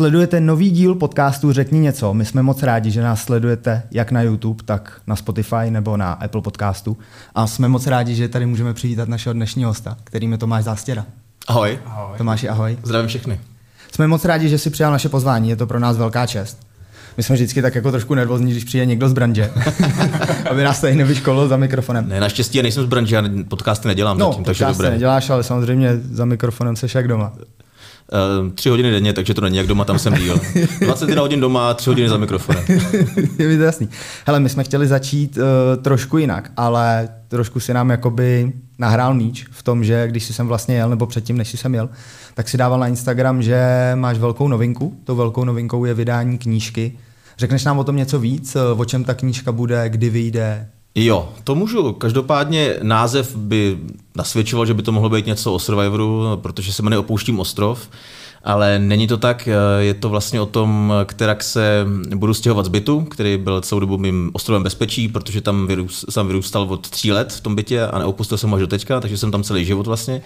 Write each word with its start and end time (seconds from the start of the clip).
Sledujete 0.00 0.40
nový 0.40 0.70
díl 0.70 0.94
podcastu 0.94 1.52
Řekni 1.52 1.80
něco. 1.80 2.14
My 2.14 2.24
jsme 2.24 2.42
moc 2.42 2.62
rádi, 2.62 2.90
že 2.90 3.02
nás 3.02 3.22
sledujete 3.22 3.82
jak 3.90 4.10
na 4.10 4.22
YouTube, 4.22 4.64
tak 4.64 5.00
na 5.06 5.16
Spotify 5.16 5.70
nebo 5.70 5.96
na 5.96 6.12
Apple 6.12 6.42
podcastu. 6.42 6.96
A 7.34 7.46
jsme 7.46 7.68
moc 7.68 7.86
rádi, 7.86 8.14
že 8.14 8.28
tady 8.28 8.46
můžeme 8.46 8.74
přivítat 8.74 9.08
našeho 9.08 9.32
dnešního 9.32 9.70
hosta, 9.70 9.96
kterým 10.04 10.32
je 10.32 10.38
Tomáš 10.38 10.64
Zástěra. 10.64 11.06
Ahoj. 11.48 11.78
ahoj. 11.86 12.18
Tomáši, 12.18 12.48
ahoj. 12.48 12.78
Zdravím 12.82 13.08
všechny. 13.08 13.40
Jsme 13.92 14.06
moc 14.06 14.24
rádi, 14.24 14.48
že 14.48 14.58
si 14.58 14.70
přijal 14.70 14.92
naše 14.92 15.08
pozvání, 15.08 15.48
je 15.48 15.56
to 15.56 15.66
pro 15.66 15.78
nás 15.78 15.96
velká 15.96 16.26
čest. 16.26 16.58
My 17.16 17.22
jsme 17.22 17.34
vždycky 17.34 17.62
tak 17.62 17.74
jako 17.74 17.90
trošku 17.90 18.14
nervózní, 18.14 18.50
když 18.50 18.64
přijde 18.64 18.86
někdo 18.86 19.08
z 19.08 19.12
branže, 19.12 19.50
aby 20.50 20.64
nás 20.64 20.80
tady 20.80 20.94
nevyškolil 20.94 21.48
za 21.48 21.56
mikrofonem. 21.56 22.08
Ne, 22.08 22.20
naštěstí 22.20 22.58
já 22.58 22.62
nejsem 22.62 22.84
z 22.84 22.86
branže, 22.86 23.16
já 23.16 23.22
podcasty 23.48 23.88
nedělám 23.88 24.18
no, 24.18 24.26
zatím, 24.26 24.44
takže 24.44 24.64
dobré. 24.64 24.90
neděláš, 24.90 25.30
ale 25.30 25.42
samozřejmě 25.42 25.96
za 25.96 26.24
mikrofonem 26.24 26.76
seš 26.76 26.94
jak 26.94 27.08
doma. 27.08 27.32
Uh, 28.12 28.50
tři 28.52 28.68
hodiny 28.68 28.90
denně, 28.90 29.12
takže 29.12 29.34
to 29.34 29.40
není 29.40 29.56
jak 29.56 29.66
doma, 29.66 29.84
tam 29.84 29.98
jsem 29.98 30.14
díl. 30.14 30.40
21 30.80 31.22
hodin 31.22 31.40
doma, 31.40 31.74
tři 31.74 31.90
hodiny 31.90 32.08
za 32.08 32.16
mikrofonem. 32.16 32.64
je 33.38 33.48
mi 33.48 33.56
to 33.56 33.62
jasný. 33.62 33.88
Hele, 34.26 34.40
my 34.40 34.48
jsme 34.48 34.64
chtěli 34.64 34.86
začít 34.86 35.36
uh, 35.36 35.82
trošku 35.82 36.18
jinak, 36.18 36.50
ale 36.56 37.08
trošku 37.28 37.60
si 37.60 37.74
nám 37.74 37.90
jakoby 37.90 38.52
nahrál 38.78 39.14
míč 39.14 39.46
v 39.50 39.62
tom, 39.62 39.84
že 39.84 40.08
když 40.08 40.24
jsi 40.24 40.32
sem 40.32 40.46
vlastně 40.46 40.74
jel, 40.74 40.90
nebo 40.90 41.06
předtím, 41.06 41.38
než 41.38 41.48
jsi 41.48 41.56
sem 41.56 41.74
jel, 41.74 41.88
tak 42.34 42.48
si 42.48 42.56
dával 42.56 42.80
na 42.80 42.86
Instagram, 42.86 43.42
že 43.42 43.62
máš 43.94 44.18
velkou 44.18 44.48
novinku. 44.48 45.00
Tou 45.04 45.16
velkou 45.16 45.44
novinkou 45.44 45.84
je 45.84 45.94
vydání 45.94 46.38
knížky. 46.38 46.92
Řekneš 47.38 47.64
nám 47.64 47.78
o 47.78 47.84
tom 47.84 47.96
něco 47.96 48.18
víc, 48.18 48.56
o 48.76 48.84
čem 48.84 49.04
ta 49.04 49.14
knížka 49.14 49.52
bude, 49.52 49.88
kdy 49.88 50.10
vyjde? 50.10 50.68
Jo, 50.94 51.28
to 51.44 51.54
můžu. 51.54 51.92
Každopádně 51.92 52.76
název 52.82 53.36
by 53.36 53.78
nasvědčoval, 54.16 54.66
že 54.66 54.74
by 54.74 54.82
to 54.82 54.92
mohlo 54.92 55.10
být 55.10 55.26
něco 55.26 55.52
o 55.52 55.58
Survivoru, 55.58 56.22
protože 56.36 56.72
se 56.72 56.82
jmenuje 56.82 56.98
Opouštím 56.98 57.40
ostrov. 57.40 57.88
Ale 58.44 58.78
není 58.78 59.06
to 59.06 59.16
tak, 59.16 59.48
je 59.78 59.94
to 59.94 60.08
vlastně 60.08 60.40
o 60.40 60.46
tom, 60.46 60.92
kterak 61.04 61.42
se 61.42 61.86
budu 62.14 62.34
stěhovat 62.34 62.66
z 62.66 62.68
bytu, 62.68 63.00
který 63.00 63.36
byl 63.36 63.60
celou 63.60 63.80
dobu 63.80 63.98
mým 63.98 64.30
ostrovem 64.32 64.62
bezpečí, 64.62 65.08
protože 65.08 65.40
tam 65.40 65.66
vyrůst, 65.66 66.04
jsem 66.10 66.26
vyrůstal 66.26 66.62
od 66.62 66.88
tří 66.88 67.12
let 67.12 67.32
v 67.32 67.40
tom 67.40 67.54
bytě 67.54 67.86
a 67.86 67.98
neopustil 67.98 68.38
jsem 68.38 68.50
ho 68.50 68.56
až 68.56 68.60
do 68.60 68.66
teďka, 68.66 69.00
takže 69.00 69.18
jsem 69.18 69.30
tam 69.30 69.42
celý 69.42 69.64
život 69.64 69.86
vlastně 69.86 70.22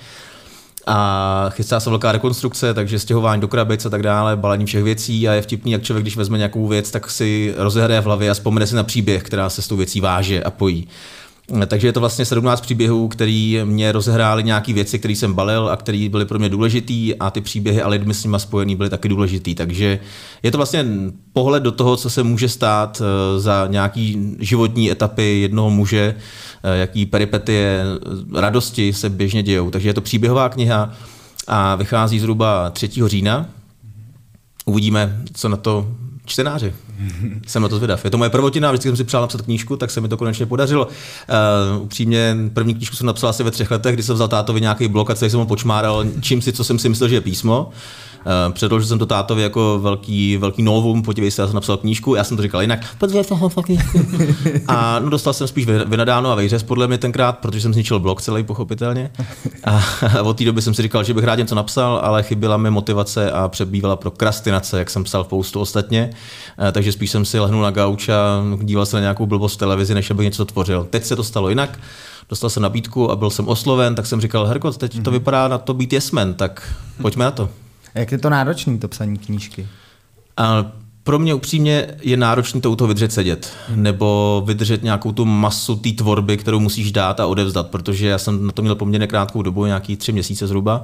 a 0.86 1.50
chystá 1.50 1.80
se 1.80 1.90
velká 1.90 2.12
rekonstrukce, 2.12 2.74
takže 2.74 2.98
stěhování 2.98 3.40
do 3.40 3.48
krabic 3.48 3.86
a 3.86 3.90
tak 3.90 4.02
dále, 4.02 4.36
balení 4.36 4.66
všech 4.66 4.84
věcí 4.84 5.28
a 5.28 5.32
je 5.32 5.42
vtipný, 5.42 5.72
jak 5.72 5.82
člověk, 5.82 6.04
když 6.04 6.16
vezme 6.16 6.38
nějakou 6.38 6.66
věc, 6.66 6.90
tak 6.90 7.10
si 7.10 7.54
rozehraje 7.56 8.00
v 8.00 8.04
hlavě 8.04 8.30
a 8.30 8.34
vzpomene 8.34 8.66
si 8.66 8.74
na 8.74 8.82
příběh, 8.82 9.22
která 9.22 9.50
se 9.50 9.62
s 9.62 9.68
tou 9.68 9.76
věcí 9.76 10.00
váže 10.00 10.42
a 10.42 10.50
pojí. 10.50 10.88
Takže 11.66 11.88
je 11.88 11.92
to 11.92 12.00
vlastně 12.00 12.24
17 12.24 12.60
příběhů, 12.60 13.08
který 13.08 13.60
mě 13.64 13.92
rozehrály 13.92 14.44
nějaké 14.44 14.72
věci, 14.72 14.98
které 14.98 15.16
jsem 15.16 15.34
balil 15.34 15.68
a 15.68 15.76
které 15.76 16.08
byly 16.10 16.24
pro 16.24 16.38
mě 16.38 16.48
důležitý 16.48 17.14
a 17.14 17.30
ty 17.30 17.40
příběhy 17.40 17.82
a 17.82 17.88
lidmi 17.88 18.14
s 18.14 18.24
nimi 18.24 18.36
spojený 18.40 18.76
byly 18.76 18.90
taky 18.90 19.08
důležitý. 19.08 19.54
Takže 19.54 19.98
je 20.42 20.50
to 20.50 20.56
vlastně 20.56 20.84
pohled 21.32 21.62
do 21.62 21.72
toho, 21.72 21.96
co 21.96 22.10
se 22.10 22.22
může 22.22 22.48
stát 22.48 23.02
eh, 23.04 23.40
za 23.40 23.66
nějaký 23.70 24.36
životní 24.38 24.90
etapy 24.90 25.40
jednoho 25.40 25.70
muže, 25.70 26.14
eh, 26.62 26.78
jaký 26.78 27.06
peripetie 27.06 27.84
radosti 28.34 28.92
se 28.92 29.10
běžně 29.10 29.42
dějou. 29.42 29.70
Takže 29.70 29.88
je 29.88 29.94
to 29.94 30.00
příběhová 30.00 30.48
kniha 30.48 30.92
a 31.46 31.74
vychází 31.74 32.18
zhruba 32.18 32.70
3. 32.70 33.08
října. 33.08 33.46
Uvidíme, 34.64 35.22
co 35.34 35.48
na 35.48 35.56
to 35.56 35.88
čtenáři. 36.26 36.72
jsem 37.46 37.62
na 37.62 37.68
to 37.68 37.76
zvědav. 37.76 38.04
Je 38.04 38.10
to 38.10 38.18
moje 38.18 38.30
prvotina, 38.30 38.70
vždycky 38.70 38.88
jsem 38.88 38.96
si 38.96 39.04
přál 39.04 39.20
napsat 39.20 39.42
knížku, 39.42 39.76
tak 39.76 39.90
se 39.90 40.00
mi 40.00 40.08
to 40.08 40.16
konečně 40.16 40.46
podařilo. 40.46 40.86
Uh, 40.86 41.82
upřímně, 41.82 42.36
první 42.52 42.74
knížku 42.74 42.96
jsem 42.96 43.06
napsal 43.06 43.30
asi 43.30 43.42
ve 43.42 43.50
třech 43.50 43.70
letech, 43.70 43.94
kdy 43.94 44.02
jsem 44.02 44.14
vzal 44.14 44.28
tátovi 44.28 44.60
nějaký 44.60 44.88
blok 44.88 45.10
a 45.10 45.14
celý 45.14 45.30
jsem 45.30 45.40
ho 45.40 45.46
počmáral 45.46 46.04
čím 46.20 46.42
si, 46.42 46.52
co 46.52 46.64
jsem 46.64 46.78
si 46.78 46.88
myslel, 46.88 47.08
že 47.08 47.14
je 47.14 47.20
písmo. 47.20 47.66
Uh, 47.66 47.74
předložil 48.50 48.88
jsem 48.88 48.98
to 48.98 49.06
tátovi 49.06 49.42
jako 49.42 49.78
velký, 49.82 50.36
velký 50.36 50.62
novum, 50.62 51.02
podívej 51.02 51.30
se, 51.30 51.42
já 51.42 51.46
jsem 51.46 51.54
napsal 51.54 51.76
knížku, 51.76 52.14
já 52.14 52.24
jsem 52.24 52.36
to 52.36 52.42
říkal 52.42 52.60
jinak, 52.60 52.80
podívej 52.98 53.24
ho 53.30 53.50
A 54.68 54.98
no, 54.98 55.10
dostal 55.10 55.32
jsem 55.32 55.46
spíš 55.46 55.66
vynadáno 55.66 56.30
a 56.30 56.34
vejřez 56.34 56.62
podle 56.62 56.86
mě 56.86 56.98
tenkrát, 56.98 57.38
protože 57.38 57.60
jsem 57.60 57.72
zničil 57.72 57.98
blok 57.98 58.22
celý 58.22 58.42
pochopitelně. 58.42 59.10
A, 59.64 59.82
od 60.22 60.38
té 60.38 60.44
doby 60.44 60.62
jsem 60.62 60.74
si 60.74 60.82
říkal, 60.82 61.04
že 61.04 61.14
bych 61.14 61.24
rád 61.24 61.34
něco 61.34 61.54
napsal, 61.54 62.00
ale 62.02 62.22
chyběla 62.22 62.56
mi 62.56 62.70
motivace 62.70 63.30
a 63.30 63.48
přebývala 63.48 63.96
prokrastinace, 63.96 64.78
jak 64.78 64.90
jsem 64.90 65.04
psal 65.04 65.24
v 65.24 65.28
postu 65.28 65.60
ostatně. 65.60 66.10
Uh, 66.58 66.68
takže 66.72 66.92
spíš 66.92 67.10
jsem 67.10 67.24
si 67.24 67.38
lehnul 67.38 67.62
na 67.62 67.70
gauč 67.70 68.08
a 68.08 68.42
díval 68.62 68.86
se 68.86 68.96
na 68.96 69.00
nějakou 69.00 69.26
blbost 69.26 69.54
v 69.54 69.58
televizi, 69.58 69.94
než 69.94 70.10
abych 70.10 70.24
něco 70.24 70.44
tvořil. 70.44 70.86
Teď 70.90 71.04
se 71.04 71.16
to 71.16 71.24
stalo 71.24 71.48
jinak 71.48 71.78
dostal 72.28 72.50
jsem 72.50 72.62
nabídku 72.62 73.10
a 73.10 73.16
byl 73.16 73.30
jsem 73.30 73.48
osloven, 73.48 73.94
tak 73.94 74.06
jsem 74.06 74.20
říkal, 74.20 74.46
Herko, 74.46 74.72
teď 74.72 74.92
to 74.92 75.10
mhm. 75.10 75.12
vypadá 75.12 75.48
na 75.48 75.58
to 75.58 75.74
být 75.74 75.92
jesmen, 75.92 76.34
tak 76.34 76.74
pojďme 77.02 77.24
na 77.24 77.30
to. 77.30 77.48
Jak 77.94 78.12
je 78.12 78.18
to 78.18 78.30
náročné, 78.30 78.78
to 78.78 78.88
psaní 78.88 79.18
knížky? 79.18 79.66
A 80.36 80.72
pro 81.02 81.18
mě 81.18 81.34
upřímně 81.34 81.86
je 82.02 82.16
náročné 82.16 82.60
to 82.60 82.70
u 82.70 82.76
toho 82.76 82.88
vydržet 82.88 83.12
sedět, 83.12 83.52
nebo 83.74 84.42
vydržet 84.46 84.82
nějakou 84.82 85.12
tu 85.12 85.24
masu 85.24 85.76
té 85.76 85.92
tvorby, 85.92 86.36
kterou 86.36 86.60
musíš 86.60 86.92
dát 86.92 87.20
a 87.20 87.26
odevzdat, 87.26 87.70
protože 87.70 88.08
já 88.08 88.18
jsem 88.18 88.46
na 88.46 88.52
to 88.52 88.62
měl 88.62 88.74
poměrně 88.74 89.06
krátkou 89.06 89.42
dobu, 89.42 89.66
nějaký 89.66 89.96
tři 89.96 90.12
měsíce 90.12 90.46
zhruba, 90.46 90.82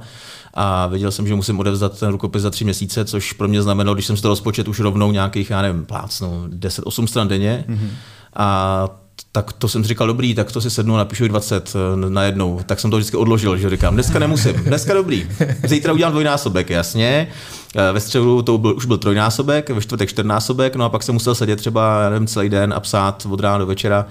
a 0.53 0.87
věděl 0.87 1.11
jsem, 1.11 1.27
že 1.27 1.35
musím 1.35 1.59
odevzdat 1.59 1.99
ten 1.99 2.09
rukopis 2.09 2.41
za 2.41 2.49
tři 2.49 2.63
měsíce, 2.63 3.05
což 3.05 3.33
pro 3.33 3.47
mě 3.47 3.61
znamenalo, 3.61 3.93
když 3.93 4.05
jsem 4.05 4.15
si 4.15 4.21
to 4.21 4.27
rozpočet 4.27 4.67
už 4.67 4.79
rovnou 4.79 5.11
nějakých, 5.11 5.49
já 5.49 5.61
nevím, 5.61 5.85
plácnu, 5.85 6.47
10-8 6.47 7.05
stran 7.05 7.27
denně. 7.27 7.65
Mm-hmm. 7.67 7.89
A 8.35 8.87
tak 9.31 9.53
to 9.53 9.67
jsem 9.67 9.83
říkal, 9.83 10.07
dobrý, 10.07 10.35
tak 10.35 10.51
to 10.51 10.61
si 10.61 10.69
sednu 10.69 10.95
a 10.95 10.97
napíšu 10.97 11.27
20 11.27 11.73
eh, 11.75 12.09
najednou. 12.09 12.59
Tak 12.65 12.79
jsem 12.79 12.91
to 12.91 12.97
vždycky 12.97 13.17
odložil, 13.17 13.57
že 13.57 13.69
říkám, 13.69 13.93
dneska 13.93 14.19
nemusím, 14.19 14.53
dneska 14.53 14.93
dobrý. 14.93 15.27
Zítra 15.63 15.93
udělám 15.93 16.11
dvojnásobek, 16.11 16.69
jasně. 16.69 17.27
Eh, 17.75 17.91
ve 17.91 17.99
středu 17.99 18.41
to 18.41 18.57
byl, 18.57 18.75
už 18.75 18.85
byl 18.85 18.97
trojnásobek, 18.97 19.69
ve 19.69 19.81
čtvrtek 19.81 20.09
čtyřnásobek, 20.09 20.75
no 20.75 20.85
a 20.85 20.89
pak 20.89 21.03
jsem 21.03 21.15
musel 21.15 21.35
sedět 21.35 21.55
třeba 21.55 22.09
nevím, 22.09 22.27
celý 22.27 22.49
den 22.49 22.73
a 22.73 22.79
psát 22.79 23.27
od 23.29 23.39
rána 23.39 23.57
do 23.57 23.65
večera. 23.65 24.05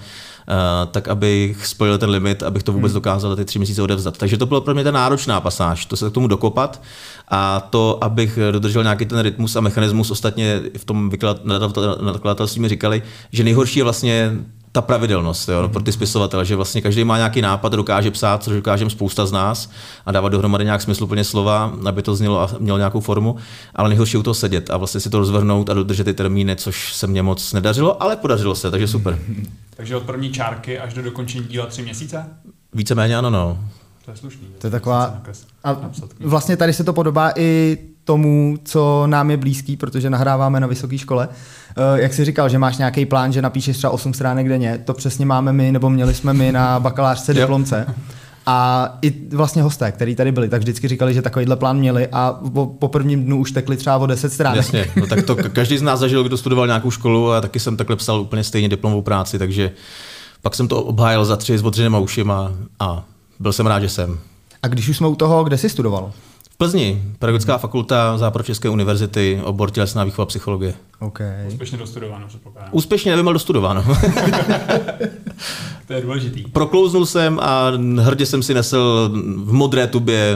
Uh, 0.47 0.91
tak 0.91 1.07
abych 1.07 1.67
spojil 1.67 1.97
ten 1.97 2.09
limit, 2.09 2.43
abych 2.43 2.63
to 2.63 2.71
vůbec 2.73 2.91
hmm. 2.91 2.97
dokázal 2.97 3.35
ty 3.35 3.45
tři 3.45 3.59
měsíce 3.59 3.81
odevzdat. 3.81 4.17
Takže 4.17 4.37
to 4.37 4.45
bylo 4.45 4.61
pro 4.61 4.73
mě 4.73 4.83
ta 4.83 4.91
náročná 4.91 5.41
pasáž, 5.41 5.85
to 5.85 5.97
se 5.97 6.09
k 6.09 6.13
tomu 6.13 6.27
dokopat 6.27 6.81
a 7.27 7.59
to, 7.69 8.03
abych 8.03 8.39
dodržel 8.51 8.83
nějaký 8.83 9.05
ten 9.05 9.19
rytmus 9.19 9.55
a 9.55 9.61
mechanismus, 9.61 10.11
ostatně 10.11 10.61
v 10.77 10.85
tom 10.85 11.11
nakladatelství 12.01 12.61
mi 12.61 12.69
říkali, 12.69 13.01
že 13.31 13.43
nejhorší 13.43 13.79
je 13.79 13.83
vlastně 13.83 14.31
ta 14.71 14.81
pravidelnost 14.81 15.49
jo, 15.49 15.69
pro 15.69 15.83
ty 15.83 15.91
spisovatele, 15.91 16.45
že 16.45 16.55
vlastně 16.55 16.81
každý 16.81 17.03
má 17.03 17.17
nějaký 17.17 17.41
nápad, 17.41 17.73
dokáže 17.73 18.11
psát, 18.11 18.43
což 18.43 18.55
dokážeme 18.55 18.89
spousta 18.89 19.25
z 19.25 19.31
nás 19.31 19.69
a 20.05 20.11
dávat 20.11 20.29
dohromady 20.29 20.65
nějak 20.65 20.81
smysluplně 20.81 21.23
slova, 21.23 21.73
aby 21.85 22.01
to 22.01 22.15
znělo 22.15 22.41
a 22.41 22.49
mělo 22.59 22.77
nějakou 22.77 22.99
formu, 22.99 23.35
ale 23.75 23.89
nejhorší 23.89 24.17
u 24.17 24.23
toho 24.23 24.33
sedět 24.33 24.69
a 24.69 24.77
vlastně 24.77 24.99
si 24.99 25.09
to 25.09 25.19
rozvrhnout 25.19 25.69
a 25.69 25.73
dodržet 25.73 26.03
ty 26.03 26.13
termíny, 26.13 26.55
což 26.55 26.95
se 26.95 27.07
mně 27.07 27.23
moc 27.23 27.53
nedařilo, 27.53 28.03
ale 28.03 28.15
podařilo 28.15 28.55
se, 28.55 28.71
takže 28.71 28.87
super. 28.87 29.19
takže 29.75 29.95
od 29.95 30.03
první 30.03 30.31
čárky 30.31 30.79
až 30.79 30.93
do 30.93 31.01
dokončení 31.01 31.45
díla 31.45 31.65
tři 31.65 31.81
měsíce? 31.81 32.25
Víceméně 32.73 33.17
ano, 33.17 33.29
no. 33.29 33.59
To 34.05 34.11
je 34.11 34.17
slušný. 34.17 34.47
To 34.57 34.67
je 34.67 34.71
taková... 34.71 35.21
A 35.63 35.77
vlastně 36.19 36.57
tady 36.57 36.73
se 36.73 36.83
to 36.83 36.93
podobá 36.93 37.31
i 37.35 37.77
tomu, 38.03 38.57
co 38.63 39.03
nám 39.07 39.31
je 39.31 39.37
blízký, 39.37 39.77
protože 39.77 40.09
nahráváme 40.09 40.59
na 40.59 40.67
vysoké 40.67 40.97
škole. 40.97 41.29
Eh, 41.77 42.01
jak 42.01 42.13
jsi 42.13 42.25
říkal, 42.25 42.49
že 42.49 42.57
máš 42.57 42.77
nějaký 42.77 43.05
plán, 43.05 43.33
že 43.33 43.41
napíšeš 43.41 43.77
třeba 43.77 43.93
8 43.93 44.13
stránek 44.13 44.49
denně, 44.49 44.81
to 44.85 44.93
přesně 44.93 45.25
máme 45.25 45.53
my, 45.53 45.71
nebo 45.71 45.89
měli 45.89 46.13
jsme 46.13 46.33
my 46.33 46.51
na 46.51 46.79
bakalářce 46.79 47.33
diplomce. 47.33 47.95
A 48.45 48.97
i 49.01 49.13
vlastně 49.35 49.61
hosté, 49.61 49.91
kteří 49.91 50.15
tady 50.15 50.31
byli, 50.31 50.49
tak 50.49 50.61
vždycky 50.61 50.87
říkali, 50.87 51.13
že 51.13 51.21
takovýhle 51.21 51.55
plán 51.55 51.77
měli 51.77 52.07
a 52.11 52.39
po, 52.53 52.65
po 52.65 52.87
prvním 52.87 53.23
dnu 53.23 53.37
už 53.37 53.51
tekli 53.51 53.77
třeba 53.77 53.97
o 53.97 54.05
10 54.05 54.33
stránek. 54.33 54.57
Jasně, 54.57 54.85
no 54.95 55.07
tak 55.07 55.25
to 55.25 55.35
každý 55.35 55.77
z 55.77 55.81
nás 55.81 55.99
zažil, 55.99 56.23
kdo 56.23 56.37
studoval 56.37 56.67
nějakou 56.67 56.91
školu 56.91 57.31
a 57.31 57.41
taky 57.41 57.59
jsem 57.59 57.77
takhle 57.77 57.95
psal 57.95 58.21
úplně 58.21 58.43
stejně 58.43 58.69
diplomovou 58.69 59.01
práci, 59.01 59.39
takže 59.39 59.71
pak 60.41 60.55
jsem 60.55 60.67
to 60.67 60.83
obhájil 60.83 61.25
za 61.25 61.37
tři 61.37 61.57
s 61.57 61.63
odřenýma 61.63 61.99
ušima 61.99 62.51
a 62.79 63.03
byl 63.39 63.53
jsem 63.53 63.67
rád, 63.67 63.79
že 63.79 63.89
jsem. 63.89 64.19
A 64.63 64.67
když 64.67 64.89
už 64.89 64.97
jsme 64.97 65.07
u 65.07 65.15
toho, 65.15 65.43
kde 65.43 65.57
jsi 65.57 65.69
studoval? 65.69 66.11
Plzni, 66.61 67.01
Pedagogická 67.19 67.57
fakulta 67.57 68.17
Západočeské 68.17 68.69
univerzity, 68.69 69.41
obor 69.43 69.71
tělesná 69.71 70.03
výchova 70.03 70.25
psychologie. 70.25 70.73
Okay. 70.99 71.47
Úspěšně 71.47 71.77
dostudováno, 71.77 72.27
předpokládám. 72.27 72.69
Úspěšně, 72.73 73.11
nevím, 73.11 73.27
ale 73.27 73.33
dostudováno. 73.33 73.83
to 75.87 75.93
je 75.93 76.01
důležitý. 76.01 76.43
Proklouznul 76.43 77.05
jsem 77.05 77.39
a 77.39 77.71
hrdě 77.99 78.25
jsem 78.25 78.43
si 78.43 78.53
nesl 78.53 79.09
v 79.37 79.53
modré 79.53 79.87
tubě 79.87 80.35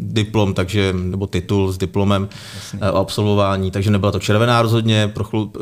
diplom, 0.00 0.54
takže, 0.54 0.92
nebo 0.92 1.26
titul 1.26 1.72
s 1.72 1.78
diplomem 1.78 2.28
Jasně. 2.54 2.78
Eh, 2.82 2.90
o 2.90 2.96
absolvování, 2.96 3.70
takže 3.70 3.90
nebyla 3.90 4.12
to 4.12 4.18
červená 4.18 4.62
rozhodně, 4.62 5.12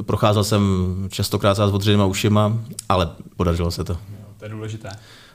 procházel 0.03 0.45
jsem 0.45 0.63
častokrát 1.11 1.57
s 1.57 1.61
odřenýma 1.61 2.05
ušima, 2.05 2.59
ale 2.89 3.11
podařilo 3.37 3.71
se 3.71 3.85
to. 3.85 3.93
Jo, 3.93 4.27
to 4.39 4.45
je 4.45 4.49
důležité. 4.49 4.89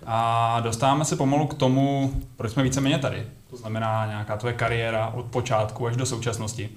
A 0.05 0.59
dostáváme 0.59 1.05
se 1.05 1.15
pomalu 1.15 1.47
k 1.47 1.53
tomu, 1.53 2.13
proč 2.35 2.51
jsme 2.51 2.63
víceméně 2.63 2.97
tady. 2.97 3.23
To 3.49 3.57
znamená 3.57 4.05
nějaká 4.05 4.37
tvoje 4.37 4.53
kariéra 4.53 5.07
od 5.07 5.25
počátku 5.25 5.87
až 5.87 5.95
do 5.95 6.05
současnosti. 6.05 6.69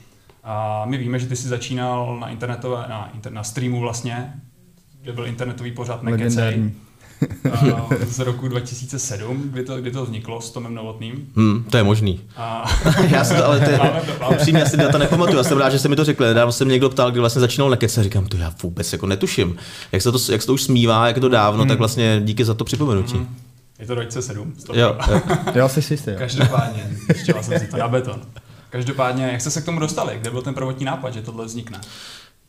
A 0.45 0.85
my 0.85 0.99
víme, 0.99 1.19
že 1.19 1.27
ty 1.27 1.37
jsi 1.37 1.49
začínal 1.49 2.19
na 2.21 2.29
internetové, 2.29 2.85
na, 2.89 3.11
inter, 3.15 3.33
na 3.33 3.43
streamu 3.43 3.81
vlastně, 3.81 4.35
kde 5.01 5.13
byl 5.13 5.27
internetový 5.27 5.73
pořad 5.73 6.03
Nekecej. 6.03 6.73
Z 8.07 8.19
roku 8.19 8.49
2007, 8.49 9.43
kdy 9.45 9.65
to, 9.65 9.81
kdy 9.81 9.91
to 9.91 10.05
vzniklo 10.05 10.41
s 10.41 10.51
Tomem 10.51 10.75
Novotným. 10.75 11.27
Hmm, 11.37 11.65
to 11.71 11.77
je 11.77 11.83
možný. 11.83 12.21
A... 12.37 12.71
já 13.11 13.25
si 13.25 13.35
to, 13.35 13.47
ale 13.47 13.61
to 13.61 13.71
je, 13.71 13.81
upřímně, 14.31 14.61
já 14.61 14.67
si 14.67 14.77
data 14.77 14.99
nepamatuju, 14.99 15.39
já 15.39 15.45
jsem 15.45 15.59
rád, 15.59 15.71
že 15.71 15.79
se 15.79 15.89
mi 15.89 15.97
to 15.97 16.05
řekl. 16.05 16.25
Nedávno 16.25 16.53
se 16.53 16.65
mě 16.65 16.73
někdo 16.73 16.91
ptal, 16.91 17.11
kdy 17.11 17.21
vlastně 17.21 17.41
začínal 17.41 17.71
na 17.71 17.77
kece, 17.77 18.03
říkám, 18.03 18.27
to 18.27 18.37
já 18.37 18.55
vůbec 18.63 18.93
jako 18.93 19.07
netuším. 19.07 19.57
Jak 19.93 20.03
se 20.03 20.13
to, 20.13 20.19
jak 20.33 20.41
se 20.41 20.47
to 20.47 20.55
už 20.55 20.63
smívá, 20.63 21.07
jak 21.07 21.17
je 21.17 21.23
to 21.23 21.29
dávno, 21.29 21.61
hmm. 21.61 21.69
tak 21.69 21.79
vlastně 21.79 22.21
díky 22.25 22.45
za 22.45 22.55
to 22.55 22.65
připomenutí. 22.65 23.15
Hmm. 23.15 23.37
Je 23.79 23.87
to 23.87 23.95
2007. 23.95 24.55
Jo, 24.75 24.97
jo. 25.11 25.21
jo, 25.55 25.69
jsi 25.69 25.83
si 25.83 25.95
jistý. 25.95 26.11
Každopádně, 26.19 26.91
jsem 27.41 27.59
si 27.59 27.67
to 27.67 27.77
na 27.77 27.89
beton. 27.89 28.21
Každopádně, 28.71 29.25
jak 29.25 29.41
jste 29.41 29.51
se 29.51 29.61
k 29.61 29.65
tomu 29.65 29.81
dostali? 29.81 30.19
Kde 30.21 30.31
byl 30.31 30.43
ten 30.43 30.55
prvotní 30.55 30.85
nápad, 30.85 31.15
že 31.15 31.23
tohle 31.23 31.45
vznikne? 31.45 31.81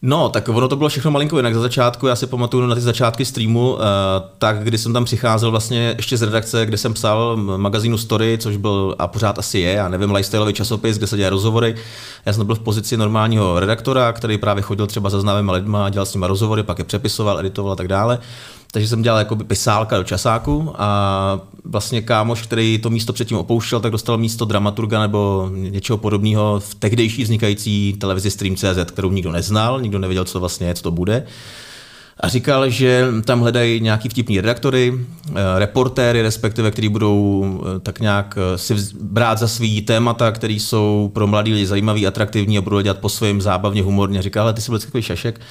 No, 0.08 0.30
tak 0.30 0.50
ono 0.50 0.68
to 0.68 0.76
bylo 0.76 0.90
všechno 0.90 1.12
malinko 1.12 1.38
jinak. 1.38 1.54
Za 1.54 1.62
začátku, 1.62 2.08
já 2.08 2.16
si 2.16 2.28
pamatuju 2.28 2.68
na 2.68 2.76
ty 2.76 2.82
začátky 2.82 3.26
streamu, 3.26 3.78
eh, 3.80 3.84
tak 4.38 4.64
kdy 4.64 4.78
jsem 4.78 4.94
tam 4.94 5.06
přicházel 5.06 5.52
vlastně 5.52 5.94
ještě 5.98 6.18
z 6.18 6.22
redakce, 6.22 6.66
kde 6.66 6.78
jsem 6.78 6.94
psal 6.94 7.38
magazínu 7.38 7.98
Story, 7.98 8.38
což 8.42 8.58
byl 8.58 8.96
a 9.00 9.08
pořád 9.08 9.40
asi 9.40 9.60
je, 9.60 9.72
já 9.72 9.90
nevím, 9.90 10.12
lifestyleový 10.12 10.54
časopis, 10.54 10.98
kde 10.98 11.08
se 11.08 11.18
dělají 11.18 11.30
rozhovory. 11.30 11.76
Já 12.26 12.34
jsem 12.34 12.46
byl 12.46 12.56
v 12.56 12.60
pozici 12.60 12.98
normálního 12.98 13.60
redaktora, 13.60 14.14
který 14.14 14.38
právě 14.38 14.64
chodil 14.64 14.88
třeba 14.88 15.10
za 15.10 15.20
známými 15.20 15.52
lidma, 15.52 15.90
dělal 15.90 16.06
s 16.06 16.14
nimi 16.14 16.28
rozhovory, 16.28 16.64
pak 16.64 16.80
je 16.80 16.86
přepisoval, 16.86 17.40
editoval 17.40 17.74
a 17.74 17.76
tak 17.76 17.88
dále. 17.88 18.20
Takže 18.76 18.88
jsem 18.88 19.02
dělal 19.02 19.20
jako 19.20 19.36
pisálka 19.36 19.98
do 19.98 20.04
časáku 20.04 20.74
a 20.78 21.40
vlastně 21.66 22.02
kámoš, 22.02 22.42
který 22.42 22.78
to 22.78 22.90
místo 22.90 23.14
předtím 23.14 23.38
opouštěl, 23.38 23.80
tak 23.80 23.92
dostal 23.92 24.18
místo 24.18 24.46
dramaturga 24.46 25.00
nebo 25.00 25.50
něčeho 25.54 25.98
podobného 25.98 26.60
v 26.60 26.76
tehdejší 26.76 27.24
vznikající 27.24 27.96
televizi 28.00 28.32
Stream.cz, 28.32 28.92
kterou 28.92 29.12
nikdo 29.12 29.32
neznal, 29.32 29.82
nikdo 29.82 30.00
nevěděl, 30.00 30.26
co 30.26 30.40
vlastně 30.40 30.68
je, 30.68 30.74
co 30.74 30.84
to 30.84 30.92
bude. 30.92 31.26
A 32.20 32.28
říkal, 32.28 32.70
že 32.70 33.08
tam 33.26 33.40
hledají 33.40 33.82
nějaký 33.82 34.10
vtipní 34.10 34.42
redaktory, 34.42 34.94
eh, 35.30 35.34
reportéry, 35.60 36.22
respektive, 36.22 36.72
kteří 36.72 36.90
budou 36.90 37.46
eh, 37.46 37.80
tak 37.80 38.00
nějak 38.00 38.38
eh, 38.38 38.58
si 38.58 38.76
brát 39.02 39.38
za 39.38 39.48
svý 39.48 39.82
témata, 39.82 40.32
které 40.32 40.54
jsou 40.54 41.12
pro 41.14 41.28
mladý 41.28 41.54
lidi 41.54 41.66
zajímavý, 41.66 42.08
atraktivní 42.08 42.58
a 42.58 42.62
budou 42.62 42.82
dělat 42.82 43.00
po 43.00 43.10
svém 43.10 43.42
zábavně, 43.42 43.84
humorně. 43.84 44.22
Říkal, 44.22 44.44
ale 44.44 44.54
ty 44.54 44.62
jsi 44.62 44.72
byl 44.72 44.80
takový 44.80 45.04
šašek, 45.04 45.42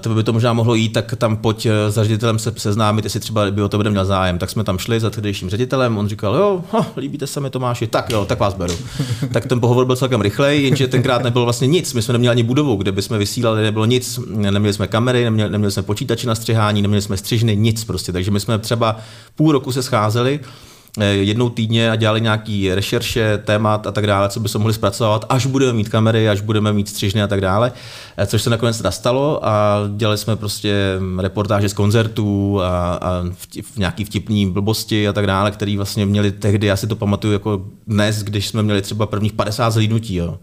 to 0.00 0.14
by 0.14 0.22
to 0.22 0.32
možná 0.32 0.52
mohlo 0.52 0.74
jít, 0.74 0.88
tak 0.88 1.14
tam 1.16 1.36
pojď 1.36 1.66
eh, 1.66 1.90
za 1.90 2.04
ředitelem 2.04 2.38
se 2.38 2.52
seznámit, 2.56 3.04
jestli 3.04 3.20
třeba 3.20 3.50
by 3.50 3.62
o 3.62 3.68
to 3.68 3.76
bude 3.76 3.90
měl 3.90 4.04
zájem. 4.04 4.38
Tak 4.38 4.50
jsme 4.50 4.64
tam 4.64 4.78
šli 4.78 5.00
za 5.00 5.10
tehdejším 5.10 5.50
ředitelem, 5.50 5.98
on 5.98 6.08
říkal, 6.08 6.34
jo, 6.34 6.64
ha, 6.72 6.86
líbíte 6.96 7.26
se 7.26 7.40
mi 7.40 7.50
Tomáši, 7.50 7.86
tak 7.86 8.10
jo, 8.10 8.24
tak 8.24 8.40
vás 8.40 8.54
beru. 8.54 8.74
tak 9.32 9.46
ten 9.46 9.60
pohovor 9.60 9.86
byl 9.86 9.96
celkem 9.96 10.20
rychlej, 10.20 10.64
jenže 10.64 10.88
tenkrát 10.88 11.22
nebylo 11.22 11.44
vlastně 11.44 11.66
nic. 11.66 11.94
My 11.94 12.02
jsme 12.02 12.12
neměli 12.12 12.30
ani 12.30 12.42
budovu, 12.42 12.76
kde 12.76 12.92
bychom 12.92 13.18
vysílali, 13.18 13.62
nebylo 13.62 13.84
nic, 13.84 14.20
neměli 14.28 14.72
jsme 14.72 14.86
kamery, 14.86 15.24
neměli, 15.24 15.50
neměli 15.50 15.72
jsme 15.72 15.82
počítače 15.82 16.26
na 16.26 16.34
střihání, 16.34 16.82
neměli 16.82 17.02
jsme 17.02 17.16
střižny, 17.16 17.56
nic 17.56 17.84
prostě. 17.84 18.12
Takže 18.12 18.30
my 18.30 18.40
jsme 18.40 18.58
třeba 18.58 18.96
půl 19.36 19.52
roku 19.52 19.72
se 19.72 19.82
scházeli 19.82 20.40
Eh, 20.40 20.73
jednou 21.00 21.50
týdně 21.50 21.90
a 21.90 21.96
dělali 21.96 22.20
nějaký 22.20 22.74
rešerše, 22.74 23.38
témat 23.38 23.86
a 23.86 23.92
tak 23.92 24.06
dále, 24.06 24.28
co 24.28 24.40
by 24.40 24.48
se 24.48 24.58
mohli 24.58 24.74
zpracovat, 24.74 25.24
až 25.28 25.46
budeme 25.46 25.72
mít 25.72 25.88
kamery, 25.88 26.28
až 26.28 26.40
budeme 26.40 26.72
mít 26.72 26.88
střižny 26.88 27.22
a 27.22 27.26
tak 27.26 27.40
dále, 27.40 27.72
eh, 28.16 28.26
což 28.26 28.42
se 28.42 28.50
nakonec 28.50 28.82
nastalo 28.82 29.46
a 29.46 29.80
dělali 29.96 30.18
jsme 30.18 30.36
prostě 30.36 30.74
reportáže 31.18 31.68
z 31.68 31.72
koncertů 31.72 32.60
a, 32.62 32.94
a 32.94 33.24
v 33.62 33.76
nějaký 33.76 34.04
vtipní 34.04 34.50
blbosti 34.50 35.08
a 35.08 35.12
tak 35.12 35.26
dále, 35.26 35.50
který 35.50 35.76
vlastně 35.76 36.06
měli 36.06 36.32
tehdy, 36.32 36.66
já 36.66 36.76
si 36.76 36.86
to 36.86 36.96
pamatuju 36.96 37.32
jako 37.32 37.64
dnes, 37.86 38.22
když 38.22 38.48
jsme 38.48 38.62
měli 38.62 38.82
třeba 38.82 39.06
prvních 39.06 39.32
50 39.32 39.70
zhlídnutí, 39.70 40.14
jo. 40.14 40.38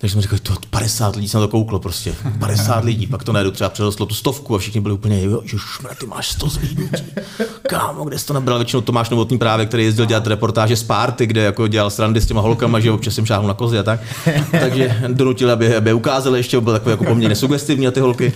Takže 0.00 0.12
jsme 0.12 0.22
řekli, 0.22 0.38
to 0.38 0.52
50 0.70 1.16
lidí 1.16 1.28
se 1.28 1.36
na 1.36 1.40
to 1.40 1.48
kouklo 1.48 1.78
prostě. 1.78 2.14
50 2.38 2.84
lidí, 2.84 3.06
pak 3.06 3.24
to 3.24 3.32
najednou 3.32 3.50
třeba 3.50 3.70
přerostlo 3.70 4.06
tu 4.06 4.14
stovku 4.14 4.54
a 4.54 4.58
všichni 4.58 4.80
byli 4.80 4.94
úplně, 4.94 5.24
jo, 5.24 5.40
ježišmra, 5.42 5.94
ty 5.94 6.06
máš 6.06 6.30
100 6.30 6.48
zlídnutí. 6.48 7.04
Kámo, 7.68 8.04
kde 8.04 8.18
jsi 8.18 8.26
to 8.26 8.32
nabral? 8.32 8.58
Většinou 8.58 8.80
Tomáš 8.80 9.10
Novotný 9.10 9.38
právě, 9.38 9.66
který 9.66 9.84
jezdil 9.84 10.06
dělat 10.06 10.26
reportáže 10.26 10.76
z 10.76 10.82
párty, 10.82 11.26
kde 11.26 11.42
jako 11.42 11.66
dělal 11.68 11.90
srandy 11.90 12.20
s 12.20 12.26
těma 12.26 12.40
holkama, 12.40 12.80
že 12.80 12.92
občas 12.92 13.14
jsem 13.14 13.26
šáhl 13.26 13.48
na 13.48 13.54
kozy 13.54 13.78
a 13.78 13.82
tak. 13.82 14.00
Takže 14.50 15.02
donutili, 15.08 15.52
aby, 15.52 15.76
aby 15.76 15.92
ukázali 15.92 16.38
ještě, 16.38 16.60
byl 16.60 16.72
takový 16.72 16.90
jako 16.90 17.04
poměrně 17.04 17.36
sugestivní 17.36 17.86
a 17.86 17.90
ty 17.90 18.00
holky. 18.00 18.32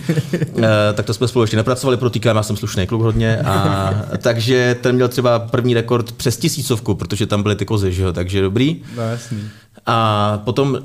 E, 0.57 0.93
tak 0.93 1.05
to 1.05 1.13
jsme 1.13 1.27
spolu 1.27 1.43
ještě 1.43 1.57
nepracovali, 1.57 1.97
protýkám, 1.97 2.35
já 2.35 2.43
jsem 2.43 2.57
slušný 2.57 2.87
kluk 2.87 3.01
hodně. 3.01 3.37
A, 3.37 3.93
takže 4.17 4.75
ten 4.81 4.95
měl 4.95 5.07
třeba 5.07 5.39
první 5.39 5.73
rekord 5.73 6.11
přes 6.11 6.37
tisícovku, 6.37 6.95
protože 6.95 7.27
tam 7.27 7.43
byly 7.43 7.55
ty 7.55 7.65
kozy, 7.65 7.93
že 7.93 8.03
jo, 8.03 8.13
takže 8.13 8.41
dobrý. 8.41 8.81
No 8.95 9.03
jasný. 9.03 9.49
A 9.85 10.37
potom 10.43 10.77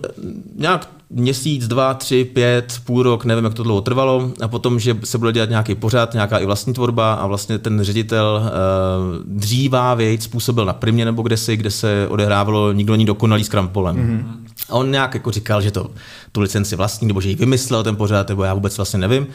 nějak 0.57 0.89
měsíc, 1.11 1.69
dva, 1.69 1.95
tři, 1.95 2.25
pět, 2.25 2.81
půl 2.85 3.03
rok, 3.03 3.25
nevím, 3.25 3.45
jak 3.45 3.55
to 3.55 3.63
dlouho 3.63 3.81
trvalo, 3.81 4.31
a 4.41 4.49
potom, 4.49 4.81
že 4.81 4.97
se 5.05 5.19
bude 5.19 5.33
dělat 5.33 5.51
nějaký 5.51 5.75
pořád, 5.75 6.13
nějaká 6.13 6.39
i 6.39 6.47
vlastní 6.47 6.73
tvorba 6.73 7.15
a 7.15 7.27
vlastně 7.27 7.59
ten 7.59 7.83
ředitel 7.83 8.43
uh, 8.43 9.39
dřívá 9.39 9.95
věc 9.95 10.23
způsobil 10.23 10.65
na 10.65 10.73
primě 10.73 11.05
nebo 11.05 11.23
kde 11.23 11.37
si, 11.37 11.57
kde 11.57 11.71
se 11.71 12.07
odehrávalo 12.09 12.73
nikdo 12.73 12.93
není 12.93 13.05
dokonalý 13.05 13.45
s 13.45 13.49
krampolem. 13.49 13.97
Mm-hmm. 13.97 14.25
A 14.71 14.75
on 14.75 14.91
nějak 14.91 15.15
jako 15.15 15.31
říkal, 15.31 15.63
že 15.63 15.71
to 15.71 15.91
tu 16.33 16.41
licenci 16.41 16.77
vlastní, 16.77 17.09
nebo 17.09 17.21
že 17.21 17.29
ji 17.29 17.35
vymyslel 17.35 17.85
ten 17.85 17.97
pořád, 17.97 18.29
nebo 18.29 18.45
já 18.45 18.55
vůbec 18.55 18.77
vlastně 18.77 18.99
nevím. 18.99 19.27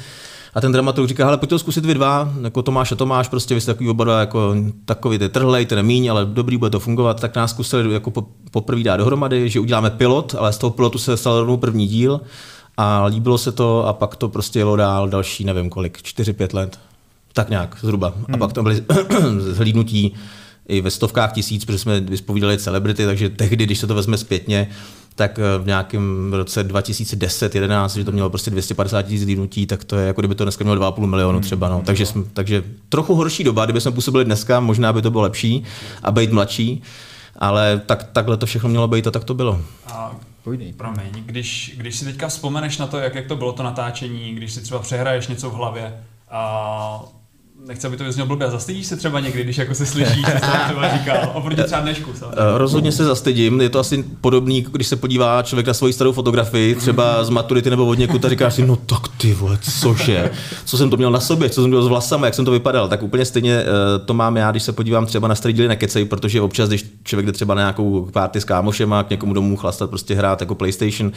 A 0.55 0.61
ten 0.61 0.71
dramaturg 0.71 1.07
říká, 1.07 1.25
hele, 1.25 1.38
pojďte 1.38 1.59
zkusit 1.59 1.85
vy 1.85 1.94
dva, 1.94 2.33
jako 2.41 2.61
Tomáš 2.61 2.91
a 2.91 2.95
Tomáš, 2.95 3.27
prostě 3.27 3.55
vy 3.55 3.61
jste 3.61 3.73
takový 3.73 3.89
oba 3.89 4.19
jako 4.19 4.55
takový 4.85 5.17
ty 5.17 5.29
trhlej, 5.29 5.65
ten 5.65 5.85
míň, 5.85 6.11
ale 6.11 6.25
dobrý, 6.25 6.57
bude 6.57 6.69
to 6.69 6.79
fungovat, 6.79 7.21
tak 7.21 7.35
nás 7.35 7.51
zkusili 7.51 7.94
jako 7.94 8.11
poprvé 8.51 8.83
dát 8.83 8.97
dohromady, 8.97 9.50
že 9.50 9.59
uděláme 9.59 9.89
pilot, 9.89 10.35
ale 10.39 10.53
z 10.53 10.57
toho 10.57 10.71
pilotu 10.71 10.97
se 10.97 11.17
stal 11.17 11.39
rovnou 11.39 11.57
první 11.57 11.88
díl 11.88 12.21
a 12.77 13.05
líbilo 13.05 13.38
se 13.38 13.51
to 13.51 13.88
a 13.88 13.94
pak 13.94 14.15
to 14.15 14.29
prostě 14.29 14.59
jelo 14.59 14.75
dál 14.75 15.09
další, 15.09 15.44
nevím 15.44 15.69
kolik, 15.69 15.97
4-5 15.97 16.55
let. 16.55 16.79
Tak 17.33 17.50
nějak, 17.50 17.77
zhruba. 17.81 18.13
Hmm. 18.15 18.35
A 18.35 18.38
pak 18.38 18.53
tam 18.53 18.63
byly 18.63 18.83
zhlídnutí 19.38 20.13
i 20.67 20.81
ve 20.81 20.91
stovkách 20.91 21.33
tisíc, 21.33 21.65
protože 21.65 21.79
jsme 21.79 22.00
vyspovídali 22.00 22.57
celebrity, 22.57 23.05
takže 23.05 23.29
tehdy, 23.29 23.65
když 23.65 23.79
se 23.79 23.88
to 23.88 23.95
vezme 23.95 24.17
zpětně, 24.17 24.69
tak 25.15 25.39
eh, 25.39 25.63
v 25.63 25.65
nějakém 25.65 26.33
roce 26.33 26.68
2010-11, 26.68 27.89
že 27.89 28.04
to 28.04 28.12
mělo 28.12 28.30
prostě 28.30 28.51
250 28.51 29.01
tisíc 29.01 29.24
zlínutí, 29.24 29.65
tak 29.65 29.83
to 29.83 29.95
je 29.95 30.07
jako 30.07 30.21
kdyby 30.21 30.36
to 30.36 30.44
dneska 30.45 30.63
mělo 30.63 30.92
2,5 30.92 31.06
milionu 31.06 31.39
třeba. 31.39 31.69
No. 31.69 31.81
Takže, 31.86 32.06
jsme, 32.06 32.24
takže 32.33 32.63
trochu 32.89 33.15
horší 33.15 33.44
doba, 33.44 33.65
kdyby 33.65 33.81
jsme 33.81 33.92
působili 33.92 34.25
dneska, 34.25 34.60
možná 34.60 34.94
by 34.94 35.01
to 35.01 35.12
bylo 35.12 35.24
lepší 35.24 35.63
a 36.04 36.12
být 36.12 36.31
mladší, 36.31 36.83
ale 37.39 37.81
tak, 37.86 38.04
takhle 38.04 38.38
to 38.38 38.45
všechno 38.45 38.69
mělo 38.69 38.88
být 38.88 39.07
a 39.07 39.12
tak 39.12 39.24
to 39.24 39.33
bylo. 39.33 39.62
A. 39.88 40.15
Promiň, 40.77 41.24
když, 41.25 41.75
když 41.77 41.95
si 41.95 42.06
teďka 42.06 42.27
vzpomeneš 42.27 42.77
na 42.77 42.88
to, 42.88 42.98
jak, 42.98 43.15
jak 43.15 43.27
to 43.27 43.36
bylo 43.36 43.54
to 43.54 43.63
natáčení, 43.63 44.36
když 44.36 44.53
si 44.53 44.62
třeba 44.62 44.79
přehraješ 44.79 45.27
něco 45.27 45.50
v 45.50 45.53
hlavě, 45.53 45.93
a 46.32 47.00
nechci, 47.67 47.88
aby 47.88 47.98
to 47.98 48.03
vyznělo 48.03 48.27
blbě, 48.27 48.50
zastydíš 48.51 48.88
se 48.88 48.96
třeba 48.96 49.20
někdy, 49.20 49.43
když 49.43 49.58
jako 49.58 49.75
se 49.75 49.86
slyšíš, 49.86 50.25
co 50.25 50.48
třeba 50.65 50.98
říkal, 50.98 51.32
oproti 51.34 51.63
třeba 51.63 51.82
dnešku. 51.82 52.12
Samozřejmě. 52.20 52.41
Eh, 52.55 52.58
rozhodně 52.58 52.91
se 52.91 53.05
zastydím, 53.05 53.62
je 53.62 53.70
to 53.70 53.79
asi 53.79 54.05
podobný, 54.22 54.58
jako 54.58 54.72
když 54.72 54.88
se 54.88 54.96
podívá 54.96 55.41
člověk 55.41 55.67
na 55.67 55.74
svoji 55.74 55.93
starou 55.93 56.12
fotografii, 56.12 56.75
třeba 56.75 57.24
z 57.24 57.29
maturity 57.29 57.70
nebo 57.70 57.86
od 57.86 57.98
někud 57.98 58.25
a 58.25 58.29
říká 58.29 58.50
si, 58.50 58.65
no 58.65 58.75
tak 58.75 59.08
ty 59.17 59.34
vole, 59.34 59.60
cože, 59.79 60.32
co 60.65 60.77
jsem 60.77 60.89
to 60.89 60.98
měl 60.98 61.12
na 61.12 61.20
sobě, 61.20 61.50
co 61.50 61.62
jsem 61.62 61.70
měl 61.70 61.84
s 61.84 61.88
vlasama, 61.88 62.25
jak 62.25 62.34
jsem 62.34 62.46
to 62.46 62.51
vypadal, 62.51 62.88
tak 62.88 63.03
úplně 63.03 63.25
stejně 63.25 63.53
eh, 63.53 63.65
to 64.05 64.13
mám 64.13 64.38
já, 64.38 64.51
když 64.51 64.63
se 64.63 64.72
podívám 64.72 65.05
třeba 65.05 65.27
na 65.27 65.36
starý 65.36 65.53
díly 65.53 65.67
na 65.67 65.75
kecej, 65.75 66.05
protože 66.05 66.41
občas, 66.41 66.70
když 66.70 66.86
člověk 67.03 67.25
jde 67.25 67.32
třeba 67.32 67.55
na 67.55 67.62
nějakou 67.62 68.10
party 68.13 68.41
s 68.41 68.43
kámošem 68.43 68.93
a 68.93 69.03
k 69.03 69.10
někomu 69.10 69.34
domů 69.34 69.58
chlastat, 69.58 69.89
prostě 69.89 70.15
hrát 70.15 70.41
jako 70.41 70.55
PlayStation, 70.55 71.12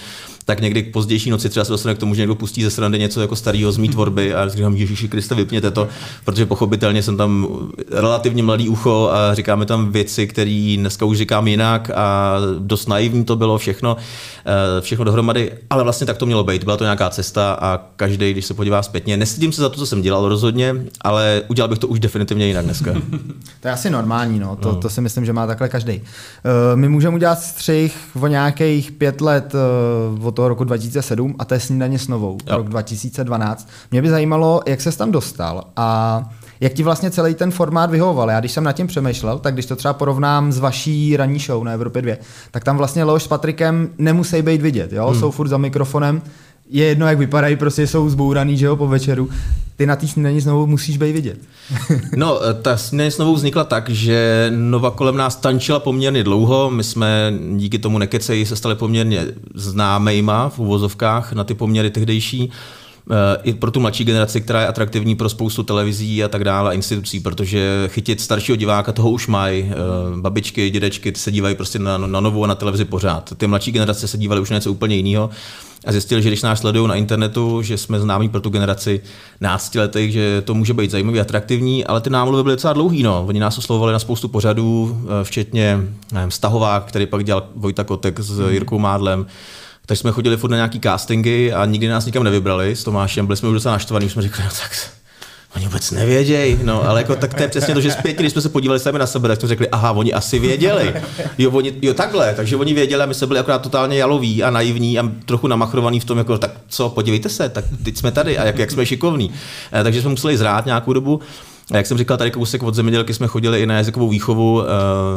tak 0.44 0.60
někdy 0.60 0.82
k 0.82 0.92
pozdější 0.92 1.30
noci 1.30 1.48
třeba 1.48 1.64
se 1.64 1.72
dostane 1.72 1.94
k 1.94 1.98
tomu, 1.98 2.14
že 2.14 2.22
někdo 2.22 2.34
pustí 2.34 2.62
ze 2.62 2.70
srandy 2.70 2.98
něco 2.98 3.20
jako 3.20 3.36
starého 3.36 3.72
z 3.72 3.76
mý 3.76 3.88
tvorby 3.88 4.34
a 4.34 4.48
říkám, 4.48 4.76
Ježíši 4.76 5.08
Kriste, 5.08 5.34
vypněte 5.34 5.70
to, 5.70 5.88
protože 6.36 6.46
pochopitelně 6.46 7.02
jsem 7.02 7.16
tam 7.16 7.48
relativně 7.90 8.42
mladý 8.42 8.68
ucho 8.68 9.10
a 9.12 9.34
říkáme 9.34 9.66
tam 9.66 9.92
věci, 9.92 10.26
které 10.26 10.76
dneska 10.78 11.04
už 11.04 11.18
říkám 11.18 11.48
jinak 11.48 11.90
a 11.94 12.36
dost 12.58 12.88
naivní 12.88 13.24
to 13.24 13.36
bylo 13.36 13.58
všechno, 13.58 13.96
eh, 14.46 14.80
všechno 14.80 15.04
dohromady, 15.04 15.52
ale 15.70 15.82
vlastně 15.82 16.06
tak 16.06 16.16
to 16.16 16.26
mělo 16.26 16.44
být. 16.44 16.64
Byla 16.64 16.76
to 16.76 16.84
nějaká 16.84 17.10
cesta 17.10 17.58
a 17.60 17.80
každý, 17.96 18.32
když 18.32 18.46
se 18.46 18.54
podívá 18.54 18.82
zpětně, 18.82 19.16
nestydím 19.16 19.52
se 19.52 19.62
za 19.62 19.68
to, 19.68 19.76
co 19.76 19.86
jsem 19.86 20.02
dělal 20.02 20.28
rozhodně, 20.28 20.74
ale 21.00 21.42
udělal 21.48 21.68
bych 21.68 21.78
to 21.78 21.88
už 21.88 22.00
definitivně 22.00 22.46
jinak 22.46 22.64
dneska. 22.64 22.92
to 23.60 23.68
je 23.68 23.72
asi 23.72 23.90
normální, 23.90 24.38
no. 24.38 24.56
To, 24.56 24.68
no. 24.68 24.76
to 24.76 24.90
si 24.90 25.00
myslím, 25.00 25.24
že 25.24 25.32
má 25.32 25.46
takhle 25.46 25.68
každý. 25.68 25.92
Eh, 25.92 26.76
my 26.76 26.88
můžeme 26.88 27.16
udělat 27.16 27.40
střih 27.40 27.96
o 28.20 28.26
nějakých 28.26 28.92
pět 28.92 29.20
let 29.20 29.54
eh, 29.54 30.26
od 30.26 30.34
toho 30.34 30.48
roku 30.48 30.64
2007 30.64 31.34
a 31.38 31.44
to 31.44 31.54
je 31.54 31.60
snídaně 31.60 31.98
s 31.98 32.08
novou, 32.08 32.38
jo. 32.46 32.56
rok 32.56 32.68
2012. 32.68 33.68
Mě 33.90 34.02
by 34.02 34.10
zajímalo, 34.10 34.60
jak 34.66 34.80
se 34.80 34.98
tam 34.98 35.12
dostal 35.12 35.64
a 35.76 36.15
jak 36.60 36.72
ti 36.72 36.82
vlastně 36.82 37.10
celý 37.10 37.34
ten 37.34 37.50
formát 37.50 37.90
vyhovoval? 37.90 38.30
Já 38.30 38.40
když 38.40 38.52
jsem 38.52 38.64
nad 38.64 38.72
tím 38.72 38.86
přemýšlel, 38.86 39.38
tak 39.38 39.54
když 39.54 39.66
to 39.66 39.76
třeba 39.76 39.94
porovnám 39.94 40.52
s 40.52 40.58
vaší 40.58 41.16
ranní 41.16 41.38
show 41.38 41.64
na 41.64 41.72
Evropě 41.72 42.02
2, 42.02 42.14
tak 42.50 42.64
tam 42.64 42.76
vlastně 42.76 43.04
Leoš 43.04 43.22
s 43.22 43.26
Patrikem 43.26 43.88
nemusí 43.98 44.42
být 44.42 44.62
vidět, 44.62 44.92
jo? 44.92 45.06
Hmm. 45.06 45.20
jsou 45.20 45.30
furt 45.30 45.48
za 45.48 45.58
mikrofonem, 45.58 46.22
je 46.70 46.84
jedno, 46.84 47.06
jak 47.06 47.18
vypadají, 47.18 47.56
prostě 47.56 47.86
jsou 47.86 48.10
zbouraný, 48.10 48.56
že 48.56 48.66
jo, 48.66 48.76
po 48.76 48.88
večeru. 48.88 49.28
Ty 49.76 49.86
na 49.86 49.96
té 49.96 50.06
snídaní 50.06 50.40
znovu 50.40 50.66
musíš 50.66 50.96
být 50.96 51.12
vidět. 51.12 51.38
no, 52.16 52.38
ta 52.62 52.76
snídaně 52.76 53.10
znovu 53.10 53.34
vznikla 53.34 53.64
tak, 53.64 53.88
že 53.88 54.46
Nova 54.56 54.90
kolem 54.90 55.16
nás 55.16 55.36
tančila 55.36 55.80
poměrně 55.80 56.24
dlouho. 56.24 56.70
My 56.70 56.84
jsme 56.84 57.32
díky 57.56 57.78
tomu 57.78 57.98
nekeceji 57.98 58.46
se 58.46 58.56
stali 58.56 58.74
poměrně 58.74 59.26
známejma 59.54 60.48
v 60.48 60.58
uvozovkách 60.58 61.32
na 61.32 61.44
ty 61.44 61.54
poměry 61.54 61.90
tehdejší. 61.90 62.50
I 63.42 63.54
pro 63.54 63.70
tu 63.70 63.80
mladší 63.80 64.04
generaci, 64.04 64.40
která 64.40 64.60
je 64.60 64.66
atraktivní 64.66 65.16
pro 65.16 65.28
spoustu 65.28 65.62
televizí 65.62 66.24
a 66.24 66.28
tak 66.28 66.44
dále, 66.44 66.74
institucí, 66.74 67.20
protože 67.20 67.88
chytit 67.88 68.20
staršího 68.20 68.56
diváka 68.56 68.92
toho 68.92 69.10
už 69.10 69.26
mají. 69.26 69.70
Babičky, 70.16 70.70
dědečky, 70.70 71.12
ty 71.12 71.20
se 71.20 71.32
dívají 71.32 71.54
prostě 71.54 71.78
na, 71.78 71.98
na 71.98 72.20
novou 72.20 72.44
a 72.44 72.46
na 72.46 72.54
televizi 72.54 72.84
pořád. 72.84 73.32
Ty 73.36 73.46
mladší 73.46 73.72
generace 73.72 74.08
se 74.08 74.18
dívaly 74.18 74.40
už 74.40 74.50
na 74.50 74.56
něco 74.56 74.72
úplně 74.72 74.96
jiného 74.96 75.30
a 75.86 75.92
zjistili, 75.92 76.22
že 76.22 76.28
když 76.28 76.42
nás 76.42 76.60
sledují 76.60 76.88
na 76.88 76.94
internetu, 76.94 77.62
že 77.62 77.78
jsme 77.78 78.00
známí 78.00 78.28
pro 78.28 78.40
tu 78.40 78.50
generaci 78.50 79.00
náctiletých, 79.40 80.12
že 80.12 80.42
to 80.42 80.54
může 80.54 80.74
být 80.74 80.90
zajímavý, 80.90 81.20
atraktivní, 81.20 81.84
ale 81.84 82.00
ty 82.00 82.10
námluvy 82.10 82.42
byly 82.42 82.52
docela 82.52 82.72
dlouhý. 82.72 83.02
No. 83.02 83.24
Oni 83.28 83.40
nás 83.40 83.58
oslovovali 83.58 83.92
na 83.92 83.98
spoustu 83.98 84.28
pořadů, 84.28 84.98
eh, 85.04 85.24
včetně 85.24 85.80
nevím, 86.12 86.30
Stahovák, 86.30 86.84
který 86.84 87.06
pak 87.06 87.24
dělal 87.24 87.46
Vojta 87.56 87.84
Kotek 87.84 88.20
s 88.20 88.38
mm. 88.38 88.48
Jirkou 88.48 88.78
Mádlem. 88.78 89.26
Takže 89.86 90.00
jsme 90.00 90.12
chodili 90.12 90.36
furt 90.36 90.50
na 90.50 90.56
nějaký 90.56 90.80
castingy 90.80 91.52
a 91.52 91.64
nikdy 91.64 91.88
nás 91.88 92.06
nikam 92.06 92.24
nevybrali 92.24 92.76
s 92.76 92.84
Tomášem. 92.84 93.26
Byli 93.26 93.36
jsme 93.36 93.48
už 93.48 93.54
docela 93.54 93.74
naštvaní, 93.74 94.06
už 94.06 94.12
jsme 94.12 94.22
řekli, 94.22 94.44
no 94.44 94.50
tak 94.50 94.70
Oni 95.56 95.64
vůbec 95.64 95.90
nevědějí, 95.90 96.58
no, 96.62 96.88
ale 96.88 97.00
jako 97.00 97.16
tak 97.16 97.34
to 97.34 97.42
je 97.42 97.48
přesně 97.48 97.74
to, 97.74 97.80
že 97.80 97.90
zpětně, 97.90 98.22
když 98.22 98.32
jsme 98.32 98.42
se 98.42 98.48
podívali 98.48 98.80
sami 98.80 98.98
na 98.98 99.06
sebe, 99.06 99.28
tak 99.28 99.38
jsme 99.38 99.48
řekli, 99.48 99.68
aha, 99.68 99.92
oni 99.92 100.12
asi 100.12 100.38
věděli. 100.38 100.94
Jo, 101.38 101.50
oni, 101.50 101.72
jo 101.82 101.94
takhle, 101.94 102.34
takže 102.34 102.56
oni 102.56 102.74
věděli 102.74 103.02
a 103.02 103.06
my 103.06 103.14
jsme 103.14 103.26
byli 103.26 103.40
akorát 103.40 103.62
totálně 103.62 103.98
jaloví 103.98 104.42
a 104.42 104.50
naivní 104.50 104.98
a 104.98 105.12
trochu 105.24 105.46
namachrovaní 105.46 106.00
v 106.00 106.04
tom, 106.04 106.18
jako, 106.18 106.38
tak 106.38 106.50
co, 106.68 106.88
podívejte 106.88 107.28
se, 107.28 107.48
tak 107.48 107.64
teď 107.84 107.96
jsme 107.96 108.12
tady 108.12 108.38
a 108.38 108.44
jak, 108.44 108.58
jak 108.58 108.70
jsme 108.70 108.86
šikovní. 108.86 109.30
Eh, 109.72 109.82
takže 109.82 110.00
jsme 110.00 110.10
museli 110.10 110.36
zrát 110.36 110.66
nějakou 110.66 110.92
dobu. 110.92 111.20
A 111.72 111.76
jak 111.76 111.86
jsem 111.86 111.98
říkal, 111.98 112.16
tady 112.16 112.30
kousek 112.30 112.62
od 112.62 112.74
zemědělky 112.74 113.14
jsme 113.14 113.26
chodili 113.26 113.62
i 113.62 113.66
na 113.66 113.74
jazykovou 113.76 114.08
výchovu, 114.08 114.62
eh, 114.62 114.66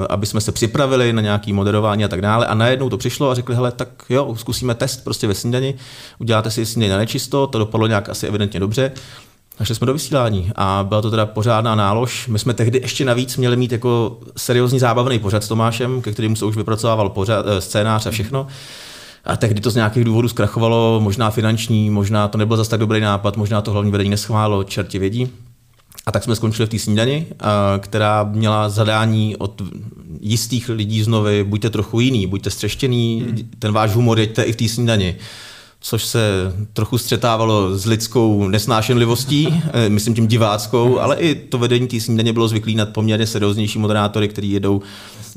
aby 0.09 0.25
jsme 0.25 0.41
se 0.41 0.51
připravili 0.51 1.13
na 1.13 1.21
nějaký 1.21 1.53
moderování 1.53 2.05
a 2.05 2.07
tak 2.07 2.21
dále. 2.21 2.45
A 2.45 2.53
najednou 2.53 2.89
to 2.89 2.97
přišlo 2.97 3.29
a 3.29 3.35
řekli, 3.35 3.55
hele, 3.55 3.71
tak 3.71 3.89
jo, 4.09 4.35
zkusíme 4.35 4.75
test 4.75 5.03
prostě 5.03 5.27
ve 5.27 5.33
snídani, 5.33 5.75
uděláte 6.19 6.51
si 6.51 6.65
snídani 6.65 6.91
na 6.91 6.97
nečisto, 6.97 7.47
to 7.47 7.57
dopadlo 7.57 7.87
nějak 7.87 8.09
asi 8.09 8.27
evidentně 8.27 8.59
dobře. 8.59 8.91
A 9.59 9.65
šli 9.65 9.75
jsme 9.75 9.87
do 9.87 9.93
vysílání 9.93 10.51
a 10.55 10.85
byla 10.87 11.01
to 11.01 11.09
teda 11.09 11.25
pořádná 11.25 11.75
nálož. 11.75 12.27
My 12.27 12.39
jsme 12.39 12.53
tehdy 12.53 12.79
ještě 12.81 13.05
navíc 13.05 13.37
měli 13.37 13.57
mít 13.57 13.71
jako 13.71 14.19
seriózní 14.37 14.79
zábavný 14.79 15.19
pořad 15.19 15.43
s 15.43 15.47
Tomášem, 15.47 16.01
ke 16.01 16.11
kterému 16.11 16.35
se 16.35 16.45
už 16.45 16.55
vypracovával 16.55 17.09
pořad, 17.09 17.45
eh, 17.47 17.61
scénář 17.61 18.05
a 18.05 18.11
všechno. 18.11 18.47
A 19.25 19.37
tehdy 19.37 19.61
to 19.61 19.69
z 19.69 19.75
nějakých 19.75 20.03
důvodů 20.03 20.27
zkrachovalo, 20.27 20.99
možná 21.03 21.29
finanční, 21.29 21.89
možná 21.89 22.27
to 22.27 22.37
nebyl 22.37 22.57
zase 22.57 22.69
tak 22.69 22.79
dobrý 22.79 23.01
nápad, 23.01 23.37
možná 23.37 23.61
to 23.61 23.71
hlavní 23.71 23.91
vedení 23.91 24.09
neschválilo, 24.09 24.63
čerti 24.63 24.99
vědí. 24.99 25.31
A 26.09 26.11
tak 26.11 26.23
jsme 26.23 26.35
skončili 26.35 26.65
v 26.65 26.69
té 26.69 26.79
snídani, 26.79 27.27
která 27.79 28.23
měla 28.23 28.69
zadání 28.69 29.35
od 29.37 29.61
jistých 30.21 30.69
lidí 30.69 31.03
znovu, 31.03 31.27
buďte 31.43 31.69
trochu 31.69 31.99
jiný, 31.99 32.27
buďte 32.27 32.49
střeštěný, 32.49 33.25
hmm. 33.27 33.49
ten 33.59 33.71
váš 33.71 33.95
humor 33.95 34.19
jeďte 34.19 34.43
i 34.43 34.53
v 34.53 34.55
té 34.55 34.67
snídani 34.67 35.15
což 35.81 36.03
se 36.03 36.19
trochu 36.73 36.97
střetávalo 36.97 37.77
s 37.77 37.85
lidskou 37.85 38.47
nesnášenlivostí, 38.47 39.61
eh, 39.73 39.89
myslím 39.89 40.15
tím 40.15 40.27
diváckou, 40.27 40.99
ale 40.99 41.15
i 41.15 41.35
to 41.35 41.57
vedení 41.57 41.87
té 41.87 41.99
snídaně 41.99 42.33
bylo 42.33 42.47
zvyklý 42.47 42.75
na 42.75 42.85
poměrně 42.85 43.27
serióznější 43.27 43.79
moderátory, 43.79 44.27
kteří 44.27 44.51
jedou 44.51 44.81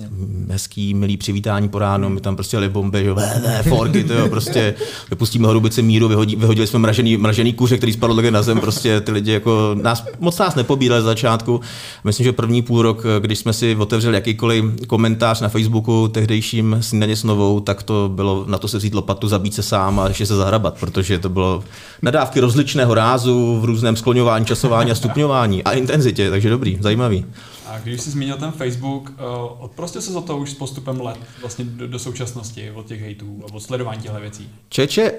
Jasně. 0.02 0.52
hezký, 0.52 0.94
milý 0.94 1.16
přivítání 1.16 1.68
po 1.68 1.78
ránu, 1.78 2.08
my 2.08 2.20
tam 2.20 2.36
prostě 2.36 2.56
jeli 2.56 2.68
bomby, 2.68 3.04
že 3.04 3.14
ne, 3.14 3.62
forky, 3.62 4.04
to 4.04 4.12
jo, 4.12 4.28
prostě 4.28 4.74
vypustíme 5.10 5.48
hrubice 5.48 5.82
míru, 5.82 6.08
vyhodí, 6.08 6.36
vyhodili 6.36 6.66
jsme 6.66 6.78
mražený, 6.78 7.16
mražený 7.16 7.52
kuře, 7.52 7.76
který 7.76 7.92
spadl 7.92 8.22
na 8.30 8.42
zem, 8.42 8.60
prostě 8.60 9.00
ty 9.00 9.12
lidi 9.12 9.32
jako 9.32 9.76
nás, 9.82 10.04
moc 10.18 10.38
nás 10.38 10.54
nepobídali 10.54 11.02
z 11.02 11.04
začátku. 11.04 11.60
Myslím, 12.04 12.24
že 12.24 12.32
první 12.32 12.62
půl 12.62 12.82
rok, 12.82 13.04
když 13.20 13.38
jsme 13.38 13.52
si 13.52 13.76
otevřeli 13.76 14.14
jakýkoliv 14.14 14.64
komentář 14.86 15.40
na 15.40 15.48
Facebooku 15.48 16.08
tehdejším 16.08 16.76
snídaně 16.80 17.16
s 17.16 17.24
novou, 17.24 17.60
tak 17.60 17.82
to 17.82 18.10
bylo 18.14 18.44
na 18.48 18.58
to 18.58 18.68
se 18.68 18.78
vzít 18.78 18.94
lopatu, 18.94 19.28
zabít 19.28 19.54
se 19.54 19.62
sám 19.62 20.00
a 20.00 20.08
ještě 20.08 20.26
se 20.26 20.36
zahrabat, 20.36 20.74
protože 20.80 21.18
to 21.18 21.28
bylo 21.28 21.64
nadávky 22.02 22.40
rozličného 22.40 22.94
rázu 22.94 23.60
v 23.60 23.64
různém 23.64 23.96
skloňování, 23.96 24.46
časování 24.46 24.90
a 24.90 24.94
stupňování 24.94 25.64
a 25.64 25.72
intenzitě, 25.72 26.30
takže 26.30 26.50
dobrý, 26.50 26.78
zajímavý. 26.80 27.24
A 27.72 27.78
když 27.78 28.00
jsi 28.00 28.10
zmínil 28.10 28.36
ten 28.36 28.52
Facebook, 28.52 29.10
uh, 29.10 29.16
odprostě 29.64 30.00
se 30.00 30.12
za 30.12 30.20
to 30.20 30.38
už 30.38 30.50
s 30.50 30.54
postupem 30.54 31.00
let 31.00 31.18
vlastně 31.40 31.64
do, 31.64 31.88
do 31.88 31.98
současnosti 31.98 32.70
od 32.70 32.86
těch 32.86 33.00
hejtů 33.00 33.42
a 33.42 33.54
od 33.54 33.60
sledování 33.60 34.02
těchto 34.02 34.20
věcí? 34.20 34.50
Čeče, 34.68 35.12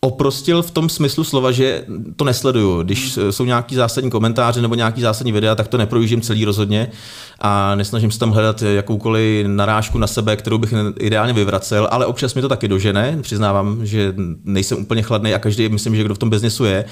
oprostil 0.00 0.62
v 0.62 0.70
tom 0.70 0.88
smyslu 0.88 1.24
slova, 1.24 1.52
že 1.52 1.84
to 2.16 2.24
nesleduju. 2.24 2.82
Když 2.82 3.16
hmm. 3.16 3.32
jsou 3.32 3.44
nějaký 3.44 3.74
zásadní 3.74 4.10
komentáře 4.10 4.62
nebo 4.62 4.74
nějaký 4.74 5.00
zásadní 5.00 5.32
videa, 5.32 5.54
tak 5.54 5.68
to 5.68 5.78
neprojíždím 5.78 6.20
celý 6.20 6.44
rozhodně 6.44 6.90
a 7.38 7.74
nesnažím 7.74 8.10
se 8.10 8.18
tam 8.18 8.30
hledat 8.30 8.62
jakoukoliv 8.62 9.46
narážku 9.46 9.98
na 9.98 10.06
sebe, 10.06 10.36
kterou 10.36 10.58
bych 10.58 10.74
ideálně 11.00 11.32
vyvracel, 11.32 11.88
ale 11.90 12.06
občas 12.06 12.34
mi 12.34 12.42
to 12.42 12.48
taky 12.48 12.68
dožene. 12.68 13.18
Přiznávám, 13.22 13.86
že 13.86 14.14
nejsem 14.44 14.78
úplně 14.78 15.02
chladný 15.02 15.34
a 15.34 15.38
každý, 15.38 15.68
myslím, 15.68 15.96
že 15.96 16.04
kdo 16.04 16.14
v 16.14 16.18
tom 16.18 16.30
biznesu 16.30 16.64
je 16.64 16.84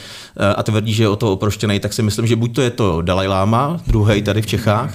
a 0.56 0.62
tvrdí, 0.62 0.92
že 0.92 1.02
je 1.02 1.08
o 1.08 1.16
to 1.16 1.32
oproštěný, 1.32 1.80
tak 1.80 1.92
si 1.92 2.02
myslím, 2.02 2.26
že 2.26 2.36
buď 2.36 2.54
to 2.54 2.60
je 2.60 2.70
to 2.70 3.02
Dalai 3.02 3.26
Lama, 3.26 3.80
druhý 3.86 4.22
tady 4.22 4.42
v 4.42 4.46
Čechách, 4.46 4.94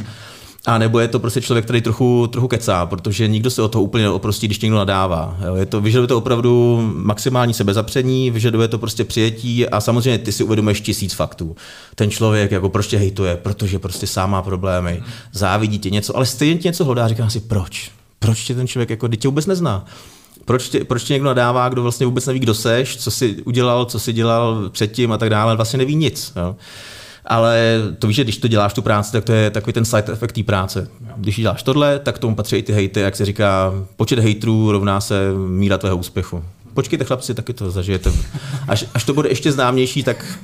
a 0.66 0.78
nebo 0.78 1.00
je 1.00 1.08
to 1.08 1.20
prostě 1.20 1.42
člověk, 1.42 1.66
který 1.66 1.82
trochu, 1.82 2.28
trochu 2.28 2.48
kecá, 2.48 2.86
protože 2.86 3.28
nikdo 3.28 3.50
se 3.50 3.62
o 3.62 3.68
to 3.68 3.82
úplně 3.82 4.04
neoprostí, 4.04 4.48
když 4.48 4.60
někdo 4.60 4.78
nadává. 4.78 5.38
Jo, 5.46 5.56
je 5.56 5.66
to, 5.66 5.82
vyžaduje 5.82 6.08
to 6.08 6.18
opravdu 6.18 6.82
maximální 6.96 7.54
sebezapření, 7.54 8.32
vyžaduje 8.32 8.68
to 8.68 8.78
prostě 8.78 9.04
přijetí 9.04 9.68
a 9.68 9.82
samozřejmě 9.82 10.18
ty 10.18 10.32
si 10.32 10.44
uvědomuješ 10.44 10.82
tisíc 10.82 11.14
faktů. 11.14 11.56
Ten 11.96 12.12
člověk 12.12 12.52
jako 12.52 12.70
proč 12.70 12.88
tě 12.88 12.98
hejtuje, 12.98 13.38
protože 13.38 13.80
prostě 13.80 14.08
sám 14.08 14.32
má 14.32 14.42
problémy, 14.42 15.04
závidí 15.32 15.80
tě 15.80 15.90
něco, 15.90 16.16
ale 16.18 16.26
stejně 16.26 16.58
tě 16.58 16.68
něco 16.68 16.86
hlodá, 16.86 17.08
říká 17.08 17.30
si 17.30 17.40
proč? 17.40 17.92
Proč 18.20 18.44
tě 18.44 18.56
ten 18.56 18.68
člověk 18.68 18.90
jako 18.90 19.08
tě 19.08 19.28
vůbec 19.28 19.46
nezná? 19.46 19.86
Proč 20.46 20.70
tě, 20.70 20.84
proč 20.84 21.04
tě 21.04 21.14
někdo 21.14 21.28
nadává, 21.28 21.70
kdo 21.70 21.82
vlastně 21.82 22.06
vůbec 22.06 22.26
neví, 22.26 22.40
kdo 22.40 22.54
seš, 22.54 22.98
co 22.98 23.12
jsi 23.12 23.36
udělal, 23.46 23.86
co 23.86 24.00
jsi 24.00 24.14
dělal 24.14 24.70
předtím 24.70 25.12
a 25.12 25.18
tak 25.18 25.30
dále, 25.30 25.56
vlastně 25.56 25.78
neví 25.78 25.96
nic. 25.96 26.34
Jo 26.36 26.56
ale 27.26 27.82
to 28.00 28.08
víš, 28.08 28.16
že 28.16 28.24
když 28.24 28.38
to 28.38 28.48
děláš 28.48 28.74
tu 28.74 28.82
práci, 28.82 29.12
tak 29.12 29.24
to 29.24 29.34
je 29.34 29.50
takový 29.50 29.74
ten 29.74 29.86
side 29.86 30.14
effect 30.14 30.36
té 30.36 30.44
práce. 30.44 30.88
Když 31.18 31.36
děláš 31.36 31.64
tohle, 31.64 32.00
tak 32.00 32.20
tomu 32.20 32.36
patří 32.36 32.56
i 32.56 32.64
ty 32.64 32.74
hejty, 32.74 33.00
jak 33.00 33.16
se 33.16 33.26
říká, 33.26 33.74
počet 33.96 34.20
hejtrů 34.20 34.72
rovná 34.72 35.02
se 35.02 35.32
míra 35.48 35.78
tvého 35.78 35.98
úspěchu. 35.98 36.44
Počkejte 36.74 37.06
chlapci, 37.06 37.34
taky 37.34 37.54
to 37.54 37.72
zažijete. 37.72 38.12
Až, 38.68 38.86
až 38.94 39.04
to 39.04 39.14
bude 39.14 39.30
ještě 39.30 39.52
známější, 39.52 40.04
tak 40.04 40.40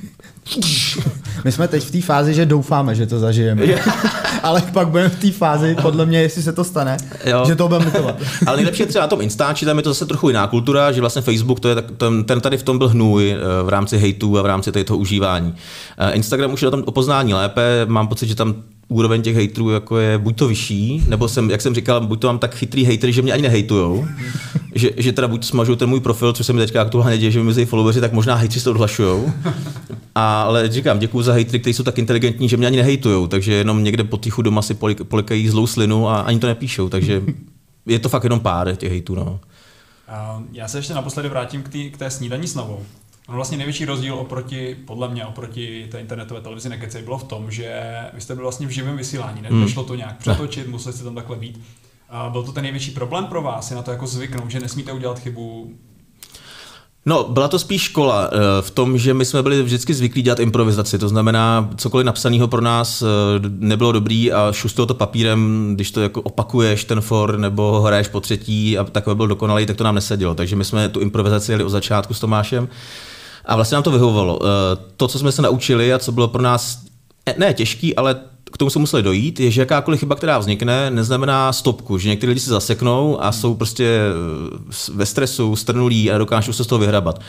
my 1.44 1.52
jsme 1.52 1.68
teď 1.68 1.84
v 1.84 1.90
té 1.90 2.00
fázi, 2.00 2.34
že 2.34 2.46
doufáme, 2.46 2.94
že 2.94 3.06
to 3.06 3.18
zažijeme. 3.18 3.62
Ale 4.42 4.62
pak 4.72 4.88
budeme 4.88 5.08
v 5.08 5.18
té 5.18 5.30
fázi, 5.30 5.76
podle 5.82 6.06
mě, 6.06 6.20
jestli 6.20 6.42
se 6.42 6.52
to 6.52 6.64
stane, 6.64 6.96
jo. 7.24 7.44
že 7.46 7.56
to 7.56 7.68
budeme 7.68 7.84
litovat. 7.84 8.16
Ale 8.46 8.56
nejlepší 8.56 8.82
je 8.82 8.86
třeba 8.86 9.04
na 9.04 9.08
tom 9.08 9.20
Instači, 9.20 9.66
tam 9.66 9.76
je 9.76 9.82
to 9.82 9.90
zase 9.90 10.06
trochu 10.06 10.28
jiná 10.28 10.46
kultura, 10.46 10.92
že 10.92 11.00
vlastně 11.00 11.22
Facebook, 11.22 11.60
to 11.60 11.68
je, 11.68 11.74
ten, 11.74 12.24
ten 12.24 12.40
tady 12.40 12.56
v 12.56 12.62
tom 12.62 12.78
byl 12.78 12.88
hnůj 12.88 13.30
eh, 13.30 13.62
v 13.62 13.68
rámci 13.68 13.98
hejtů 13.98 14.38
a 14.38 14.42
v 14.42 14.46
rámci 14.46 14.84
toho 14.84 14.98
užívání. 14.98 15.54
Eh, 15.98 16.12
Instagram 16.12 16.52
už 16.52 16.62
je 16.62 16.66
na 16.66 16.70
tom 16.70 16.82
opoznání 16.86 17.34
lépe, 17.34 17.86
mám 17.86 18.08
pocit, 18.08 18.28
že 18.28 18.34
tam 18.34 18.54
úroveň 18.88 19.22
těch 19.22 19.36
hejtrů 19.36 19.70
jako 19.70 19.98
je 19.98 20.18
buď 20.18 20.36
to 20.36 20.48
vyšší, 20.48 21.04
nebo 21.08 21.28
jsem, 21.28 21.50
jak 21.50 21.60
jsem 21.60 21.74
říkal, 21.74 22.06
buď 22.06 22.20
to 22.20 22.26
mám 22.26 22.38
tak 22.38 22.54
chytrý 22.54 22.84
hejtry, 22.84 23.12
že 23.12 23.22
mě 23.22 23.32
ani 23.32 23.42
nehejtujou, 23.42 24.06
že, 24.74 24.90
že 24.96 25.12
teda 25.12 25.28
buď 25.28 25.44
smažu 25.44 25.76
ten 25.76 25.88
můj 25.88 26.00
profil, 26.00 26.32
co 26.32 26.44
se 26.44 26.52
mi 26.52 26.58
teďka 26.58 26.82
aktuálně 26.82 27.18
děje, 27.18 27.30
že 27.30 27.38
mi 27.38 27.44
mezi 27.44 27.66
followeri, 27.66 28.00
tak 28.00 28.12
možná 28.12 28.34
hejtři 28.34 28.60
se 28.60 28.70
odhlašujou. 28.70 29.32
Ale 30.42 30.68
říkám, 30.68 30.98
děkuji 30.98 31.22
za 31.22 31.32
hejtry, 31.32 31.58
kteří 31.58 31.74
jsou 31.74 31.82
tak 31.82 31.98
inteligentní, 31.98 32.48
že 32.48 32.56
mě 32.56 32.66
ani 32.66 32.76
nehejtujou, 32.76 33.26
takže 33.26 33.52
jenom 33.52 33.84
někde 33.84 34.04
potichu 34.04 34.42
doma 34.42 34.62
si 34.62 34.74
polikají 35.04 35.48
zlou 35.48 35.66
slinu 35.66 36.08
a 36.08 36.20
ani 36.20 36.38
to 36.38 36.46
nepíšou, 36.46 36.88
takže 36.88 37.22
je 37.86 37.98
to 37.98 38.08
fakt 38.08 38.24
jenom 38.24 38.40
pár 38.40 38.76
těch 38.76 38.90
hejtů. 38.90 39.14
No. 39.14 39.40
Já 40.52 40.68
se 40.68 40.78
ještě 40.78 40.94
naposledy 40.94 41.28
vrátím 41.28 41.62
k, 41.62 41.68
tý, 41.68 41.90
k 41.90 41.96
té 41.96 42.10
snídaní 42.10 42.46
s 42.46 42.54
novou. 42.54 42.82
No 43.28 43.34
vlastně 43.34 43.58
největší 43.58 43.84
rozdíl 43.84 44.14
oproti, 44.14 44.76
podle 44.86 45.08
mě, 45.08 45.26
oproti 45.26 45.88
té 45.90 46.00
internetové 46.00 46.40
televizi 46.40 46.68
Nekecej 46.68 47.02
bylo 47.02 47.18
v 47.18 47.24
tom, 47.24 47.50
že 47.50 47.82
vy 48.14 48.20
jste 48.20 48.34
byl 48.34 48.44
vlastně 48.44 48.66
v 48.66 48.70
živém 48.70 48.96
vysílání, 48.96 49.40
hmm. 49.48 49.60
nešlo 49.60 49.84
to 49.84 49.94
nějak 49.94 50.18
přetočit, 50.18 50.66
ne. 50.66 50.70
museli 50.70 50.92
jste 50.92 51.04
tam 51.04 51.14
takhle 51.14 51.36
být. 51.36 51.60
A 52.08 52.28
byl 52.28 52.42
to 52.42 52.52
ten 52.52 52.62
největší 52.62 52.90
problém 52.90 53.26
pro 53.26 53.42
vás, 53.42 53.70
je 53.70 53.76
na 53.76 53.82
to 53.82 53.90
jako 53.90 54.06
zvyknout, 54.06 54.50
že 54.50 54.60
nesmíte 54.60 54.92
udělat 54.92 55.18
chybu, 55.18 55.74
No, 57.08 57.24
byla 57.28 57.48
to 57.48 57.58
spíš 57.58 57.82
škola 57.82 58.30
eh, 58.32 58.38
v 58.60 58.70
tom, 58.70 58.98
že 58.98 59.14
my 59.14 59.24
jsme 59.24 59.42
byli 59.42 59.62
vždycky 59.62 59.94
zvyklí 59.94 60.22
dělat 60.22 60.40
improvizaci, 60.40 60.98
to 60.98 61.08
znamená, 61.08 61.70
cokoliv 61.76 62.06
napsaného 62.06 62.48
pro 62.48 62.60
nás 62.60 63.02
eh, 63.02 63.06
nebylo 63.48 63.92
dobrý 63.92 64.32
a 64.32 64.52
šustilo 64.52 64.86
to 64.86 64.94
papírem, 64.94 65.70
když 65.74 65.90
to 65.90 66.00
jako 66.00 66.22
opakuješ 66.22 66.84
ten 66.84 67.00
for 67.00 67.38
nebo 67.38 67.80
hraješ 67.80 68.08
po 68.08 68.20
třetí 68.20 68.78
a 68.78 68.84
takové 68.84 69.14
byl 69.14 69.26
dokonalý, 69.26 69.66
tak 69.66 69.76
to 69.76 69.84
nám 69.84 69.94
nesedělo. 69.94 70.34
Takže 70.34 70.56
my 70.56 70.64
jsme 70.64 70.88
tu 70.88 71.00
improvizaci 71.00 71.52
jeli 71.52 71.64
od 71.64 71.68
začátku 71.68 72.14
s 72.14 72.20
Tomášem 72.20 72.68
a 73.44 73.56
vlastně 73.56 73.74
nám 73.74 73.82
to 73.82 73.90
vyhovovalo. 73.90 74.38
Eh, 74.42 74.46
to, 74.96 75.08
co 75.08 75.18
jsme 75.18 75.32
se 75.32 75.42
naučili 75.42 75.92
a 75.92 75.98
co 75.98 76.12
bylo 76.12 76.28
pro 76.28 76.42
nás 76.42 76.78
ne 77.38 77.54
těžký, 77.54 77.96
ale 77.96 78.16
k 78.52 78.56
tomu 78.56 78.70
se 78.70 78.78
museli 78.78 79.02
dojít, 79.02 79.40
je, 79.40 79.50
že 79.50 79.60
jakákoliv 79.60 80.00
chyba, 80.00 80.14
která 80.14 80.38
vznikne, 80.38 80.90
neznamená 80.90 81.52
stopku, 81.52 81.98
že 81.98 82.08
někteří 82.08 82.28
lidi 82.28 82.40
se 82.40 82.50
zaseknou 82.50 83.22
a 83.22 83.32
jsou 83.32 83.54
prostě 83.54 83.84
eh, 83.86 84.92
ve 84.92 85.06
stresu, 85.06 85.56
strnulí 85.56 86.10
a 86.10 86.18
dokážou 86.18 86.52
se 86.52 86.64
z 86.64 86.66
toho 86.66 86.78
vyhrabat. 86.78 87.20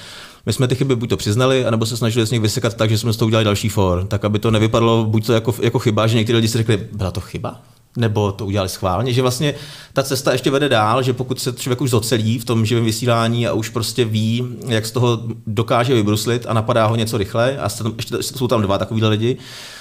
My 0.46 0.54
jsme 0.54 0.68
ty 0.68 0.76
chyby 0.76 0.96
buď 0.96 1.10
to 1.10 1.18
přiznali, 1.18 1.66
anebo 1.66 1.86
se 1.86 1.98
snažili 1.98 2.28
z 2.28 2.32
nich 2.32 2.42
vysekat 2.42 2.74
tak, 2.74 2.90
že 2.90 2.98
jsme 2.98 3.14
z 3.14 3.18
toho 3.18 3.28
udělali 3.28 3.46
další 3.46 3.70
for, 3.70 4.06
tak 4.08 4.26
aby 4.26 4.40
to 4.40 4.52
nevypadalo 4.52 5.06
buď 5.06 5.26
to 5.26 5.34
jako, 5.34 5.56
jako 5.62 5.80
chyba, 5.80 6.08
že 6.08 6.18
někteří 6.18 6.36
lidi 6.36 6.48
si 6.48 6.58
řekli, 6.58 6.88
byla 6.92 7.12
to 7.12 7.22
chyba? 7.22 7.62
nebo 7.98 8.32
to 8.32 8.46
udělali 8.46 8.70
schválně, 8.70 9.14
že 9.14 9.22
vlastně 9.22 9.54
ta 9.94 10.04
cesta 10.04 10.32
ještě 10.32 10.52
vede 10.52 10.70
dál, 10.70 11.04
že 11.04 11.14
pokud 11.14 11.40
se 11.40 11.54
člověk 11.54 11.82
už 11.82 11.90
zocelí 11.90 12.40
v 12.40 12.46
tom 12.46 12.66
živém 12.66 12.86
vysílání 12.86 13.48
a 13.48 13.54
už 13.54 13.70
prostě 13.70 14.06
ví, 14.06 14.48
jak 14.68 14.86
z 14.86 14.92
toho 14.92 15.24
dokáže 15.48 15.94
vybruslit 15.94 16.46
a 16.50 16.54
napadá 16.54 16.86
ho 16.86 16.96
něco 16.96 17.18
rychle 17.18 17.58
a 17.58 17.70
ještě 17.98 18.18
jsou 18.22 18.48
tam 18.48 18.62
dva 18.62 18.78
takovýhle 18.78 19.10
lidi, 19.10 19.38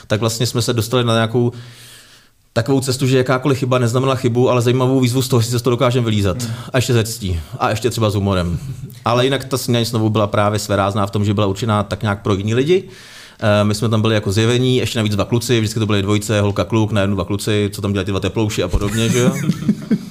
tak 0.09 0.21
vlastně 0.21 0.47
jsme 0.47 0.63
se 0.63 0.73
dostali 0.73 1.05
na 1.05 1.15
nějakou 1.15 1.53
takovou 2.53 2.81
cestu, 2.81 3.07
že 3.07 3.19
jakákoliv 3.19 3.59
chyba 3.59 3.79
neznamená 3.79 4.15
chybu, 4.15 4.51
ale 4.51 4.63
zajímavou 4.63 5.01
výzvu 5.01 5.23
z 5.23 5.29
toho, 5.29 5.43
si 5.43 5.63
to 5.63 5.71
dokážeme 5.71 6.05
vylízat. 6.05 6.37
A 6.73 6.79
ještě 6.79 6.93
ze 6.93 7.05
ctí. 7.05 7.41
A 7.59 7.71
ještě 7.71 7.91
třeba 7.91 8.11
s 8.11 8.15
humorem. 8.15 8.59
Ale 9.05 9.25
jinak 9.25 9.45
ta 9.45 9.59
snídaně 9.59 9.85
znovu 9.85 10.11
byla 10.11 10.27
právě 10.27 10.59
svérázná 10.59 11.07
v 11.07 11.11
tom, 11.11 11.25
že 11.25 11.35
byla 11.35 11.47
určená 11.47 11.83
tak 11.83 12.03
nějak 12.03 12.23
pro 12.23 12.35
jiní 12.35 12.55
lidi. 12.55 12.89
Eh, 13.41 13.65
my 13.65 13.75
jsme 13.75 13.89
tam 13.89 14.01
byli 14.01 14.15
jako 14.15 14.33
zjevení, 14.33 14.77
ještě 14.77 14.99
navíc 14.99 15.15
dva 15.15 15.25
kluci, 15.25 15.59
vždycky 15.59 15.81
to 15.81 15.87
byly 15.87 16.03
dvojce, 16.03 16.41
holka 16.41 16.65
kluk, 16.65 16.93
na 16.93 17.01
jednu 17.01 17.17
dva 17.17 17.25
kluci, 17.25 17.71
co 17.73 17.83
tam 17.83 17.93
dělají 17.93 18.05
ty 18.05 18.11
dva 18.11 18.21
teplouši 18.21 18.63
a 18.63 18.69
podobně, 18.69 19.09
že 19.09 19.19
jo? 19.19 19.33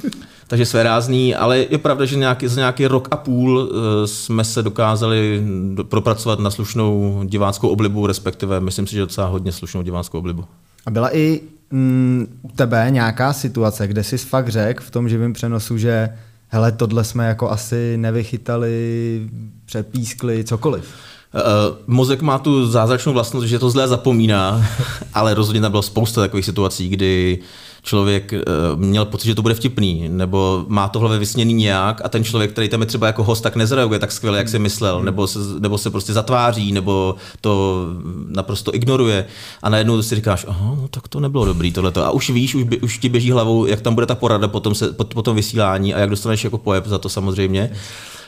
Takže 0.48 0.66
své 0.66 0.84
rázný, 0.84 1.36
ale 1.36 1.58
je 1.58 1.77
pravda, 1.77 2.06
že 2.06 2.16
nějaký, 2.16 2.48
za 2.48 2.62
nějaký 2.62 2.88
rok 2.88 3.08
a 3.12 3.18
půl 3.18 3.70
eh, 3.72 4.08
jsme 4.08 4.44
se 4.44 4.63
dokázali 4.63 5.44
propracovat 5.84 6.39
na 6.39 6.51
slušnou 6.51 7.22
diváckou 7.25 7.68
oblibu, 7.68 8.08
respektive 8.08 8.60
myslím 8.60 8.88
si, 8.88 8.96
že 8.96 9.01
docela 9.01 9.27
hodně 9.27 9.51
slušnou 9.51 9.82
diváckou 9.82 10.20
oblibu. 10.20 10.46
A 10.86 10.92
byla 10.92 11.16
i 11.16 11.42
mm, 11.72 12.39
u 12.42 12.51
tebe 12.51 12.88
nějaká 12.89 13.34
situace, 13.34 13.88
kde 13.88 14.04
jsi 14.04 14.18
fakt 14.18 14.50
řekl 14.50 14.84
v 14.84 14.92
tom 14.92 15.10
živém 15.10 15.34
přenosu, 15.34 15.77
že 15.77 16.10
hele, 16.48 16.72
tohle 16.72 17.04
jsme 17.04 17.27
jako 17.27 17.51
asi 17.51 17.98
nevychytali, 17.98 19.22
přepískli, 19.66 20.44
cokoliv? 20.44 20.86
Uh, 21.34 21.42
mozek 21.88 22.22
má 22.22 22.39
tu 22.39 22.68
zázračnou 22.68 23.13
vlastnost, 23.13 23.48
že 23.48 23.60
to 23.60 23.70
zlé 23.70 23.88
zapomíná, 23.88 24.66
ale 25.13 25.34
rozhodně 25.34 25.62
tam 25.62 25.72
bylo 25.72 25.82
spousta 25.84 26.22
takových 26.22 26.46
situací, 26.46 26.89
kdy 26.89 27.39
člověk 27.88 28.34
uh, 28.34 28.79
měl 28.79 29.06
pocit, 29.06 29.27
že 29.27 29.36
to 29.36 29.41
bude 29.41 29.53
vtipný, 29.53 30.10
nebo 30.10 30.65
má 30.67 30.88
to 30.88 31.00
v 31.00 31.01
hlavě 31.01 31.20
vysněný 31.20 31.53
nějak 31.53 32.01
a 32.06 32.10
ten 32.10 32.24
člověk, 32.24 32.51
který 32.51 32.70
tam 32.70 32.82
je 32.82 32.88
třeba 32.88 33.08
jako 33.08 33.24
host, 33.24 33.44
tak 33.44 33.56
nezareaguje 33.56 34.00
tak 34.00 34.12
skvěle, 34.12 34.38
jak 34.38 34.50
si 34.50 34.60
myslel, 34.60 35.03
nebo 35.03 35.27
se, 35.27 35.39
nebo 35.60 35.77
se 35.77 35.89
prostě 35.89 36.13
zatváří, 36.13 36.72
nebo 36.72 37.15
to 37.41 37.86
naprosto 38.27 38.75
ignoruje 38.75 39.25
a 39.63 39.70
najednou 39.70 40.01
si 40.01 40.15
říkáš, 40.15 40.46
aha, 40.50 40.75
no 40.82 40.88
tak 40.88 41.08
to 41.08 41.20
nebylo 41.20 41.46
dobrý 41.46 41.72
tohleto. 41.72 42.06
A 42.06 42.12
už 42.12 42.29
víš, 42.29 42.56
už, 42.56 42.63
už 42.82 42.98
ti 42.98 43.10
běží 43.10 43.32
hlavou, 43.32 43.65
jak 43.65 43.82
tam 43.82 43.94
bude 43.94 44.06
ta 44.06 44.15
porada 44.15 44.48
potom, 44.48 44.75
se, 44.75 44.94
po, 44.94 45.03
po 45.03 45.22
tom 45.22 45.36
vysílání 45.36 45.94
a 45.94 46.00
jak 46.00 46.10
dostaneš 46.10 46.44
jako 46.44 46.58
pojeb 46.58 46.88
za 46.88 46.98
to 46.98 47.10
samozřejmě. 47.10 47.72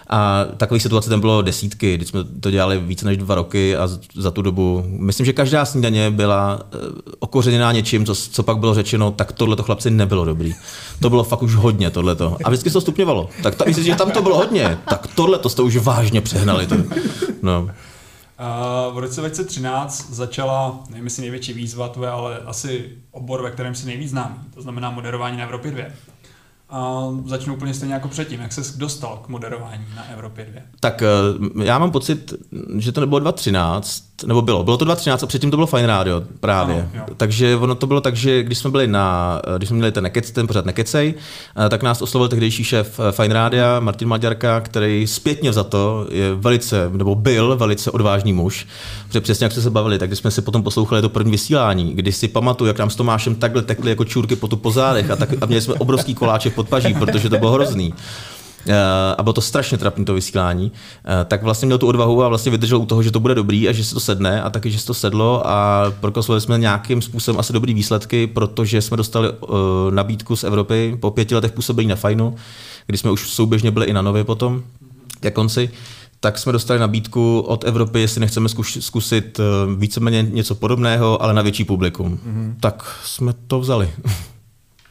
A 0.09 0.45
takových 0.57 0.83
situací 0.83 1.09
tam 1.09 1.19
bylo 1.19 1.41
desítky, 1.41 1.97
když 1.97 2.09
jsme 2.09 2.23
to 2.23 2.51
dělali 2.51 2.79
více 2.79 3.05
než 3.05 3.17
dva 3.17 3.35
roky 3.35 3.75
a 3.75 3.89
za 4.15 4.31
tu 4.31 4.41
dobu, 4.41 4.83
myslím, 4.87 5.25
že 5.25 5.33
každá 5.33 5.65
snídaně 5.65 6.11
byla 6.11 6.59
eh, 6.61 6.77
okořeněná 7.19 7.71
něčím, 7.71 8.05
co, 8.05 8.15
co 8.15 8.43
pak 8.43 8.57
bylo 8.57 8.73
řečeno, 8.73 9.11
tak 9.11 9.31
tohle 9.31 9.55
to 9.55 9.63
chlapci 9.63 9.91
nebylo 9.91 10.25
dobrý. 10.25 10.55
To 11.01 11.09
bylo 11.09 11.23
fakt 11.23 11.43
už 11.43 11.55
hodně 11.55 11.89
tohleto. 11.89 12.37
A 12.43 12.49
vždycky 12.49 12.69
se 12.69 12.73
to 12.73 12.81
stupňovalo. 12.81 13.29
Tak 13.43 13.55
ta, 13.55 13.65
myslím, 13.67 13.85
že 13.85 13.95
tam 13.95 14.11
to 14.11 14.21
bylo 14.21 14.37
hodně, 14.37 14.77
tak 14.89 15.07
tohle 15.15 15.39
to 15.39 15.49
jste 15.49 15.61
už 15.61 15.77
vážně 15.77 16.21
přehnali. 16.21 16.67
To. 16.67 16.75
No. 17.41 17.61
Uh, 17.61 18.95
v 18.95 18.97
roce 18.97 19.21
2013 19.21 20.09
začala, 20.11 20.79
nevím 20.89 21.03
jestli 21.03 21.21
největší 21.21 21.53
výzva 21.53 21.89
tvoje, 21.89 22.09
ale 22.09 22.39
asi 22.45 22.89
obor, 23.11 23.43
ve 23.43 23.51
kterém 23.51 23.75
si 23.75 23.87
nejvíc 23.87 24.09
známý, 24.09 24.35
to 24.53 24.61
znamená 24.61 24.91
moderování 24.91 25.37
na 25.37 25.43
Evropě 25.43 25.71
2. 25.71 25.83
A 26.69 27.07
začnu 27.25 27.55
úplně 27.55 27.73
stejně 27.73 27.93
jako 27.93 28.07
předtím. 28.07 28.41
Jak 28.41 28.53
se 28.53 28.77
dostal 28.77 29.17
k 29.17 29.27
moderování 29.27 29.85
na 29.95 30.09
Evropě 30.09 30.45
2? 30.45 30.61
Tak 30.79 31.01
eh, 31.01 31.07
já 31.63 31.79
mám 31.79 31.91
pocit, 31.91 32.33
že 32.77 32.91
to 32.91 33.01
nebylo 33.01 33.19
2013, 33.19 34.08
nebo 34.23 34.41
bylo, 34.41 34.63
bylo 34.63 34.77
to 34.77 34.85
2013 34.85 35.23
a 35.23 35.27
předtím 35.27 35.51
to 35.51 35.57
bylo 35.57 35.67
Fine 35.67 35.87
Radio 35.87 36.23
právě. 36.39 36.89
Ano, 36.93 37.05
Takže 37.17 37.55
ono 37.55 37.75
to 37.75 37.87
bylo 37.87 38.01
tak, 38.01 38.15
že 38.15 38.43
když 38.43 38.57
jsme 38.57 38.69
byli 38.69 38.87
na, 38.87 39.41
když 39.57 39.69
jsme 39.69 39.77
měli 39.77 39.91
ten, 39.91 40.03
nekec, 40.03 40.31
ten 40.31 40.47
pořád 40.47 40.65
Nekecej, 40.65 41.13
eh, 41.65 41.69
tak 41.69 41.83
nás 41.83 42.01
oslovil 42.01 42.27
tehdejší 42.27 42.63
šéf 42.63 42.99
eh, 42.99 43.11
Fine 43.11 43.33
Radio, 43.33 43.65
Martin 43.79 44.07
Maďarka, 44.07 44.61
který 44.61 45.07
zpětně 45.07 45.53
za 45.53 45.63
to 45.63 46.07
je 46.11 46.35
velice, 46.35 46.89
nebo 46.93 47.15
byl 47.15 47.57
velice 47.57 47.91
odvážný 47.91 48.33
muž. 48.33 48.67
Protože 49.07 49.21
přesně 49.21 49.45
jak 49.45 49.53
jsme 49.53 49.61
se 49.61 49.69
bavili, 49.69 49.99
tak 49.99 50.09
když 50.09 50.19
jsme 50.19 50.31
si 50.31 50.41
potom 50.41 50.63
poslouchali 50.63 51.01
to 51.01 51.09
první 51.09 51.31
vysílání, 51.31 51.93
kdy 51.93 52.11
si 52.11 52.27
pamatuju, 52.27 52.67
jak 52.67 52.79
nám 52.79 52.89
s 52.89 52.95
Tomášem 52.95 53.35
takhle 53.35 53.61
tekli 53.61 53.89
jako 53.89 54.05
čůrky 54.05 54.35
po 54.35 54.47
tu 54.47 54.57
pozádech 54.57 55.11
a, 55.11 55.15
tak, 55.15 55.29
a 55.41 55.45
měli 55.45 55.61
jsme 55.61 55.73
obrovský 55.73 56.15
koláček 56.15 56.55
pod 56.55 56.69
paží, 56.69 56.93
protože 56.93 57.29
to 57.29 57.37
bylo 57.37 57.51
hrozný. 57.51 57.93
Eh, 58.67 58.75
a 59.17 59.23
bylo 59.23 59.33
to 59.33 59.41
strašně 59.41 59.77
trapné 59.77 60.05
to 60.05 60.13
vysílání, 60.13 60.71
eh, 61.05 61.25
tak 61.25 61.43
vlastně 61.43 61.65
měl 61.65 61.77
tu 61.77 61.87
odvahu 61.87 62.23
a 62.23 62.27
vlastně 62.27 62.51
vydržel 62.51 62.77
u 62.77 62.85
toho, 62.85 63.03
že 63.03 63.11
to 63.11 63.19
bude 63.19 63.35
dobrý 63.35 63.69
a 63.69 63.71
že 63.71 63.83
se 63.83 63.93
to 63.93 63.99
sedne 63.99 64.41
a 64.41 64.49
taky, 64.49 64.71
že 64.71 64.79
se 64.79 64.85
to 64.85 64.93
sedlo 64.93 65.47
a 65.47 65.85
prokoslovali 65.99 66.41
jsme 66.41 66.57
nějakým 66.57 67.01
způsobem 67.01 67.39
asi 67.39 67.53
dobrý 67.53 67.73
výsledky, 67.73 68.27
protože 68.27 68.81
jsme 68.81 68.97
dostali 68.97 69.29
uh, 69.29 69.47
nabídku 69.89 70.35
z 70.35 70.43
Evropy 70.43 70.97
po 70.99 71.11
pěti 71.11 71.35
letech 71.35 71.51
působení 71.51 71.89
na 71.89 71.95
Fajnu, 71.95 72.35
kdy 72.87 72.97
jsme 72.97 73.11
už 73.11 73.29
souběžně 73.29 73.71
byli 73.71 73.85
i 73.85 73.93
na 73.93 74.01
Nově 74.01 74.23
potom, 74.23 74.63
ke 75.19 75.31
konci, 75.31 75.69
tak 76.19 76.37
jsme 76.37 76.51
dostali 76.51 76.79
nabídku 76.79 77.39
od 77.39 77.63
Evropy, 77.63 77.99
jestli 77.99 78.19
nechceme 78.19 78.49
zkusit 78.79 79.39
víceméně 79.77 80.23
něco 80.23 80.55
podobného, 80.55 81.21
ale 81.21 81.33
na 81.33 81.41
větší 81.41 81.63
publikum. 81.63 82.19
Mm-hmm. 82.27 82.53
Tak 82.59 82.99
jsme 83.03 83.33
to 83.47 83.59
vzali. 83.59 83.89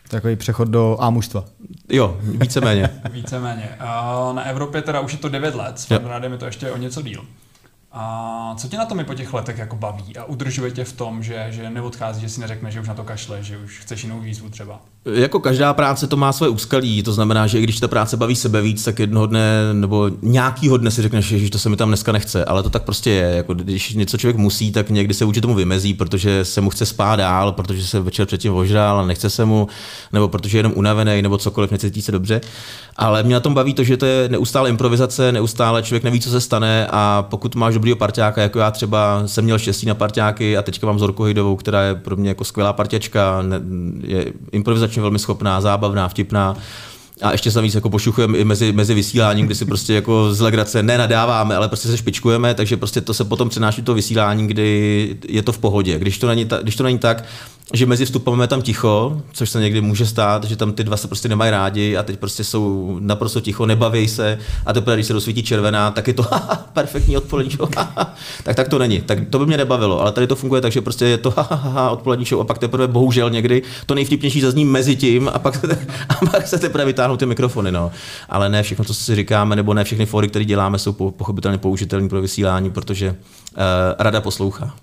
Takový 0.08 0.36
přechod 0.36 0.68
do 0.68 0.96
A 1.00 1.10
mužstva. 1.10 1.44
Jo, 1.88 2.18
víceméně. 2.22 2.90
víceméně. 3.12 3.76
Na 4.32 4.42
Evropě 4.42 4.82
teda 4.82 5.00
už 5.00 5.12
je 5.12 5.18
to 5.18 5.28
9 5.28 5.54
let, 5.54 5.78
s 5.78 5.90
je 5.90 6.38
to 6.38 6.46
ještě 6.46 6.70
o 6.70 6.76
něco 6.76 7.02
díl. 7.02 7.24
A 7.92 8.54
co 8.56 8.68
tě 8.68 8.76
na 8.76 8.84
tom 8.86 9.00
i 9.00 9.04
po 9.04 9.14
těch 9.14 9.32
letech 9.32 9.58
jako 9.58 9.76
baví 9.76 10.16
a 10.16 10.24
udržuje 10.24 10.70
tě 10.70 10.84
v 10.84 10.92
tom, 10.92 11.22
že, 11.22 11.46
že 11.50 11.70
neodchází, 11.70 12.20
že 12.20 12.28
si 12.28 12.40
neřekne, 12.40 12.70
že 12.70 12.80
už 12.80 12.88
na 12.88 12.94
to 12.94 13.04
kašle, 13.04 13.42
že 13.42 13.58
už 13.58 13.78
chceš 13.78 14.02
jinou 14.02 14.20
výzvu 14.20 14.50
třeba? 14.50 14.80
Jako 15.12 15.40
každá 15.40 15.74
práce 15.74 16.06
to 16.06 16.16
má 16.16 16.32
své 16.32 16.48
úskalí, 16.48 17.02
to 17.02 17.12
znamená, 17.12 17.46
že 17.46 17.58
i 17.58 17.62
když 17.62 17.80
ta 17.80 17.88
práce 17.88 18.16
baví 18.16 18.36
sebe 18.36 18.62
víc, 18.62 18.84
tak 18.84 18.98
jednoho 18.98 19.26
dne 19.26 19.60
nebo 19.72 20.10
nějakýho 20.22 20.76
dne 20.76 20.90
si 20.90 21.02
řekneš, 21.02 21.26
že 21.26 21.50
to 21.50 21.58
se 21.58 21.68
mi 21.68 21.76
tam 21.76 21.88
dneska 21.88 22.12
nechce, 22.12 22.44
ale 22.44 22.62
to 22.62 22.70
tak 22.70 22.82
prostě 22.82 23.10
je. 23.10 23.36
Jako 23.36 23.54
když 23.54 23.94
něco 23.94 24.18
člověk 24.18 24.36
musí, 24.36 24.72
tak 24.72 24.90
někdy 24.90 25.14
se 25.14 25.24
vůči 25.24 25.40
tomu 25.40 25.54
vymezí, 25.54 25.94
protože 25.94 26.44
se 26.44 26.60
mu 26.60 26.70
chce 26.70 26.86
spát 26.86 27.16
dál, 27.16 27.52
protože 27.52 27.86
se 27.86 28.00
večer 28.00 28.26
předtím 28.26 28.54
ožral 28.54 29.00
a 29.00 29.06
nechce 29.06 29.30
se 29.30 29.44
mu, 29.44 29.68
nebo 30.12 30.28
protože 30.28 30.58
je 30.58 30.60
jenom 30.60 30.72
unavený, 30.76 31.22
nebo 31.22 31.38
cokoliv, 31.38 31.70
necítí 31.70 32.02
se 32.02 32.12
dobře. 32.12 32.40
Ale 32.96 33.22
mě 33.22 33.34
na 33.34 33.40
tom 33.40 33.54
baví 33.54 33.74
to, 33.74 33.84
že 33.84 33.96
to 33.96 34.06
je 34.06 34.28
neustále 34.28 34.68
improvizace, 34.68 35.32
neustále 35.32 35.82
člověk 35.82 36.04
neví, 36.04 36.20
co 36.20 36.30
se 36.30 36.40
stane 36.40 36.86
a 36.90 37.26
pokud 37.30 37.54
máš 37.54 37.74
dobrýho 37.74 37.96
parťáka, 37.96 38.42
jako 38.42 38.58
já 38.58 38.70
třeba 38.70 39.22
jsem 39.26 39.44
měl 39.44 39.58
štěstí 39.58 39.86
na 39.86 39.94
parťáky 39.94 40.56
a 40.56 40.62
teďka 40.62 40.86
mám 40.86 40.98
Zorku 40.98 41.22
Hejdovou, 41.22 41.56
která 41.56 41.82
je 41.82 41.94
pro 41.94 42.16
mě 42.16 42.28
jako 42.28 42.44
skvělá 42.44 42.72
parťačka, 42.72 43.44
je 44.02 44.32
improvizačně 44.98 45.02
velmi 45.02 45.18
schopná, 45.18 45.60
zábavná, 45.60 46.08
vtipná. 46.08 46.56
A 47.22 47.32
ještě 47.32 47.50
se 47.50 47.62
víc 47.62 47.74
jako 47.74 47.90
pošuchujeme 47.90 48.38
i 48.38 48.44
mezi, 48.44 48.72
mezi 48.72 48.94
vysíláním, 48.94 49.46
kdy 49.46 49.54
si 49.54 49.64
prostě 49.64 49.94
jako 49.94 50.34
z 50.34 50.40
legrace 50.40 50.82
nenadáváme, 50.82 51.56
ale 51.56 51.68
prostě 51.68 51.88
se 51.88 51.96
špičkujeme, 51.96 52.54
takže 52.54 52.76
prostě 52.76 53.00
to 53.00 53.14
se 53.14 53.24
potom 53.24 53.48
přenáší 53.48 53.82
to 53.82 53.94
vysílání, 53.94 54.46
kdy 54.46 55.16
je 55.28 55.42
to 55.42 55.52
v 55.52 55.58
pohodě. 55.58 55.98
Když 55.98 56.18
to 56.18 56.26
není, 56.26 56.44
ta, 56.44 56.62
když 56.62 56.76
to 56.76 56.84
není 56.84 56.98
tak, 56.98 57.24
že 57.72 57.86
mezi 57.86 58.04
vstupem 58.04 58.40
je 58.40 58.46
tam 58.46 58.62
ticho, 58.62 59.22
což 59.32 59.50
se 59.50 59.60
někdy 59.60 59.80
může 59.80 60.06
stát, 60.06 60.44
že 60.44 60.56
tam 60.56 60.72
ty 60.72 60.84
dva 60.84 60.96
se 60.96 61.08
prostě 61.08 61.28
nemají 61.28 61.50
rádi 61.50 61.96
a 61.96 62.02
teď 62.02 62.18
prostě 62.18 62.44
jsou 62.44 62.96
naprosto 63.00 63.40
ticho, 63.40 63.66
nebaví 63.66 64.08
se 64.08 64.38
a 64.66 64.72
teprve, 64.72 64.96
když 64.96 65.06
se 65.06 65.12
dosvítí 65.12 65.42
červená, 65.42 65.90
tak 65.90 66.08
je 66.08 66.14
to 66.14 66.26
perfektní 66.72 67.16
odpolední 67.16 67.50
show, 67.52 67.68
tak 68.42 68.56
tak 68.56 68.68
to 68.68 68.78
není. 68.78 69.00
Tak 69.00 69.18
to 69.30 69.38
by 69.38 69.46
mě 69.46 69.56
nebavilo, 69.56 70.00
ale 70.00 70.12
tady 70.12 70.26
to 70.26 70.36
funguje 70.36 70.60
tak, 70.60 70.72
že 70.72 70.80
prostě 70.80 71.04
je 71.04 71.18
to 71.18 71.34
odpolední 71.90 72.24
show 72.24 72.40
a 72.40 72.44
pak 72.44 72.58
teprve 72.58 72.88
bohužel 72.88 73.30
někdy 73.30 73.62
to 73.86 73.94
nejvtipnější 73.94 74.40
zazní 74.40 74.64
mezi 74.64 74.96
tím 74.96 75.30
a 75.32 75.38
pak, 75.38 75.64
a 76.08 76.14
pak 76.14 76.46
se 76.46 76.58
teprve 76.58 76.84
vytáhnou 76.84 77.16
ty 77.16 77.26
mikrofony. 77.26 77.72
No. 77.72 77.90
Ale 78.28 78.48
ne 78.48 78.62
všechno, 78.62 78.84
co 78.84 78.94
si 78.94 79.14
říkáme, 79.14 79.56
nebo 79.56 79.74
ne 79.74 79.84
všechny 79.84 80.06
fóry, 80.06 80.28
které 80.28 80.44
děláme, 80.44 80.78
jsou 80.78 80.92
pochopitelně 80.92 81.58
použitelné 81.58 82.08
pro 82.08 82.20
vysílání, 82.20 82.70
protože 82.70 83.10
uh, 83.10 83.16
rada 83.98 84.20
poslouchá. 84.20 84.74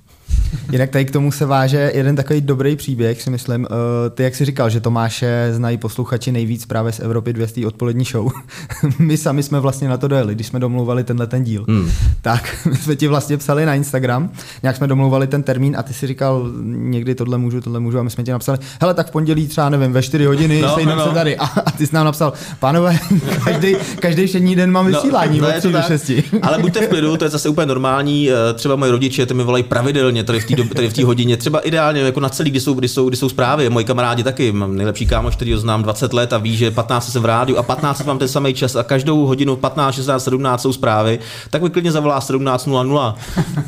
Jinak 0.71 0.89
tady 0.89 1.05
k 1.05 1.11
tomu 1.11 1.31
se 1.31 1.45
váže 1.45 1.91
jeden 1.95 2.15
takový 2.15 2.41
dobrý 2.41 2.75
příběh, 2.75 3.21
si 3.21 3.29
myslím. 3.29 3.65
Eh, 3.65 4.09
ty, 4.09 4.23
jak 4.23 4.35
jsi 4.35 4.45
říkal, 4.45 4.69
že 4.69 4.81
Tomáše 4.81 5.47
znají 5.51 5.77
posluchači 5.77 6.31
nejvíc 6.31 6.65
právě 6.65 6.91
z 6.91 6.99
Evropy 6.99 7.33
200 7.33 7.67
odpolední 7.67 8.05
show. 8.05 8.31
my 8.99 9.17
sami 9.17 9.43
jsme 9.43 9.59
vlastně 9.59 9.87
na 9.89 9.97
to 9.97 10.07
dojeli, 10.07 10.35
když 10.35 10.47
jsme 10.47 10.59
domluvali 10.59 11.03
tenhle 11.03 11.27
ten 11.27 11.43
díl. 11.43 11.65
Hmm. 11.67 11.91
Tak 12.21 12.55
my 12.65 12.75
jsme 12.75 12.95
ti 12.95 13.07
vlastně 13.07 13.37
psali 13.37 13.65
na 13.65 13.75
Instagram, 13.75 14.29
nějak 14.63 14.75
jsme 14.75 14.87
domluvali 14.87 15.27
ten 15.27 15.43
termín 15.43 15.75
a 15.77 15.83
ty 15.83 15.93
si 15.93 16.07
říkal, 16.07 16.51
někdy 16.63 17.15
tohle 17.15 17.37
můžu, 17.37 17.61
tohle 17.61 17.79
můžu 17.79 17.99
a 17.99 18.03
my 18.03 18.09
jsme 18.09 18.23
ti 18.23 18.31
napsali, 18.31 18.57
hele, 18.81 18.93
tak 18.93 19.07
v 19.07 19.11
pondělí 19.11 19.47
třeba 19.47 19.69
nevím, 19.69 19.93
ve 19.93 20.01
4 20.01 20.25
hodiny 20.25 20.61
no, 20.61 20.77
no, 20.85 20.95
no. 20.95 21.07
se 21.07 21.13
tady. 21.13 21.37
A, 21.37 21.45
a, 21.45 21.71
ty 21.71 21.87
jsi 21.87 21.95
nám 21.95 22.05
napsal, 22.05 22.33
pánové, 22.59 22.99
každý, 23.43 23.75
každý 23.99 24.27
všední 24.27 24.55
den 24.55 24.71
mám 24.71 24.91
no, 24.91 24.91
vysílání 24.91 25.39
no, 25.39 25.47
od 25.47 25.55
3 25.55 25.71
do 25.71 25.81
6. 25.81 26.11
Ale 26.41 26.59
buďte 26.59 26.85
v 26.85 26.89
klidu, 26.89 27.17
to 27.17 27.23
je 27.23 27.29
zase 27.29 27.49
úplně 27.49 27.65
normální. 27.65 28.29
Eh, 28.31 28.53
třeba 28.53 28.75
moji 28.75 28.91
rodiče, 28.91 29.25
ty 29.25 29.33
mi 29.33 29.43
volají 29.43 29.63
pravidelně 29.63 30.14
tady 30.23 30.39
v 30.39 30.45
té 30.45 30.55
tady 30.63 30.89
v 30.89 30.93
té 30.93 31.05
hodině, 31.05 31.37
třeba 31.37 31.59
ideálně 31.59 32.01
jako 32.01 32.19
na 32.19 32.29
celý, 32.29 32.51
kdy 32.51 32.59
jsou, 32.59 32.73
kdy 32.73 32.87
jsou, 32.87 33.09
kdy 33.09 33.17
jsou 33.17 33.29
zprávy. 33.29 33.69
Moji 33.69 33.85
kamarádi 33.85 34.23
taky, 34.23 34.51
mám 34.51 34.75
nejlepší 34.75 35.05
kámoš, 35.05 35.35
který 35.35 35.53
ho 35.53 35.59
znám 35.59 35.83
20 35.83 36.13
let 36.13 36.33
a 36.33 36.37
ví, 36.37 36.57
že 36.57 36.71
15 36.71 37.11
jsem 37.11 37.21
v 37.21 37.25
rádiu 37.25 37.57
a 37.57 37.63
15 37.63 38.05
mám 38.05 38.19
ten 38.19 38.27
samý 38.27 38.53
čas 38.53 38.75
a 38.75 38.83
každou 38.83 39.25
hodinu 39.25 39.55
15, 39.55 39.95
16, 39.95 40.23
17 40.23 40.61
jsou 40.61 40.73
zprávy, 40.73 41.19
tak 41.49 41.61
mi 41.61 41.69
klidně 41.69 41.91
zavolá 41.91 42.19
17.00, 42.19 43.15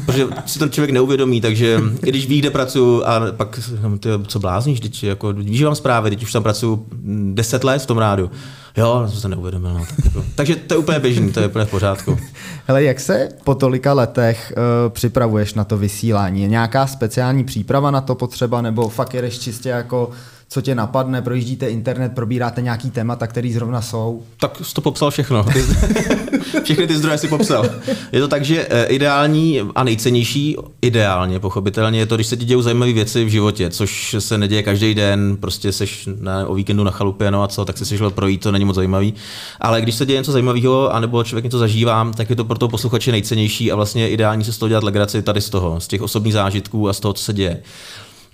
protože 0.06 0.28
si 0.46 0.60
ten 0.60 0.72
člověk 0.72 0.92
neuvědomí, 0.92 1.42
takže 1.42 1.82
když 2.00 2.28
ví, 2.28 2.40
kde 2.40 2.50
pracuji 2.50 3.04
a 3.06 3.22
pak 3.38 3.60
ty, 4.00 4.10
co 4.28 4.40
blázníš, 4.40 4.80
teď, 4.80 5.04
jako, 5.04 5.34
víš, 5.34 5.58
že 5.58 5.66
mám 5.66 5.76
zprávy, 5.76 6.10
teď 6.10 6.24
už 6.24 6.32
tam 6.32 6.44
pracuji 6.44 6.86
10 7.34 7.64
let 7.64 7.82
v 7.82 7.86
tom 7.86 7.98
rádiu. 7.98 8.32
Jo, 8.78 9.06
jsem 9.10 9.20
se 9.20 9.30
neuvědomil. 9.30 9.74
No, 9.74 9.86
tak 9.86 10.06
jako. 10.06 10.26
Takže 10.36 10.56
to 10.56 10.74
je 10.74 10.78
úplně 10.78 11.00
běžný, 11.00 11.32
to 11.32 11.40
je 11.40 11.48
úplně 11.48 11.66
v 11.66 11.70
pořádku. 11.72 12.18
Hele, 12.68 12.84
jak 12.84 13.00
se 13.00 13.30
po 13.44 13.56
tolika 13.56 13.94
letech 13.94 14.54
uh, 14.58 14.94
připravuješ 14.94 15.54
na 15.54 15.64
to 15.64 15.78
vysílání? 15.78 16.42
Je 16.42 16.48
nějaká 16.48 16.88
speciální 16.88 17.44
příprava 17.44 17.92
na 17.92 18.02
to 18.02 18.16
potřeba, 18.16 18.62
nebo 18.62 18.90
fakt 18.90 19.14
jedeš 19.14 19.40
čistě 19.40 19.70
jako 19.70 20.10
co 20.50 20.62
tě 20.62 20.76
napadne, 20.76 21.22
projíždíte 21.22 21.70
internet, 21.70 22.12
probíráte 22.16 22.62
nějaký 22.62 22.92
témata, 22.92 23.28
který 23.28 23.54
zrovna 23.54 23.82
jsou? 23.82 24.24
Tak 24.40 24.58
jsi 24.64 24.74
to 24.74 24.82
popsal 24.82 25.12
všechno. 25.12 25.44
Ty, 25.44 25.62
všechny 26.64 26.88
ty 26.88 26.98
zdroje 26.98 27.18
si 27.18 27.28
popsal. 27.28 27.70
Je 28.12 28.22
to 28.22 28.28
tak, 28.28 28.46
že 28.46 28.68
eh, 28.70 28.86
ideální 28.86 29.62
a 29.76 29.84
nejcennější, 29.84 30.58
ideálně 30.82 31.40
pochopitelně, 31.40 32.00
je 32.00 32.06
to, 32.06 32.16
když 32.16 32.28
se 32.28 32.38
ti 32.38 32.46
dějou 32.46 32.62
zajímavé 32.62 32.94
věci 32.94 33.26
v 33.26 33.30
životě, 33.30 33.70
což 33.70 34.16
se 34.20 34.38
neděje 34.38 34.64
každý 34.64 34.96
den, 34.96 35.38
prostě 35.40 35.72
seš 35.72 36.10
na, 36.20 36.48
o 36.48 36.54
víkendu 36.54 36.84
na 36.84 36.92
chalupě, 36.92 37.32
no 37.32 37.44
a 37.44 37.48
co, 37.48 37.66
tak 37.66 37.78
se 37.78 37.98
šel 37.98 38.12
projít, 38.12 38.42
to 38.42 38.52
není 38.52 38.66
moc 38.66 38.76
zajímavý. 38.76 39.14
Ale 39.62 39.82
když 39.82 39.96
se 39.96 40.06
děje 40.06 40.20
něco 40.20 40.32
zajímavého, 40.32 40.94
anebo 40.94 41.24
člověk 41.24 41.44
něco 41.44 41.60
zažívá, 41.60 42.12
tak 42.18 42.30
je 42.30 42.36
to 42.36 42.46
pro 42.46 42.58
toho 42.58 42.70
posluchače 42.70 43.12
nejcennější 43.12 43.72
a 43.72 43.76
vlastně 43.76 44.10
ideální 44.10 44.44
se 44.44 44.54
z 44.54 44.58
toho 44.58 44.70
dělat 44.70 44.84
legraci 44.84 45.22
tady 45.22 45.42
z 45.42 45.50
toho, 45.50 45.80
z 45.80 45.88
těch 45.88 46.02
osobních 46.02 46.34
zážitků 46.34 46.90
a 46.90 46.94
z 46.94 47.00
toho, 47.00 47.14
co 47.14 47.24
se 47.24 47.34
děje. 47.34 47.62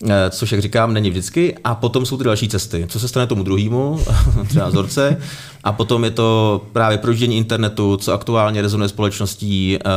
Eh, 0.09 0.29
což, 0.29 0.51
jak 0.51 0.61
říkám, 0.61 0.93
není 0.93 1.09
vždycky. 1.09 1.55
A 1.63 1.75
potom 1.75 2.05
jsou 2.05 2.17
ty 2.17 2.23
další 2.23 2.49
cesty. 2.49 2.85
Co 2.89 2.99
se 2.99 3.07
stane 3.07 3.27
tomu 3.27 3.43
druhému, 3.43 3.99
třeba 4.47 4.71
Zorce. 4.71 5.17
A 5.63 5.71
potom 5.71 6.03
je 6.03 6.11
to 6.11 6.61
právě 6.73 6.97
projíždění 6.97 7.37
internetu, 7.37 7.97
co 7.97 8.13
aktuálně 8.13 8.61
rezonuje 8.61 8.89
společností. 8.89 9.77
Eh, 9.77 9.89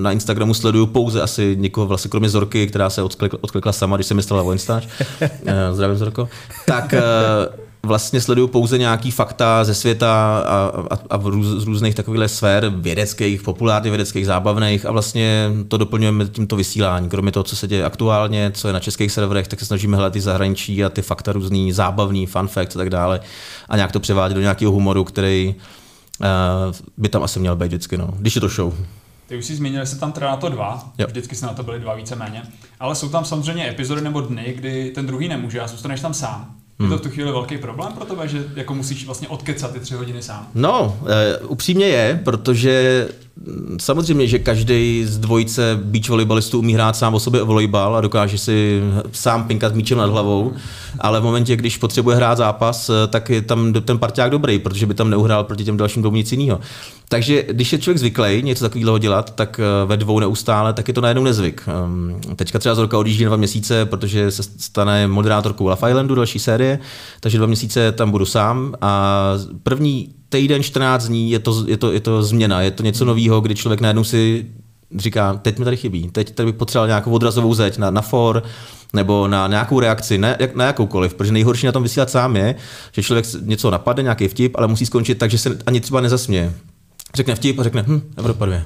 na 0.00 0.12
Instagramu 0.12 0.54
sleduju 0.54 0.86
pouze 0.86 1.22
asi 1.22 1.56
někoho, 1.58 1.86
vlastně 1.86 2.08
kromě 2.08 2.28
Zorky, 2.28 2.66
která 2.66 2.90
se 2.90 3.02
odklikla, 3.02 3.38
odklikla 3.42 3.72
sama, 3.72 3.96
když 3.96 4.06
jsem 4.06 4.16
myslela 4.16 4.42
o 4.42 4.52
Instač. 4.52 4.86
Eh, 5.20 5.30
zdravím 5.72 5.96
Zorko. 5.96 6.28
Tak 6.66 6.94
vlastně 7.86 8.20
sleduju 8.20 8.48
pouze 8.48 8.78
nějaký 8.78 9.10
fakta 9.10 9.64
ze 9.64 9.74
světa 9.74 10.42
a, 10.46 10.72
a, 10.90 10.98
a 11.10 11.16
v 11.16 11.26
růz, 11.26 11.46
z 11.46 11.64
různých 11.64 11.94
takových 11.94 12.30
sfér 12.30 12.68
vědeckých, 12.76 13.42
populárně 13.42 13.90
vědeckých, 13.90 14.26
zábavných 14.26 14.86
a 14.86 14.92
vlastně 14.92 15.50
to 15.68 15.76
doplňujeme 15.76 16.26
tímto 16.26 16.56
vysílání. 16.56 17.08
Kromě 17.08 17.32
toho, 17.32 17.44
co 17.44 17.56
se 17.56 17.68
děje 17.68 17.84
aktuálně, 17.84 18.50
co 18.54 18.68
je 18.68 18.72
na 18.72 18.80
českých 18.80 19.12
serverech, 19.12 19.48
tak 19.48 19.60
se 19.60 19.66
snažíme 19.66 19.96
hledat 19.96 20.12
ty 20.12 20.20
zahraničí 20.20 20.84
a 20.84 20.88
ty 20.88 21.02
fakta 21.02 21.32
různý, 21.32 21.72
zábavný, 21.72 22.26
fun 22.26 22.48
fact 22.48 22.76
a 22.76 22.78
tak 22.78 22.90
dále 22.90 23.20
a 23.68 23.76
nějak 23.76 23.92
to 23.92 24.00
převádět 24.00 24.34
do 24.34 24.42
nějakého 24.42 24.72
humoru, 24.72 25.04
který 25.04 25.54
uh, 26.20 26.26
by 26.96 27.08
tam 27.08 27.22
asi 27.22 27.40
měl 27.40 27.56
být 27.56 27.66
vždycky, 27.66 27.96
no, 27.96 28.08
když 28.18 28.34
je 28.34 28.40
to 28.40 28.48
show. 28.48 28.74
Ty 29.26 29.38
už 29.38 29.44
jsi 29.44 29.56
zmínil, 29.56 29.80
že 29.80 29.86
se 29.86 29.98
tam 29.98 30.12
teda 30.12 30.30
na 30.30 30.36
to 30.36 30.48
dva, 30.48 30.92
jo. 30.98 31.06
vždycky 31.06 31.36
se 31.36 31.46
na 31.46 31.52
to 31.52 31.62
byly 31.62 31.80
dva 31.80 31.94
víceméně, 31.94 32.42
ale 32.80 32.94
jsou 32.94 33.08
tam 33.08 33.24
samozřejmě 33.24 33.68
epizody 33.68 34.00
nebo 34.00 34.20
dny, 34.20 34.54
kdy 34.56 34.92
ten 34.94 35.06
druhý 35.06 35.28
nemůže 35.28 35.60
a 35.60 35.66
zůstaneš 35.66 36.00
tam 36.00 36.14
sám. 36.14 36.61
Je 36.80 36.88
to 36.88 36.98
v 36.98 37.00
tu 37.00 37.10
chvíli 37.10 37.32
velký 37.32 37.58
problém 37.58 37.92
pro 37.92 38.04
tebe, 38.04 38.28
že 38.28 38.44
jako 38.54 38.74
musíš 38.74 39.06
vlastně 39.06 39.28
odkecat 39.28 39.72
ty 39.72 39.80
tři 39.80 39.94
hodiny 39.94 40.22
sám? 40.22 40.48
No, 40.54 40.98
uh, 41.00 41.08
upřímně 41.50 41.86
je, 41.86 42.20
protože 42.24 43.08
samozřejmě, 43.80 44.26
že 44.26 44.38
každý 44.38 45.04
z 45.04 45.18
dvojice 45.18 45.80
beach 45.82 46.08
volejbalistů 46.08 46.58
umí 46.58 46.74
hrát 46.74 46.96
sám 46.96 47.14
o 47.14 47.20
sobě 47.20 47.42
volejbal 47.42 47.96
a 47.96 48.00
dokáže 48.00 48.38
si 48.38 48.80
sám 49.12 49.44
pinkat 49.44 49.74
míčem 49.74 49.98
nad 49.98 50.10
hlavou, 50.10 50.52
ale 51.00 51.20
v 51.20 51.22
momentě, 51.22 51.56
když 51.56 51.76
potřebuje 51.76 52.16
hrát 52.16 52.38
zápas, 52.38 52.90
tak 53.08 53.30
je 53.30 53.42
tam 53.42 53.72
ten 53.72 53.98
parťák 53.98 54.30
dobrý, 54.30 54.58
protože 54.58 54.86
by 54.86 54.94
tam 54.94 55.10
neuhrál 55.10 55.44
proti 55.44 55.64
těm 55.64 55.76
dalším 55.76 56.02
dvou 56.02 56.14
nic 56.14 56.32
jiného. 56.32 56.60
Takže 57.08 57.44
když 57.48 57.72
je 57.72 57.78
člověk 57.78 57.98
zvyklý 57.98 58.42
něco 58.42 58.64
takového 58.64 58.98
dělat, 58.98 59.34
tak 59.34 59.60
eh, 59.60 59.86
ve 59.86 59.96
dvou 59.96 60.18
neustále, 60.18 60.72
tak 60.72 60.88
je 60.88 60.94
to 60.94 61.00
najednou 61.00 61.22
nezvyk. 61.22 61.62
Ehm, 61.66 62.20
teďka 62.36 62.58
třeba 62.58 62.74
Zorka 62.74 62.98
odjíždí 62.98 63.24
na 63.24 63.28
dva 63.28 63.36
měsíce, 63.36 63.86
protože 63.86 64.30
se 64.30 64.42
stane 64.42 65.06
moderátorkou 65.06 65.66
Love 65.66 65.90
Islandu, 65.90 66.14
další 66.14 66.38
série, 66.38 66.78
takže 67.20 67.38
dva 67.38 67.46
měsíce 67.46 67.92
tam 67.92 68.10
budu 68.10 68.24
sám 68.24 68.74
a 68.80 69.14
první 69.62 70.14
týden, 70.32 70.62
14 70.62 71.06
dní 71.06 71.30
je 71.30 71.38
to, 71.38 71.64
je 71.68 71.76
to, 71.76 71.92
je 71.92 72.00
to 72.00 72.22
změna, 72.22 72.62
je 72.62 72.70
to 72.70 72.82
něco 72.82 73.04
nového, 73.04 73.40
kdy 73.40 73.54
člověk 73.54 73.80
najednou 73.80 74.04
si 74.04 74.46
říká, 74.96 75.34
teď 75.42 75.58
mi 75.58 75.64
tady 75.64 75.76
chybí, 75.76 76.08
teď 76.12 76.34
tady 76.34 76.46
bych 76.46 76.54
potřeboval 76.54 76.86
nějakou 76.86 77.10
odrazovou 77.10 77.54
zeď 77.54 77.78
na, 77.78 77.90
na 77.90 78.00
for, 78.00 78.42
nebo 78.92 79.28
na 79.28 79.46
nějakou 79.46 79.80
reakci, 79.80 80.18
ne, 80.18 80.38
na 80.54 80.64
jakoukoliv, 80.64 81.14
protože 81.14 81.32
nejhorší 81.32 81.66
na 81.66 81.72
tom 81.72 81.82
vysílat 81.82 82.10
sám 82.10 82.36
je, 82.36 82.54
že 82.92 83.02
člověk 83.02 83.26
něco 83.40 83.70
napadne, 83.70 84.02
nějaký 84.02 84.28
vtip, 84.28 84.56
ale 84.56 84.66
musí 84.66 84.86
skončit 84.86 85.14
tak, 85.14 85.30
že 85.30 85.38
se 85.38 85.58
ani 85.66 85.80
třeba 85.80 86.00
nezasměje. 86.00 86.54
Řekne 87.14 87.34
vtip 87.34 87.58
a 87.58 87.62
řekne, 87.62 87.84
hm, 87.86 88.00
Evropa 88.16 88.46
2. 88.46 88.58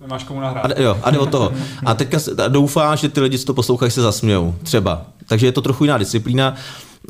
Nemáš 0.00 0.24
komu 0.24 0.40
nahrát. 0.40 0.64
A, 0.64 0.82
jo, 0.82 0.98
a 1.02 1.10
jde 1.10 1.18
od 1.18 1.30
toho. 1.30 1.52
A 1.86 1.94
teďka 1.94 2.18
doufá, 2.48 2.96
že 2.96 3.08
ty 3.08 3.20
lidi, 3.20 3.38
co 3.38 3.46
to 3.46 3.54
poslouchají, 3.54 3.90
se 3.90 4.02
zasmějou. 4.02 4.54
Třeba. 4.62 5.06
Takže 5.26 5.46
je 5.46 5.52
to 5.52 5.62
trochu 5.62 5.84
jiná 5.84 5.98
disciplína. 5.98 6.54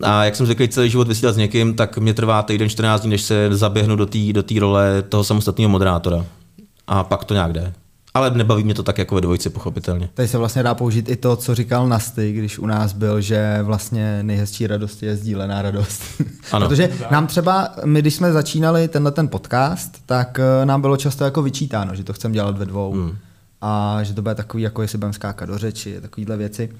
A 0.02 0.24
jak 0.24 0.36
jsem 0.36 0.46
řekl, 0.46 0.66
celý 0.66 0.90
život 0.90 1.08
vysílat 1.08 1.34
s 1.34 1.38
někým, 1.38 1.74
tak 1.74 1.98
mě 1.98 2.14
trvá 2.14 2.42
týden 2.42 2.68
14 2.68 3.00
dní, 3.00 3.10
než 3.10 3.22
se 3.22 3.48
zaběhnu 3.50 3.96
do 3.96 4.06
té 4.06 4.18
do 4.32 4.42
role 4.60 5.02
toho 5.02 5.24
samostatného 5.24 5.68
moderátora. 5.68 6.24
A 6.86 7.04
pak 7.04 7.24
to 7.24 7.34
nějak 7.34 7.52
jde. 7.52 7.72
Ale 8.14 8.30
nebaví 8.30 8.64
mě 8.64 8.74
to 8.74 8.82
tak 8.82 8.98
jako 8.98 9.14
ve 9.14 9.20
dvojici, 9.20 9.50
pochopitelně. 9.50 10.08
Tady 10.14 10.28
se 10.28 10.38
vlastně 10.38 10.62
dá 10.62 10.74
použít 10.74 11.08
i 11.08 11.16
to, 11.16 11.36
co 11.36 11.54
říkal 11.54 11.88
Nasty, 11.88 12.32
když 12.32 12.58
u 12.58 12.66
nás 12.66 12.92
byl, 12.92 13.20
že 13.20 13.58
vlastně 13.62 14.22
nejhezčí 14.22 14.66
radost 14.66 15.02
je 15.02 15.16
sdílená 15.16 15.62
radost. 15.62 16.02
Ano. 16.52 16.68
Protože 16.68 16.90
nám 17.10 17.26
třeba, 17.26 17.68
my 17.84 18.00
když 18.00 18.14
jsme 18.14 18.32
začínali 18.32 18.88
tenhle 18.88 19.12
ten 19.12 19.28
podcast, 19.28 19.98
tak 20.06 20.38
eh, 20.38 20.66
nám 20.66 20.80
bylo 20.80 20.96
často 20.96 21.24
jako 21.24 21.42
vyčítáno, 21.42 21.94
že 21.94 22.04
to 22.04 22.12
chceme 22.12 22.34
dělat 22.34 22.58
ve 22.58 22.66
dvou. 22.66 22.92
Hmm. 22.92 23.16
A 23.60 23.98
že 24.02 24.14
to 24.14 24.22
bude 24.22 24.34
takový, 24.34 24.62
jako 24.62 24.82
jestli 24.82 24.98
budeme 24.98 25.12
skákat 25.12 25.48
do 25.48 25.58
řeči, 25.58 26.00
takovýhle 26.00 26.36
věci. 26.36 26.70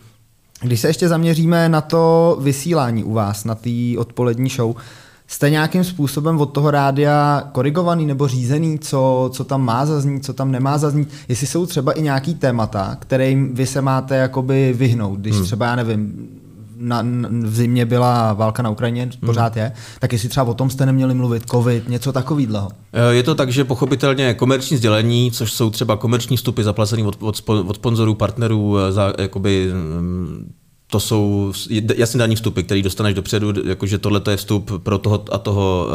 Když 0.60 0.80
se 0.80 0.88
ještě 0.88 1.08
zaměříme 1.08 1.68
na 1.68 1.80
to 1.80 2.36
vysílání 2.40 3.04
u 3.04 3.12
vás, 3.12 3.44
na 3.44 3.54
té 3.54 3.70
odpolední 3.98 4.48
show, 4.48 4.76
jste 5.26 5.50
nějakým 5.50 5.84
způsobem 5.84 6.40
od 6.40 6.46
toho 6.46 6.70
rádia 6.70 7.48
korigovaný 7.52 8.06
nebo 8.06 8.28
řízený, 8.28 8.78
co, 8.78 9.30
co 9.32 9.44
tam 9.44 9.64
má 9.64 9.86
zaznít, 9.86 10.24
co 10.24 10.32
tam 10.32 10.52
nemá 10.52 10.78
zaznít, 10.78 11.08
jestli 11.28 11.46
jsou 11.46 11.66
třeba 11.66 11.92
i 11.92 12.02
nějaký 12.02 12.34
témata, 12.34 12.96
kterým 13.00 13.54
vy 13.54 13.66
se 13.66 13.82
máte 13.82 14.16
jakoby 14.16 14.74
vyhnout, 14.76 15.20
když 15.20 15.34
hmm. 15.34 15.44
třeba, 15.44 15.66
já 15.66 15.76
nevím, 15.76 16.28
na, 16.78 17.02
v 17.30 17.54
zimě 17.54 17.86
byla 17.86 18.32
válka 18.32 18.62
na 18.62 18.70
Ukrajině, 18.70 19.02
hmm. 19.02 19.12
pořád 19.26 19.56
je, 19.56 19.72
tak 19.98 20.12
jestli 20.12 20.28
třeba 20.28 20.46
o 20.46 20.54
tom 20.54 20.70
jste 20.70 20.86
neměli 20.86 21.14
mluvit, 21.14 21.50
covid, 21.50 21.88
něco 21.88 22.12
takového. 22.12 22.68
Eh, 22.92 23.14
je 23.14 23.22
to 23.22 23.34
tak, 23.34 23.52
že 23.52 23.64
pochopitelně 23.64 24.34
komerční 24.34 24.76
sdělení, 24.76 25.30
což 25.30 25.52
jsou 25.52 25.70
třeba 25.70 25.96
komerční 25.96 26.36
vstupy 26.36 26.62
zaplacené 26.62 27.04
od, 27.04 27.16
od, 27.20 27.42
od 27.48 27.76
sponzorů, 27.76 28.14
partnerů, 28.14 28.78
eh, 28.78 28.92
za, 28.92 29.12
jakoby, 29.18 29.70
mm, 29.72 30.52
to 30.90 31.00
jsou 31.00 31.52
jasně 31.96 32.18
daní 32.18 32.36
vstupy, 32.36 32.62
který 32.62 32.82
dostaneš 32.82 33.14
dopředu, 33.14 33.52
jakože 33.68 33.98
tohle 33.98 34.20
je 34.30 34.36
vstup 34.36 34.70
pro 34.82 34.98
toho 34.98 35.24
a 35.32 35.38
toho 35.38 35.88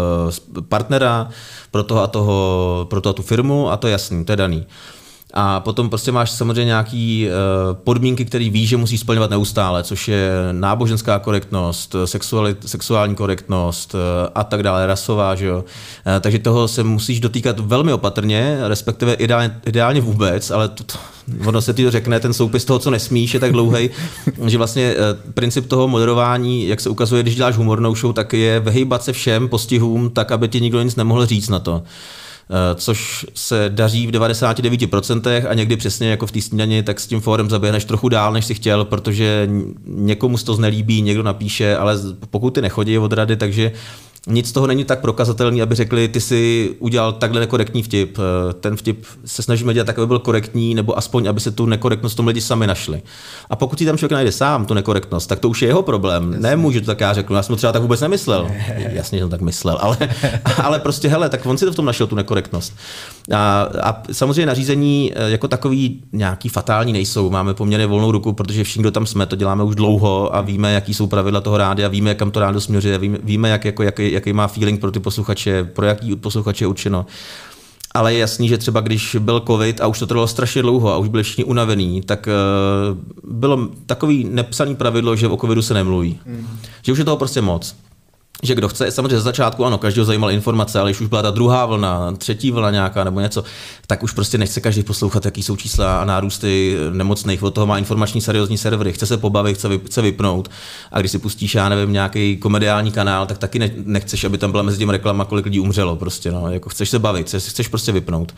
eh, 0.58 0.62
partnera, 0.62 1.30
pro 1.72 1.84
toho 1.84 2.02
a 2.02 2.08
toho, 2.08 2.88
pro 2.90 3.02
toho 3.02 3.14
a 3.14 3.16
tu 3.16 3.24
firmu 3.24 3.70
a 3.70 3.78
to 3.78 3.88
je 3.88 3.92
jasný, 3.92 4.26
to 4.26 4.32
je 4.32 4.36
daný. 4.36 4.66
A 5.36 5.60
potom 5.60 5.90
prostě 5.90 6.12
máš 6.12 6.32
samozřejmě 6.32 6.66
nějaký 6.66 7.28
uh, 7.28 7.34
podmínky, 7.84 8.26
které 8.26 8.50
víš, 8.50 8.70
že 8.70 8.78
musíš 8.78 9.00
splňovat 9.00 9.30
neustále, 9.30 9.84
což 9.84 10.08
je 10.08 10.32
náboženská 10.52 11.20
korektnost, 11.20 11.96
sexuální 12.66 13.16
korektnost 13.16 13.94
uh, 13.94 14.00
a 14.36 14.44
tak 14.44 14.64
dále, 14.64 14.88
rasová, 14.88 15.36
že 15.36 15.46
jo. 15.46 15.58
Uh, 15.58 15.64
takže 16.20 16.40
toho 16.40 16.68
se 16.68 16.84
musíš 16.84 17.20
dotýkat 17.20 17.60
velmi 17.60 17.94
opatrně, 17.94 18.58
respektive 18.68 19.14
ideálně, 19.14 19.62
ideálně 19.66 20.02
vůbec, 20.02 20.52
ale 20.52 20.70
to, 20.70 20.84
to, 20.84 20.96
ono 21.46 21.62
se 21.62 21.74
ti 21.74 21.84
to 21.84 21.92
řekne, 21.92 22.20
ten 22.20 22.34
soupis 22.34 22.66
toho, 22.66 22.80
co 22.80 22.92
nesmíš, 22.92 23.34
je 23.34 23.40
tak 23.40 23.52
dlouhý, 23.52 23.90
že 24.48 24.58
vlastně 24.58 24.96
princip 25.34 25.68
toho 25.68 25.88
moderování, 25.88 26.68
jak 26.68 26.80
se 26.80 26.90
ukazuje, 26.90 27.24
když 27.24 27.36
děláš 27.36 27.56
humornou 27.56 27.96
show, 27.96 28.14
tak 28.14 28.34
je 28.34 28.60
vyhýbat 28.60 29.04
se 29.04 29.14
všem 29.14 29.50
postihům, 29.50 30.10
tak 30.10 30.32
aby 30.32 30.48
ti 30.48 30.62
nikdo 30.62 30.82
nic 30.82 30.96
nemohl 30.96 31.26
říct 31.26 31.50
na 31.50 31.60
to. 31.60 31.84
Eh, 32.50 32.76
což 32.76 33.26
se 33.34 33.66
daří 33.70 34.08
v 34.08 34.12
99% 34.12 35.48
a 35.50 35.54
někdy 35.54 35.78
přesně 35.78 36.10
jako 36.10 36.28
v 36.28 36.32
té 36.32 36.42
snídani, 36.42 36.84
tak 36.84 37.00
s 37.00 37.08
tím 37.08 37.22
fórem 37.22 37.50
zaběhneš 37.50 37.86
trochu 37.86 38.10
dál, 38.10 38.34
než 38.34 38.46
si 38.46 38.54
chtěl, 38.54 38.86
protože 38.86 39.50
někomu 39.86 40.38
to 40.38 40.56
znelíbí, 40.56 41.02
někdo 41.02 41.24
napíše, 41.24 41.78
ale 41.78 41.96
pokud 42.30 42.50
ty 42.50 42.62
nechodí 42.62 42.98
od 42.98 43.14
rady, 43.14 43.36
takže 43.36 43.72
nic 44.28 44.50
z 44.50 44.52
toho 44.52 44.68
není 44.68 44.86
tak 44.86 45.00
prokazatelný, 45.00 45.62
aby 45.62 45.76
řekli, 45.76 46.08
ty 46.08 46.22
si 46.22 46.72
udělal 46.80 47.12
takhle 47.12 47.40
nekorektní 47.40 47.84
vtip. 47.84 48.18
Eh, 48.20 48.54
ten 48.54 48.76
vtip 48.76 49.06
se 49.26 49.44
snažíme 49.44 49.74
dělat 49.74 49.86
tak, 49.86 49.98
aby 49.98 50.08
byl 50.08 50.20
korektní, 50.20 50.76
nebo 50.76 50.98
aspoň, 50.98 51.28
aby 51.28 51.40
se 51.40 51.52
tu 51.52 51.66
nekorektnost 51.66 52.16
tom 52.16 52.28
lidi 52.28 52.42
sami 52.42 52.68
našli. 52.68 53.02
A 53.50 53.56
pokud 53.56 53.80
si 53.80 53.86
tam 53.86 53.98
člověk 53.98 54.12
najde 54.12 54.32
sám 54.32 54.66
tu 54.66 54.74
nekorektnost, 54.74 55.28
tak 55.28 55.40
to 55.40 55.50
už 55.50 55.62
je 55.62 55.68
jeho 55.68 55.84
problém. 55.84 56.24
Jasně. 56.24 56.50
Nemůžu 56.50 56.80
to 56.80 56.86
tak 56.86 57.02
já 57.02 57.14
řeknu, 57.14 57.36
já 57.36 57.44
jsem 57.44 57.54
to 57.54 57.58
třeba 57.58 57.74
tak 57.74 57.82
vůbec 57.82 58.02
nemyslel. 58.02 58.48
Jasně, 58.78 59.18
že 59.18 59.24
jsem 59.24 59.30
tak 59.30 59.42
myslel, 59.42 59.78
ale, 59.82 59.98
ale 60.64 60.80
prostě 60.80 61.08
hele, 61.08 61.30
tak 61.30 61.46
on 61.46 61.58
si 61.58 61.66
to 61.66 61.72
v 61.72 61.76
tom 61.76 61.86
našel 61.86 62.08
tu 62.08 62.16
nekorektnost. 62.16 62.74
A, 63.34 63.70
a 63.84 64.04
samozřejmě 64.12 64.46
nařízení 64.46 65.12
eh, 65.16 65.32
jako 65.32 65.48
takový 65.48 66.04
nějaký 66.14 66.50
fatální 66.50 66.94
nejsou. 66.94 67.30
Máme 67.30 67.54
poměrně 67.54 67.88
volnou 67.88 68.12
ruku, 68.12 68.34
protože 68.34 68.64
všichni, 68.64 68.82
kdo 68.82 68.92
tam 68.92 69.06
jsme, 69.06 69.26
to 69.26 69.36
děláme 69.36 69.64
už 69.64 69.76
dlouho 69.76 70.36
a 70.36 70.42
víme, 70.42 70.74
jaký 70.74 70.94
jsou 70.94 71.08
pravidla 71.08 71.42
toho 71.42 71.58
rádia, 71.58 71.88
víme, 71.88 72.16
kam 72.16 72.32
to 72.32 72.40
rádio 72.40 72.62
směřuje, 72.62 72.98
víme, 72.98 73.18
víme 73.24 73.50
jak, 73.50 73.66
jako, 73.66 73.84
jaký, 73.84 74.13
jaký 74.14 74.34
má 74.34 74.48
feeling 74.48 74.82
pro 74.82 74.92
ty 74.92 75.00
posluchače, 75.00 75.64
pro 75.64 75.86
jaký 75.86 76.16
posluchače 76.16 76.64
je 76.64 76.68
určeno. 76.68 77.06
Ale 77.96 78.14
je 78.14 78.20
jasný, 78.20 78.48
že 78.48 78.58
třeba 78.58 78.82
když 78.82 79.18
byl 79.20 79.40
covid 79.48 79.82
a 79.82 79.88
už 79.88 80.00
to 80.00 80.08
trvalo 80.08 80.28
strašně 80.28 80.62
dlouho 80.62 80.94
a 80.94 80.98
už 80.98 81.08
byli 81.08 81.24
všichni 81.24 81.44
unavený, 81.44 82.02
tak 82.02 82.28
uh, 82.28 83.34
bylo 83.34 83.70
takový 83.86 84.24
nepsaný 84.24 84.76
pravidlo, 84.76 85.16
že 85.16 85.28
o 85.28 85.38
covidu 85.38 85.62
se 85.62 85.74
nemluví. 85.74 86.20
Mm. 86.26 86.48
Že 86.82 86.92
už 86.92 86.98
je 86.98 87.06
toho 87.06 87.18
prostě 87.18 87.42
moc 87.42 87.76
že 88.44 88.56
kdo 88.56 88.68
chce, 88.68 88.92
samozřejmě 88.92 89.16
ze 89.16 89.22
začátku 89.22 89.66
ano, 89.66 89.78
každého 89.78 90.06
zajímala 90.06 90.32
informace, 90.32 90.80
ale 90.80 90.90
když 90.90 91.02
už 91.02 91.08
byla 91.08 91.22
ta 91.22 91.32
druhá 91.32 91.66
vlna, 91.66 92.12
třetí 92.18 92.52
vlna 92.52 92.72
nějaká 92.72 93.04
nebo 93.04 93.20
něco, 93.20 93.44
tak 93.88 94.04
už 94.04 94.12
prostě 94.12 94.38
nechce 94.38 94.62
každý 94.62 94.84
poslouchat, 94.84 95.26
jaký 95.26 95.44
jsou 95.44 95.56
čísla 95.56 96.02
a 96.02 96.06
nárůsty 96.06 96.78
nemocných. 96.92 97.44
Od 97.44 97.52
toho 97.52 97.68
má 97.68 97.78
informační 97.78 98.22
seriózní 98.22 98.58
servery, 98.58 98.94
chce 98.94 99.06
se 99.06 99.18
pobavit, 99.18 99.58
chce, 99.58 99.70
chce 99.86 100.02
vypnout. 100.02 100.52
A 100.92 101.00
když 101.00 101.12
si 101.12 101.20
pustíš, 101.20 101.56
já 101.56 101.70
nevím, 101.70 101.94
nějaký 101.94 102.38
komediální 102.38 102.92
kanál, 102.92 103.26
tak 103.26 103.38
taky 103.38 103.60
ne, 103.60 103.72
nechceš, 103.86 104.24
aby 104.24 104.38
tam 104.38 104.52
byla 104.52 104.64
mezi 104.64 104.78
tím 104.78 104.90
reklama, 104.90 105.26
kolik 105.26 105.46
lidí 105.46 105.60
umřelo. 105.60 105.96
Prostě, 105.96 106.32
no. 106.32 106.52
jako 106.52 106.70
chceš 106.70 106.90
se 106.90 107.00
bavit, 107.00 107.28
chceš, 107.28 107.44
chceš 107.44 107.68
prostě 107.68 107.92
vypnout. 107.92 108.36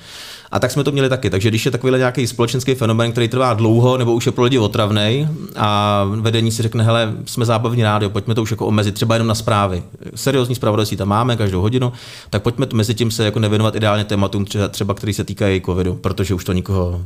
A 0.52 0.60
tak 0.60 0.72
jsme 0.72 0.84
to 0.84 0.92
měli 0.92 1.10
taky. 1.10 1.30
Takže 1.30 1.50
když 1.50 1.66
je 1.66 1.72
takový 1.72 1.98
nějaký 1.98 2.28
společenský 2.28 2.76
fenomén, 2.76 3.12
který 3.12 3.28
trvá 3.28 3.54
dlouho, 3.54 3.98
nebo 3.98 4.14
už 4.14 4.26
je 4.26 4.32
pro 4.32 4.44
lidi 4.44 4.58
otravný, 4.58 5.28
a 5.56 6.04
vedení 6.20 6.52
si 6.52 6.64
řekne, 6.64 6.84
hele, 6.84 7.14
jsme 7.26 7.46
zábavní 7.46 7.84
rádio, 7.84 8.10
pojďme 8.10 8.36
to 8.36 8.42
už 8.42 8.52
jako 8.52 8.66
omezit, 8.66 8.96
třeba 8.96 9.16
jenom 9.16 9.28
na 9.28 9.36
zprávy. 9.36 9.84
Seriózní 10.16 10.56
zpravodajství 10.56 10.98
tam 10.98 11.08
máme 11.08 11.38
každou 11.38 11.62
hodinu, 11.62 11.94
tak 12.30 12.44
pojďme 12.44 12.68
mezi 12.74 12.94
tím 12.94 13.12
se 13.12 13.26
jako 13.26 13.40
nevěnovat 13.40 13.76
ideálně 13.76 14.04
tématům, 14.04 14.46
třeba, 14.46 14.68
třeba 14.68 14.94
který 14.94 15.14
se 15.14 15.24
týkají 15.24 15.62
covidu, 15.62 15.96
protože 15.96 16.34
už 16.34 16.44
to 16.44 16.54
nikoho 16.54 17.06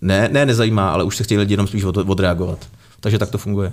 ne, 0.00 0.28
ne 0.32 0.46
nezajímá, 0.46 0.90
ale 0.90 1.04
už 1.04 1.16
se 1.16 1.24
chtějí 1.24 1.38
lidi 1.38 1.52
jenom 1.52 1.66
spíš 1.66 1.84
od, 1.84 1.96
odreagovat. 1.96 2.68
Takže 3.00 3.18
tak 3.18 3.30
to 3.30 3.38
funguje. 3.38 3.72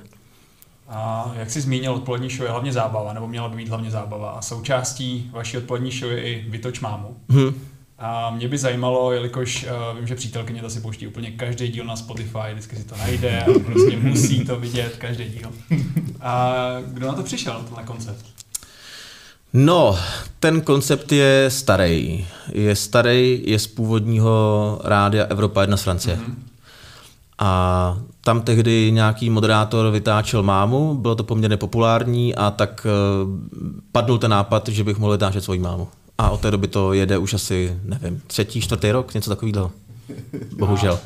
A 0.89 1.31
jak 1.35 1.49
jsi 1.49 1.61
zmínil, 1.61 1.93
odpolední 1.93 2.29
show 2.29 2.43
je 2.43 2.51
hlavně 2.51 2.73
zábava, 2.73 3.13
nebo 3.13 3.27
měla 3.27 3.49
by 3.49 3.55
být 3.55 3.69
hlavně 3.69 3.91
zábava. 3.91 4.29
A 4.29 4.41
součástí 4.41 5.29
vaší 5.33 5.57
odpolední 5.57 5.91
show 5.91 6.11
je 6.11 6.21
i 6.21 6.45
Vytoč 6.49 6.79
mámu. 6.79 7.17
Hmm. 7.29 7.53
A 7.99 8.29
mě 8.29 8.47
by 8.47 8.57
zajímalo, 8.57 9.11
jelikož 9.11 9.65
uh, 9.91 9.97
vím, 9.97 10.07
že 10.07 10.15
přítelkyně 10.15 10.61
to 10.61 10.69
si 10.69 10.79
pouští 10.79 11.07
úplně 11.07 11.31
každý 11.31 11.67
díl 11.67 11.85
na 11.85 11.95
Spotify, 11.95 12.39
vždycky 12.51 12.75
si 12.75 12.83
to 12.83 12.97
najde 12.97 13.41
a 13.41 13.59
prostě 13.65 13.97
musí 13.97 14.45
to 14.45 14.59
vidět, 14.59 14.95
každý 14.97 15.23
díl. 15.23 15.51
A 16.21 16.55
kdo 16.87 17.07
na 17.07 17.13
to 17.13 17.23
přišel, 17.23 17.65
na 17.77 17.83
koncept? 17.83 18.25
No, 19.53 19.99
ten 20.39 20.61
koncept 20.61 21.11
je 21.11 21.45
starý. 21.49 22.27
Je 22.51 22.75
starý, 22.75 23.43
je 23.45 23.59
z 23.59 23.67
původního 23.67 24.79
rádia 24.83 25.25
Evropa 25.25 25.61
1 25.61 25.77
z 25.77 25.81
Francie. 25.83 26.15
Mm-hmm. 26.15 26.35
A 27.39 27.97
tam 28.23 28.41
tehdy 28.41 28.91
nějaký 28.91 29.29
moderátor 29.29 29.91
vytáčel 29.91 30.43
mámu, 30.43 30.95
bylo 30.95 31.15
to 31.15 31.23
poměrně 31.23 31.57
populární 31.57 32.35
a 32.35 32.51
tak 32.51 32.87
uh, 33.25 33.31
padl 33.91 34.17
ten 34.17 34.31
nápad, 34.31 34.67
že 34.67 34.83
bych 34.83 34.97
mohl 34.97 35.11
vytáčet 35.11 35.43
svoji 35.43 35.59
mámu. 35.59 35.87
A 36.17 36.29
od 36.29 36.41
té 36.41 36.51
doby 36.51 36.67
to 36.67 36.93
jede 36.93 37.17
už 37.17 37.33
asi, 37.33 37.79
nevím, 37.83 38.21
třetí, 38.27 38.61
čtvrtý 38.61 38.91
rok, 38.91 39.13
něco 39.13 39.29
takového. 39.29 39.71
Bohužel. 40.57 40.99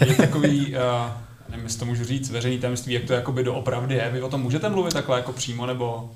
A 0.00 0.04
je 0.04 0.14
takový, 0.16 0.66
uh, 0.66 1.10
nevím, 1.48 1.64
jestli 1.64 1.78
to 1.78 1.84
můžu 1.84 2.04
říct, 2.04 2.30
veřejný 2.30 2.58
tajemství, 2.58 2.94
jak 2.94 3.04
to 3.04 3.12
jakoby 3.12 3.44
doopravdy 3.44 3.94
je. 3.94 4.10
Vy 4.12 4.22
o 4.22 4.28
tom 4.28 4.40
můžete 4.40 4.68
mluvit 4.68 4.92
takhle 4.92 5.16
jako 5.16 5.32
přímo, 5.32 5.66
nebo 5.66 6.10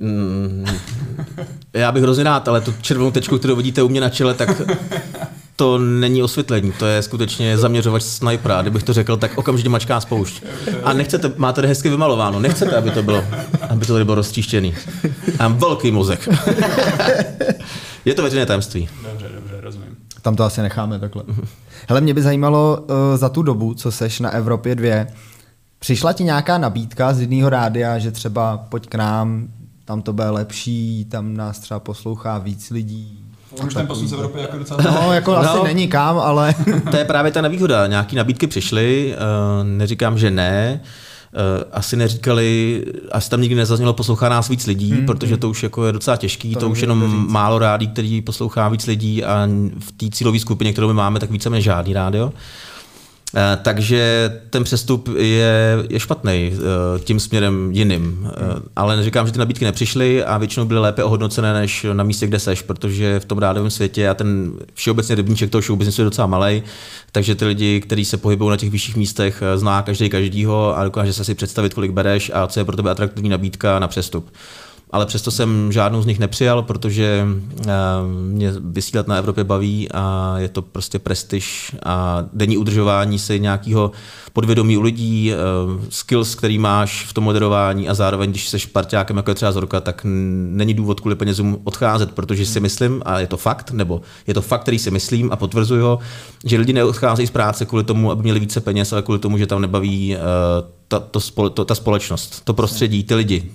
Mm, 0.00 0.66
já 1.72 1.92
bych 1.92 2.02
hrozně 2.02 2.24
rád, 2.24 2.48
ale 2.48 2.60
tu 2.60 2.74
červenou 2.80 3.10
tečku, 3.10 3.38
kterou 3.38 3.56
vidíte 3.56 3.82
u 3.82 3.88
mě 3.88 4.00
na 4.00 4.08
čele, 4.08 4.34
tak 4.34 4.62
to 5.56 5.78
není 5.78 6.22
osvětlení, 6.22 6.72
to 6.72 6.86
je 6.86 7.02
skutečně 7.02 7.58
zaměřovač 7.58 8.02
snajpera. 8.02 8.62
Kdybych 8.62 8.82
to 8.82 8.92
řekl, 8.92 9.16
tak 9.16 9.38
okamžitě 9.38 9.68
mačká 9.68 10.00
spoušť. 10.00 10.42
A 10.84 10.92
nechcete, 10.92 11.32
máte 11.36 11.56
tady 11.56 11.68
hezky 11.68 11.88
vymalováno, 11.88 12.40
nechcete, 12.40 12.76
aby 12.76 12.90
to 12.90 13.02
bylo, 13.02 13.24
aby 13.68 13.86
to 13.86 13.92
tady 13.92 14.04
bylo 14.04 14.14
roztříštěný. 14.14 14.74
A 15.38 15.48
mám 15.48 15.58
velký 15.58 15.90
mozek. 15.90 16.28
je 18.04 18.14
to 18.14 18.22
veřejné 18.22 18.46
tajemství. 18.46 18.88
Dobře, 19.10 19.28
dobře, 19.34 19.60
rozumím. 19.60 19.96
Tam 20.22 20.36
to 20.36 20.44
asi 20.44 20.62
necháme 20.62 20.98
takhle. 20.98 21.22
Hele, 21.88 22.00
mě 22.00 22.14
by 22.14 22.22
zajímalo 22.22 22.78
uh, 22.80 22.96
za 23.16 23.28
tu 23.28 23.42
dobu, 23.42 23.74
co 23.74 23.92
seš 23.92 24.20
na 24.20 24.30
Evropě 24.30 24.74
2, 24.74 25.06
Přišla 25.82 26.12
ti 26.12 26.24
nějaká 26.24 26.58
nabídka 26.58 27.12
z 27.12 27.20
jedného 27.20 27.50
rádia, 27.50 27.98
že 27.98 28.10
třeba 28.10 28.56
pojď 28.56 28.86
k 28.88 28.94
nám, 28.94 29.48
tam 29.84 30.02
to 30.02 30.12
bude 30.12 30.30
lepší, 30.30 31.04
tam 31.04 31.36
nás 31.36 31.58
třeba 31.58 31.80
poslouchá 31.80 32.38
víc 32.38 32.70
lidí. 32.70 33.18
Už 33.66 33.74
ten 33.74 33.86
posun 33.86 34.08
z 34.08 34.12
Evropy 34.12 34.40
jako 34.40 34.58
docela... 34.58 34.80
No, 34.82 35.12
jako 35.12 35.30
no, 35.30 35.38
asi 35.38 35.64
není 35.64 35.88
kam, 35.88 36.18
ale... 36.18 36.54
to 36.90 36.96
je 36.96 37.04
právě 37.04 37.32
ta 37.32 37.40
nevýhoda. 37.40 37.86
Nějaký 37.86 38.16
nabídky 38.16 38.46
přišly, 38.46 39.14
uh, 39.14 39.66
neříkám, 39.66 40.18
že 40.18 40.30
ne, 40.30 40.80
Uh, 41.34 41.64
asi 41.72 41.96
neříkali, 41.96 42.84
asi 43.12 43.30
tam 43.30 43.40
nikdy 43.40 43.56
nezaznělo 43.56 43.92
poslouchá 43.92 44.28
nás 44.28 44.48
víc 44.48 44.66
lidí, 44.66 44.92
hmm, 44.92 45.06
protože 45.06 45.34
hmm. 45.34 45.40
to 45.40 45.50
už 45.50 45.62
jako 45.62 45.86
je 45.86 45.92
docela 45.92 46.16
těžký, 46.16 46.54
to, 46.54 46.60
to 46.60 46.70
už 46.70 46.80
jenom 46.80 47.26
málo 47.30 47.58
rádí, 47.58 47.88
který 47.88 48.20
poslouchá 48.20 48.68
víc 48.68 48.86
lidí 48.86 49.24
a 49.24 49.48
v 49.78 49.92
té 49.92 50.06
cílové 50.10 50.38
skupině, 50.38 50.72
kterou 50.72 50.88
my 50.88 50.94
máme, 50.94 51.20
tak 51.20 51.30
víceméně 51.30 51.62
žádný 51.62 51.92
rádio. 51.92 52.32
Eh, 53.36 53.58
takže 53.62 54.30
ten 54.50 54.64
přestup 54.64 55.08
je, 55.16 55.76
je 55.90 56.00
špatný 56.00 56.52
eh, 56.52 56.98
tím 56.98 57.20
směrem 57.20 57.70
jiným. 57.72 58.30
Eh, 58.30 58.62
ale 58.76 58.96
neříkám, 58.96 59.26
že 59.26 59.32
ty 59.32 59.38
nabídky 59.38 59.64
nepřišly 59.64 60.24
a 60.24 60.38
většinou 60.38 60.66
byly 60.66 60.80
lépe 60.80 61.04
ohodnocené 61.04 61.52
než 61.52 61.86
na 61.92 62.04
místě, 62.04 62.26
kde 62.26 62.38
seš, 62.38 62.62
protože 62.62 63.20
v 63.20 63.24
tom 63.24 63.38
rádovém 63.38 63.70
světě 63.70 64.08
a 64.08 64.14
ten 64.14 64.52
všeobecně 64.74 65.14
rybníček 65.14 65.50
toho 65.50 65.62
show 65.62 65.82
je 65.82 66.04
docela 66.04 66.26
malý, 66.26 66.62
takže 67.12 67.34
ty 67.34 67.44
lidi, 67.44 67.80
kteří 67.80 68.04
se 68.04 68.16
pohybují 68.16 68.50
na 68.50 68.56
těch 68.56 68.70
vyšších 68.70 68.96
místech, 68.96 69.42
zná 69.56 69.82
každý 69.82 70.08
každýho 70.08 70.78
a 70.78 70.84
dokáže 70.84 71.12
se 71.12 71.24
si 71.24 71.34
představit, 71.34 71.74
kolik 71.74 71.90
bereš 71.90 72.30
a 72.34 72.46
co 72.46 72.60
je 72.60 72.64
pro 72.64 72.76
tebe 72.76 72.90
atraktivní 72.90 73.28
nabídka 73.28 73.78
na 73.78 73.88
přestup 73.88 74.30
ale 74.92 75.06
přesto 75.06 75.30
jsem 75.30 75.72
žádnou 75.72 76.02
z 76.02 76.06
nich 76.06 76.18
nepřijal, 76.18 76.62
protože 76.62 77.26
eh, 77.60 77.72
mě 78.28 78.52
vysílat 78.60 79.08
na 79.08 79.16
Evropě 79.16 79.44
baví 79.44 79.88
a 79.94 80.34
je 80.38 80.48
to 80.48 80.62
prostě 80.62 80.98
prestiž 80.98 81.76
a 81.84 82.24
denní 82.32 82.56
udržování 82.56 83.18
si 83.18 83.40
nějakého 83.40 83.90
podvědomí 84.32 84.76
u 84.76 84.80
lidí, 84.80 85.32
eh, 85.32 85.36
skills, 85.88 86.34
který 86.34 86.58
máš 86.58 87.06
v 87.06 87.12
tom 87.12 87.24
moderování 87.24 87.88
a 87.88 87.94
zároveň, 87.94 88.30
když 88.30 88.48
jsi 88.48 88.58
parťákem, 88.72 89.16
jako 89.16 89.30
je 89.30 89.34
třeba 89.34 89.52
Zorka, 89.52 89.80
tak 89.80 90.00
není 90.04 90.74
důvod 90.74 91.00
kvůli 91.00 91.16
penězům 91.16 91.58
odcházet, 91.64 92.12
protože 92.12 92.46
si 92.46 92.60
myslím, 92.60 93.02
a 93.04 93.20
je 93.20 93.26
to 93.26 93.36
fakt, 93.36 93.70
nebo 93.70 94.00
je 94.26 94.34
to 94.34 94.42
fakt, 94.42 94.62
který 94.62 94.78
si 94.78 94.90
myslím 94.90 95.32
a 95.32 95.36
potvrzuju 95.36 95.84
ho, 95.84 95.98
že 96.44 96.58
lidi 96.58 96.72
neodcházejí 96.72 97.26
z 97.26 97.30
práce 97.30 97.66
kvůli 97.66 97.84
tomu, 97.84 98.10
aby 98.10 98.22
měli 98.22 98.40
více 98.40 98.60
peněz, 98.60 98.92
ale 98.92 99.02
kvůli 99.02 99.18
tomu, 99.18 99.38
že 99.38 99.46
tam 99.46 99.60
nebaví 99.60 100.16
uh, 100.16 100.81
ta, 100.92 101.00
to, 101.00 101.50
to, 101.50 101.64
ta 101.64 101.74
společnost, 101.74 102.44
to 102.44 102.54
prostředí, 102.54 103.04
ty 103.04 103.14
lidi. 103.14 103.52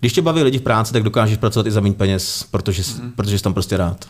Když 0.00 0.12
tě 0.12 0.22
baví 0.22 0.42
lidi 0.42 0.58
v 0.58 0.62
práci, 0.62 0.92
tak 0.92 1.02
dokážeš 1.02 1.38
pracovat 1.38 1.66
i 1.66 1.70
za 1.70 1.80
méně 1.80 1.94
peněz, 1.94 2.46
protože, 2.50 2.82
mm-hmm. 2.82 3.12
protože 3.16 3.38
jsi 3.38 3.44
tam 3.44 3.54
prostě 3.54 3.76
rád. 3.76 4.04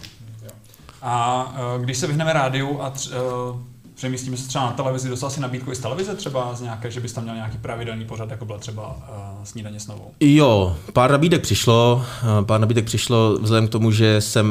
A 1.03 1.45
uh, 1.77 1.85
když 1.85 1.99
se 1.99 2.07
vyhneme 2.07 2.33
rádiu 2.33 2.83
a 2.83 2.91
tř, 2.91 3.09
uh, 3.09 3.61
přemístíme 4.01 4.37
se 4.37 4.49
třeba 4.49 4.65
na 4.65 4.71
televizi, 4.71 5.09
dostal 5.09 5.31
si 5.31 5.41
nabídku 5.41 5.73
i 5.73 5.75
z 5.75 5.79
televize 5.79 6.15
třeba 6.15 6.55
z 6.55 6.61
nějaké, 6.61 6.91
že 6.91 7.01
bys 7.01 7.13
tam 7.13 7.25
měl 7.25 7.35
nějaký 7.35 7.59
pravidelný 7.59 8.05
pořad, 8.05 8.31
jako 8.31 8.45
byla 8.45 8.59
třeba 8.59 8.89
uh, 8.89 9.45
snídaně 9.45 9.81
s 9.81 9.87
novou? 9.87 10.11
Jo, 10.21 10.77
pár 10.93 11.11
nabídek 11.11 11.43
přišlo, 11.43 12.05
uh, 12.23 12.45
pár 12.45 12.61
nabídek 12.61 12.85
přišlo 12.85 13.39
vzhledem 13.41 13.69
k 13.69 13.71
tomu, 13.71 13.93
že 13.93 14.21
jsem, 14.21 14.47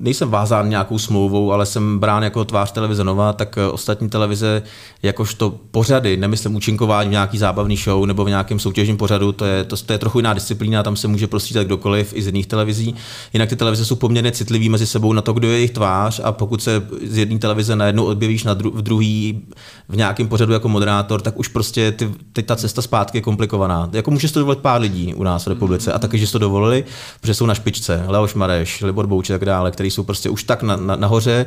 nejsem 0.00 0.30
vázán 0.30 0.68
nějakou 0.68 0.98
smlouvou, 0.98 1.52
ale 1.52 1.66
jsem 1.66 1.98
brán 1.98 2.22
jako 2.22 2.44
tvář 2.44 2.72
televize 2.72 3.04
nová, 3.04 3.32
tak 3.32 3.56
uh, 3.56 3.74
ostatní 3.74 4.08
televize, 4.08 4.62
jakožto 5.02 5.54
pořady, 5.70 6.16
nemyslím 6.16 6.56
účinkování 6.56 7.08
v 7.08 7.12
nějaký 7.12 7.38
zábavný 7.38 7.76
show 7.76 8.06
nebo 8.06 8.24
v 8.24 8.28
nějakém 8.28 8.58
soutěžním 8.58 8.96
pořadu, 8.96 9.32
to 9.32 9.44
je, 9.44 9.64
to, 9.64 9.76
to 9.76 9.92
je 9.92 9.98
trochu 9.98 10.18
jiná 10.18 10.34
disciplína, 10.34 10.82
tam 10.82 10.96
se 10.96 11.08
může 11.08 11.26
prostřídat 11.26 11.66
kdokoliv 11.66 12.12
i 12.16 12.22
z 12.22 12.26
jiných 12.26 12.46
televizí. 12.46 12.94
Jinak 13.32 13.48
ty 13.48 13.56
televize 13.56 13.84
jsou 13.84 13.96
poměrně 13.96 14.32
citlivé 14.32 14.68
mezi 14.68 14.86
sebou 14.86 15.12
na 15.12 15.22
to, 15.22 15.32
kdo 15.32 15.48
je 15.48 15.54
jejich 15.54 15.70
tvář 15.70 16.20
a 16.24 16.32
pokud 16.32 16.62
se 16.62 16.86
z 17.06 17.16
jedné 17.16 17.38
televize 17.38 17.76
najednou 17.76 18.04
odběvíš 18.04 18.44
na 18.44 18.51
na 18.54 18.60
dru- 18.60 18.72
v 18.74 18.82
druhý 18.82 19.44
v 19.88 19.96
nějakém 19.96 20.28
pořadu 20.28 20.52
jako 20.52 20.68
moderátor, 20.68 21.20
tak 21.20 21.38
už 21.38 21.48
prostě 21.48 21.92
ty, 21.92 22.10
teď 22.32 22.46
ta 22.46 22.56
cesta 22.56 22.82
zpátky 22.82 23.18
je 23.18 23.22
komplikovaná. 23.22 23.90
Jako 23.92 24.10
může 24.10 24.32
to 24.32 24.38
dovolit 24.38 24.58
pár 24.58 24.80
lidí 24.80 25.14
u 25.14 25.22
nás 25.22 25.44
v 25.44 25.48
republice 25.48 25.90
mm-hmm. 25.90 25.94
a 25.94 25.98
taky, 25.98 26.18
že 26.18 26.32
to 26.32 26.38
dovolili, 26.38 26.84
protože 27.20 27.34
jsou 27.34 27.46
na 27.46 27.54
špičce. 27.54 28.04
Leoš 28.06 28.34
Mareš, 28.34 28.80
Libor 28.80 29.06
Bouč 29.06 29.30
a 29.30 29.34
tak 29.34 29.44
dále, 29.44 29.70
který 29.70 29.90
jsou 29.90 30.02
prostě 30.02 30.30
už 30.30 30.44
tak 30.44 30.62
na, 30.62 30.76
na, 30.76 30.96
nahoře, 30.96 31.46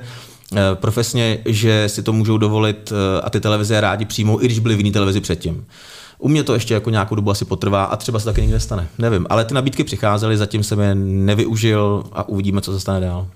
eh, 0.53 0.59
profesně, 0.73 1.37
že 1.45 1.89
si 1.89 2.03
to 2.03 2.13
můžou 2.13 2.37
dovolit 2.37 2.91
eh, 2.91 3.21
a 3.21 3.29
ty 3.29 3.39
televize 3.39 3.81
rádi 3.81 4.05
přijmou, 4.05 4.41
i 4.41 4.45
když 4.45 4.59
byly 4.59 4.75
v 4.75 4.79
jiné 4.79 4.91
televizi 4.91 5.21
předtím. 5.21 5.65
U 6.17 6.27
mě 6.27 6.43
to 6.43 6.53
ještě 6.53 6.73
jako 6.73 6.89
nějakou 6.89 7.15
dobu 7.15 7.31
asi 7.31 7.45
potrvá 7.45 7.83
a 7.83 7.95
třeba 7.95 8.19
se 8.19 8.25
taky 8.25 8.41
někde 8.41 8.59
stane. 8.59 8.87
Nevím, 8.97 9.27
ale 9.29 9.45
ty 9.45 9.53
nabídky 9.53 9.83
přicházely, 9.83 10.37
zatím 10.37 10.63
jsem 10.63 10.79
je 10.79 10.95
nevyužil 10.95 12.03
a 12.13 12.29
uvidíme, 12.29 12.61
co 12.61 12.73
se 12.73 12.79
stane 12.79 12.99
dál. 12.99 13.27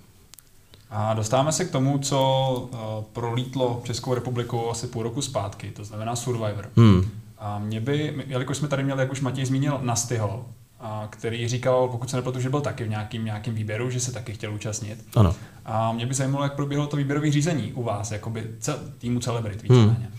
A 0.89 1.13
dostáváme 1.13 1.52
se 1.52 1.65
k 1.65 1.71
tomu, 1.71 1.97
co 1.97 2.69
uh, 2.71 2.80
prolítlo 3.13 3.82
Českou 3.84 4.13
republiku 4.13 4.69
asi 4.69 4.88
půl 4.88 5.04
roku 5.04 5.21
zpátky, 5.21 5.71
to 5.75 5.84
znamená 5.84 6.15
Survivor. 6.15 6.69
Hmm. 6.75 7.10
A 7.39 7.60
mě 7.60 7.82
by, 7.82 8.23
jelikož 8.28 8.58
jsme 8.58 8.67
tady 8.67 8.84
měli, 8.84 8.99
jak 8.99 9.12
už 9.12 9.21
Matěj 9.21 9.45
zmínil, 9.45 9.80
Nastyho, 9.82 10.45
a 10.80 11.08
který 11.10 11.47
říkal, 11.47 11.88
pokud 11.88 12.10
se 12.10 12.15
nepletu, 12.15 12.39
že 12.39 12.49
byl 12.49 12.62
taky 12.62 12.84
v 12.84 12.89
nějakým, 12.89 13.25
nějakým 13.25 13.54
výběru, 13.54 13.89
že 13.89 13.99
se 13.99 14.12
taky 14.12 14.34
chtěl 14.34 14.54
účastnit. 14.54 15.06
Ano. 15.15 15.36
A 15.65 15.91
mě 15.91 16.06
by 16.06 16.13
zajímalo, 16.13 16.43
jak 16.43 16.56
proběhlo 16.56 16.88
to 16.88 16.97
výběrové 16.97 17.32
řízení 17.32 17.73
u 17.73 17.84
vás, 17.84 18.12
jakoby 18.12 18.47
cel, 18.60 18.80
týmu 18.97 19.19
Celebrit 19.19 19.62
víceméně. 19.62 19.89
Hmm. 19.89 20.13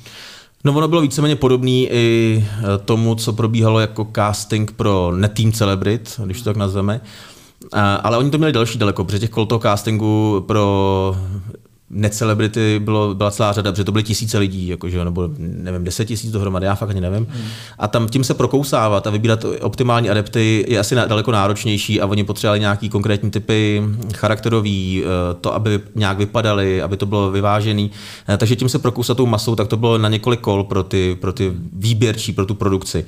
No 0.65 0.73
ono 0.73 0.89
bylo 0.89 1.01
víceméně 1.01 1.37
podobný 1.37 1.89
i 1.91 2.45
e, 2.75 2.79
tomu, 2.79 3.15
co 3.15 3.33
probíhalo 3.33 3.81
jako 3.81 4.09
casting 4.15 4.73
pro 4.73 5.13
netým 5.17 5.53
Celebrit, 5.53 6.21
když 6.25 6.39
to 6.39 6.45
tak 6.45 6.57
nazveme. 6.57 7.01
Ale 8.03 8.19
oni 8.19 8.31
to 8.31 8.39
měli 8.39 8.53
další 8.53 8.79
daleko, 8.79 9.05
protože 9.05 9.19
těch 9.19 9.31
kol 9.31 9.47
toho 9.47 9.59
castingu 9.59 10.45
pro 10.47 11.17
necelebrity 11.91 12.81
bylo, 12.85 13.15
byla 13.15 13.31
celá 13.31 13.53
řada, 13.53 13.73
protože 13.73 13.85
to 13.85 13.93
byly 13.93 14.05
tisíce 14.05 14.39
lidí, 14.39 14.69
jakože, 14.69 15.05
nebo 15.05 15.29
nevím, 15.39 15.85
deset 15.85 16.05
tisíc 16.05 16.31
dohromady, 16.31 16.67
já 16.67 16.75
fakt 16.75 16.91
ani 16.91 17.01
nevím. 17.01 17.27
Hmm. 17.31 17.49
A 17.79 17.89
tam 17.89 18.09
tím 18.09 18.25
se 18.25 18.35
prokousávat 18.35 19.07
a 19.07 19.11
vybírat 19.11 19.45
optimální 19.61 20.11
adepty 20.11 20.65
je 20.69 20.79
asi 20.79 20.95
daleko 20.95 21.33
náročnější 21.33 22.01
a 22.01 22.07
oni 22.07 22.25
potřebovali 22.25 22.61
nějaký 22.61 22.89
konkrétní 22.89 23.31
typy 23.31 23.83
charakterový, 24.15 25.05
eh, 25.05 25.35
to, 25.41 25.55
aby 25.55 25.81
nějak 25.95 26.19
vypadali, 26.19 26.83
aby 26.83 26.97
to 26.97 27.07
bylo 27.07 27.31
vyvážený. 27.31 27.91
Eh, 28.29 28.37
takže 28.37 28.57
tím 28.57 28.69
se 28.69 28.79
prokousat 28.79 29.17
tou 29.17 29.27
masou, 29.27 29.55
tak 29.55 29.69
to 29.69 29.77
bylo 29.77 29.99
na 29.99 30.09
několik 30.09 30.41
kol 30.41 30.65
pro 30.65 30.83
ty, 30.83 31.19
pro 31.21 31.33
ty 31.33 31.53
výběrčí, 31.73 32.33
pro 32.33 32.47
tu 32.47 32.55
produkci. 32.55 33.05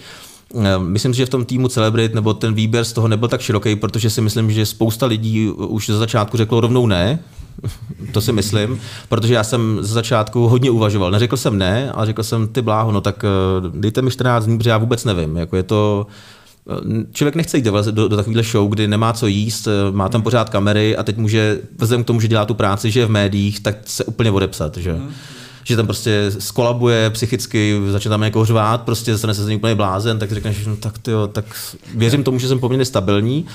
Eh, 0.55 0.79
myslím, 0.79 1.15
že 1.15 1.27
v 1.27 1.31
tom 1.31 1.45
týmu 1.45 1.69
Celebrit 1.69 2.15
nebo 2.15 2.35
ten 2.35 2.55
výběr 2.55 2.85
z 2.85 2.93
toho 2.93 3.09
nebyl 3.09 3.29
tak 3.29 3.41
široký, 3.41 3.77
protože 3.77 4.11
si 4.11 4.21
myslím, 4.21 4.51
že 4.51 4.67
spousta 4.67 5.07
lidí 5.07 5.49
už 5.51 5.87
ze 5.87 5.99
začátku 5.99 6.37
řeklo 6.37 6.61
rovnou 6.61 6.87
ne, 6.87 7.19
to 8.13 8.21
si 8.21 8.33
myslím, 8.33 8.81
protože 9.09 9.35
já 9.35 9.45
jsem 9.45 9.79
ze 9.81 9.95
začátku 9.95 10.49
hodně 10.49 10.71
uvažoval. 10.71 11.11
Neřekl 11.11 11.37
jsem 11.37 11.59
ne, 11.59 11.93
ale 11.93 12.07
řekl 12.07 12.23
jsem 12.23 12.49
ty 12.49 12.63
bláho, 12.63 12.93
no 12.93 13.01
tak 13.01 13.25
eh, 13.25 13.29
dejte 13.81 14.03
mi 14.03 14.11
14 14.11 14.45
dní, 14.45 14.59
protože 14.59 14.71
já 14.71 14.79
vůbec 14.79 15.05
nevím. 15.05 15.37
Jako 15.37 15.57
je 15.57 15.63
to, 15.63 16.07
eh, 16.71 17.05
Člověk 17.13 17.35
nechce 17.35 17.57
jít 17.57 17.65
do, 17.65 17.83
do, 17.91 18.09
do 18.09 18.17
takovéhle 18.17 18.43
show, 18.43 18.71
kdy 18.71 18.89
nemá 18.89 19.13
co 19.13 19.27
jíst, 19.27 19.69
má 19.91 20.09
tam 20.09 20.23
pořád 20.23 20.51
kamery 20.51 20.97
a 20.97 21.03
teď 21.03 21.17
může, 21.17 21.61
vzhledem 21.79 22.05
k 22.05 22.07
tomu, 22.07 22.21
že 22.21 22.29
dělá 22.29 22.45
tu 22.45 22.55
práci, 22.55 22.91
že 22.91 23.01
je 23.01 23.07
v 23.07 23.11
médiích, 23.11 23.61
tak 23.61 23.77
se 23.85 24.05
úplně 24.05 24.31
odepsat. 24.31 24.77
Že? 24.77 24.93
Mm 24.93 25.13
že 25.65 25.77
tam 25.77 25.87
prostě 25.87 26.27
skolabuje 26.39 27.11
psychicky, 27.11 27.81
začne 27.91 28.09
tam 28.09 28.23
jako 28.23 28.45
řvát, 28.45 28.83
prostě 28.83 29.19
stane 29.19 29.35
se 29.35 29.45
z 29.45 29.47
něj 29.47 29.57
úplně 29.57 29.75
blázen, 29.75 30.19
tak 30.19 30.33
řekneš, 30.33 30.67
no 30.67 30.77
tak 30.77 30.99
tyjo, 30.99 31.27
tak 31.27 31.45
věřím 31.95 32.25
tomu, 32.25 32.39
že 32.39 32.49
jsem 32.49 32.59
poměrně 32.59 32.85
stabilní, 32.85 33.47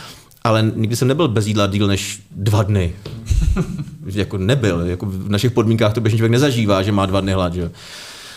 ale 0.44 0.72
nikdy 0.76 0.96
jsem 0.96 1.08
nebyl 1.08 1.28
bez 1.28 1.48
jídla 1.48 1.68
díl 1.68 1.88
než 1.88 2.22
dva 2.32 2.64
dny. 2.64 2.96
jako 4.06 4.38
nebyl, 4.38 4.82
jako 4.82 5.06
v 5.06 5.30
našich 5.30 5.52
podmínkách 5.52 5.94
to 5.94 6.02
běžný 6.02 6.18
člověk 6.18 6.32
nezažívá, 6.32 6.84
že 6.84 6.92
má 6.92 7.06
dva 7.06 7.22
dny 7.22 7.34
hlad. 7.34 7.54
Že? 7.54 7.72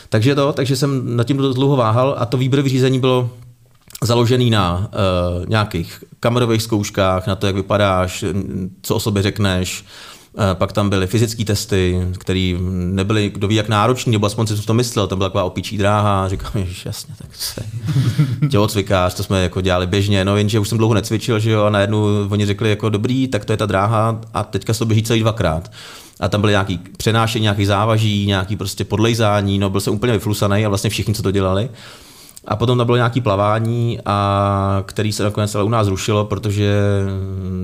Takže 0.08 0.34
to, 0.34 0.52
takže 0.52 0.76
jsem 0.76 1.16
nad 1.16 1.24
tím 1.24 1.36
dlouho 1.36 1.76
váhal 1.76 2.14
a 2.18 2.26
to 2.26 2.36
výběrové 2.36 2.68
řízení 2.68 3.00
bylo 3.00 3.30
založený 4.02 4.50
na 4.50 4.78
uh, 4.78 5.48
nějakých 5.48 6.04
kamerových 6.20 6.62
zkouškách, 6.62 7.26
na 7.26 7.36
to, 7.36 7.46
jak 7.46 7.56
vypadáš, 7.56 8.24
co 8.82 8.96
o 8.96 9.00
sobě 9.00 9.22
řekneš, 9.22 9.84
pak 10.54 10.72
tam 10.72 10.90
byly 10.90 11.06
fyzické 11.06 11.44
testy, 11.44 12.00
které 12.18 12.54
nebyly 12.70 13.30
kdo 13.34 13.48
ví 13.48 13.54
jak 13.54 13.68
náročný, 13.68 14.12
nebo 14.12 14.26
aspoň 14.26 14.46
si 14.46 14.66
to 14.66 14.74
myslel, 14.74 15.06
to 15.06 15.16
byla 15.16 15.28
taková 15.28 15.44
opičí 15.44 15.78
dráha, 15.78 16.28
říkám, 16.28 16.52
že 16.64 16.82
jasně, 16.84 17.14
tak 17.18 17.28
se 17.32 17.62
tělocvikář, 18.50 19.14
to 19.14 19.22
jsme 19.22 19.42
jako 19.42 19.60
dělali 19.60 19.86
běžně, 19.86 20.24
no 20.24 20.36
jenže 20.36 20.58
už 20.58 20.68
jsem 20.68 20.78
dlouho 20.78 20.94
necvičil, 20.94 21.38
že 21.38 21.50
jo, 21.50 21.64
a 21.64 21.70
najednou 21.70 22.06
oni 22.30 22.46
řekli 22.46 22.70
jako 22.70 22.88
dobrý, 22.88 23.28
tak 23.28 23.44
to 23.44 23.52
je 23.52 23.56
ta 23.56 23.66
dráha 23.66 24.20
a 24.34 24.44
teďka 24.44 24.72
se 24.72 24.78
to 24.78 24.86
běží 24.86 25.02
celý 25.02 25.20
dvakrát. 25.20 25.70
A 26.20 26.28
tam 26.28 26.40
byly 26.40 26.50
nějaký 26.50 26.80
přenášení, 26.96 27.42
nějaký 27.42 27.66
závaží, 27.66 28.26
nějaký 28.26 28.56
prostě 28.56 28.84
podlejzání, 28.84 29.58
no 29.58 29.70
byl 29.70 29.80
jsem 29.80 29.94
úplně 29.94 30.12
vyflusaný 30.12 30.66
a 30.66 30.68
vlastně 30.68 30.90
všichni, 30.90 31.14
co 31.14 31.22
to 31.22 31.30
dělali. 31.30 31.70
A 32.44 32.56
potom 32.56 32.78
tam 32.78 32.86
bylo 32.86 32.96
nějaké 32.96 33.20
plavání, 33.20 33.98
a 34.06 34.82
který 34.86 35.12
se 35.12 35.22
nakonec 35.22 35.54
ale 35.54 35.64
u 35.64 35.68
nás 35.68 35.86
zrušilo, 35.86 36.24
protože 36.24 36.74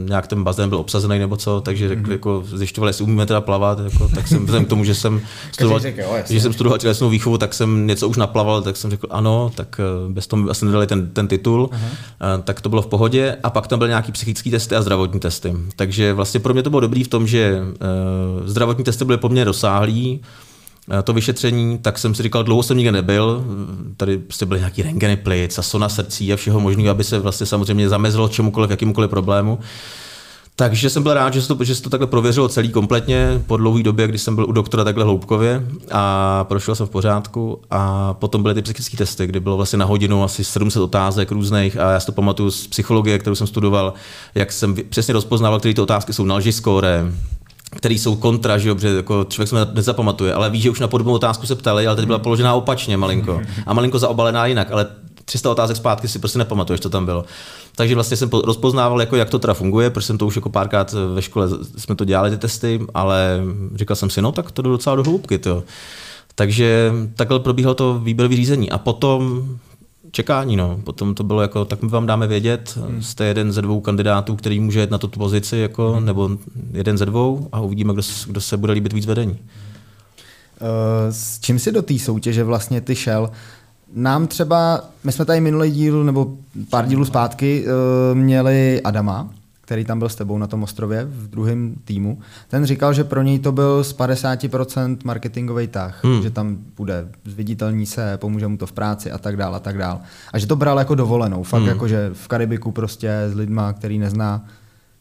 nějak 0.05 0.27
ten 0.27 0.45
bazén 0.45 0.69
byl 0.69 0.79
obsazený 0.79 1.19
nebo 1.19 1.37
co, 1.37 1.61
takže 1.61 1.97
mm-hmm. 1.97 2.11
jako 2.11 2.45
zjišťovali, 2.47 2.89
jestli 2.89 3.05
umíme 3.05 3.27
teda 3.27 3.41
plavat, 3.41 3.79
jako, 3.79 4.09
tak 4.09 4.29
jsem 4.29 4.45
vzhledem 4.45 4.65
k 4.65 4.69
tomu, 4.69 4.85
že 4.85 4.95
jsem 4.95 5.21
studoval, 5.53 5.79
řekl, 5.81 6.01
jo, 6.01 6.17
že 6.29 6.41
jsem 6.41 6.53
studoval 6.53 6.79
tělesnou 6.79 7.09
výchovu, 7.09 7.39
tak 7.39 7.55
jsem 7.55 7.87
něco 7.87 8.09
už 8.09 8.17
naplaval, 8.17 8.63
tak 8.63 8.77
jsem 8.77 8.91
řekl 8.91 9.07
ano, 9.11 9.53
tak 9.55 9.81
eh, 9.81 10.13
bez 10.13 10.27
toho 10.27 10.51
asi 10.51 10.65
nedali 10.65 10.87
ten, 10.87 11.11
ten 11.11 11.29
titul, 11.29 11.71
uh-huh. 11.73 12.43
tak 12.43 12.61
to 12.61 12.69
bylo 12.69 12.83
v 12.83 12.87
pohodě. 12.87 13.37
A 13.43 13.51
pak 13.51 13.67
tam 13.67 13.79
byly 13.79 13.89
nějaký 13.89 14.13
psychické 14.13 14.51
testy 14.51 14.77
a 14.77 14.83
zdravotní 14.83 15.21
testy. 15.21 15.55
Takže 15.77 16.13
vlastně 16.13 16.41
pro 16.41 16.53
mě 16.53 16.63
to 16.63 16.71
bylo 16.71 16.81
dobrý 16.81 17.05
v 17.05 17.09
tom, 17.09 17.27
že 17.27 17.61
uh, 17.61 18.47
zdravotní 18.47 18.85
testy 18.85 19.05
byly 19.05 19.19
poměrně 19.19 19.45
rozsáhlý, 19.45 20.21
to 21.05 21.13
vyšetření, 21.13 21.79
tak 21.79 21.99
jsem 21.99 22.15
si 22.15 22.23
říkal, 22.23 22.45
dlouho 22.45 22.63
jsem 22.63 22.77
nikde 22.77 22.93
nebyl, 22.93 23.45
tady 23.97 24.19
prostě 24.19 24.47
byly 24.47 24.61
nějaký 24.61 24.83
rengeny 24.83 25.17
plic 25.17 25.59
a 25.59 25.63
sona 25.63 25.89
srdcí 25.89 26.33
a 26.33 26.37
všeho 26.37 26.61
možného, 26.61 26.91
aby 26.91 27.05
se 27.05 27.19
vlastně 27.19 27.47
samozřejmě 27.47 27.89
zamezilo 27.89 28.29
čemukoliv, 28.29 28.71
jakýmukoliv 28.71 29.11
problému. 29.11 29.59
Takže 30.59 30.91
jsem 30.91 31.03
byl 31.03 31.15
rád, 31.15 31.35
že 31.35 31.43
se 31.43 31.49
to, 31.49 31.65
že 31.65 31.75
se 31.75 31.83
to 31.83 31.91
takhle 31.91 32.07
prověřilo 32.07 32.49
celý 32.49 32.69
kompletně 32.69 33.43
po 33.47 33.57
dlouhé 33.57 33.83
době, 33.83 34.09
kdy 34.09 34.19
jsem 34.19 34.35
byl 34.35 34.47
u 34.49 34.53
doktora 34.53 34.85
takhle 34.85 35.05
hloubkově 35.05 35.67
a 35.93 36.45
prošel 36.45 36.75
jsem 36.75 36.87
v 36.87 36.91
pořádku 36.91 37.61
a 37.71 38.15
potom 38.15 38.43
byly 38.43 38.55
ty 38.55 38.63
psychické 38.63 38.97
testy, 38.97 39.27
kdy 39.27 39.41
bylo 39.41 39.57
vlastně 39.57 39.77
na 39.77 39.85
hodinu 39.85 40.25
asi 40.25 40.45
700 40.45 40.83
otázek 40.83 41.31
různých 41.31 41.77
a 41.77 41.91
já 41.91 42.01
si 42.01 42.07
to 42.07 42.13
pamatuju 42.13 42.51
z 42.51 42.67
psychologie, 42.67 43.19
kterou 43.19 43.35
jsem 43.35 43.47
studoval, 43.47 43.95
jak 44.35 44.53
jsem 44.53 44.77
přesně 44.89 45.15
rozpoznával, 45.15 45.59
které 45.59 45.75
ty 45.75 45.81
otázky 45.81 46.13
jsou 46.13 46.25
na 46.25 46.35
lži 46.35 46.53
skóre, 46.53 47.13
který 47.71 47.99
jsou 47.99 48.17
kontra, 48.17 48.59
že 48.59 48.75
protože 48.75 48.97
jako 48.97 49.27
člověk 49.29 49.49
se 49.49 49.67
nezapamatuje, 49.75 50.35
ale 50.35 50.51
ví, 50.51 50.61
že 50.61 50.71
už 50.71 50.81
na 50.81 50.89
podobnou 50.89 51.13
otázku 51.13 51.47
se 51.47 51.55
ptali, 51.55 51.87
ale 51.87 51.97
teď 51.97 52.07
byla 52.07 52.19
položená 52.19 52.55
opačně 52.55 52.97
malinko. 52.97 53.41
A 53.67 53.75
malinko 53.75 53.99
zaobalená 53.99 54.47
jinak, 54.47 54.73
ale 54.73 54.87
300 55.25 55.51
otázek 55.51 55.77
zpátky 55.77 56.09
si 56.09 56.19
prostě 56.19 56.39
nepamatuješ, 56.39 56.81
co 56.81 56.91
tam 56.91 57.07
bylo. 57.07 57.25
Takže 57.77 57.95
vlastně 57.95 58.17
jsem 58.17 58.31
rozpoznával, 58.45 59.01
jako 59.01 59.17
jak 59.17 59.31
to 59.31 59.39
teda 59.39 59.55
funguje, 59.55 59.91
protože 59.91 60.07
jsem 60.07 60.19
to 60.19 60.27
už 60.27 60.37
jako 60.37 60.51
párkrát 60.51 60.95
ve 61.15 61.23
škole 61.23 61.49
jsme 61.77 61.97
to 61.97 62.05
dělali 62.05 62.31
ty 62.31 62.37
testy, 62.37 62.81
ale 62.95 63.41
říkal 63.75 63.97
jsem 63.97 64.11
si, 64.11 64.23
no 64.23 64.33
tak 64.33 64.51
to 64.51 64.63
jde 64.63 64.69
docela 64.69 64.97
do 64.97 65.03
hloubky. 65.03 65.41
Takže 66.35 66.93
takhle 67.15 67.41
probíhalo 67.41 67.75
to 67.75 67.99
výběrové 67.99 68.37
řízení. 68.37 68.71
A 68.71 68.79
potom 68.79 69.45
čekání. 70.11 70.57
No. 70.57 70.81
Potom 70.85 71.15
to 71.15 71.25
bylo 71.25 71.43
jako, 71.43 71.65
tak 71.65 71.83
my 71.83 71.89
vám 71.89 72.07
dáme 72.07 72.27
vědět, 72.27 72.79
hmm. 72.83 73.03
jste 73.03 73.25
jeden 73.25 73.53
ze 73.53 73.63
dvou 73.63 73.81
kandidátů, 73.81 74.37
který 74.37 74.61
může 74.61 74.81
jít 74.81 74.91
na 74.91 74.99
tuto 74.99 75.19
pozici, 75.19 75.57
jako, 75.57 75.93
hmm. 75.93 76.07
nebo 76.07 76.31
jeden 76.73 76.99
ze 76.99 77.07
dvou 77.07 77.49
a 77.53 77.61
uvidíme, 77.61 77.93
kdo, 77.93 78.03
kdo 78.27 78.41
se 78.41 78.57
bude 78.57 78.73
líbit 78.73 78.93
víc 78.93 79.07
vedení. 79.07 79.33
Uh, 79.33 79.39
s 81.11 81.41
čím 81.41 81.59
si 81.59 81.73
do 81.73 81.83
té 81.83 81.99
soutěže 81.99 82.45
vlastně 82.45 82.81
ty 82.81 82.97
šel? 82.97 83.31
Nám 83.95 84.27
třeba, 84.27 84.81
my 85.05 85.13
jsme 85.13 85.25
tady 85.25 85.41
minulý 85.41 85.71
díl 85.71 86.05
nebo 86.05 86.37
pár 86.71 86.87
dílů 86.87 87.05
zpátky 87.05 87.65
uh, 87.65 88.19
měli 88.19 88.83
Adama, 88.83 89.31
který 89.67 89.85
tam 89.85 89.99
byl 89.99 90.09
s 90.09 90.15
tebou 90.15 90.39
na 90.39 90.47
tom 90.47 90.63
ostrově 90.63 91.05
v 91.05 91.29
druhém 91.29 91.75
týmu, 91.85 92.19
ten 92.49 92.65
říkal, 92.65 92.93
že 92.93 93.05
pro 93.05 93.23
něj 93.23 93.39
to 93.39 93.53
byl 93.53 93.85
z 93.85 93.97
50% 93.97 94.99
marketingový 95.05 95.67
tah, 95.67 96.05
hmm. 96.05 96.23
že 96.23 96.31
tam 96.31 96.57
bude 96.77 97.09
zviditelní 97.25 97.87
se, 97.87 98.17
pomůže 98.17 98.47
mu 98.47 98.57
to 98.57 98.67
v 98.67 98.73
práci 98.73 99.11
a 99.11 99.19
tak 99.19 99.37
dál 99.37 99.55
a 99.55 99.61
tak 99.61 99.79
dál. 99.79 100.01
A 100.33 100.39
že 100.39 100.47
to 100.47 100.57
bral 100.57 100.79
jako 100.79 100.95
dovolenou, 100.95 101.43
fakt 101.43 101.61
hmm. 101.61 101.69
jako, 101.69 101.89
že 101.89 102.11
v 102.13 102.29
Karibiku 102.29 102.73
prostě 102.73 103.11
s 103.29 103.35
lidma, 103.35 103.73
který 103.73 103.99
nezná. 103.99 104.45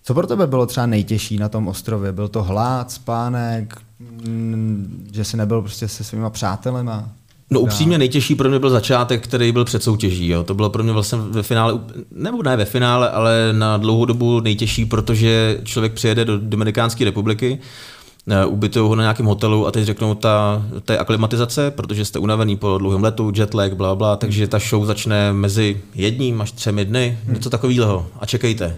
Co 0.04 0.14
pro 0.14 0.28
tebe 0.28 0.48
bylo 0.48 0.66
třeba 0.66 0.86
nejtěžší 0.86 1.38
na 1.38 1.50
tom 1.50 1.68
ostrově? 1.68 2.12
Byl 2.12 2.28
to 2.28 2.44
hlad, 2.44 2.92
spánek, 2.92 3.78
mm, 4.00 5.08
že 5.14 5.24
jsi 5.24 5.38
nebyl 5.38 5.62
prostě 5.62 5.88
se 5.88 6.04
svýma 6.04 6.30
přátelema? 6.30 7.10
No 7.50 7.60
upřímně 7.60 7.98
nejtěžší 7.98 8.36
pro 8.36 8.50
mě 8.50 8.60
byl 8.60 8.70
začátek, 8.70 9.24
který 9.24 9.52
byl 9.52 9.66
před 9.66 9.84
soutěží. 9.84 10.28
Jo. 10.28 10.44
To 10.44 10.54
bylo 10.54 10.70
pro 10.70 10.84
mě 10.84 10.94
vlastně 10.94 11.20
ve 11.30 11.44
finále, 11.44 11.80
nebo 12.12 12.44
ne 12.44 12.58
ve 12.58 12.66
finále, 12.66 13.10
ale 13.10 13.50
na 13.52 13.78
dlouhou 13.78 14.06
dobu 14.06 14.40
nejtěžší, 14.40 14.86
protože 14.86 15.60
člověk 15.64 15.94
přijede 15.94 16.26
do 16.26 16.40
Dominikánské 16.40 17.06
republiky, 17.06 17.60
eh, 18.28 18.46
ubytují 18.46 18.90
ho 18.90 18.96
na 18.96 19.04
nějakém 19.04 19.26
hotelu 19.26 19.68
a 19.68 19.72
teď 19.72 19.84
řeknou, 19.86 20.16
ta, 20.16 20.66
ta 20.86 20.94
je 20.94 21.00
aklimatizace, 21.00 21.72
protože 21.72 22.06
jste 22.06 22.20
unavený 22.20 22.58
po 22.58 22.78
dlouhém 22.78 23.04
letu, 23.04 23.32
jetlag, 23.36 23.76
bla, 23.76 23.96
bla, 23.96 24.16
takže 24.16 24.48
ta 24.48 24.60
show 24.60 24.86
začne 24.86 25.34
mezi 25.34 25.82
jedním 25.96 26.42
až 26.42 26.52
třemi 26.52 26.86
dny, 26.86 27.18
něco 27.28 27.50
takového 27.50 28.08
a 28.20 28.26
čekejte. 28.26 28.78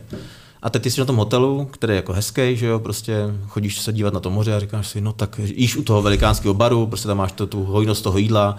A 0.62 0.70
teď 0.70 0.84
ty 0.84 0.92
jsi 0.92 1.00
na 1.00 1.06
tom 1.06 1.16
hotelu, 1.16 1.66
který 1.72 1.94
je 1.94 1.96
jako 1.96 2.14
hezký, 2.14 2.58
že 2.58 2.66
jo, 2.66 2.80
prostě 2.80 3.16
chodíš 3.48 3.82
se 3.82 3.94
dívat 3.94 4.14
na 4.14 4.20
to 4.20 4.30
moře 4.30 4.56
a 4.56 4.60
říkáš 4.60 4.88
si, 4.88 5.02
no 5.02 5.14
tak 5.14 5.40
jíš 5.44 5.76
u 5.76 5.84
toho 5.84 6.02
velikánského 6.02 6.54
baru, 6.54 6.88
prostě 6.88 7.08
tam 7.08 7.18
máš 7.18 7.32
to, 7.32 7.48
tu 7.48 7.64
hojnost 7.64 8.04
toho 8.04 8.18
jídla, 8.18 8.58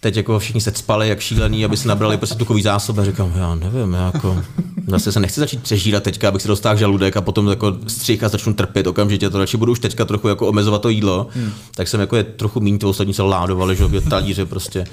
teď 0.00 0.16
jako 0.16 0.38
všichni 0.38 0.60
se 0.60 0.72
spali 0.74 1.08
jak 1.08 1.20
šílený, 1.20 1.64
aby 1.64 1.76
si 1.76 1.88
nabrali 1.88 2.16
prostě 2.16 2.38
tukový 2.38 2.62
zásoby. 2.62 3.00
A 3.00 3.04
říkám, 3.04 3.32
já 3.36 3.54
nevím, 3.54 3.92
já 3.92 4.10
jako, 4.14 4.42
zase 4.86 5.12
se 5.12 5.20
nechci 5.20 5.40
začít 5.40 5.62
přežírat 5.62 6.02
teďka, 6.02 6.28
abych 6.28 6.42
si 6.42 6.48
dostal 6.48 6.76
žaludek 6.76 7.16
a 7.16 7.20
potom 7.20 7.48
jako 7.48 7.76
střih 7.86 8.24
a 8.24 8.28
začnu 8.28 8.54
trpět 8.54 8.86
okamžitě. 8.86 9.30
To 9.30 9.38
radši 9.38 9.56
budu 9.56 9.72
už 9.72 9.78
teďka 9.78 10.04
trochu 10.04 10.28
jako 10.28 10.48
omezovat 10.48 10.82
to 10.82 10.88
jídlo. 10.88 11.28
Hmm. 11.34 11.52
Tak 11.74 11.88
jsem 11.88 12.00
jako 12.00 12.16
je 12.16 12.24
trochu 12.24 12.60
méně 12.60 12.78
to 12.78 12.90
ostatní 12.90 13.14
se 13.14 13.22
ládovali, 13.22 13.76
že 13.76 13.84
obě 13.84 14.00
talíře 14.00 14.46
prostě. 14.46 14.84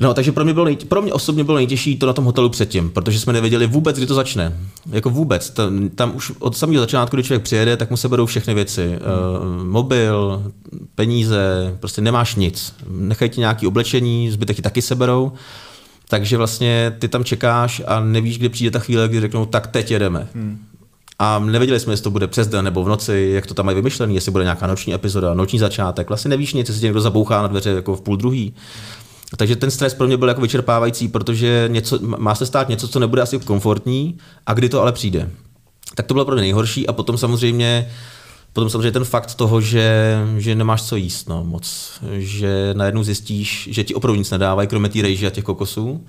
No, 0.00 0.14
takže 0.14 0.32
pro 0.32 0.44
mě, 0.44 0.54
bylo 0.54 0.64
nej, 0.64 0.76
pro 0.76 1.02
mě 1.02 1.12
osobně 1.12 1.44
bylo 1.44 1.56
nejtěžší 1.56 1.96
to 1.96 2.06
na 2.06 2.12
tom 2.12 2.24
hotelu 2.24 2.48
předtím, 2.48 2.90
protože 2.90 3.20
jsme 3.20 3.32
nevěděli 3.32 3.66
vůbec, 3.66 3.96
kdy 3.96 4.06
to 4.06 4.14
začne. 4.14 4.56
Jako 4.90 5.10
vůbec. 5.10 5.50
Tam, 5.50 5.88
tam 5.88 6.16
už 6.16 6.32
od 6.38 6.56
samého 6.56 6.80
začátku, 6.80 7.16
když 7.16 7.26
člověk 7.26 7.42
přijede, 7.42 7.76
tak 7.76 7.90
mu 7.90 7.96
se 7.96 8.08
berou 8.08 8.26
všechny 8.26 8.54
věci. 8.54 8.86
Hmm. 8.88 9.58
Uh, 9.58 9.64
mobil, 9.64 10.42
peníze, 10.94 11.76
prostě 11.80 12.00
nemáš 12.00 12.34
nic. 12.34 12.74
Nechají 12.90 13.30
ti 13.30 13.40
nějaké 13.40 13.66
oblečení, 13.66 14.30
zbytek 14.30 14.56
ti 14.56 14.62
taky 14.62 14.82
seberou. 14.82 15.32
Takže 16.08 16.36
vlastně 16.36 16.96
ty 16.98 17.08
tam 17.08 17.24
čekáš 17.24 17.82
a 17.86 18.00
nevíš, 18.00 18.38
kdy 18.38 18.48
přijde 18.48 18.70
ta 18.70 18.78
chvíle, 18.78 19.08
kdy 19.08 19.20
řeknou, 19.20 19.46
tak 19.46 19.66
teď 19.66 19.90
jedeme. 19.90 20.28
Hmm. 20.34 20.58
A 21.18 21.38
nevěděli 21.38 21.80
jsme, 21.80 21.92
jestli 21.92 22.04
to 22.04 22.10
bude 22.10 22.26
přes 22.26 22.48
den 22.48 22.64
nebo 22.64 22.84
v 22.84 22.88
noci, 22.88 23.30
jak 23.34 23.46
to 23.46 23.54
tam 23.54 23.66
mají 23.66 23.76
vymyšlený, 23.76 24.14
jestli 24.14 24.32
bude 24.32 24.44
nějaká 24.44 24.66
noční 24.66 24.94
epizoda, 24.94 25.34
noční 25.34 25.58
začátek. 25.58 26.08
Vlastně 26.08 26.28
nevíš 26.28 26.54
nic, 26.54 26.68
jestli 26.68 26.84
někdo 26.84 27.00
zabouchá 27.00 27.42
na 27.42 27.48
dveře 27.48 27.70
jako 27.70 27.96
v 27.96 28.00
půl 28.00 28.16
druhý. 28.16 28.54
Takže 29.36 29.56
ten 29.56 29.70
stres 29.70 29.94
pro 29.94 30.06
mě 30.06 30.16
byl 30.16 30.28
jako 30.28 30.40
vyčerpávající, 30.40 31.08
protože 31.08 31.64
něco, 31.68 31.98
má 32.02 32.34
se 32.34 32.46
stát 32.46 32.68
něco, 32.68 32.88
co 32.88 32.98
nebude 32.98 33.22
asi 33.22 33.38
komfortní 33.38 34.18
a 34.46 34.54
kdy 34.54 34.68
to 34.68 34.82
ale 34.82 34.92
přijde. 34.92 35.30
Tak 35.94 36.06
to 36.06 36.14
bylo 36.14 36.24
pro 36.24 36.34
mě 36.34 36.42
nejhorší 36.42 36.86
a 36.86 36.92
potom 36.92 37.18
samozřejmě 37.18 37.90
Potom 38.52 38.70
samozřejmě 38.70 38.92
ten 38.92 39.04
fakt 39.04 39.34
toho, 39.34 39.60
že, 39.60 40.16
že 40.38 40.54
nemáš 40.54 40.82
co 40.82 40.96
jíst 40.96 41.28
no, 41.28 41.44
moc, 41.44 41.92
že 42.18 42.74
najednou 42.74 43.02
zjistíš, 43.02 43.68
že 43.72 43.84
ti 43.84 43.94
opravdu 43.94 44.18
nic 44.18 44.30
nedávají, 44.30 44.68
kromě 44.68 44.88
té 44.88 45.02
rejži 45.02 45.26
a 45.26 45.30
těch 45.30 45.44
kokosů, 45.44 46.04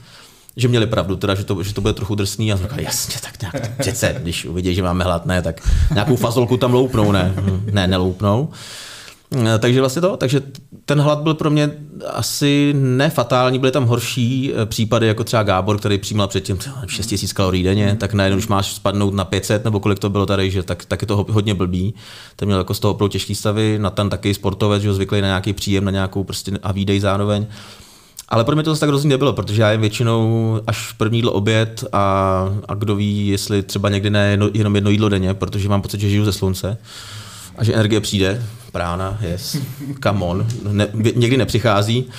že 0.57 0.67
měli 0.67 0.87
pravdu, 0.87 1.15
teda, 1.15 1.35
že, 1.35 1.43
to, 1.43 1.63
že 1.63 1.73
to 1.73 1.81
bude 1.81 1.93
trochu 1.93 2.15
drsný 2.15 2.53
a 2.53 2.57
říkal, 2.57 2.79
jasně, 2.79 3.15
tak 3.21 3.41
nějak, 3.41 3.77
přece, 3.77 4.15
když 4.21 4.45
uvidí, 4.45 4.75
že 4.75 4.83
máme 4.83 5.03
hlad, 5.03 5.25
ne, 5.25 5.41
tak 5.41 5.69
nějakou 5.93 6.15
fazolku 6.15 6.57
tam 6.57 6.73
loupnou, 6.73 7.11
ne, 7.11 7.33
ne, 7.71 7.87
neloupnou. 7.87 8.49
Eh, 9.35 9.59
takže 9.59 9.79
vlastně 9.79 10.01
to, 10.01 10.17
takže 10.17 10.41
ten 10.85 11.01
hlad 11.01 11.19
byl 11.19 11.33
pro 11.33 11.49
mě 11.49 11.71
asi 12.07 12.73
nefatální, 12.77 13.59
byly 13.59 13.71
tam 13.71 13.85
horší 13.85 14.53
eh, 14.55 14.65
případy, 14.65 15.07
jako 15.07 15.23
třeba 15.23 15.43
Gábor, 15.43 15.77
který 15.77 15.97
přijímal 15.97 16.27
předtím 16.27 16.59
6 16.87 17.11
000 17.11 17.23
kalorií 17.33 17.63
denně, 17.63 17.87
mm. 17.91 17.97
tak 17.97 18.13
najednou, 18.13 18.37
když 18.37 18.47
máš 18.47 18.73
spadnout 18.73 19.13
na 19.13 19.25
500 19.25 19.65
nebo 19.65 19.79
kolik 19.79 19.99
to 19.99 20.09
bylo 20.09 20.25
tady, 20.25 20.51
že 20.51 20.63
tak, 20.63 20.85
tak 20.85 21.01
je 21.01 21.07
to 21.07 21.25
hodně 21.29 21.53
blbý. 21.53 21.93
Ten 22.35 22.47
měl 22.47 22.57
jako 22.57 22.73
z 22.73 22.79
toho 22.79 22.93
opravdu 22.93 23.11
těžký 23.11 23.35
stavy, 23.35 23.79
na 23.79 23.89
ten 23.89 24.09
taky 24.09 24.33
sportovec, 24.33 24.83
že 24.83 24.93
zvyklý 24.93 25.21
na 25.21 25.27
nějaký 25.27 25.53
příjem, 25.53 25.85
na 25.85 25.91
nějakou 25.91 26.23
prostě 26.23 26.51
a 26.63 26.71
výdej 26.71 26.99
zároveň. 26.99 27.45
Ale 28.29 28.43
pro 28.43 28.55
mě 28.55 28.63
to 28.63 28.71
zase 28.71 28.79
tak 28.79 28.89
hrozně 28.89 29.09
nebylo, 29.09 29.33
protože 29.33 29.61
já 29.61 29.71
jen 29.71 29.81
většinou 29.81 30.59
až 30.67 30.91
první 30.91 31.17
jídlo 31.17 31.31
oběd 31.31 31.83
a, 31.93 32.45
a 32.67 32.73
kdo 32.73 32.95
ví, 32.95 33.27
jestli 33.27 33.63
třeba 33.63 33.89
někdy 33.89 34.09
ne 34.09 34.37
jenom 34.53 34.75
jedno 34.75 34.89
jídlo 34.89 35.09
denně, 35.09 35.33
protože 35.33 35.69
mám 35.69 35.81
pocit, 35.81 36.01
že 36.01 36.09
žiju 36.09 36.25
ze 36.25 36.33
slunce 36.33 36.77
a 37.57 37.63
že 37.63 37.73
energie 37.73 38.01
přijde, 38.01 38.43
prána, 38.71 39.17
yes, 39.21 39.57
come 40.03 40.25
on, 40.25 40.47
ne, 40.71 40.87
někdy 40.93 41.37
nepřichází. 41.37 42.09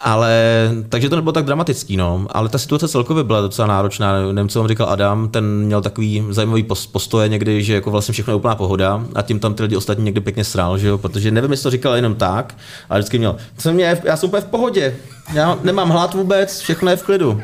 Ale, 0.00 0.70
takže 0.88 1.08
to 1.08 1.16
nebylo 1.16 1.32
tak 1.32 1.44
dramatický, 1.44 1.96
no. 1.96 2.26
Ale 2.30 2.48
ta 2.48 2.58
situace 2.58 2.88
celkově 2.88 3.24
byla 3.24 3.40
docela 3.40 3.68
náročná. 3.68 4.32
Nevím, 4.32 4.48
co 4.48 4.58
vám 4.58 4.68
říkal 4.68 4.88
Adam, 4.90 5.28
ten 5.28 5.58
měl 5.58 5.82
takový 5.82 6.24
zajímavý 6.30 6.62
postoje 6.92 7.28
někdy, 7.28 7.62
že 7.62 7.74
jako 7.74 7.90
vlastně 7.90 8.12
všechno 8.12 8.30
je 8.30 8.36
úplná 8.36 8.54
pohoda 8.54 9.04
a 9.14 9.22
tím 9.22 9.38
tam 9.38 9.54
ty 9.54 9.62
lidi 9.62 9.76
ostatní 9.76 10.04
někdy 10.04 10.20
pěkně 10.20 10.44
srál, 10.44 10.78
že 10.78 10.88
jo? 10.88 10.98
Protože 10.98 11.30
nevím, 11.30 11.50
jestli 11.50 11.62
to 11.62 11.70
říkal 11.70 11.94
jenom 11.94 12.14
tak, 12.14 12.54
ale 12.88 13.00
vždycky 13.00 13.18
měl, 13.18 13.36
co 13.58 13.72
mě, 13.72 14.00
já 14.04 14.16
jsem 14.16 14.28
úplně 14.28 14.42
v 14.42 14.46
pohodě, 14.46 14.96
já 15.32 15.58
nemám 15.62 15.88
hlad 15.90 16.14
vůbec, 16.14 16.60
všechno 16.60 16.90
je 16.90 16.96
v 16.96 17.02
klidu. 17.02 17.40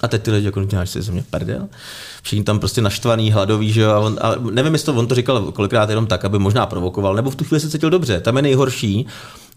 A 0.00 0.08
teď 0.08 0.22
ty 0.22 0.30
lidi 0.30 0.46
jako 0.46 0.64
děláš 0.64 0.90
si 0.90 1.02
ze 1.02 1.12
mě 1.12 1.24
perdel. 1.30 1.68
Všichni 2.22 2.44
tam 2.44 2.58
prostě 2.58 2.82
naštvaný, 2.82 3.32
hladový, 3.32 3.72
že 3.72 3.80
jo. 3.80 3.90
A, 3.90 3.98
on, 3.98 4.18
a 4.20 4.34
nevím, 4.50 4.72
jestli 4.72 4.86
to 4.86 4.98
on 4.98 5.06
to 5.06 5.14
říkal 5.14 5.52
kolikrát 5.52 5.88
jenom 5.88 6.06
tak, 6.06 6.24
aby 6.24 6.38
možná 6.38 6.66
provokoval, 6.66 7.14
nebo 7.14 7.30
v 7.30 7.36
tu 7.36 7.44
chvíli 7.44 7.60
se 7.60 7.70
cítil 7.70 7.90
dobře. 7.90 8.20
Tam 8.20 8.36
je 8.36 8.42
nejhorší, 8.42 9.06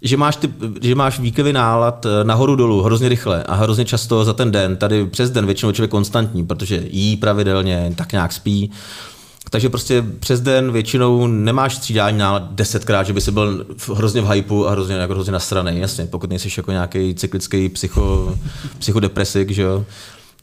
že 0.01 0.17
máš, 0.17 0.35
ty, 0.35 0.53
že 0.81 0.95
máš 0.95 1.19
výkyvy 1.19 1.53
nálad 1.53 2.05
eh, 2.05 2.23
nahoru 2.23 2.55
dolů 2.55 2.81
hrozně 2.81 3.09
rychle 3.09 3.43
a 3.43 3.55
hrozně 3.55 3.85
často 3.85 4.25
za 4.25 4.33
ten 4.33 4.51
den, 4.51 4.77
tady 4.77 5.05
přes 5.05 5.31
den 5.31 5.45
většinou 5.45 5.71
člověk 5.71 5.91
konstantní, 5.91 6.45
protože 6.45 6.83
jí 6.89 7.17
pravidelně, 7.17 7.93
tak 7.95 8.11
nějak 8.11 8.33
spí. 8.33 8.71
Takže 9.49 9.69
prostě 9.69 10.03
přes 10.19 10.41
den 10.41 10.71
většinou 10.71 11.27
nemáš 11.27 11.75
střídání 11.75 12.17
nálad 12.17 12.51
desetkrát, 12.51 13.07
že 13.07 13.13
by 13.13 13.21
si 13.21 13.31
byl 13.31 13.65
hrozně 13.93 14.21
v 14.21 14.29
hypu 14.29 14.67
a 14.67 14.71
hrozně, 14.71 14.95
jako 14.95 15.13
hrozně 15.13 15.33
nasraný, 15.33 15.79
jasně, 15.79 16.05
pokud 16.05 16.29
nejsi 16.29 16.49
jako 16.57 16.71
nějaký 16.71 17.15
cyklický 17.15 17.69
psycho, 17.69 18.35
psychodepresik, 18.79 19.51
že 19.51 19.61
jo 19.61 19.85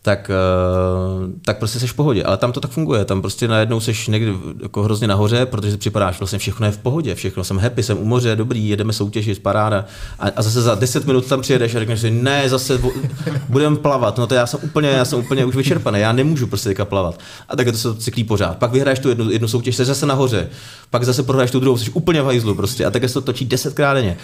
tak, 0.03 0.30
eh, 0.30 1.40
tak 1.44 1.59
prostě 1.59 1.78
seš 1.78 1.92
v 1.92 1.94
pohodě. 1.94 2.24
Ale 2.24 2.36
tam 2.36 2.53
to 2.53 2.61
tak 2.61 2.70
funguje. 2.70 3.05
Tam 3.05 3.20
prostě 3.20 3.49
najednou 3.49 3.80
seš 3.80 4.09
někdy 4.09 4.34
jako 4.62 4.82
hrozně 4.82 5.07
nahoře, 5.07 5.46
protože 5.46 5.70
si 5.70 5.76
připadáš, 5.76 6.18
vlastně 6.18 6.38
všechno 6.38 6.66
je 6.66 6.72
v 6.72 6.78
pohodě, 6.78 7.14
všechno 7.14 7.44
jsem 7.44 7.59
happy, 7.59 7.82
jsem 7.82 7.99
u 7.99 8.05
moře, 8.05 8.36
dobrý, 8.36 8.68
jedeme 8.68 8.92
soutěžit, 8.92 9.42
paráda. 9.42 9.84
A, 10.18 10.28
a 10.36 10.42
zase 10.42 10.62
za 10.62 10.74
10 10.74 11.07
minut 11.07 11.26
tam 11.26 11.40
přijedeš 11.40 11.74
a 11.74 11.78
řekneš 11.78 12.01
si, 12.01 12.11
ne, 12.11 12.49
zase 12.49 12.80
budeme 13.49 13.76
plavat. 13.76 14.18
No 14.18 14.26
to 14.26 14.34
já 14.34 14.46
jsem 14.46 14.61
úplně, 14.62 14.88
já 14.88 15.05
jsem 15.05 15.18
úplně 15.18 15.44
už 15.44 15.57
vyčerpaný, 15.57 16.01
já 16.01 16.12
nemůžu 16.12 16.46
prostě 16.46 16.68
teďka 16.68 16.84
plavat. 16.84 17.18
A 17.49 17.57
tak 17.57 17.66
to 17.66 17.78
se 17.78 17.94
cyklí 17.94 18.24
pořád. 18.24 18.59
Pak 18.59 18.72
vyhraješ 18.72 18.99
tu 18.99 19.09
jednu, 19.09 19.30
jednu 19.30 19.49
soutěž, 19.49 19.76
jsi 19.76 19.84
zase 19.84 20.07
nahoře. 20.07 20.49
Pak 20.90 21.05
zase 21.05 21.22
prohraješ 21.22 21.51
tu 21.51 21.61
druhou, 21.61 21.78
jsi 21.78 21.90
úplně 21.90 22.22
v 22.22 22.24
hajzlu 22.24 22.55
prostě. 22.55 22.84
A 22.84 22.90
tak 22.90 23.09
se 23.09 23.14
to 23.14 23.20
točí 23.20 23.44
desetkrát 23.44 23.96
denně. 23.96 24.16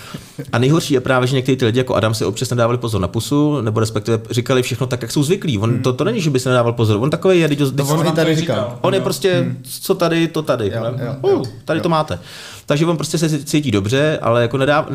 A 0.52 0.58
nejhorší 0.58 0.94
je 0.94 1.00
právě, 1.00 1.26
že 1.26 1.36
někteří 1.36 1.56
ty 1.56 1.64
lidi 1.64 1.78
jako 1.78 1.94
Adam 1.94 2.14
si 2.14 2.24
občas 2.24 2.50
nedávali 2.50 2.78
pozor 2.78 3.00
na 3.00 3.08
pusu, 3.08 3.60
nebo 3.60 3.80
respektive 3.80 4.20
říkali 4.30 4.62
všechno 4.62 4.86
tak, 4.86 5.02
jak 5.02 5.12
jsou 5.12 5.22
zvyklí. 5.22 5.58
On, 5.64 5.82
to, 5.82 5.92
to 5.92 6.04
není, 6.04 6.20
že 6.20 6.30
by 6.30 6.40
se 6.40 6.48
nedával 6.48 6.72
pozor. 6.72 6.98
On 7.00 7.10
takový 7.10 7.40
je, 7.40 7.56
to, 7.56 7.72
to 7.72 7.86
on 7.86 8.06
i 8.06 8.12
tady 8.12 8.36
říkal. 8.36 8.78
On 8.80 8.94
je 8.94 9.00
prostě, 9.00 9.40
hmm. 9.40 9.62
co 9.62 9.94
tady, 9.94 10.28
to 10.28 10.42
tady. 10.42 10.72
Jo, 10.74 10.84
jo, 10.84 11.16
jo, 11.24 11.36
uh, 11.36 11.42
tady 11.64 11.78
jo. 11.78 11.82
to 11.82 11.88
máte. 11.88 12.18
Takže 12.66 12.86
on 12.86 12.96
prostě 12.96 13.18
se 13.18 13.44
cítí 13.44 13.70
dobře, 13.70 14.18
ale 14.22 14.42
jako 14.42 14.58
nedá, 14.58 14.86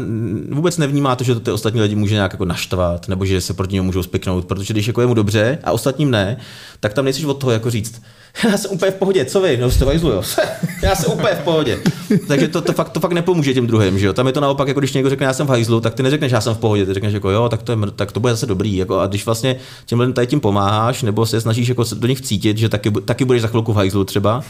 vůbec 0.51 0.77
nevnímá 0.77 1.15
to, 1.15 1.23
že 1.23 1.33
to 1.33 1.39
ty 1.39 1.51
ostatní 1.51 1.81
lidi 1.81 1.95
může 1.95 2.15
nějak 2.15 2.33
jako 2.33 2.45
naštvat, 2.45 3.07
nebo 3.07 3.25
že 3.25 3.41
se 3.41 3.53
proti 3.53 3.75
němu 3.75 3.85
můžou 3.85 4.03
spiknout, 4.03 4.45
protože 4.45 4.73
když 4.73 4.87
jako 4.87 5.01
je 5.01 5.07
mu 5.07 5.13
dobře 5.13 5.57
a 5.63 5.71
ostatním 5.71 6.11
ne, 6.11 6.37
tak 6.79 6.93
tam 6.93 7.05
nejsi 7.05 7.25
od 7.25 7.33
toho 7.33 7.51
jako 7.51 7.69
říct, 7.69 8.01
já 8.51 8.57
jsem 8.57 8.71
úplně 8.71 8.91
v 8.91 8.95
pohodě, 8.95 9.25
co 9.25 9.41
vy? 9.41 9.57
No 9.57 9.71
jste 9.71 9.85
vajzlu, 9.85 10.11
jo. 10.11 10.23
já 10.83 10.95
jsem 10.95 11.11
úplně 11.11 11.35
v 11.35 11.43
pohodě. 11.43 11.79
Takže 12.27 12.47
to, 12.47 12.61
to, 12.61 12.73
fakt, 12.73 12.89
to 12.89 12.99
fakt 12.99 13.11
nepomůže 13.11 13.53
těm 13.53 13.67
druhým, 13.67 13.99
že 13.99 14.07
jo. 14.07 14.13
Tam 14.13 14.27
je 14.27 14.33
to 14.33 14.39
naopak, 14.39 14.67
jako 14.67 14.79
když 14.79 14.93
někdo 14.93 15.09
řekne, 15.09 15.25
já 15.25 15.33
jsem 15.33 15.47
v 15.47 15.49
hajzlu, 15.49 15.81
tak 15.81 15.93
ty 15.93 16.03
neřekneš, 16.03 16.31
já 16.31 16.41
jsem 16.41 16.53
v 16.53 16.57
pohodě, 16.57 16.85
ty 16.85 16.93
řekneš, 16.93 17.13
jako 17.13 17.29
jo, 17.29 17.49
tak 17.49 17.63
to, 17.63 17.71
je, 17.71 17.77
tak 17.95 18.11
to 18.11 18.19
bude 18.19 18.33
zase 18.33 18.45
dobrý. 18.45 18.77
Jako, 18.77 18.99
a 18.99 19.07
když 19.07 19.25
vlastně 19.25 19.55
těm 19.85 19.99
lidem 19.99 20.13
tady 20.13 20.27
tím 20.27 20.39
pomáháš, 20.39 21.03
nebo 21.03 21.25
se 21.25 21.41
snažíš 21.41 21.67
jako 21.67 21.83
do 21.93 22.07
nich 22.07 22.21
cítit, 22.21 22.57
že 22.57 22.69
taky, 22.69 22.91
taky 22.91 23.25
budeš 23.25 23.41
za 23.41 23.47
chvilku 23.47 23.73
v 23.73 23.75
hajzlu 23.75 24.03
třeba, 24.03 24.43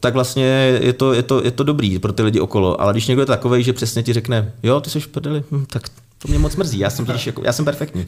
tak 0.00 0.14
vlastně 0.14 0.44
je 0.80 0.92
to, 0.92 1.12
je, 1.12 1.22
to, 1.22 1.44
je 1.44 1.50
to 1.50 1.64
dobrý 1.64 1.98
pro 1.98 2.12
ty 2.12 2.22
lidi 2.22 2.40
okolo. 2.40 2.80
Ale 2.80 2.92
když 2.92 3.06
někdo 3.06 3.22
je 3.22 3.26
takový, 3.26 3.62
že 3.62 3.72
přesně 3.72 4.02
ti 4.02 4.12
řekne, 4.12 4.52
jo, 4.62 4.80
ty 4.80 4.90
jsi 4.90 5.00
v 5.00 5.08
prdeli, 5.08 5.44
hm, 5.50 5.64
tak 5.70 5.82
to 6.24 6.28
mě 6.28 6.38
moc 6.38 6.56
mrzí, 6.56 6.78
já 6.78 6.90
jsem 6.90 7.06
totiž 7.06 7.26
jako, 7.26 7.42
já 7.44 7.52
jsem 7.52 7.64
perfektní. 7.64 8.06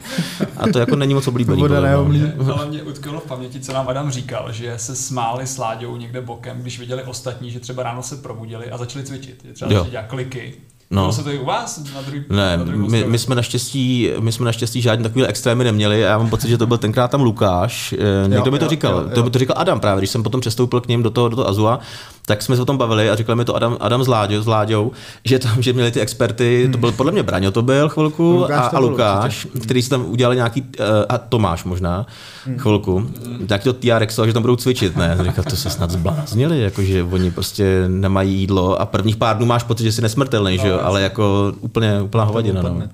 A 0.57 0.67
to 0.67 0.79
jako 0.79 0.95
není 0.95 1.13
moc 1.13 1.27
oblíbený. 1.27 1.61
Bude 1.61 1.77
ale, 1.77 1.93
ale 1.93 2.65
mě 2.67 2.83
utkalo 2.83 3.19
v 3.19 3.23
paměti, 3.23 3.59
co 3.59 3.73
nám 3.73 3.89
Adam 3.89 4.11
říkal, 4.11 4.51
že 4.51 4.73
se 4.77 4.95
smáli 4.95 5.47
s 5.47 5.57
Láďou 5.57 5.97
někde 5.97 6.21
bokem, 6.21 6.61
když 6.61 6.79
viděli 6.79 7.03
ostatní, 7.03 7.51
že 7.51 7.59
třeba 7.59 7.83
ráno 7.83 8.03
se 8.03 8.17
probudili 8.17 8.71
a 8.71 8.77
začali 8.77 9.05
cvičit. 9.05 9.45
Je 9.45 9.53
třeba 9.53 9.87
dělat 9.89 10.05
kliky. 10.07 10.53
No. 10.91 11.01
Bylo 11.01 11.13
se 11.13 11.23
to 11.23 11.31
i 11.31 11.39
u 11.39 11.45
vás? 11.45 11.93
Na 11.95 12.01
druhý, 12.01 12.23
ne, 12.29 12.57
na 12.57 12.63
druhý 12.63 12.89
my, 12.89 13.03
my, 13.03 13.19
jsme 13.19 13.35
naštěstí, 13.35 14.09
my 14.19 14.31
jsme 14.31 14.45
naštěstí 14.45 14.81
žádný 14.81 15.03
takový 15.03 15.25
extrémy 15.25 15.63
neměli 15.63 16.05
a 16.05 16.09
já 16.09 16.17
mám 16.17 16.29
pocit, 16.29 16.49
že 16.49 16.57
to 16.57 16.67
byl 16.67 16.77
tenkrát 16.77 17.11
tam 17.11 17.21
Lukáš. 17.21 17.93
Eh, 17.93 18.27
někdo 18.27 18.45
jo, 18.45 18.51
mi 18.51 18.59
to 18.59 18.65
jo, 18.65 18.69
říkal. 18.69 18.93
Jo, 18.93 19.03
jo. 19.09 19.23
To, 19.23 19.29
to 19.29 19.39
říkal 19.39 19.55
Adam 19.59 19.79
právě, 19.79 19.99
když 19.99 20.09
jsem 20.09 20.23
potom 20.23 20.41
přestoupil 20.41 20.81
k 20.81 20.87
ním 20.87 21.03
do 21.03 21.09
toho, 21.09 21.29
do 21.29 21.35
toho 21.35 21.47
Azua, 21.49 21.79
tak 22.27 22.41
jsme 22.41 22.55
se 22.55 22.61
o 22.61 22.65
tom 22.65 22.77
bavili 22.77 23.09
a 23.09 23.15
říkal 23.15 23.35
mi 23.35 23.45
to 23.45 23.55
Adam, 23.55 23.77
Adam 23.79 24.03
s, 24.03 24.07
Láďou, 24.07 24.41
s 24.41 24.47
Láďou, 24.47 24.91
že 25.25 25.39
tam, 25.39 25.61
že 25.61 25.73
měli 25.73 25.91
ty 25.91 25.99
experty, 25.99 26.63
hmm. 26.63 26.71
to 26.71 26.77
byl 26.77 26.91
podle 26.91 27.11
mě 27.11 27.23
Braňo 27.23 27.51
to 27.51 27.61
byl 27.61 27.89
chvilku 27.89 28.31
Lukáš 28.31 28.73
a, 28.73 28.77
a 28.77 28.79
Lukáš, 28.79 29.45
určitě. 29.45 29.65
který 29.65 29.81
si 29.81 29.89
tam 29.89 30.05
udělali 30.05 30.35
nějaký, 30.35 30.61
uh, 30.61 30.85
a 31.09 31.17
Tomáš 31.17 31.63
možná, 31.63 32.05
hmm. 32.45 32.57
chvilku, 32.57 32.97
hmm. 32.97 33.47
tak 33.47 33.63
to 33.63 33.73
TRX, 33.73 34.19
že 34.25 34.33
tam 34.33 34.43
budou 34.43 34.55
cvičit, 34.55 34.95
ne? 34.95 35.17
Říkal, 35.23 35.43
to 35.49 35.55
se 35.55 35.69
snad 35.69 35.91
zbláznili, 35.91 36.61
jakože 36.61 37.03
oni 37.03 37.31
prostě 37.31 37.83
nemají 37.87 38.39
jídlo 38.39 38.81
a 38.81 38.85
prvních 38.85 39.15
pár 39.15 39.37
dnů 39.37 39.45
máš 39.45 39.63
pocit, 39.63 39.83
že 39.83 39.91
jsi 39.91 40.01
nesmrtelný, 40.01 40.57
no, 40.57 40.63
že 40.63 40.69
jo, 40.69 40.76
ale 40.81 41.01
jako 41.01 41.53
úplně 41.59 42.01
úplná 42.01 42.23
hovadina. 42.23 42.61
No. 42.61 42.89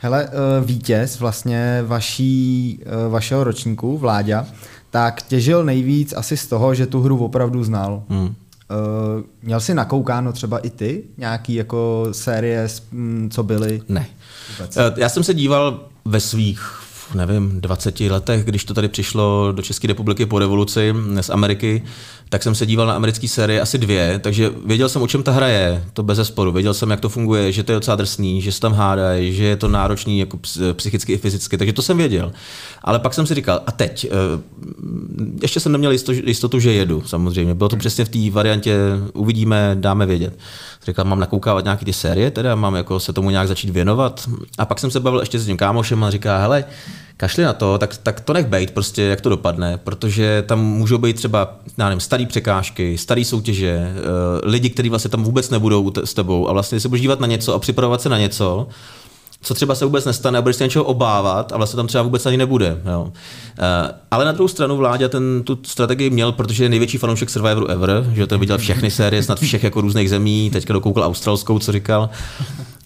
Hele, 0.00 0.28
uh, 0.28 0.66
vítěz 0.66 1.20
vlastně 1.20 1.84
vaší, 1.86 2.78
uh, 3.06 3.12
vašeho 3.12 3.44
ročníku, 3.44 3.98
Vláďa, 3.98 4.46
tak 4.90 5.22
těžil 5.22 5.64
nejvíc 5.64 6.14
asi 6.16 6.36
z 6.36 6.46
toho, 6.46 6.74
že 6.74 6.86
tu 6.86 7.00
hru 7.00 7.24
opravdu 7.24 7.64
znal. 7.64 8.02
Hmm. 8.08 8.26
Uh, 8.26 8.32
měl 9.42 9.60
jsi 9.60 9.74
nakoukáno 9.74 10.32
třeba 10.32 10.58
i 10.58 10.70
ty? 10.70 11.02
Nějaký 11.18 11.54
jako 11.54 12.08
série, 12.12 12.68
co 13.30 13.42
byly? 13.42 13.82
Ne. 13.88 14.06
Vůbec. 14.58 14.78
Já 14.96 15.08
jsem 15.08 15.24
se 15.24 15.34
díval 15.34 15.80
ve 16.04 16.20
svých 16.20 16.85
nevím, 17.14 17.60
20 17.60 18.00
letech, 18.00 18.44
když 18.44 18.64
to 18.64 18.74
tady 18.74 18.88
přišlo 18.88 19.52
do 19.52 19.62
České 19.62 19.86
republiky 19.86 20.26
po 20.26 20.38
revoluci 20.38 20.94
z 21.20 21.30
Ameriky, 21.30 21.82
tak 22.28 22.42
jsem 22.42 22.54
se 22.54 22.66
díval 22.66 22.86
na 22.86 22.94
americké 22.94 23.28
série 23.28 23.60
asi 23.60 23.78
dvě, 23.78 24.18
takže 24.18 24.52
věděl 24.66 24.88
jsem, 24.88 25.02
o 25.02 25.06
čem 25.06 25.22
ta 25.22 25.32
hra 25.32 25.48
je, 25.48 25.84
to 25.92 26.02
bez 26.02 26.16
zesporu. 26.16 26.52
Věděl 26.52 26.74
jsem, 26.74 26.90
jak 26.90 27.00
to 27.00 27.08
funguje, 27.08 27.52
že 27.52 27.62
to 27.62 27.72
je 27.72 27.76
docela 27.76 27.96
drsný, 27.96 28.42
že 28.42 28.52
se 28.52 28.60
tam 28.60 28.72
hádají, 28.72 29.34
že 29.34 29.44
je 29.44 29.56
to 29.56 29.68
náročný 29.68 30.18
jako 30.18 30.38
psychicky 30.72 31.12
i 31.12 31.18
fyzicky, 31.18 31.58
takže 31.58 31.72
to 31.72 31.82
jsem 31.82 31.96
věděl. 31.96 32.32
Ale 32.82 32.98
pak 32.98 33.14
jsem 33.14 33.26
si 33.26 33.34
říkal, 33.34 33.60
a 33.66 33.72
teď, 33.72 34.06
eh, 34.10 34.42
ještě 35.42 35.60
jsem 35.60 35.72
neměl 35.72 35.92
jistotu, 36.24 36.60
že 36.60 36.72
jedu, 36.72 37.02
samozřejmě. 37.06 37.54
Bylo 37.54 37.68
to 37.68 37.76
přesně 37.76 38.04
v 38.04 38.08
té 38.08 38.30
variantě, 38.30 38.76
uvidíme, 39.12 39.76
dáme 39.80 40.06
vědět. 40.06 40.38
Říkal, 40.86 41.04
mám 41.04 41.20
nakoukávat 41.20 41.64
nějaké 41.64 41.84
ty 41.84 41.92
série, 41.92 42.30
teda 42.30 42.54
mám 42.54 42.74
jako 42.74 43.00
se 43.00 43.12
tomu 43.12 43.30
nějak 43.30 43.48
začít 43.48 43.70
věnovat. 43.70 44.28
A 44.58 44.66
pak 44.66 44.78
jsem 44.78 44.90
se 44.90 45.00
bavil 45.00 45.20
ještě 45.20 45.38
s 45.38 45.46
tím 45.46 45.56
kámošem 45.56 46.04
a 46.04 46.10
říká, 46.10 46.38
hele, 46.38 46.64
kašli 47.16 47.44
na 47.44 47.52
to, 47.52 47.78
tak, 47.78 47.96
tak 47.96 48.20
to 48.20 48.32
nech 48.32 48.46
bejt, 48.46 48.70
prostě 48.70 49.02
jak 49.02 49.20
to 49.20 49.28
dopadne, 49.28 49.78
protože 49.84 50.44
tam 50.46 50.64
můžou 50.64 50.98
být 50.98 51.16
třeba, 51.16 51.56
nevím, 51.78 52.00
starý 52.00 52.26
překážky, 52.26 52.98
starý 52.98 53.24
soutěže, 53.24 53.92
uh, 53.96 54.50
lidi, 54.50 54.70
kteří 54.70 54.88
vlastně 54.88 55.10
tam 55.10 55.24
vůbec 55.24 55.50
nebudou 55.50 55.92
s 56.04 56.14
tebou 56.14 56.48
a 56.48 56.52
vlastně 56.52 56.80
se 56.80 56.88
budeš 56.88 57.02
dívat 57.02 57.20
na 57.20 57.26
něco 57.26 57.54
a 57.54 57.58
připravovat 57.58 58.02
se 58.02 58.08
na 58.08 58.18
něco, 58.18 58.68
co 59.42 59.54
třeba 59.54 59.74
se 59.74 59.84
vůbec 59.84 60.04
nestane 60.04 60.38
a 60.38 60.42
budeš 60.42 60.56
se 60.56 60.64
něčeho 60.64 60.84
obávat 60.84 61.52
a 61.52 61.56
vlastně 61.56 61.76
tam 61.76 61.86
třeba 61.86 62.02
vůbec 62.02 62.26
ani 62.26 62.36
nebude. 62.36 62.80
Jo. 62.92 63.02
Uh, 63.02 63.12
ale 64.10 64.24
na 64.24 64.32
druhou 64.32 64.48
stranu 64.48 64.76
vládě 64.76 65.08
ten 65.08 65.42
tu 65.44 65.58
strategii 65.62 66.10
měl, 66.10 66.32
protože 66.32 66.64
je 66.64 66.68
největší 66.68 66.98
fanoušek 66.98 67.30
Survivoru 67.30 67.66
ever, 67.66 68.06
že 68.14 68.26
ten 68.26 68.40
viděl 68.40 68.58
všechny 68.58 68.90
série, 68.90 69.22
snad 69.22 69.40
všech 69.40 69.64
jako 69.64 69.80
různých 69.80 70.10
zemí, 70.10 70.50
teďka 70.50 70.72
dokoukal 70.72 71.04
australskou, 71.04 71.58
co 71.58 71.72
říkal. 71.72 72.10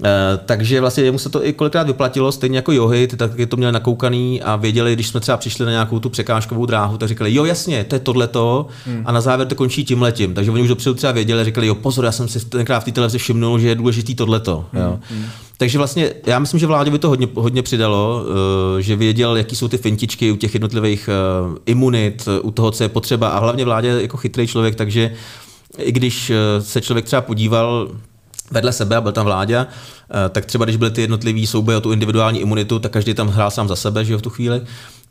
Uh, 0.00 0.06
takže 0.46 0.80
vlastně 0.80 1.04
jemu 1.04 1.18
se 1.18 1.28
to 1.28 1.46
i 1.46 1.52
kolikrát 1.52 1.86
vyplatilo, 1.86 2.32
stejně 2.32 2.58
jako 2.58 2.72
Johy, 2.72 3.06
ty 3.06 3.16
taky 3.16 3.46
to 3.46 3.56
měli 3.56 3.72
nakoukaný 3.72 4.42
a 4.42 4.56
věděli, 4.56 4.92
když 4.92 5.08
jsme 5.08 5.20
třeba 5.20 5.36
přišli 5.36 5.64
na 5.64 5.70
nějakou 5.70 5.98
tu 6.00 6.10
překážkovou 6.10 6.66
dráhu, 6.66 6.98
tak 6.98 7.08
říkali, 7.08 7.34
jo 7.34 7.44
jasně, 7.44 7.84
to 7.84 7.94
je 7.94 7.98
tohleto 7.98 8.66
hmm. 8.86 9.02
a 9.06 9.12
na 9.12 9.20
závěr 9.20 9.48
to 9.48 9.54
končí 9.54 9.84
tím 9.84 10.02
letím. 10.02 10.34
Takže 10.34 10.50
oni 10.50 10.62
už 10.62 10.68
dopředu 10.68 10.94
třeba 10.94 11.12
věděli, 11.12 11.44
říkali, 11.44 11.66
jo 11.66 11.74
pozor, 11.74 12.04
já 12.04 12.12
jsem 12.12 12.28
si 12.28 12.46
tenkrát 12.46 12.80
v 12.80 12.84
té 12.84 12.92
televizi 12.92 13.18
všimnul, 13.18 13.58
že 13.58 13.68
je 13.68 13.74
důležitý 13.74 14.14
tohleto. 14.14 14.64
Hmm. 14.72 14.82
Jo. 14.82 14.98
Hmm. 15.10 15.24
Takže 15.56 15.78
vlastně 15.78 16.12
já 16.26 16.38
myslím, 16.38 16.60
že 16.60 16.66
vládě 16.66 16.90
by 16.90 16.98
to 16.98 17.08
hodně, 17.08 17.28
hodně 17.34 17.62
přidalo, 17.62 18.22
uh, 18.22 18.80
že 18.80 18.96
věděl, 18.96 19.36
jaký 19.36 19.56
jsou 19.56 19.68
ty 19.68 19.78
fintičky 19.78 20.32
u 20.32 20.36
těch 20.36 20.54
jednotlivých 20.54 21.08
uh, 21.48 21.56
imunit, 21.66 22.28
u 22.42 22.50
toho, 22.50 22.70
co 22.70 22.82
je 22.82 22.88
potřeba 22.88 23.28
a 23.28 23.38
hlavně 23.38 23.64
vládě 23.64 23.88
jako 23.88 24.16
chytrý 24.16 24.46
člověk, 24.46 24.74
takže 24.74 25.12
i 25.78 25.92
když 25.92 26.32
se 26.60 26.80
člověk 26.80 27.04
třeba 27.04 27.22
podíval 27.22 27.88
vedle 28.50 28.72
sebe 28.72 28.96
a 28.96 29.00
byl 29.00 29.12
tam 29.12 29.24
vládě, 29.24 29.66
tak 30.30 30.46
třeba 30.46 30.64
když 30.64 30.76
byly 30.76 30.90
ty 30.90 31.00
jednotlivý 31.00 31.46
souboje 31.46 31.76
o 31.76 31.80
tu 31.80 31.92
individuální 31.92 32.40
imunitu, 32.40 32.78
tak 32.78 32.92
každý 32.92 33.14
tam 33.14 33.28
hrál 33.28 33.50
sám 33.50 33.68
za 33.68 33.76
sebe, 33.76 34.04
že 34.04 34.12
jo, 34.12 34.18
v 34.18 34.22
tu 34.22 34.30
chvíli, 34.30 34.62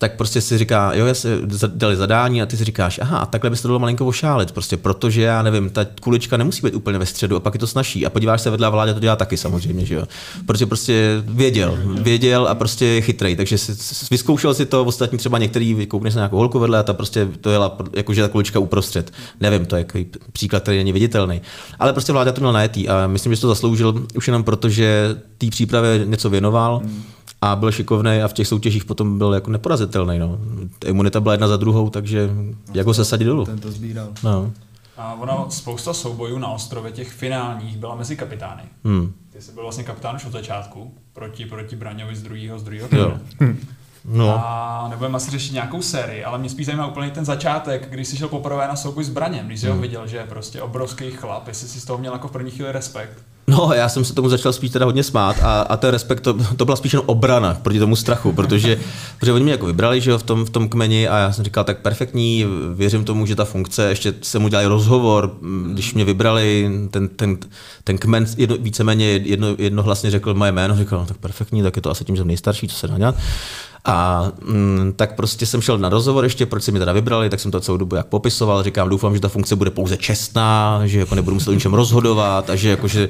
tak 0.02 0.16
prostě 0.16 0.41
si 0.41 0.58
říká, 0.58 0.93
jo, 0.93 1.06
já 1.06 1.14
si 1.14 1.28
dali 1.68 1.95
zadání 1.95 2.41
a 2.41 2.45
ty 2.45 2.58
si 2.58 2.64
říkáš, 2.64 3.00
aha, 3.00 3.26
takhle 3.26 3.50
bys 3.50 3.62
to 3.62 3.68
dalo 3.68 3.80
malinko 3.80 4.06
ošálit, 4.06 4.52
prostě 4.52 4.78
protože 4.78 5.22
já 5.22 5.43
nevím, 5.43 5.70
ta 5.70 5.86
kulička 6.02 6.38
nemusí 6.38 6.62
být 6.62 6.74
úplně 6.74 6.97
ve 6.97 7.06
středu 7.06 7.36
a 7.36 7.39
pak 7.39 7.54
je 7.54 7.60
to 7.60 7.68
snaží. 7.68 8.06
A 8.06 8.10
podíváš 8.10 8.41
se 8.41 8.50
vedle 8.50 8.68
a 8.68 8.70
vládě 8.70 8.93
to 8.93 9.00
dělá 9.00 9.16
taky 9.16 9.38
samozřejmě, 9.38 9.86
že 9.86 9.95
jo. 9.95 10.04
Protože 10.45 10.66
prostě 10.66 11.24
věděl, 11.26 11.78
věděl 12.02 12.47
a 12.47 12.56
prostě 12.56 12.86
je 12.86 13.02
chytrý, 13.02 13.36
takže 13.36 13.58
si, 13.58 13.72
vyzkoušel 14.12 14.54
si 14.54 14.66
to, 14.66 14.86
ostatní 14.86 15.18
třeba 15.18 15.38
některý 15.38 15.86
koukneš 15.86 16.16
na 16.16 16.20
nějakou 16.20 16.38
holku 16.38 16.60
vedle 16.60 16.80
a 16.80 16.84
ta 16.84 16.93
prostě 16.93 17.28
to 17.41 17.50
jela, 17.50 17.78
jakože 17.95 18.22
ta 18.22 18.28
kulička 18.28 18.60
uprostřed. 18.60 19.12
Nevím, 19.39 19.66
to 19.66 19.76
je 19.76 19.80
jako 19.80 20.20
příklad, 20.32 20.64
který 20.64 20.78
není 20.78 20.91
viditelný. 20.91 21.41
Ale 21.80 21.93
prostě 21.93 22.14
vláda 22.14 22.32
to 22.32 22.41
měl 22.41 22.54
najetý 22.54 22.89
a 22.89 23.08
myslím, 23.08 23.36
že 23.36 23.41
to 23.41 23.47
zasloužil 23.47 24.06
už 24.16 24.28
jenom 24.28 24.43
proto, 24.43 24.70
že 24.70 25.16
té 25.38 25.47
přípravě 25.50 26.02
něco 26.06 26.30
věnoval. 26.30 26.82
Hmm 26.84 27.04
a 27.42 27.56
byl 27.56 27.72
šikovný 27.72 28.22
a 28.22 28.28
v 28.28 28.34
těch 28.34 28.48
soutěžích 28.48 28.86
potom 28.86 29.18
byl 29.18 29.34
jako 29.34 29.52
neporazitelný. 29.52 30.20
No. 30.20 30.40
Imunita 30.86 31.20
byla 31.20 31.34
jedna 31.34 31.48
za 31.48 31.58
druhou, 31.58 31.90
takže 31.90 32.30
no, 32.34 32.54
jak 32.74 32.88
ho 32.88 32.94
se 32.94 33.06
sadit 33.06 33.26
dolů. 33.26 33.46
Ten 33.46 33.60
to 33.60 33.72
sbíral. 33.72 34.08
No. 34.24 34.52
A 34.98 35.14
ono, 35.14 35.46
spousta 35.50 35.94
soubojů 35.94 36.38
na 36.40 36.48
ostrově 36.48 36.92
těch 36.92 37.12
finálních 37.12 37.78
byla 37.78 37.96
mezi 37.96 38.16
kapitány. 38.16 38.64
Hmm. 38.84 39.14
Ty 39.34 39.42
jsi 39.42 39.52
byl 39.52 39.64
vlastně 39.64 39.84
kapitán 39.84 40.16
už 40.16 40.26
od 40.26 40.32
začátku, 40.32 40.94
proti, 41.14 41.46
proti 41.46 41.76
Braňovi 41.76 42.16
z 42.16 42.24
druhého, 42.24 42.60
z 42.60 42.64
druhého 42.64 42.90
No. 44.12 44.41
A 44.45 44.88
nebudeme 44.89 45.16
asi 45.16 45.32
řešit 45.32 45.53
nějakou 45.53 45.82
sérii, 45.82 46.24
ale 46.24 46.38
mě 46.38 46.49
spíš 46.49 46.66
zajímá 46.66 46.88
úplně 46.88 47.12
ten 47.12 47.26
začátek, 47.26 47.89
když 47.89 48.07
jsi 48.07 48.18
šel 48.18 48.28
poprvé 48.28 48.68
na 48.68 48.76
souboj 48.76 49.03
s 49.03 49.10
Braněm, 49.10 49.47
když 49.47 49.60
jsi 49.60 49.66
hmm. 49.66 49.76
ho 49.76 49.82
viděl, 49.82 50.07
že 50.07 50.18
je 50.18 50.24
prostě 50.24 50.62
obrovský 50.62 51.12
chlap, 51.12 51.47
jestli 51.47 51.68
jsi 51.68 51.82
z 51.82 51.86
toho 51.86 51.99
měl 51.99 52.14
jako 52.14 52.28
v 52.28 52.32
první 52.32 52.51
chvíli 52.51 52.72
respekt. 52.72 53.24
No, 53.47 53.72
já 53.74 53.89
jsem 53.89 54.05
se 54.05 54.14
tomu 54.14 54.30
začal 54.30 54.53
spíš 54.53 54.72
teda 54.72 54.86
hodně 54.86 55.03
smát 55.03 55.36
a, 55.43 55.62
a 55.62 55.78
ten 55.78 55.89
respekt, 55.89 56.20
to, 56.20 56.34
to 56.57 56.66
byla 56.66 56.78
spíš 56.78 56.93
jen 56.93 57.01
obrana 57.05 57.53
proti 57.53 57.80
tomu 57.80 57.95
strachu, 57.95 58.32
protože, 58.32 58.80
protože 59.20 59.34
oni 59.34 59.43
mě 59.43 59.51
jako 59.51 59.66
vybrali 59.66 60.01
že 60.01 60.12
jo, 60.12 60.18
v, 60.18 60.24
tom, 60.24 60.45
v 60.45 60.49
tom 60.49 60.70
kmeni 60.70 61.07
a 61.07 61.18
já 61.18 61.32
jsem 61.32 61.43
říkal, 61.45 61.64
tak 61.64 61.80
perfektní, 61.80 62.45
věřím 62.74 63.05
tomu, 63.05 63.26
že 63.26 63.36
ta 63.36 63.45
funkce, 63.45 63.89
ještě 63.89 64.14
jsem 64.22 64.45
udělal 64.45 64.68
rozhovor, 64.68 65.38
když 65.74 65.93
mě 65.93 66.05
vybrali, 66.05 66.72
ten, 66.91 67.07
ten, 67.07 67.38
ten 67.84 67.97
kmen 67.97 68.26
jedno, 68.38 68.57
víceméně 68.57 69.05
jedno, 69.05 69.47
jednohlasně 69.57 70.12
řekl 70.12 70.34
moje 70.34 70.51
jméno, 70.51 70.76
říkal, 70.78 70.99
no, 70.99 71.05
tak 71.05 71.18
perfektní, 71.18 71.64
tak 71.64 71.76
je 71.76 71.82
to 71.82 71.91
asi 71.91 72.05
tím, 72.05 72.16
že 72.16 72.20
jsem 72.20 72.28
nejstarší, 72.28 72.68
co 72.68 72.76
se 72.76 72.88
dá 72.88 72.97
dělat. 72.97 73.16
A 73.86 74.27
mm, 74.45 74.93
tak 74.95 75.15
prostě 75.15 75.45
jsem 75.45 75.61
šel 75.61 75.77
na 75.77 75.89
rozhovor 75.89 76.23
ještě, 76.23 76.45
proč 76.45 76.63
si 76.63 76.71
mě 76.71 76.80
teda 76.80 76.93
vybrali, 76.93 77.30
tak 77.30 77.39
jsem 77.39 77.51
to 77.51 77.59
celou 77.59 77.77
dobu 77.77 77.95
jak 77.95 78.05
popisoval, 78.05 78.63
říkám, 78.63 78.89
doufám, 78.89 79.15
že 79.15 79.21
ta 79.21 79.30
funkce 79.30 79.55
bude 79.55 79.71
pouze 79.71 79.97
čestná, 79.97 80.82
že 80.86 80.99
jako 80.99 81.15
nebudu 81.15 81.34
muset 81.34 81.49
o 81.49 81.53
ničem 81.53 81.73
rozhodovat 81.73 82.49
a 82.49 82.55
že 82.55 82.69
jako, 82.69 82.88
že 82.88 83.09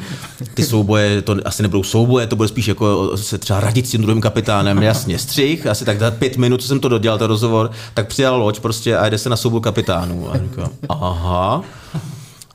ty 0.53 0.63
souboje, 0.63 1.21
to 1.21 1.35
asi 1.45 1.61
nebudou 1.61 1.83
souboje, 1.83 2.27
to 2.27 2.35
bude 2.35 2.47
spíš 2.47 2.67
jako 2.67 3.17
se 3.17 3.37
třeba 3.37 3.59
radit 3.59 3.87
s 3.87 3.91
tím 3.91 4.01
druhým 4.01 4.21
kapitánem, 4.21 4.83
jasně, 4.83 5.19
střih, 5.19 5.67
asi 5.67 5.85
tak 5.85 5.99
za 5.99 6.11
pět 6.11 6.37
minut, 6.37 6.61
co 6.61 6.67
jsem 6.67 6.79
to 6.79 6.89
dodělal, 6.89 7.17
ten 7.17 7.27
rozhovor, 7.27 7.71
tak 7.93 8.07
přijal 8.07 8.39
loď 8.39 8.59
prostě 8.59 8.97
a 8.97 9.09
jde 9.09 9.17
se 9.17 9.29
na 9.29 9.35
souboj 9.35 9.61
kapitánů. 9.61 10.29
A 10.31 10.37
říkám, 10.37 10.69
aha. 10.89 11.63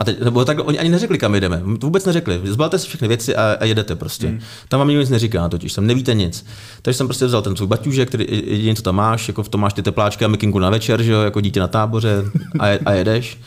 A 0.00 0.04
teď, 0.04 0.20
nebo 0.20 0.44
tak 0.44 0.58
oni 0.68 0.78
ani 0.78 0.88
neřekli, 0.88 1.18
kam 1.18 1.34
jdeme. 1.34 1.60
Vůbec 1.64 2.04
neřekli. 2.04 2.40
Zbalte 2.44 2.78
si 2.78 2.86
všechny 2.88 3.08
věci 3.08 3.36
a, 3.36 3.56
a 3.60 3.64
jedete 3.64 3.94
prostě. 3.94 4.26
Hmm. 4.26 4.40
Tam 4.68 4.78
vám 4.78 4.88
nikdo 4.88 5.00
nic 5.00 5.10
neříká, 5.10 5.48
totiž 5.48 5.72
tam 5.72 5.86
nevíte 5.86 6.14
nic. 6.14 6.46
Takže 6.82 6.98
jsem 6.98 7.06
prostě 7.06 7.26
vzal 7.26 7.42
ten 7.42 7.56
svůj 7.56 7.68
baťužek, 7.68 8.08
který 8.08 8.26
jediný, 8.30 8.76
co 8.76 8.82
tam 8.82 8.94
máš, 8.94 9.28
jako 9.28 9.42
v 9.42 9.48
tom 9.48 9.60
máš 9.60 9.72
ty 9.72 9.82
tepláčky 9.82 10.24
a 10.24 10.28
mikinku 10.28 10.58
na 10.58 10.70
večer, 10.70 11.02
že 11.02 11.12
jo, 11.12 11.20
jako 11.20 11.40
dítě 11.40 11.60
na 11.60 11.68
táboře 11.68 12.24
a, 12.58 12.66
a 12.86 12.92
jedeš. 12.92 13.38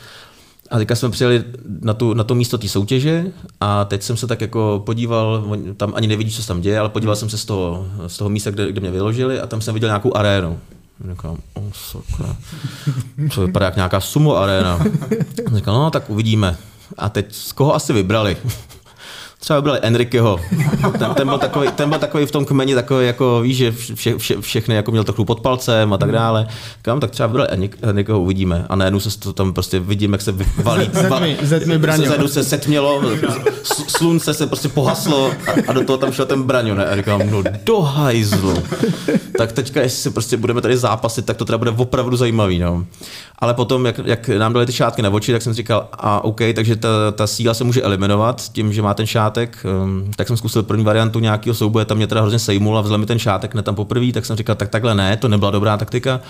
A 0.70 0.78
teďka 0.78 0.94
jsme 0.94 1.10
přijeli 1.10 1.44
na, 1.80 1.94
tu, 1.94 2.14
na 2.14 2.24
to 2.24 2.34
místo 2.34 2.58
té 2.58 2.68
soutěže 2.68 3.26
a 3.60 3.84
teď 3.84 4.02
jsem 4.02 4.16
se 4.16 4.26
tak 4.26 4.40
jako 4.40 4.82
podíval, 4.86 5.56
tam 5.76 5.92
ani 5.96 6.06
nevidí, 6.06 6.30
co 6.30 6.42
se 6.42 6.48
tam 6.48 6.60
děje, 6.60 6.78
ale 6.78 6.88
podíval 6.88 7.14
hmm. 7.14 7.20
jsem 7.20 7.30
se 7.30 7.38
z 7.38 7.44
toho, 7.44 7.86
z 8.06 8.16
toho 8.16 8.30
místa, 8.30 8.50
kde, 8.50 8.72
kde 8.72 8.80
mě 8.80 8.90
vyložili 8.90 9.40
a 9.40 9.46
tam 9.46 9.60
jsem 9.60 9.74
viděl 9.74 9.88
nějakou 9.88 10.16
arénu. 10.16 10.58
Říkám, 11.10 11.36
o 11.54 11.60
oh, 11.60 11.72
sakra, 11.72 12.36
to 13.34 13.46
vypadá 13.46 13.66
jak 13.66 13.76
nějaká 13.76 14.00
sumo 14.00 14.36
arena. 14.36 14.78
Říkám, 15.54 15.74
no 15.74 15.90
tak 15.90 16.10
uvidíme. 16.10 16.56
A 16.98 17.08
teď 17.08 17.34
z 17.34 17.52
koho 17.52 17.74
asi 17.74 17.92
vybrali? 17.92 18.36
Třeba 19.40 19.58
vybrali 19.58 19.78
Enriqueho. 19.82 20.40
Ten, 20.98 21.14
ten, 21.14 21.28
byl 21.28 21.38
takový, 21.38 21.68
ten 21.68 21.88
byl 21.88 21.98
takový 21.98 22.26
v 22.26 22.30
tom 22.30 22.44
kmeni, 22.44 22.74
takový 22.74 23.06
jako 23.06 23.40
víš, 23.40 23.56
že 23.56 23.72
vše, 23.72 24.18
vše, 24.18 24.40
všechny 24.40 24.74
jako 24.74 24.90
měl 24.90 25.04
trochu 25.04 25.24
pod 25.24 25.40
palcem 25.40 25.92
a 25.92 25.98
tak 25.98 26.12
dále. 26.12 26.46
Kam, 26.82 27.00
tak 27.00 27.10
třeba 27.10 27.26
vybrali 27.26 27.48
Enriqueho, 27.82 28.20
uvidíme. 28.20 28.66
A 28.68 28.76
najednou 28.76 29.00
se 29.00 29.18
to 29.18 29.32
tam 29.32 29.52
prostě 29.52 29.80
vidím, 29.80 30.12
jak 30.12 30.22
se 30.22 30.34
valí. 30.62 30.90
Zetmi, 30.92 31.38
zetmi 31.42 31.78
braňo. 31.78 32.28
Se, 32.28 32.28
se 32.28 32.44
setmělo, 32.44 33.02
slunce 33.88 34.34
se 34.34 34.46
prostě 34.46 34.68
pohaslo 34.68 35.30
a, 35.30 35.50
a, 35.68 35.72
do 35.72 35.84
toho 35.84 35.96
tam 35.96 36.12
šel 36.12 36.26
ten 36.26 36.42
braňo. 36.42 36.74
Ne? 36.74 36.86
A 36.86 36.96
říkám, 36.96 37.30
no 37.30 37.42
do 37.64 37.80
hajzlu. 37.80 38.62
Tak 39.38 39.52
teďka, 39.52 39.80
jestli 39.80 40.02
se 40.02 40.10
prostě 40.10 40.36
budeme 40.36 40.60
tady 40.60 40.76
zápasit, 40.76 41.26
tak 41.26 41.36
to 41.36 41.44
teda 41.44 41.58
bude 41.58 41.70
opravdu 41.70 42.16
zajímavý. 42.16 42.58
No. 42.58 42.86
Ale 43.38 43.54
potom, 43.54 43.86
jak, 43.86 44.00
jak 44.04 44.28
nám 44.28 44.52
dali 44.52 44.66
ty 44.66 44.72
šátky 44.72 45.02
na 45.02 45.10
oči, 45.10 45.32
tak 45.32 45.42
jsem 45.42 45.52
říkal, 45.52 45.88
a 45.92 46.24
OK, 46.24 46.40
takže 46.54 46.76
ta, 46.76 46.88
ta 47.14 47.26
síla 47.26 47.54
se 47.54 47.64
může 47.64 47.82
eliminovat 47.82 48.52
tím, 48.52 48.72
že 48.72 48.82
má 48.82 48.94
ten 48.94 49.06
šátek. 49.28 49.66
Um, 49.84 50.10
tak 50.16 50.26
jsem 50.26 50.36
zkusil 50.36 50.62
první 50.62 50.84
variantu 50.84 51.20
nějakého 51.20 51.54
souboje, 51.54 51.84
tam 51.84 51.96
mě 51.96 52.06
teda 52.06 52.20
hrozně 52.20 52.38
sejmul 52.38 52.78
a 52.78 52.80
vzal 52.80 52.98
mi 52.98 53.06
ten 53.06 53.18
šátek 53.18 53.54
ne 53.54 53.62
tam 53.62 53.74
poprvé, 53.74 54.12
tak 54.12 54.26
jsem 54.26 54.36
říkal, 54.36 54.56
tak 54.56 54.68
takhle 54.68 54.94
ne, 54.94 55.16
to 55.16 55.28
nebyla 55.28 55.50
dobrá 55.50 55.76
taktika, 55.76 56.20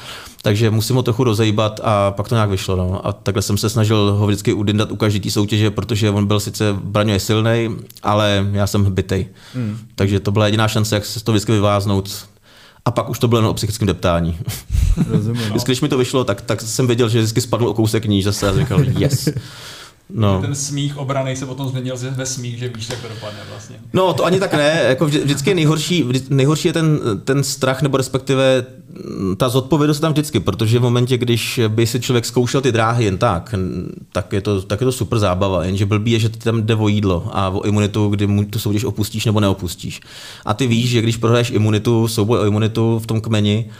takže 0.42 0.70
musím 0.70 0.96
ho 0.96 1.02
trochu 1.02 1.24
rozejbat 1.24 1.80
a 1.84 2.10
pak 2.10 2.28
to 2.28 2.34
nějak 2.34 2.50
vyšlo. 2.50 2.76
No. 2.76 3.06
A 3.06 3.12
takhle 3.12 3.42
jsem 3.42 3.56
se 3.58 3.70
snažil 3.70 4.12
ho 4.18 4.26
vždycky 4.26 4.52
udindat 4.52 4.90
u 4.90 4.96
každé 4.96 5.30
soutěže, 5.30 5.70
protože 5.70 6.10
on 6.10 6.26
byl 6.26 6.40
sice 6.40 6.76
je 7.06 7.20
silný, 7.20 7.76
ale 8.02 8.46
já 8.52 8.66
jsem 8.66 8.84
hbitej. 8.84 9.26
Hmm. 9.54 9.78
Takže 9.94 10.20
to 10.20 10.30
byla 10.30 10.46
jediná 10.46 10.68
šance, 10.68 10.94
jak 10.94 11.04
se 11.04 11.24
to 11.24 11.32
vždycky 11.32 11.52
vyváznout 11.52 12.28
a 12.84 12.90
pak 12.90 13.10
už 13.10 13.18
to 13.18 13.28
bylo 13.28 13.40
jen 13.40 13.46
o 13.46 13.54
psychickém 13.54 13.86
deptání. 13.86 14.38
Rozumím. 15.08 15.42
No. 15.50 15.56
Když 15.64 15.80
mi 15.80 15.88
to 15.88 15.98
vyšlo, 15.98 16.24
tak, 16.24 16.40
tak 16.40 16.60
jsem 16.60 16.86
věděl, 16.86 17.08
že 17.08 17.18
vždycky 17.18 17.40
spadl 17.40 17.68
o 17.68 17.74
kousek 17.74 18.06
níž 18.06 18.24
zase 18.24 18.48
a 18.48 18.58
říkal 18.58 18.80
yes. 18.84 19.28
No. 20.10 20.40
Ten 20.40 20.54
smích 20.54 20.96
obrany 20.96 21.36
se 21.36 21.46
potom 21.46 21.68
změnil 21.68 21.96
ve 22.10 22.26
smích, 22.26 22.58
že 22.58 22.68
víš, 22.68 22.88
jak 22.90 23.00
to 23.00 23.08
dopadne 23.08 23.38
vlastně. 23.50 23.76
No, 23.92 24.14
to 24.14 24.24
ani 24.24 24.40
tak 24.40 24.54
ne. 24.54 24.82
Jako 24.88 25.06
vždycky 25.06 25.50
je 25.50 25.54
nejhorší, 25.54 26.04
nejhorší 26.28 26.68
je 26.68 26.72
ten, 26.72 27.00
ten 27.24 27.44
strach, 27.44 27.82
nebo 27.82 27.96
respektive 27.96 28.66
ta 29.36 29.48
zodpovědnost 29.48 30.00
tam 30.00 30.12
vždycky, 30.12 30.40
protože 30.40 30.78
v 30.78 30.82
momentě, 30.82 31.18
když 31.18 31.60
by 31.68 31.86
si 31.86 32.00
člověk 32.00 32.24
zkoušel 32.24 32.60
ty 32.60 32.72
dráhy 32.72 33.04
jen 33.04 33.18
tak, 33.18 33.54
tak 34.12 34.32
je 34.32 34.40
to, 34.40 34.62
tak 34.62 34.80
je 34.80 34.84
to 34.84 34.92
super 34.92 35.18
zábava, 35.18 35.64
jenže 35.64 35.86
blbý 35.86 36.10
je, 36.10 36.18
že 36.18 36.28
ty 36.28 36.38
tam 36.38 36.62
jde 36.62 36.74
o 36.74 36.88
jídlo 36.88 37.28
a 37.32 37.48
o 37.48 37.62
imunitu, 37.62 38.08
kdy 38.08 38.26
mu 38.26 38.44
tu 38.44 38.58
soutěž 38.58 38.84
opustíš 38.84 39.24
nebo 39.24 39.40
neopustíš. 39.40 40.00
A 40.44 40.54
ty 40.54 40.66
víš, 40.66 40.90
že 40.90 41.02
když 41.02 41.16
prohraješ 41.16 41.50
imunitu, 41.50 42.08
souboj 42.08 42.38
o 42.38 42.46
imunitu 42.46 42.98
v 42.98 43.06
tom 43.06 43.20
kmeni, 43.20 43.70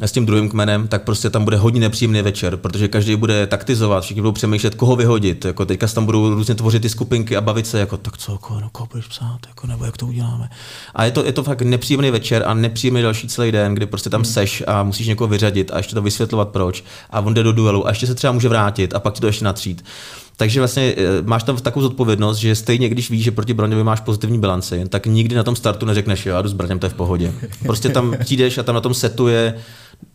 s 0.00 0.12
tím 0.12 0.26
druhým 0.26 0.48
kmenem, 0.48 0.88
tak 0.88 1.02
prostě 1.02 1.30
tam 1.30 1.44
bude 1.44 1.56
hodně 1.56 1.80
nepříjemný 1.80 2.22
večer, 2.22 2.56
protože 2.56 2.88
každý 2.88 3.16
bude 3.16 3.46
taktizovat, 3.46 4.04
všichni 4.04 4.22
budou 4.22 4.32
přemýšlet, 4.32 4.74
koho 4.74 4.96
vyhodit. 4.96 5.44
Jako 5.44 5.64
teďka 5.64 5.86
tam 5.86 6.06
budou 6.06 6.34
různě 6.34 6.54
tvořit 6.54 6.82
ty 6.82 6.88
skupinky 6.88 7.36
a 7.36 7.40
bavit 7.40 7.66
se, 7.66 7.78
jako 7.78 7.96
tak 7.96 8.18
co, 8.18 8.38
koho, 8.38 8.60
no, 8.60 8.68
koho 8.72 8.88
budeš 8.92 9.06
psát, 9.06 9.38
jako, 9.48 9.66
nebo 9.66 9.84
jak 9.84 9.96
to 9.96 10.06
uděláme. 10.06 10.48
A 10.94 11.04
je 11.04 11.10
to, 11.10 11.24
je 11.24 11.32
to 11.32 11.42
fakt 11.42 11.62
nepříjemný 11.62 12.10
večer 12.10 12.42
a 12.46 12.54
nepříjemný 12.54 13.02
další 13.02 13.28
celý 13.28 13.52
den, 13.52 13.74
kdy 13.74 13.86
prostě 13.86 14.10
tam 14.10 14.22
hmm. 14.22 14.32
seš 14.32 14.62
a 14.66 14.82
musíš 14.82 15.06
někoho 15.06 15.28
vyřadit 15.28 15.70
a 15.70 15.76
ještě 15.76 15.94
to 15.94 16.02
vysvětlovat 16.02 16.48
proč. 16.48 16.84
A 17.10 17.20
on 17.20 17.34
jde 17.34 17.42
do 17.42 17.52
duelu 17.52 17.86
a 17.86 17.90
ještě 17.90 18.06
se 18.06 18.14
třeba 18.14 18.32
může 18.32 18.48
vrátit 18.48 18.94
a 18.94 19.00
pak 19.00 19.14
ti 19.14 19.20
to 19.20 19.26
ještě 19.26 19.44
natřít. 19.44 19.84
Takže 20.36 20.60
vlastně 20.60 20.94
eh, 20.96 21.22
máš 21.22 21.42
tam 21.42 21.56
takovou 21.56 21.82
zodpovědnost, 21.82 22.38
že 22.38 22.54
stejně 22.54 22.88
když 22.88 23.10
víš, 23.10 23.24
že 23.24 23.30
proti 23.30 23.54
Braňovi 23.54 23.84
máš 23.84 24.00
pozitivní 24.00 24.40
bilanci, 24.40 24.84
tak 24.88 25.06
nikdy 25.06 25.34
na 25.34 25.42
tom 25.42 25.56
startu 25.56 25.86
neřekneš, 25.86 26.26
jo, 26.26 26.34
já 26.34 26.42
jdu 26.42 26.48
s 26.48 26.52
Braněm, 26.52 26.78
to 26.78 26.86
je 26.86 26.90
v 26.90 26.94
pohodě. 26.94 27.32
Prostě 27.66 27.88
tam 27.88 28.14
přijdeš 28.20 28.58
a 28.58 28.62
tam 28.62 28.74
na 28.74 28.80
tom 28.80 28.94
setuje 28.94 29.54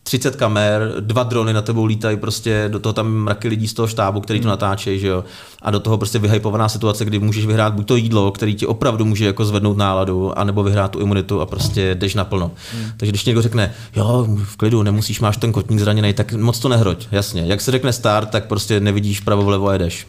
30 0.08 0.36
kamer, 0.36 0.94
dva 1.00 1.24
drony 1.24 1.54
na 1.54 1.62
tebou 1.62 1.86
lítají, 1.86 2.18
prostě 2.18 2.66
do 2.68 2.80
toho 2.80 2.94
tam 2.94 3.08
mraky 3.08 3.48
lidí 3.48 3.68
z 3.68 3.74
toho 3.74 3.88
štábu, 3.88 4.22
který 4.22 4.40
to 4.40 4.44
hmm. 4.44 4.50
natáčejí, 4.50 5.00
že 5.00 5.08
jo. 5.08 5.24
A 5.62 5.72
do 5.72 5.80
toho 5.80 5.98
prostě 5.98 6.20
vyhypovaná 6.20 6.70
situace, 6.70 7.06
kdy 7.06 7.20
můžeš 7.20 7.46
vyhrát 7.46 7.74
buď 7.74 7.88
to 7.88 7.96
jídlo, 7.96 8.32
který 8.32 8.56
ti 8.56 8.66
opravdu 8.66 9.06
může 9.06 9.26
jako 9.26 9.46
zvednout 9.46 9.78
náladu, 9.78 10.40
anebo 10.40 10.64
vyhrát 10.64 10.92
tu 10.92 11.00
imunitu 11.00 11.42
a 11.42 11.46
prostě 11.46 11.96
jdeš 11.96 12.16
naplno. 12.16 12.52
Hmm. 12.74 12.92
Takže 12.98 13.12
když 13.12 13.26
někdo 13.26 13.42
řekne, 13.42 13.74
jo, 13.96 14.28
v 14.44 14.58
klidu, 14.58 14.84
nemusíš, 14.84 15.20
máš 15.20 15.38
ten 15.38 15.52
kotník 15.52 15.80
zraněný, 15.80 16.14
tak 16.14 16.34
moc 16.34 16.60
to 16.60 16.70
nehroď, 16.70 17.08
jasně. 17.12 17.44
Jak 17.46 17.62
se 17.62 17.72
řekne 17.72 17.94
start, 17.94 18.30
tak 18.30 18.46
prostě 18.46 18.80
nevidíš 18.80 19.20
pravo 19.20 19.44
vlevo 19.44 19.68
a 19.68 19.74
jedeš. 19.74 20.08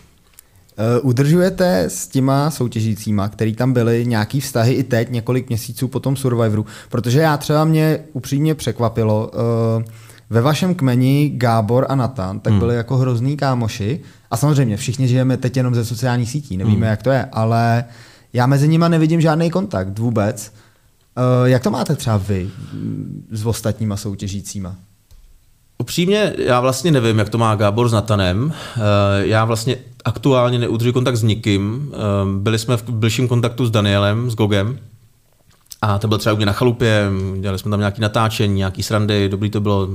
Eh, 0.80 1.00
udržujete 1.00 1.84
s 1.84 2.08
těma 2.08 2.50
soutěžícíma, 2.50 3.28
který 3.28 3.54
tam 3.54 3.72
byli, 3.72 4.06
nějaký 4.06 4.40
vztahy 4.40 4.72
i 4.72 4.82
teď, 4.82 5.10
několik 5.10 5.48
měsíců 5.48 5.88
po 5.88 6.00
tom 6.00 6.16
Survivoru? 6.16 6.66
Protože 6.88 7.20
já 7.20 7.36
třeba 7.36 7.64
mě 7.64 8.00
upřímně 8.12 8.54
překvapilo, 8.54 9.30
uh, 9.34 9.82
ve 10.30 10.40
vašem 10.40 10.74
kmeni 10.74 11.32
Gábor 11.34 11.86
a 11.88 11.94
Natan 11.94 12.40
tak 12.40 12.50
hmm. 12.50 12.60
byli 12.60 12.76
jako 12.76 12.96
hrozný 12.96 13.36
kámoši 13.36 14.00
a 14.30 14.36
samozřejmě 14.36 14.76
všichni 14.76 15.08
žijeme 15.08 15.36
teď 15.36 15.56
jenom 15.56 15.74
ze 15.74 15.84
sociálních 15.84 16.30
sítí, 16.30 16.56
nevíme, 16.56 16.76
hmm. 16.76 16.90
jak 16.90 17.02
to 17.02 17.10
je, 17.10 17.28
ale 17.32 17.84
já 18.32 18.46
mezi 18.46 18.68
nimi 18.68 18.84
nevidím 18.88 19.20
žádný 19.20 19.50
kontakt 19.50 19.98
vůbec. 19.98 20.52
Uh, 21.42 21.48
jak 21.48 21.62
to 21.62 21.70
máte 21.70 21.96
třeba 21.96 22.16
vy 22.16 22.50
s 23.30 23.46
ostatníma 23.46 23.96
soutěžícíma? 23.96 24.76
Upřímně, 25.78 26.34
já 26.38 26.60
vlastně 26.60 26.90
nevím, 26.90 27.18
jak 27.18 27.28
to 27.28 27.38
má 27.38 27.54
Gábor 27.54 27.88
s 27.88 27.92
Natanem. 27.92 28.52
Já 29.18 29.44
vlastně 29.44 29.76
aktuálně 30.04 30.58
neudržuji 30.58 30.92
kontakt 30.92 31.16
s 31.16 31.22
nikým. 31.22 31.92
Byli 32.38 32.58
jsme 32.58 32.76
v 32.76 32.88
blížším 32.88 33.28
kontaktu 33.28 33.66
s 33.66 33.70
Danielem, 33.70 34.30
s 34.30 34.34
Gogem. 34.34 34.78
A 35.82 35.98
to 35.98 36.08
byl 36.08 36.18
třeba 36.18 36.32
u 36.32 36.36
mě 36.36 36.46
na 36.46 36.52
chalupě, 36.52 37.10
dělali 37.40 37.58
jsme 37.58 37.70
tam 37.70 37.80
nějaké 37.80 38.02
natáčení, 38.02 38.54
nějaký 38.54 38.82
srandy, 38.82 39.28
dobrý 39.28 39.50
to 39.50 39.60
bylo. 39.60 39.88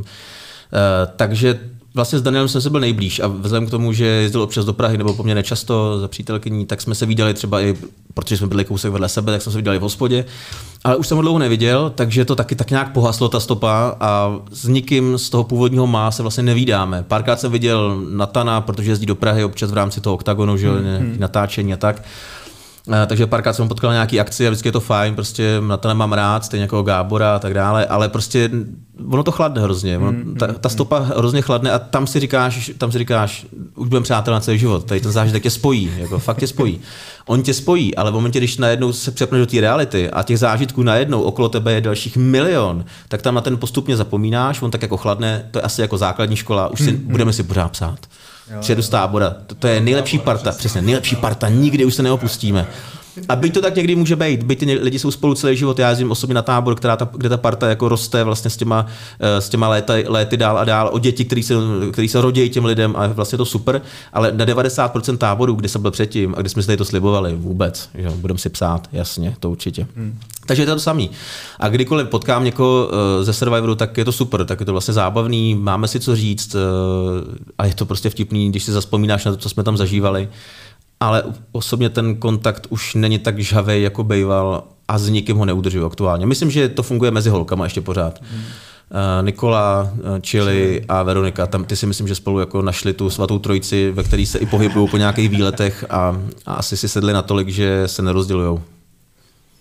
Takže 1.15 1.59
vlastně 1.95 2.19
s 2.19 2.21
Danielem 2.21 2.49
jsem 2.49 2.61
se 2.61 2.69
byl 2.69 2.79
nejblíž 2.79 3.19
a 3.19 3.27
vzhledem 3.27 3.67
k 3.67 3.71
tomu, 3.71 3.93
že 3.93 4.05
jezdil 4.05 4.41
občas 4.41 4.65
do 4.65 4.73
Prahy 4.73 4.97
nebo 4.97 5.13
poměrně 5.13 5.43
často 5.43 5.99
za 5.99 6.07
přítelkyní, 6.07 6.65
tak 6.65 6.81
jsme 6.81 6.95
se 6.95 7.05
viděli 7.05 7.33
třeba 7.33 7.61
i, 7.61 7.75
protože 8.13 8.37
jsme 8.37 8.47
byli 8.47 8.65
kousek 8.65 8.91
vedle 8.91 9.09
sebe, 9.09 9.31
tak 9.31 9.41
jsme 9.41 9.51
se 9.51 9.57
viděli 9.57 9.77
v 9.77 9.81
hospodě. 9.81 10.25
Ale 10.83 10.95
už 10.95 11.07
jsem 11.07 11.17
ho 11.17 11.21
dlouho 11.21 11.39
neviděl, 11.39 11.91
takže 11.95 12.25
to 12.25 12.35
taky 12.35 12.55
tak 12.55 12.69
nějak 12.69 12.91
pohaslo 12.91 13.29
ta 13.29 13.39
stopa 13.39 13.95
a 13.99 14.39
s 14.51 14.67
nikým 14.67 15.17
z 15.17 15.29
toho 15.29 15.43
původního 15.43 15.87
má 15.87 16.11
se 16.11 16.21
vlastně 16.21 16.43
nevídáme. 16.43 17.03
Párkrát 17.07 17.39
jsem 17.39 17.51
viděl 17.51 18.01
Natana, 18.09 18.61
protože 18.61 18.91
jezdí 18.91 19.05
do 19.05 19.15
Prahy 19.15 19.43
občas 19.43 19.71
v 19.71 19.73
rámci 19.73 20.01
toho 20.01 20.13
oktagonu, 20.13 20.57
že 20.57 20.69
hmm. 20.69 21.15
natáčení 21.19 21.73
a 21.73 21.77
tak. 21.77 22.03
Eh, 22.91 23.05
takže 23.05 23.27
párkrát 23.27 23.53
jsem 23.53 23.67
potkal 23.67 23.91
nějaký 23.91 24.19
akci 24.19 24.47
a 24.47 24.49
vždycky 24.49 24.67
je 24.67 24.71
to 24.71 24.79
fajn, 24.79 25.15
prostě 25.15 25.61
na 25.67 25.77
to 25.77 25.87
nemám 25.87 26.13
rád, 26.13 26.45
stejně 26.45 26.61
jako 26.61 26.83
Gábora 26.83 27.35
a 27.35 27.39
tak 27.39 27.53
dále, 27.53 27.85
ale 27.85 28.09
prostě 28.09 28.49
ono 29.09 29.23
to 29.23 29.31
chladne 29.31 29.61
hrozně, 29.61 29.97
ono, 29.97 30.11
mm, 30.11 30.35
ta, 30.39 30.47
ta 30.47 30.69
mm. 30.69 30.73
stopa 30.73 30.99
hrozně 30.99 31.41
chladne 31.41 31.71
a 31.71 31.79
tam 31.79 32.07
si 32.07 32.19
říkáš, 32.19 32.71
tam 32.77 32.91
si 32.91 32.97
říkáš, 32.97 33.45
už 33.75 33.87
budeme 33.87 34.03
přátel 34.03 34.33
na 34.33 34.39
celý 34.39 34.59
život, 34.59 34.85
tady 34.85 35.01
ten 35.01 35.11
zážitek 35.11 35.43
tě 35.43 35.49
spojí, 35.49 35.91
jako 35.97 36.19
fakt 36.19 36.37
tě 36.37 36.47
spojí. 36.47 36.79
On 37.25 37.43
tě 37.43 37.53
spojí, 37.53 37.95
ale 37.95 38.11
v 38.11 38.13
momentě, 38.13 38.39
když 38.39 38.57
najednou 38.57 38.93
se 38.93 39.11
přepneš 39.11 39.39
do 39.39 39.45
té 39.45 39.61
reality 39.61 40.09
a 40.09 40.23
těch 40.23 40.39
zážitků 40.39 40.83
najednou 40.83 41.21
okolo 41.21 41.49
tebe 41.49 41.73
je 41.73 41.81
dalších 41.81 42.17
milion, 42.17 42.85
tak 43.07 43.21
tam 43.21 43.35
na 43.35 43.41
ten 43.41 43.57
postupně 43.57 43.97
zapomínáš, 43.97 44.61
on 44.61 44.71
tak 44.71 44.81
jako 44.81 44.97
chladne, 44.97 45.47
to 45.51 45.59
je 45.59 45.63
asi 45.63 45.81
jako 45.81 45.97
základní 45.97 46.35
škola, 46.35 46.67
už 46.67 46.79
si, 46.79 46.91
mm, 46.91 46.97
budeme 46.97 47.33
si 47.33 47.43
pořád 47.43 47.71
psát. 47.71 47.99
Přijedu 48.59 48.81
z 48.81 48.89
tábora. 48.89 49.35
To, 49.47 49.55
to 49.55 49.67
je 49.67 49.81
nejlepší 49.81 50.19
parta, 50.19 50.51
přesně, 50.51 50.81
nejlepší 50.81 51.15
parta, 51.15 51.49
nikdy 51.49 51.85
už 51.85 51.95
se 51.95 52.03
neopustíme. 52.03 52.67
A 53.29 53.35
byť 53.35 53.53
to 53.53 53.61
tak 53.61 53.75
někdy 53.75 53.95
může 53.95 54.15
být, 54.15 54.43
byť 54.43 54.59
ty 54.59 54.73
lidi 54.73 54.99
jsou 54.99 55.11
spolu 55.11 55.35
celý 55.35 55.57
život, 55.57 55.79
já 55.79 55.89
jezdím 55.89 56.11
osobně 56.11 56.33
na 56.33 56.41
tábor, 56.41 56.75
která 56.75 56.97
ta, 56.97 57.09
kde 57.13 57.29
ta 57.29 57.37
parta 57.37 57.69
jako 57.69 57.89
roste 57.89 58.23
vlastně 58.23 58.49
s 58.49 58.57
těma, 58.57 58.85
eh, 59.19 59.41
s 59.41 59.49
těma 59.49 59.67
léty, 59.67 60.05
léty 60.07 60.37
dál 60.37 60.57
a 60.57 60.63
dál, 60.63 60.89
o 60.93 60.99
děti, 60.99 61.25
který 61.25 61.43
se, 61.43 61.53
který 61.91 62.07
se 62.07 62.21
rodí 62.21 62.49
těm 62.49 62.65
lidem 62.65 62.93
a 62.97 63.07
vlastně 63.07 63.37
to 63.37 63.45
super, 63.45 63.81
ale 64.13 64.31
na 64.31 64.45
90% 64.45 65.17
táborů, 65.17 65.55
kde 65.55 65.69
jsem 65.69 65.81
byl 65.81 65.91
předtím 65.91 66.35
a 66.37 66.41
kde 66.41 66.49
jsme 66.49 66.61
si 66.61 66.65
tady 66.65 66.77
to 66.77 66.85
slibovali, 66.85 67.35
vůbec, 67.35 67.89
že 67.95 68.09
budeme 68.09 68.39
si 68.39 68.49
psát, 68.49 68.87
jasně, 68.91 69.35
to 69.39 69.49
určitě. 69.49 69.87
Hmm. 69.95 70.19
Takže 70.45 70.63
je 70.63 70.67
to 70.67 70.73
to 70.73 70.79
samý. 70.79 71.09
A 71.59 71.69
kdykoliv 71.69 72.07
potkám 72.07 72.43
někoho 72.43 72.89
eh, 72.91 73.23
ze 73.23 73.33
Survivoru, 73.33 73.75
tak 73.75 73.97
je 73.97 74.05
to 74.05 74.11
super, 74.11 74.45
tak 74.45 74.59
je 74.59 74.65
to 74.65 74.71
vlastně 74.71 74.93
zábavný, 74.93 75.55
máme 75.55 75.87
si 75.87 75.99
co 75.99 76.15
říct 76.15 76.55
eh, 76.55 76.59
a 77.57 77.65
je 77.65 77.73
to 77.73 77.85
prostě 77.85 78.09
vtipný, 78.09 78.49
když 78.49 78.63
si 78.63 78.71
zaspomínáš 78.71 79.25
na 79.25 79.31
to, 79.31 79.37
co 79.37 79.49
jsme 79.49 79.63
tam 79.63 79.77
zažívali 79.77 80.29
ale 81.03 81.23
osobně 81.51 81.89
ten 81.89 82.15
kontakt 82.15 82.67
už 82.69 82.95
není 82.95 83.19
tak 83.19 83.39
žhavý, 83.39 83.81
jako 83.81 84.03
býval 84.03 84.63
a 84.87 84.97
s 84.97 85.09
nikým 85.09 85.37
ho 85.37 85.45
neudržuju 85.45 85.85
aktuálně. 85.85 86.25
Myslím, 86.25 86.51
že 86.51 86.69
to 86.69 86.83
funguje 86.83 87.11
mezi 87.11 87.29
holkama 87.29 87.63
ještě 87.63 87.81
pořád. 87.81 88.21
Hmm. 88.21 88.41
Uh, 88.41 89.25
Nikola, 89.25 89.91
uh, 89.93 90.19
Chili 90.19 90.85
a 90.87 91.03
Veronika, 91.03 91.47
tam 91.47 91.65
ty 91.65 91.75
si 91.75 91.85
myslím, 91.85 92.07
že 92.07 92.15
spolu 92.15 92.39
jako 92.39 92.61
našli 92.61 92.93
tu 92.93 93.09
svatou 93.09 93.39
trojici, 93.39 93.91
ve 93.91 94.03
který 94.03 94.25
se 94.25 94.37
i 94.37 94.45
pohybují 94.45 94.89
po 94.89 94.97
nějakých 94.97 95.29
výletech 95.29 95.85
a, 95.89 96.17
a 96.45 96.53
asi 96.53 96.77
si 96.77 96.87
sedli 96.89 97.13
natolik, 97.13 97.49
že 97.49 97.87
se 97.87 98.01
nerozdělují. 98.01 98.59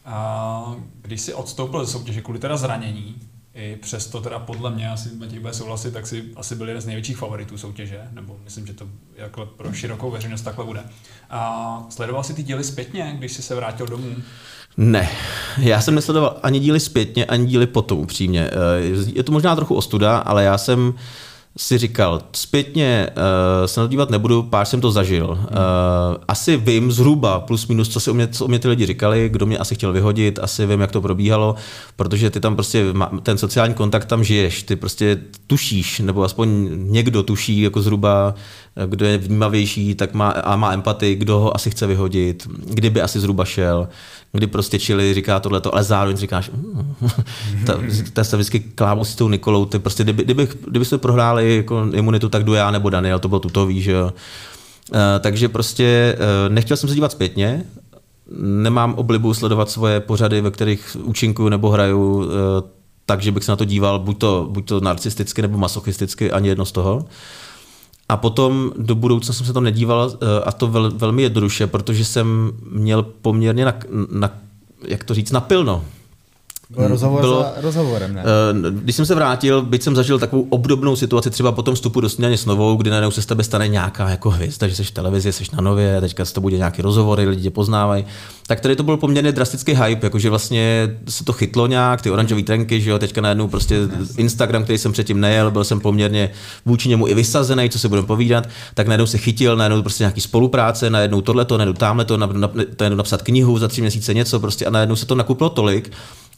A 0.07 0.75
když 1.03 1.21
si 1.21 1.35
odstoupil 1.35 1.85
ze 1.85 1.93
soutěže 1.93 2.21
kvůli 2.21 2.39
teda 2.39 2.57
zranění, 2.57 3.15
i 3.55 3.77
přesto 3.77 4.21
teda 4.21 4.39
podle 4.39 4.71
mě, 4.71 4.91
asi 4.91 5.09
Matěj 5.19 5.39
bude 5.39 5.55
souhlasit, 5.55 5.93
tak 5.93 6.07
si 6.07 6.25
asi 6.37 6.55
byl 6.55 6.69
jeden 6.69 6.83
z 6.83 6.87
největších 6.87 7.17
favoritů 7.17 7.59
soutěže, 7.59 8.01
nebo 8.13 8.37
myslím, 8.45 8.67
že 8.67 8.73
to 8.73 8.89
jako 9.17 9.47
pro 9.47 9.73
širokou 9.73 10.11
veřejnost 10.11 10.43
takhle 10.43 10.65
bude. 10.65 10.81
A 11.31 11.87
sledoval 11.89 12.25
si 12.25 12.35
ty 12.35 12.43
díly 12.43 12.65
zpětně, 12.65 13.15
když 13.19 13.33
jsi 13.33 13.43
se 13.43 13.55
vrátil 13.55 13.87
domů? 13.87 14.15
Ne, 14.77 15.09
já 15.59 15.81
jsem 15.81 15.95
nesledoval 15.95 16.37
ani 16.43 16.61
díly 16.61 16.81
zpětně, 16.81 17.25
ani 17.25 17.47
díly 17.47 17.67
potom 17.67 17.99
upřímně. 17.99 18.51
Eh, 18.51 19.11
je 19.15 19.23
to 19.23 19.33
možná 19.33 19.57
trochu 19.57 19.75
ostuda, 19.75 20.19
ale 20.19 20.45
já 20.45 20.59
jsem 20.59 20.95
si 21.59 21.79
říkal, 21.79 22.21
zpětně 22.33 23.09
uh, 23.17 23.67
se 23.67 23.81
na 23.81 23.87
to 23.87 23.91
dívat 23.91 24.11
nebudu, 24.11 24.43
pár 24.43 24.67
jsem 24.67 24.81
to 24.81 24.93
zažil. 24.93 25.29
Uh, 25.31 25.39
asi 26.29 26.57
vím 26.57 26.93
zhruba 26.93 27.41
plus 27.41 27.67
minus, 27.67 27.89
co, 27.89 28.01
si 28.01 28.11
o 28.11 28.15
mě, 28.15 28.29
co 28.29 28.45
o 28.45 28.49
mě 28.49 28.59
ty 28.59 28.69
lidi 28.69 28.87
říkali, 28.87 29.29
kdo 29.29 29.47
mě 29.47 29.59
asi 29.59 29.75
chtěl 29.75 29.93
vyhodit, 29.93 30.39
asi 30.39 30.67
vím, 30.67 30.81
jak 30.81 30.93
to 30.93 31.01
probíhalo, 31.01 31.55
protože 31.97 32.31
ty 32.31 32.41
tam 32.41 32.55
prostě, 32.55 32.85
ten 33.23 33.39
sociální 33.39 33.75
kontakt 33.75 34.05
tam 34.05 34.25
žiješ, 34.25 34.63
ty 34.63 34.77
prostě 34.77 35.21
tušíš, 35.47 35.99
nebo 35.99 36.23
aspoň 36.23 36.69
někdo 36.73 37.23
tuší 37.23 37.61
jako 37.61 37.83
zhruba, 37.83 38.35
kdo 38.87 39.07
je 39.07 39.19
vnímavější, 39.19 39.95
tak 39.95 40.15
má, 40.15 40.31
a 40.31 40.57
má 40.57 40.73
empatii, 40.73 41.15
kdo 41.15 41.39
ho 41.39 41.57
asi 41.57 41.71
chce 41.71 41.87
vyhodit, 41.87 42.49
kdyby 42.65 43.03
asi 43.03 43.21
zhruba 43.21 43.45
šel 43.45 43.89
kdy 44.33 44.47
prostě 44.47 44.79
čili 44.79 45.15
říká 45.15 45.41
tohleto, 45.41 45.75
ale 45.75 45.85
zároveň 45.85 46.17
říkáš, 46.17 46.51
mm, 46.51 46.95
ta, 47.67 47.75
ta 48.13 48.25
se 48.25 48.37
vždycky 48.37 48.61
klámu 48.61 49.05
s 49.05 49.15
tou 49.15 49.29
Nikolou, 49.29 49.65
ty 49.65 49.79
prostě, 49.79 50.03
kdyby, 50.03 50.25
kdyby, 50.25 50.49
kdyby 50.69 50.85
jsme 50.85 50.99
prohráli 50.99 51.57
jako 51.57 51.87
imunitu, 51.93 52.29
tak 52.29 52.45
jdu 52.45 52.55
já 52.55 52.71
nebo 52.71 52.91
Daniel, 52.91 53.19
to 53.19 53.29
byl 53.29 53.39
tutový, 53.39 53.83
že 53.83 53.93
jo. 53.93 54.13
Uh, 54.91 54.99
takže 55.21 55.49
prostě 55.49 56.17
uh, 56.19 56.55
nechtěl 56.55 56.77
jsem 56.77 56.89
se 56.89 56.95
dívat 56.95 57.13
zpětně, 57.13 57.65
nemám 58.41 58.95
oblibu 58.95 59.35
sledovat 59.35 59.71
svoje 59.71 60.01
pořady, 60.01 60.41
ve 60.41 60.51
kterých 60.51 60.97
účinkuju 61.03 61.49
nebo 61.49 61.71
hraju, 61.71 62.17
uh, 62.17 62.25
takže 63.07 63.33
bych 63.33 63.45
se 63.45 63.53
na 63.53 63.57
to 63.57 63.65
díval 63.65 63.99
buď 63.99 64.19
to, 64.19 64.49
buď 64.51 64.69
to 64.69 64.81
narcisticky 64.81 65.43
nebo 65.43 65.59
masochisticky, 65.59 66.33
ani 66.33 66.49
jedno 66.49 66.65
z 66.65 66.73
toho. 66.73 67.07
A 68.13 68.17
potom 68.17 68.73
do 68.77 68.95
budoucna 68.95 69.35
jsem 69.35 69.47
se 69.47 69.53
to 69.53 69.61
nedíval 69.61 70.13
a 70.45 70.53
to 70.53 70.67
vel, 70.67 70.91
velmi 70.91 71.23
jednoduše, 71.23 71.67
protože 71.67 72.05
jsem 72.05 72.53
měl 72.71 73.03
poměrně 73.03 73.65
na, 73.65 73.75
na 74.11 74.31
jak 74.89 75.05
to 75.05 75.15
říct, 75.15 75.31
napilno. 75.31 75.85
Byl 76.77 76.89
rozhovor 76.89 77.21
bylo, 77.21 77.43
za 77.43 77.53
rozhovorem, 77.57 78.15
ne? 78.15 78.23
Eh, 78.23 78.71
když 78.71 78.97
jsem 78.97 79.07
se 79.07 79.15
vrátil, 79.15 79.63
byť 79.63 79.83
jsem 79.83 79.97
zažil 79.97 80.19
takovou 80.19 80.47
obdobnou 80.51 80.97
situaci 80.97 81.31
třeba 81.31 81.53
po 81.53 81.63
tom 81.63 81.75
vstupu 81.75 82.01
do 82.01 82.09
snídaně 82.09 82.37
s 82.37 82.47
novou, 82.47 82.77
kdy 82.77 82.91
najednou 82.91 83.11
se 83.11 83.23
z 83.23 83.27
tebe 83.27 83.45
stane 83.45 83.69
nějaká 83.69 84.09
jako 84.11 84.31
hvězda, 84.31 84.69
že 84.69 84.75
jsi 84.75 84.85
v 84.85 84.91
televizi, 84.91 85.33
jsi 85.33 85.45
na 85.53 85.61
nově, 85.61 86.01
teďka 86.01 86.25
se 86.25 86.35
to 86.35 86.41
bude 86.41 86.57
nějaký 86.57 86.83
rozhovory, 86.83 87.29
lidi 87.29 87.43
tě 87.43 87.51
poznávají. 87.51 88.05
Tak 88.47 88.61
tady 88.61 88.77
to 88.77 88.83
byl 88.83 88.97
poměrně 88.97 89.33
drastický 89.33 89.73
hype, 89.73 90.07
jakože 90.07 90.31
vlastně 90.31 90.97
se 91.09 91.25
to 91.25 91.33
chytlo 91.33 91.67
nějak, 91.67 92.03
ty 92.03 92.11
oranžové 92.11 92.43
trenky, 92.43 92.81
že 92.81 92.91
jo, 92.91 92.99
teďka 92.99 93.21
najednou 93.21 93.49
prostě 93.49 93.79
Instagram, 94.17 94.65
který 94.65 94.79
jsem 94.79 94.93
předtím 94.93 95.21
nejel, 95.21 95.51
byl 95.51 95.65
jsem 95.65 95.81
poměrně 95.81 96.31
vůči 96.67 96.89
němu 96.89 97.09
i 97.09 97.15
vysazený, 97.15 97.71
co 97.71 97.79
se 97.79 97.89
budeme 97.89 98.07
povídat, 98.07 98.49
tak 98.75 98.87
najednou 98.87 99.07
se 99.07 99.19
chytil, 99.19 99.57
najednou 99.57 99.83
prostě 99.83 100.03
nějaký 100.03 100.21
spolupráce, 100.21 100.91
najednou 100.91 101.21
tohleto, 101.21 101.59
najednou 101.59 101.73
tamhle 101.73 102.05
to, 102.05 102.17
najednou 102.17 102.97
napsat 102.97 103.23
knihu 103.23 103.59
za 103.59 103.69
tři 103.69 103.81
měsíce 103.81 104.15
něco 104.15 104.41
prostě 104.41 104.67
a 104.67 104.71
najednou 104.71 104.97
se 104.97 105.07
to 105.07 105.15
nakuplo 105.15 105.49
tolik, 105.49 105.93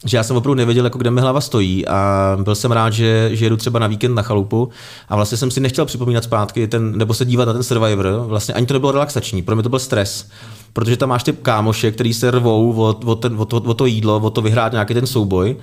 že 0.05 0.17
já 0.17 0.23
jsem 0.23 0.37
opravdu 0.37 0.55
nevěděl, 0.55 0.85
jako 0.85 0.99
kde 0.99 1.11
mi 1.11 1.21
hlava 1.21 1.41
stojí 1.41 1.87
a 1.87 2.39
byl 2.43 2.55
jsem 2.55 2.73
rád, 2.73 2.93
že, 2.93 3.31
že 3.33 3.47
jedu 3.47 3.57
třeba 3.57 3.79
na 3.79 3.87
víkend 3.87 4.15
na 4.15 4.23
chalupu 4.23 4.69
a 5.09 5.17
vlastně 5.17 5.39
jsem 5.39 5.51
si 5.51 5.61
nechtěl 5.61 5.85
připomínat 5.85 6.25
zpátky 6.25 6.67
ten, 6.67 6.99
nebo 6.99 7.15
se 7.15 7.25
dívat 7.25 7.45
na 7.45 7.53
ten 7.53 7.63
Survivor, 7.63 8.07
vlastně 8.27 8.55
ani 8.55 8.67
to 8.67 8.75
nebylo 8.75 8.93
relaxační, 8.93 9.43
pro 9.43 9.57
mě 9.57 9.63
to 9.63 9.69
byl 9.69 9.79
stres, 9.79 10.29
protože 10.73 10.97
tam 10.97 11.09
máš 11.09 11.23
ty 11.23 11.33
kámoše, 11.33 11.91
který 11.91 12.15
se 12.15 12.31
rvou 12.31 12.73
o, 12.73 12.97
o, 13.05 13.15
ten, 13.15 13.35
o, 13.39 13.45
to, 13.45 13.57
o 13.57 13.75
to 13.75 13.87
jídlo, 13.87 14.17
o 14.17 14.31
to 14.31 14.43
vyhrát 14.43 14.73
nějaký 14.73 14.95
ten 14.95 15.07
souboj 15.07 15.57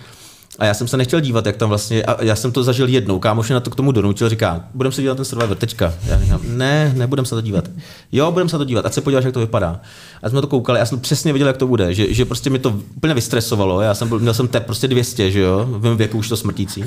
A 0.60 0.66
já 0.66 0.74
jsem 0.74 0.88
se 0.88 0.98
nechtěl 0.98 1.20
dívat, 1.20 1.46
jak 1.46 1.56
tam 1.58 1.70
vlastně, 1.70 2.04
a 2.04 2.24
já 2.24 2.36
jsem 2.36 2.52
to 2.52 2.64
zažil 2.64 2.88
jednou, 2.88 3.20
kámoš 3.20 3.50
na 3.50 3.60
to 3.60 3.70
k 3.70 3.76
tomu 3.76 3.92
donutil, 3.92 4.30
říká, 4.30 4.64
budeme 4.74 4.94
se 4.94 5.02
dívat 5.02 5.16
ten 5.16 5.26
Survivor 5.26 5.58
teďka. 5.58 5.94
Já 6.06 6.20
říkám, 6.20 6.42
ne, 6.44 6.94
nebudem 6.96 7.26
se 7.26 7.36
to 7.36 7.42
dívat. 7.42 7.70
Jo, 8.12 8.32
budeme 8.32 8.50
se 8.50 8.58
to 8.58 8.64
dívat, 8.64 8.86
ať 8.86 8.94
se 8.94 9.02
podíváš, 9.02 9.24
jak 9.24 9.34
to 9.34 9.40
vypadá. 9.40 9.82
A 10.24 10.30
jsme 10.30 10.42
to 10.42 10.48
koukali, 10.48 10.80
já 10.80 10.86
jsem 10.86 11.00
přesně 11.00 11.34
věděl, 11.34 11.48
jak 11.48 11.58
to 11.58 11.68
bude, 11.68 11.94
že, 11.94 12.14
že 12.14 12.26
prostě 12.26 12.50
mi 12.50 12.60
to 12.60 12.70
úplně 12.96 13.14
vystresovalo. 13.14 13.82
Já 13.82 13.94
jsem 13.94 14.10
byl, 14.10 14.20
měl 14.20 14.34
jsem 14.34 14.48
tep 14.48 14.66
prostě 14.66 14.88
200, 14.88 15.32
že 15.32 15.40
jo, 15.40 15.66
v 15.70 15.84
mém 15.84 15.98
věku 15.98 16.18
už 16.18 16.30
to 16.30 16.38
smrtící. 16.38 16.86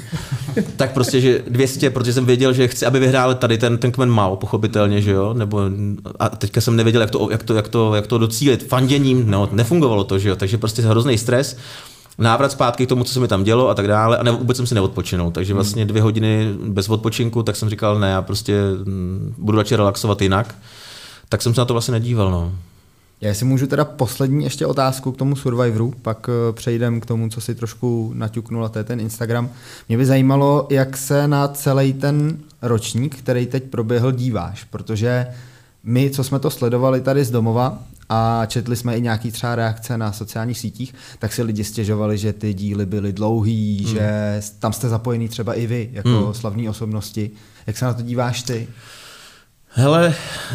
tak 0.76 0.92
prostě, 0.92 1.20
že 1.20 1.42
200, 1.48 1.90
protože 1.90 2.12
jsem 2.12 2.26
věděl, 2.26 2.52
že 2.52 2.68
chci, 2.68 2.86
aby 2.86 3.00
vyhráli 3.00 3.34
tady 3.34 3.58
ten, 3.58 3.78
ten 3.78 3.92
kmen 3.92 4.10
mal, 4.10 4.36
pochopitelně, 4.36 5.00
že 5.00 5.10
jo, 5.10 5.34
nebo 5.34 5.60
a 6.18 6.28
teďka 6.28 6.60
jsem 6.60 6.76
nevěděl, 6.76 7.00
jak 7.00 7.10
to, 7.10 7.28
jak 7.30 7.42
to, 7.42 7.54
jak 7.54 7.68
to, 7.68 7.94
jak 7.94 8.06
to 8.06 8.18
docílit. 8.18 8.68
Fanděním, 8.68 9.30
no, 9.30 9.48
nefungovalo 9.52 10.04
to, 10.04 10.18
že 10.18 10.28
jo, 10.28 10.36
takže 10.36 10.58
prostě 10.58 10.82
hrozný 10.82 11.18
stres 11.18 11.56
návrat 12.18 12.52
zpátky 12.52 12.86
k 12.86 12.88
tomu, 12.88 13.04
co 13.04 13.12
se 13.12 13.20
mi 13.20 13.28
tam 13.28 13.44
dělo 13.44 13.68
a 13.68 13.74
tak 13.74 13.86
dále 13.86 14.18
a 14.18 14.22
ne, 14.22 14.30
vůbec 14.30 14.56
jsem 14.56 14.66
si 14.66 14.74
neodpočinul. 14.74 15.30
Takže 15.30 15.52
hmm. 15.52 15.56
vlastně 15.56 15.84
dvě 15.84 16.02
hodiny 16.02 16.54
bez 16.68 16.88
odpočinku, 16.88 17.42
tak 17.42 17.56
jsem 17.56 17.70
říkal, 17.70 17.98
ne, 17.98 18.10
já 18.10 18.22
prostě 18.22 18.60
mm, 18.84 19.34
budu 19.38 19.58
radši 19.58 19.76
relaxovat 19.76 20.22
jinak. 20.22 20.54
Tak 21.28 21.42
jsem 21.42 21.54
se 21.54 21.60
na 21.60 21.64
to 21.64 21.74
vlastně 21.74 21.92
nedíval. 21.92 22.30
No. 22.30 22.52
Já 23.20 23.34
si 23.34 23.44
můžu 23.44 23.66
teda 23.66 23.84
poslední 23.84 24.44
ještě 24.44 24.66
otázku 24.66 25.12
k 25.12 25.16
tomu 25.16 25.36
Survivoru, 25.36 25.94
pak 26.02 26.28
eh, 26.28 26.52
přejdem 26.52 27.00
k 27.00 27.06
tomu, 27.06 27.28
co 27.28 27.40
si 27.40 27.54
trošku 27.54 28.12
naťuknul, 28.14 28.64
a 28.64 28.68
to 28.68 28.78
je 28.78 28.84
ten 28.84 29.00
Instagram. 29.00 29.50
Mě 29.88 29.98
by 29.98 30.06
zajímalo, 30.06 30.66
jak 30.70 30.96
se 30.96 31.28
na 31.28 31.48
celý 31.48 31.92
ten 31.92 32.38
ročník, 32.62 33.16
který 33.16 33.46
teď 33.46 33.64
proběhl, 33.64 34.12
díváš, 34.12 34.64
protože 34.64 35.26
my, 35.84 36.10
co 36.10 36.24
jsme 36.24 36.38
to 36.38 36.50
sledovali 36.50 37.00
tady 37.00 37.24
z 37.24 37.30
domova, 37.30 37.78
a 38.08 38.46
četli 38.46 38.76
jsme 38.76 38.96
i 38.96 39.00
nějaký 39.00 39.30
třeba 39.30 39.54
reakce 39.54 39.98
na 39.98 40.12
sociálních 40.12 40.58
sítích, 40.58 40.94
tak 41.18 41.32
si 41.32 41.42
lidi 41.42 41.64
stěžovali, 41.64 42.18
že 42.18 42.32
ty 42.32 42.54
díly 42.54 42.86
byly 42.86 43.12
dlouhý, 43.12 43.84
hmm. 43.84 43.94
že 43.94 44.40
tam 44.58 44.72
jste 44.72 44.88
zapojený 44.88 45.28
třeba 45.28 45.54
i 45.54 45.66
vy, 45.66 45.90
jako 45.92 46.08
hmm. 46.08 46.34
slavní 46.34 46.68
osobnosti. 46.68 47.30
Jak 47.66 47.76
se 47.76 47.84
na 47.84 47.94
to 47.94 48.02
díváš 48.02 48.42
ty? 48.42 48.68
Hele, 49.68 50.14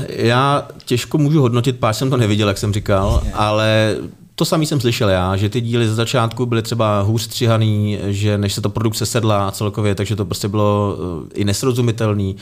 já 0.10 0.68
těžko 0.86 1.18
můžu 1.18 1.41
hodnotit, 1.41 1.80
páč 1.80 1.95
jsem 1.95 2.10
to 2.10 2.18
neviděl, 2.18 2.47
jak 2.47 2.58
jsem 2.58 2.74
říkal, 2.74 3.22
yeah. 3.24 3.39
ale 3.39 3.95
to 4.36 4.45
samý 4.45 4.66
jsem 4.66 4.80
slyšel 4.80 5.10
já, 5.10 5.36
že 5.36 5.50
ty 5.50 5.62
díly 5.62 5.88
z 5.88 5.95
začátku 5.95 6.45
byly 6.45 6.62
třeba 6.62 7.02
hůř 7.02 7.22
stříhaný, 7.22 8.00
že 8.08 8.38
než 8.38 8.54
se 8.54 8.62
to 8.62 8.70
produkce 8.70 9.06
sedla 9.06 9.52
celkově, 9.52 9.95
takže 9.95 10.16
to 10.16 10.26
prostě 10.26 10.47
bylo 10.47 10.97
eh, 10.97 11.39
i 11.39 11.45
nesrozumitelný. 11.45 12.36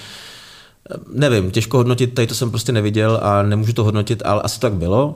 Nevím, 1.13 1.51
těžko 1.51 1.77
hodnotit, 1.77 2.13
tady 2.13 2.27
to 2.27 2.35
jsem 2.35 2.49
prostě 2.49 2.71
neviděl 2.71 3.19
a 3.23 3.43
nemůžu 3.43 3.73
to 3.73 3.83
hodnotit, 3.83 4.21
ale 4.25 4.41
asi 4.41 4.59
tak 4.59 4.73
bylo. 4.73 5.15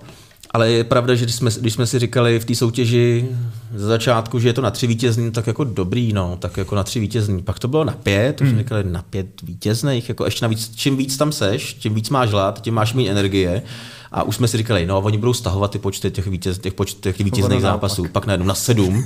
Ale 0.54 0.72
je 0.72 0.84
pravda, 0.84 1.16
že 1.16 1.26
když 1.26 1.36
jsme, 1.36 1.52
když 1.60 1.74
jsme 1.74 1.88
si 1.88 2.00
říkali 2.00 2.40
v 2.40 2.46
té 2.46 2.56
soutěži 2.56 3.30
ze 3.76 3.86
začátku, 3.86 4.40
že 4.40 4.50
je 4.50 4.54
to 4.54 4.62
na 4.62 4.72
tři 4.72 4.88
vítězný, 4.88 5.32
tak 5.32 5.48
jako 5.48 5.64
dobrý, 5.64 6.14
no, 6.14 6.38
tak 6.40 6.58
jako 6.58 6.76
na 6.76 6.84
tři 6.84 7.00
vítězný. 7.00 7.42
Pak 7.42 7.60
to 7.60 7.68
bylo 7.68 7.84
na 7.84 7.94
pět, 7.94 8.42
už 8.42 8.50
hmm. 8.50 8.58
říkali 8.58 8.84
na 8.84 9.02
pět 9.02 9.28
vítězných, 9.44 10.10
jako 10.10 10.26
ještě 10.26 10.46
navíc, 10.46 10.72
čím 10.76 10.98
víc 10.98 11.18
tam 11.18 11.32
seš, 11.32 11.74
tím 11.74 11.94
víc 11.94 12.10
máš 12.10 12.30
hlad, 12.30 12.62
tím 12.62 12.74
máš 12.74 12.94
méně 12.94 13.12
energie. 13.12 13.62
A 14.12 14.24
už 14.24 14.36
jsme 14.36 14.48
si 14.48 14.58
říkali, 14.58 14.86
no, 14.86 15.02
oni 15.02 15.18
budou 15.18 15.34
stahovat 15.34 15.72
ty 15.72 15.80
počty 15.80 16.12
těch, 16.12 16.28
vítěz, 16.28 16.58
těch, 16.58 16.74
počt, 16.74 17.00
těch 17.00 17.20
vítězných 17.20 17.62
zápasů, 17.62 18.06
pak 18.12 18.26
najednou 18.26 18.46
na 18.46 18.56
sedm. 18.56 19.06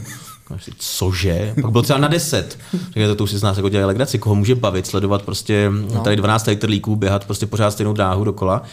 Cože? 0.80 1.54
Pak 1.62 1.72
byl 1.72 1.82
třeba 1.82 2.00
na 2.00 2.08
10. 2.08 2.60
Takže 2.93 3.16
to 3.16 3.24
už 3.24 3.32
si 3.32 3.38
z 3.38 3.43
nás 3.43 3.58
jako 3.58 3.70
dělají 3.70 3.88
legraci. 3.88 4.20
Koho 4.20 4.36
může 4.36 4.56
bavit, 4.56 4.88
sledovat 4.88 5.22
prostě 5.22 5.72
no. 5.93 6.04
tady 6.04 6.16
12 6.16 6.48
litrlíků, 6.48 6.96
běhat 6.96 7.26
prostě 7.26 7.46
pořád 7.46 7.72
stejnou 7.72 7.93
dráhu 7.93 8.24
dokola. 8.24 8.64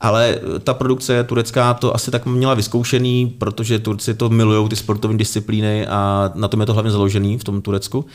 Ale 0.00 0.38
ta 0.64 0.74
produkce 0.74 1.24
turecká 1.24 1.74
to 1.74 1.94
asi 1.94 2.10
tak 2.10 2.26
měla 2.26 2.54
vyzkoušený, 2.54 3.26
protože 3.38 3.78
Turci 3.78 4.14
to 4.14 4.28
milují, 4.28 4.68
ty 4.68 4.76
sportovní 4.76 5.18
disciplíny 5.18 5.86
a 5.86 6.30
na 6.34 6.48
tom 6.48 6.60
je 6.60 6.66
to 6.66 6.72
hlavně 6.72 6.90
založený 6.90 7.38
v 7.38 7.44
tom 7.44 7.62
Turecku. 7.62 8.06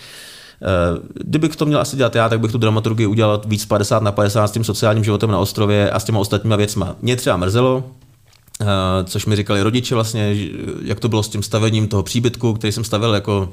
Eh, 0.62 1.00
kdybych 1.24 1.56
to 1.56 1.66
měl 1.66 1.80
asi 1.80 1.98
dělat 1.98 2.16
já, 2.16 2.30
tak 2.30 2.40
bych 2.40 2.52
tu 2.52 2.58
dramaturgii 2.58 3.08
udělal 3.08 3.42
víc 3.46 3.66
50 3.66 4.04
na 4.04 4.12
50 4.12 4.48
s 4.48 4.52
tím 4.52 4.64
sociálním 4.64 5.04
životem 5.04 5.32
na 5.32 5.40
ostrově 5.40 5.92
a 5.92 6.00
s 6.00 6.04
těma 6.04 6.20
ostatníma 6.20 6.56
věcma. 6.56 6.96
Mě 7.02 7.16
třeba 7.16 7.38
mrzelo, 7.38 7.84
což 9.06 9.26
mi 9.26 9.36
říkali 9.36 9.62
rodiče 9.62 9.96
vlastně, 9.96 10.36
jak 10.82 11.00
to 11.00 11.10
bylo 11.10 11.24
s 11.24 11.30
tím 11.30 11.44
stavením 11.44 11.88
toho 11.88 12.04
příbytku, 12.04 12.54
který 12.54 12.74
jsem 12.74 12.84
stavil 12.84 13.14
jako 13.14 13.50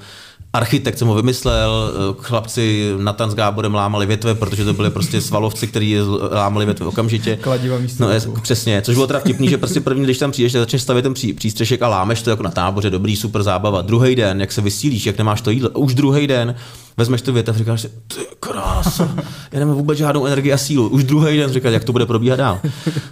architekt, 0.55 0.98
jsem 0.98 1.09
ho 1.09 1.14
vymyslel, 1.14 1.92
chlapci 2.18 2.92
Natan 2.98 3.30
s 3.30 3.34
Gáborem 3.34 3.74
lámali 3.74 4.07
větve, 4.07 4.34
protože 4.34 4.64
to 4.64 4.72
byly 4.72 4.90
prostě 4.90 5.20
svalovci, 5.20 5.66
kteří 5.66 5.96
lámali 6.30 6.64
větve 6.64 6.86
okamžitě. 6.86 7.38
Kladiva 7.40 7.78
místo. 7.78 8.05
No, 8.05 8.11
je, 8.11 8.20
přesně, 8.42 8.82
což 8.82 8.94
bylo 8.94 9.07
teda 9.07 9.20
vtipný, 9.20 9.48
že 9.48 9.59
prostě 9.59 9.80
první, 9.80 10.05
když 10.05 10.18
tam 10.18 10.30
přijdeš, 10.30 10.52
začneš 10.52 10.82
stavět 10.82 11.02
ten 11.02 11.14
pří, 11.14 11.32
přístřešek 11.32 11.82
a 11.82 11.88
lámeš 11.88 12.22
to 12.22 12.30
jako 12.30 12.42
na 12.42 12.50
táboře, 12.50 12.90
dobrý, 12.90 13.16
super 13.16 13.42
zábava. 13.42 13.82
Druhý 13.82 14.16
den, 14.16 14.40
jak 14.40 14.52
se 14.52 14.61
vysílíš, 14.61 15.07
jak 15.07 15.18
nemáš 15.18 15.40
to 15.40 15.50
jídlo, 15.50 15.70
už 15.70 15.94
druhý 15.94 16.26
den, 16.26 16.55
vezmeš 16.96 17.22
tu 17.22 17.32
větev 17.32 17.55
a 17.55 17.59
říkáš 17.59 17.80
si, 17.80 17.88
ty 17.88 18.20
krása, 18.40 19.14
já 19.52 19.59
nemám 19.59 19.76
vůbec 19.76 19.98
žádnou 19.98 20.26
energii 20.26 20.52
a 20.52 20.59
sílu. 20.59 20.88
Už 20.88 21.05
druhý 21.05 21.36
den 21.36 21.52
říkáš, 21.52 21.72
jak 21.72 21.84
to 21.84 21.92
bude 21.92 22.07
probíhat 22.07 22.36
dál. 22.36 22.61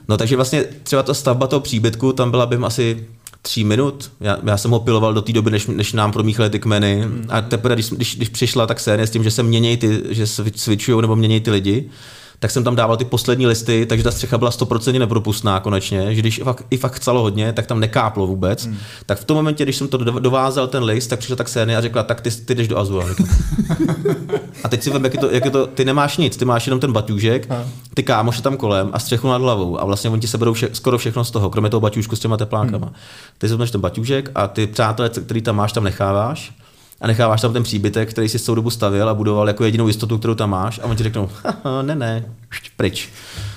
No 0.09 0.17
takže 0.17 0.37
vlastně 0.37 0.65
třeba 0.83 1.03
ta 1.03 1.15
stavba 1.15 1.47
toho 1.47 1.61
příbytku, 1.61 2.13
tam 2.13 2.31
byla 2.31 2.47
bym 2.47 2.65
asi 2.65 3.07
tří 3.43 3.65
minut. 3.65 4.11
Já, 4.21 4.39
já 4.45 4.57
jsem 4.57 4.71
ho 4.71 4.81
piloval 4.81 5.15
do 5.15 5.23
té 5.23 5.33
doby, 5.33 5.51
než, 5.51 5.67
než 5.67 5.93
nám 5.93 6.13
promíchali 6.13 6.51
ty 6.51 6.59
kmeny. 6.59 7.05
A 7.29 7.41
teprve, 7.41 7.75
když, 7.75 7.91
když, 7.91 8.17
když 8.17 8.29
přišla 8.29 8.67
tak 8.67 8.81
série 8.81 9.07
s 9.07 9.11
tím, 9.11 9.25
že 9.25 9.31
se 9.31 9.43
mění 9.43 9.77
ty, 9.77 10.03
že 10.11 10.27
se 10.27 10.45
switchují 10.57 11.01
nebo 11.01 11.17
mění 11.17 11.41
ty 11.41 11.51
lidi, 11.51 11.91
tak 12.43 12.51
jsem 12.51 12.65
tam 12.65 12.77
dával 12.77 12.97
ty 12.97 13.05
poslední 13.05 13.47
listy, 13.47 13.87
takže 13.87 14.05
ta 14.05 14.11
střecha 14.11 14.39
byla 14.39 14.51
100% 14.51 14.99
nepropustná 14.99 15.61
konečně, 15.61 16.15
že 16.15 16.21
když 16.21 16.41
fakt, 16.45 16.67
i 16.71 16.77
fakt 16.77 16.93
chcelo 16.93 17.23
hodně, 17.23 17.53
tak 17.53 17.67
tam 17.67 17.81
nekáplo 17.81 18.27
vůbec. 18.27 18.65
Hmm. 18.65 18.79
Tak 19.07 19.19
v 19.19 19.25
tom 19.25 19.37
momentě, 19.37 19.65
když 19.65 19.77
jsem 19.77 19.89
to 19.89 19.99
dovázal 19.99 20.69
ten 20.69 20.85
list, 20.85 21.07
tak 21.07 21.19
přišla 21.19 21.37
tak 21.37 21.49
série 21.49 21.77
a 21.79 21.81
řekla, 21.81 22.03
tak 22.03 22.21
ty, 22.21 22.31
ty 22.31 22.55
jdeš 22.55 22.69
do 22.69 22.79
Azu. 22.79 23.01
A 24.65 24.69
teď 24.69 24.83
si 24.83 24.91
vem, 24.91 25.05
jak 25.05 25.15
je, 25.15 25.21
to, 25.21 25.31
jak 25.31 25.45
je 25.45 25.51
to, 25.51 25.67
ty 25.67 25.85
nemáš 25.85 26.17
nic, 26.17 26.37
ty 26.37 26.45
máš 26.45 26.67
jenom 26.67 26.81
ten 26.81 26.93
baťůžek, 26.93 27.49
ty 27.95 28.03
kámoše 28.03 28.43
tam 28.43 28.57
kolem 28.57 28.91
a 28.93 28.99
střechu 28.99 29.29
nad 29.29 29.43
hlavou 29.43 29.81
a 29.81 29.85
vlastně 29.85 30.11
oni 30.11 30.21
ti 30.21 30.27
seberou 30.27 30.53
vše, 30.53 30.69
skoro 30.73 30.99
všechno 30.99 31.25
z 31.25 31.31
toho, 31.31 31.51
kromě 31.51 31.71
toho 31.71 31.81
baťůžku 31.81 32.17
s 32.17 32.21
těma 32.21 32.37
teplákama. 32.37 32.87
Hmm. 32.87 32.97
Ty 33.39 33.49
si 33.49 33.57
ten 33.57 33.81
baťůžek 33.81 34.31
a 34.35 34.49
ty 34.49 34.67
přátelé, 34.67 35.09
který 35.09 35.43
tam 35.43 35.57
máš, 35.57 35.73
tam 35.73 35.85
necháváš 35.85 36.53
a 37.03 37.07
necháváš 37.07 37.41
tam 37.41 37.53
ten 37.53 37.63
příbytek, 37.63 38.11
který 38.11 38.29
si 38.29 38.39
tou 38.39 38.55
dobu 38.55 38.71
stavil 38.71 39.09
a 39.09 39.15
budoval 39.15 39.49
jako 39.49 39.65
jedinou 39.65 39.87
jistotu, 39.87 40.19
kterou 40.19 40.35
tam 40.35 40.51
máš 40.51 40.81
a 40.83 40.85
oni 40.85 40.97
ti 40.97 41.03
řeknou, 41.03 41.29
ne, 41.83 41.95
ne, 41.95 42.25
pryč. 42.77 43.09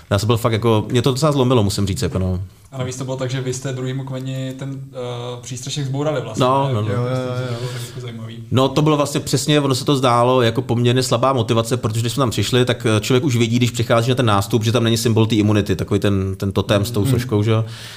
Já 0.09 0.19
jsem 0.19 0.27
byl 0.27 0.37
fakt 0.37 0.53
jako, 0.53 0.85
mě 0.91 1.01
to 1.01 1.11
docela 1.11 1.31
zlomilo, 1.31 1.63
musím 1.63 1.87
říct. 1.87 2.01
Jako 2.01 2.19
no. 2.19 2.39
A 2.75 2.77
navíc 2.77 2.97
to 2.97 3.03
bylo 3.03 3.17
tak, 3.17 3.31
že 3.31 3.41
vy 3.41 3.53
jste 3.53 3.73
druhýmu 3.73 4.03
kmeni 4.03 4.53
ten 4.59 4.69
uh, 4.69 5.41
přístřešek 5.41 5.85
zbourali 5.85 6.21
vlastně. 6.21 6.45
No, 6.45 6.69
no, 6.73 6.81
no. 6.81 6.89
Jo, 6.89 7.01
jo, 7.01 7.07
jo. 7.51 7.75
No 8.51 8.69
to 8.69 8.81
bylo 8.81 8.97
vlastně 8.97 9.19
přesně, 9.19 9.59
ono 9.59 9.75
se 9.75 9.85
to 9.85 9.95
zdálo 9.95 10.41
jako 10.41 10.61
poměrně 10.61 11.03
slabá 11.03 11.33
motivace, 11.33 11.77
protože 11.77 12.01
když 12.01 12.13
jsme 12.13 12.21
tam 12.21 12.29
přišli, 12.29 12.65
tak 12.65 12.85
eh, 12.85 12.99
člověk 12.99 13.23
už 13.23 13.35
vidí, 13.35 13.57
když 13.57 13.71
přichází 13.71 14.09
na 14.09 14.15
ten 14.15 14.25
nástup, 14.25 14.63
že 14.63 14.71
tam 14.71 14.83
není 14.83 14.97
symbol 14.97 15.25
té 15.25 15.35
imunity, 15.35 15.75
takový 15.75 15.99
ten, 15.99 16.35
ten 16.35 16.51
totem 16.51 16.85
s 16.85 16.91
tou 16.91 17.01
mm. 17.01 17.09
složkou, 17.09 17.43
že 17.43 17.51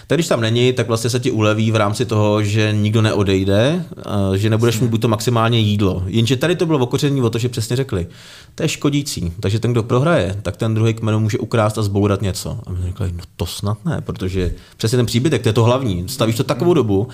Tak 0.06 0.16
když 0.16 0.28
tam 0.28 0.40
není, 0.40 0.72
tak 0.72 0.88
vlastně 0.88 1.10
se 1.10 1.20
ti 1.20 1.30
uleví 1.30 1.70
v 1.70 1.76
rámci 1.76 2.06
toho, 2.06 2.42
že 2.42 2.72
nikdo 2.72 3.02
neodejde, 3.02 3.84
eh, 3.98 4.38
že 4.38 4.50
nebudeš 4.50 4.80
mít 4.80 4.90
buď 4.90 5.00
to 5.00 5.08
maximálně 5.08 5.58
jídlo. 5.58 6.02
Jenže 6.06 6.36
tady 6.36 6.56
to 6.56 6.66
bylo 6.66 6.78
okoření 6.78 7.22
o 7.22 7.30
to, 7.30 7.38
že 7.38 7.48
přesně 7.48 7.76
řekli, 7.76 8.06
to 8.54 8.62
je 8.62 8.68
škodící. 8.68 9.32
Takže 9.40 9.58
ten, 9.58 9.72
kdo 9.72 9.82
prohraje, 9.82 10.36
tak 10.42 10.56
ten 10.56 10.74
druhý 10.74 10.94
kmen 10.94 11.18
může 11.18 11.38
ukrást 11.38 11.78
a 11.78 11.82
zbourat 11.82 12.22
něco. 12.22 12.58
A 12.66 12.72
my 12.72 12.78
řekli, 12.82 13.12
no 13.12 13.22
to 13.36 13.46
snad 13.46 13.84
ne, 13.84 14.00
protože 14.00 14.54
přesně 14.76 14.96
ten 14.96 15.06
příbytek, 15.06 15.42
to 15.42 15.48
je 15.48 15.52
to 15.52 15.64
hlavní. 15.64 16.08
Stavíš 16.08 16.36
to 16.36 16.44
takovou 16.44 16.74
dobu, 16.74 17.08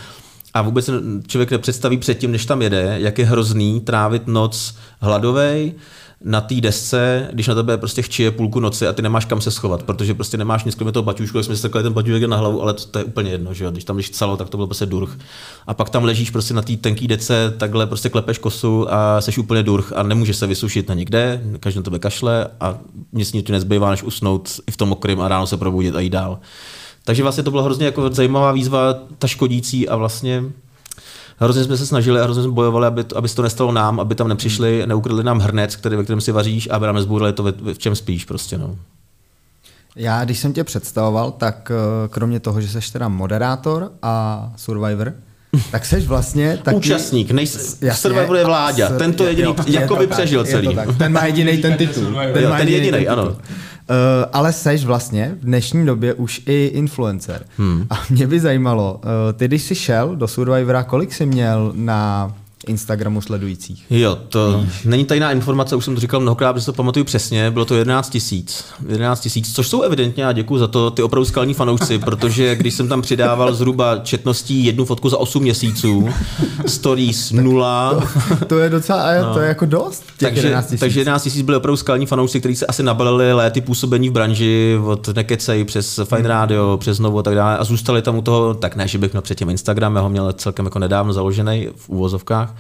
a 0.55 0.63
vůbec 0.63 0.91
člověk 1.27 1.51
nepředstaví 1.51 1.99
předtím, 1.99 2.33
než 2.33 2.47
tam 2.47 2.63
jede, 2.63 2.97
jak 2.99 3.19
je 3.19 3.25
hrozný 3.25 3.81
trávit 3.81 4.27
noc 4.27 4.75
hladovej, 5.01 5.75
na 6.25 6.41
té 6.41 6.55
desce, 6.55 7.29
když 7.33 7.49
na 7.49 7.55
tebe 7.55 7.79
prostě 7.79 8.03
chčije 8.03 8.31
půlku 8.31 8.61
noci 8.61 8.87
a 8.87 8.93
ty 8.93 9.03
nemáš 9.03 9.25
kam 9.25 9.41
se 9.41 9.51
schovat, 9.51 9.83
protože 9.83 10.15
prostě 10.15 10.37
nemáš 10.37 10.65
nic 10.65 10.75
kromě 10.75 10.93
toho 10.93 11.03
baťušku, 11.03 11.43
jsme 11.43 11.57
si 11.57 11.69
ten 11.69 11.93
baťušek 11.93 12.23
na 12.23 12.37
hlavu, 12.37 12.63
ale 12.63 12.75
to, 12.75 12.85
to, 12.85 12.99
je 12.99 13.05
úplně 13.05 13.31
jedno, 13.31 13.55
že 13.55 13.65
jo? 13.65 13.71
když 13.71 13.85
tam 13.85 13.97
když 13.97 14.11
celo, 14.11 14.37
tak 14.37 14.49
to 14.49 14.57
byl 14.57 14.67
prostě 14.67 14.87
durch. 14.87 15.19
A 15.67 15.75
pak 15.75 15.91
tam 15.91 16.05
ležíš 16.05 16.31
prostě 16.31 16.55
na 16.55 16.63
té 16.63 16.77
tenké 16.77 17.07
dece, 17.07 17.55
takhle 17.57 17.87
prostě 17.87 18.09
klepeš 18.09 18.39
kosu 18.39 18.93
a 18.93 19.21
jsi 19.21 19.41
úplně 19.41 19.63
durch 19.63 19.93
a 19.97 20.03
nemůžeš 20.03 20.37
se 20.37 20.47
vysušit 20.47 20.89
na 20.89 20.95
nikde, 20.95 21.43
každý 21.61 21.79
na 21.79 21.83
tebe 21.83 21.99
kašle 21.99 22.49
a 22.61 22.79
nic 23.13 23.31
ti 23.31 23.53
nezbývá, 23.53 23.91
než 23.91 24.03
usnout 24.03 24.61
i 24.67 24.71
v 24.71 24.77
tom 24.77 24.93
okrym 24.93 25.21
a 25.21 25.29
ráno 25.29 25.47
se 25.47 25.57
probudit 25.57 25.97
a 25.97 26.01
jít 26.01 26.11
dál. 26.11 26.39
Takže 27.05 27.23
vlastně 27.23 27.43
to 27.43 27.51
byla 27.51 27.63
hrozně 27.63 27.87
jako 27.87 28.11
zajímavá 28.11 28.53
výzva, 28.53 28.95
ta 29.19 29.27
škodící 29.27 29.89
a 29.89 29.97
vlastně 29.97 30.43
hrozně 31.39 31.65
jsme 31.65 31.77
se 31.77 31.87
snažili 31.87 32.21
a 32.21 32.25
hrozně 32.25 32.43
jsme 32.43 32.53
bojovali, 32.53 32.87
aby, 32.87 33.05
to, 33.05 33.17
aby 33.17 33.29
se 33.29 33.37
to 33.37 33.43
nestalo 33.43 33.73
nám, 33.73 34.01
aby 34.01 34.15
tam 34.15 34.29
nepřišli, 34.29 34.79
hmm. 34.79 34.89
neukradli 34.89 35.25
nám 35.25 35.39
hrnec, 35.39 35.77
který, 35.77 35.97
ve 35.97 36.05
kterém 36.05 36.21
si 36.21 36.33
vaříš, 36.33 36.69
aby 36.71 36.87
nám 36.87 36.95
nezbůrali 36.95 37.33
to, 37.33 37.45
v 37.75 37.79
čem 37.79 37.97
spíš 37.97 38.25
prostě. 38.25 38.59
No. 38.59 38.77
Já, 39.97 40.25
když 40.25 40.39
jsem 40.39 40.53
tě 40.53 40.65
představoval, 40.65 41.31
tak 41.31 41.71
eh, 41.75 42.09
kromě 42.09 42.41
toho, 42.41 42.61
že 42.61 42.69
jsi 42.69 42.93
teda 42.93 43.09
moderátor 43.09 43.93
a 44.03 44.53
survivor, 44.57 45.15
tak 45.71 45.85
seš 45.85 46.07
vlastně 46.07 46.59
taky... 46.63 46.77
Účastník, 46.77 47.31
nejs... 47.31 47.79
Survivor 47.93 48.37
je 48.37 48.45
vláďa, 48.45 48.89
ten 48.89 49.13
to 49.13 49.25
jediný, 49.25 49.55
jako 49.67 49.97
by 49.97 50.07
přežil 50.07 50.45
celý. 50.45 50.79
Ten 50.99 51.13
má 51.13 51.25
jediný 51.27 51.59
ten 51.63 51.77
titul. 51.77 52.15
Ten, 52.33 52.49
má 52.49 52.59
ten 52.59 52.69
jediný, 52.69 53.09
ano. 53.09 53.37
Uh, 53.91 53.97
ale 54.33 54.53
seš 54.53 54.85
vlastně 54.85 55.37
v 55.41 55.45
dnešní 55.45 55.87
době 55.87 56.15
už 56.15 56.43
i 56.47 56.71
influencer. 56.75 57.45
Hmm. 57.57 57.87
A 57.91 58.03
mě 58.11 58.27
by 58.27 58.41
zajímalo, 58.41 58.95
uh, 58.95 59.11
ty 59.33 59.49
když 59.49 59.63
jsi 59.63 59.75
šel 59.75 60.17
do 60.17 60.29
Survivora, 60.29 60.83
kolik 60.83 61.13
jsi 61.13 61.27
měl 61.27 61.73
na 61.77 62.33
Instagramu 62.67 63.21
sledujících. 63.21 63.85
Jo, 63.91 64.19
to 64.29 64.61
Víš. 64.65 64.85
není 64.85 65.05
tajná 65.05 65.33
informace, 65.33 65.77
už 65.77 65.85
jsem 65.85 65.95
to 65.95 66.01
říkal 66.01 66.21
mnohokrát, 66.21 66.53
protože 66.53 66.67
to 66.67 66.73
pamatuju 66.73 67.05
přesně, 67.05 67.51
bylo 67.51 67.65
to 67.65 67.75
11 67.75 68.11
tisíc. 68.11 68.65
11 68.89 69.21
tisíc, 69.21 69.55
což 69.55 69.69
jsou 69.69 69.83
evidentně, 69.83 70.27
a 70.27 70.33
děkuji 70.33 70.59
za 70.59 70.67
to, 70.67 70.91
ty 70.91 71.03
opravdu 71.03 71.25
skalní 71.25 71.55
fanoušci, 71.55 71.99
protože 72.05 72.57
když 72.57 72.75
jsem 72.75 72.89
tam 72.89 73.03
přidával 73.03 73.55
zhruba 73.55 73.99
četností 73.99 74.65
jednu 74.65 74.85
fotku 74.85 75.09
za 75.09 75.17
8 75.19 75.43
měsíců, 75.43 76.09
stories 76.67 77.33
nula. 77.33 78.03
To, 78.39 78.47
to 78.47 78.59
je 78.59 78.71
docela, 78.71 79.15
no. 79.23 79.35
to 79.35 79.41
je 79.41 79.49
jako 79.49 79.67
dost. 79.67 80.05
Takže 80.19 80.41
11 80.41 80.67
tisíc. 80.67 80.81
takže 80.81 81.01
11 81.01 81.23
tisíc 81.23 81.43
byly 81.43 81.57
opravdu 81.57 81.77
skalní 81.77 82.07
fanoušci, 82.07 82.41
kteří 82.41 82.57
se 82.57 82.67
asi 82.67 82.83
nabalili 82.83 83.33
léty 83.33 83.61
působení 83.61 84.09
v 84.09 84.13
branži 84.13 84.79
od 84.85 85.09
Nekecej 85.09 85.65
přes 85.65 86.01
Fine 86.05 86.29
Radio, 86.29 86.77
přes 86.77 86.99
Novo 86.99 87.19
a 87.19 87.23
tak 87.23 87.35
dále 87.35 87.59
a 87.59 87.65
zůstali 87.65 88.03
tam 88.03 88.17
u 88.17 88.23
toho, 88.23 88.55
tak 88.55 88.77
ne, 88.77 88.89
že 88.89 88.99
bych 88.99 89.13
měl 89.13 89.23
předtím 89.23 89.51
Instagram, 89.51 89.97
já 89.97 90.03
ho 90.03 90.09
měl 90.09 90.33
celkem 90.33 90.65
jako 90.65 90.79
nedávno 90.79 91.13
založený 91.13 91.69
v 91.77 91.89
úvozovkách, 91.89 92.54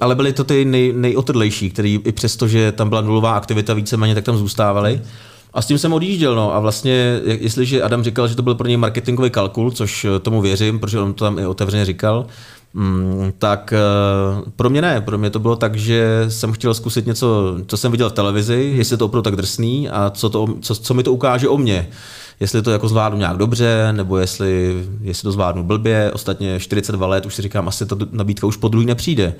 ale 0.00 0.14
byly 0.14 0.32
to 0.32 0.44
ty 0.44 0.64
nej, 0.64 0.92
nejotrlejší, 0.96 1.70
který 1.70 2.00
i 2.04 2.12
přesto, 2.12 2.48
že 2.48 2.72
tam 2.72 2.88
byla 2.88 3.00
nulová 3.00 3.36
aktivita 3.36 3.74
víceméně, 3.74 4.14
tak 4.14 4.24
tam 4.24 4.36
zůstávali. 4.36 5.00
A 5.54 5.62
s 5.62 5.66
tím 5.66 5.78
jsem 5.78 5.92
odjížděl. 5.92 6.34
No. 6.36 6.54
A 6.54 6.60
vlastně, 6.60 7.20
jestliže 7.24 7.82
Adam 7.82 8.04
říkal, 8.04 8.28
že 8.28 8.36
to 8.36 8.42
byl 8.42 8.54
pro 8.54 8.68
něj 8.68 8.76
marketingový 8.76 9.30
kalkul, 9.30 9.70
což 9.70 10.06
tomu 10.22 10.40
věřím, 10.40 10.78
protože 10.78 11.00
on 11.00 11.14
to 11.14 11.24
tam 11.24 11.38
i 11.38 11.46
otevřeně 11.46 11.84
říkal, 11.84 12.26
mm, 12.74 13.32
tak 13.38 13.72
eh, 13.72 14.50
pro 14.56 14.70
mě 14.70 14.82
ne. 14.82 15.00
Pro 15.00 15.18
mě 15.18 15.30
to 15.30 15.38
bylo 15.38 15.56
tak, 15.56 15.76
že 15.76 16.24
jsem 16.28 16.52
chtěl 16.52 16.74
zkusit 16.74 17.06
něco, 17.06 17.56
co 17.66 17.76
jsem 17.76 17.92
viděl 17.92 18.10
v 18.10 18.12
televizi, 18.12 18.72
jestli 18.76 18.96
to 18.96 19.04
opravdu 19.04 19.22
tak 19.22 19.36
drsný 19.36 19.88
a 19.88 20.10
co, 20.10 20.30
to, 20.30 20.46
co, 20.60 20.74
co 20.74 20.94
mi 20.94 21.02
to 21.02 21.12
ukáže 21.12 21.48
o 21.48 21.58
mně 21.58 21.88
jestli 22.40 22.62
to 22.62 22.70
jako 22.70 22.88
zvládnu 22.88 23.18
nějak 23.18 23.36
dobře, 23.36 23.88
nebo 23.92 24.18
jestli, 24.18 24.84
jestli 25.00 25.22
to 25.22 25.32
zvládnu 25.32 25.62
blbě. 25.62 26.10
Ostatně 26.12 26.60
42 26.60 27.06
let 27.06 27.26
už 27.26 27.34
si 27.34 27.42
říkám, 27.42 27.68
asi 27.68 27.86
ta 27.86 27.96
nabídka 28.10 28.46
už 28.46 28.56
po 28.56 28.68
druhý 28.68 28.86
nepřijde. 28.86 29.34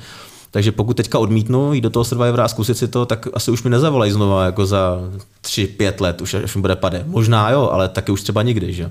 Takže 0.51 0.73
pokud 0.73 0.97
teďka 0.97 1.19
odmítnu 1.19 1.73
jít 1.73 1.81
do 1.81 1.91
toho 1.91 2.05
Survivora 2.05 2.45
a 2.45 2.49
zkusit 2.49 2.79
si 2.79 2.89
to, 2.89 3.07
tak 3.07 3.29
asi 3.35 3.51
už 3.51 3.63
mi 3.63 3.71
nezavolají 3.71 4.13
znova 4.13 4.45
jako 4.45 4.67
za 4.67 4.99
3-5 5.45 5.93
let, 6.01 6.21
už 6.21 6.35
až 6.35 6.55
mi 6.55 6.61
bude 6.61 6.77
pade. 6.77 7.05
Možná 7.07 7.51
jo, 7.51 7.69
ale 7.73 7.89
taky 7.89 8.13
už 8.13 8.23
třeba 8.23 8.43
nikdy. 8.43 8.73
Že? 8.73 8.91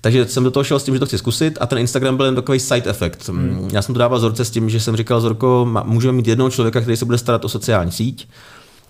Takže 0.00 0.26
jsem 0.26 0.44
do 0.44 0.50
toho 0.50 0.64
šel 0.64 0.78
s 0.78 0.84
tím, 0.84 0.94
že 0.94 1.00
to 1.00 1.06
chci 1.06 1.18
zkusit 1.18 1.58
a 1.60 1.66
ten 1.66 1.78
Instagram 1.78 2.16
byl 2.16 2.26
jen 2.26 2.34
takový 2.34 2.60
side 2.60 2.90
effect. 2.90 3.28
Hmm. 3.28 3.68
Já 3.72 3.82
jsem 3.82 3.94
to 3.94 3.98
dával 3.98 4.18
Zorce 4.18 4.44
s 4.44 4.50
tím, 4.50 4.70
že 4.70 4.80
jsem 4.80 4.96
říkal, 4.96 5.20
Zorko, 5.20 5.68
můžeme 5.84 6.12
mít 6.12 6.26
jednoho 6.26 6.50
člověka, 6.50 6.80
který 6.80 6.96
se 6.96 7.04
bude 7.04 7.18
starat 7.18 7.44
o 7.44 7.48
sociální 7.48 7.92
síť, 7.92 8.28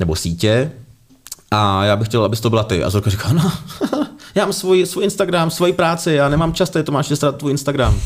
nebo 0.00 0.16
sítě, 0.16 0.70
a 1.50 1.84
já 1.84 1.96
bych 1.96 2.08
chtěl, 2.08 2.24
abys 2.24 2.40
to 2.40 2.50
byla 2.50 2.64
ty. 2.64 2.84
A 2.84 2.90
Zorka 2.90 3.10
říká, 3.10 3.32
no, 3.32 3.52
já 4.38 4.44
mám 4.44 4.52
svůj, 4.52 4.86
svůj 4.86 5.04
Instagram, 5.04 5.50
svoji 5.50 5.72
práci, 5.72 6.12
já 6.12 6.28
nemám 6.28 6.52
čas, 6.52 6.70
to 6.84 6.92
máš 6.92 7.12
starat 7.14 7.36
tvůj 7.36 7.50
Instagram. 7.50 8.00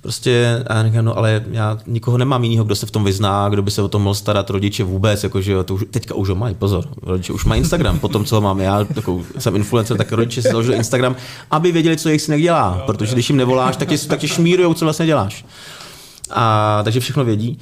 Prostě, 0.00 0.64
a 0.66 0.74
já 0.74 0.84
říkám, 0.84 1.04
no 1.04 1.18
ale 1.18 1.44
já 1.50 1.78
nikoho 1.86 2.18
nemám 2.18 2.44
jiného, 2.44 2.64
kdo 2.64 2.76
se 2.76 2.86
v 2.86 2.90
tom 2.90 3.04
vyzná, 3.04 3.48
kdo 3.48 3.62
by 3.62 3.70
se 3.70 3.82
o 3.82 3.88
tom 3.88 4.02
mohl 4.02 4.14
starat, 4.14 4.50
rodiče 4.50 4.84
vůbec, 4.84 5.24
jakože 5.24 5.52
jo, 5.52 5.64
to 5.64 5.74
už, 5.74 5.84
teďka 5.90 6.14
už 6.14 6.28
ho 6.28 6.34
mají, 6.34 6.54
pozor, 6.54 6.84
rodiče 7.02 7.32
už 7.32 7.44
mají 7.44 7.60
Instagram, 7.60 7.98
potom 7.98 8.24
co 8.24 8.34
ho 8.34 8.40
mám 8.40 8.60
já, 8.60 8.84
takovou, 8.84 9.24
jsem 9.38 9.56
influencer, 9.56 9.96
tak 9.96 10.12
rodiče 10.12 10.42
si 10.42 10.48
založili 10.48 10.76
Instagram, 10.76 11.16
aby 11.50 11.72
věděli, 11.72 11.96
co 11.96 12.08
jejich 12.08 12.22
synek 12.22 12.40
dělá, 12.40 12.82
protože 12.86 13.12
když 13.12 13.30
jim 13.30 13.36
nevoláš, 13.36 13.76
tak 13.76 13.88
tě, 13.88 13.98
tak 13.98 14.18
tě 14.18 14.28
šmírujou, 14.28 14.74
co 14.74 14.84
vlastně 14.84 15.06
děláš. 15.06 15.44
A 16.30 16.80
takže 16.84 17.00
všechno 17.00 17.24
vědí. 17.24 17.58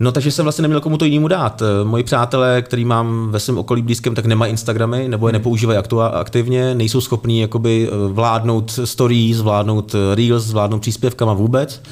No 0.00 0.12
takže 0.12 0.30
jsem 0.30 0.44
vlastně 0.44 0.62
neměl 0.62 0.80
komu 0.80 0.98
to 0.98 1.04
jinému 1.04 1.28
dát. 1.28 1.62
Moji 1.84 2.04
přátelé, 2.04 2.62
který 2.62 2.84
mám 2.84 3.28
ve 3.30 3.40
svém 3.40 3.58
okolí 3.58 3.82
blízkém, 3.82 4.14
tak 4.14 4.26
nemají 4.26 4.50
Instagramy 4.50 5.08
nebo 5.08 5.28
je 5.28 5.32
nepoužívají 5.32 5.78
aktivně, 6.12 6.74
nejsou 6.74 7.00
schopní 7.00 7.40
jakoby 7.40 7.88
eh, 7.88 8.12
vládnout 8.12 8.80
stories, 8.84 9.40
vládnout 9.40 9.94
eh, 9.94 10.14
reels, 10.14 10.52
vládnout 10.52 10.78
příspěvkama 10.78 11.32
vůbec. 11.34 11.82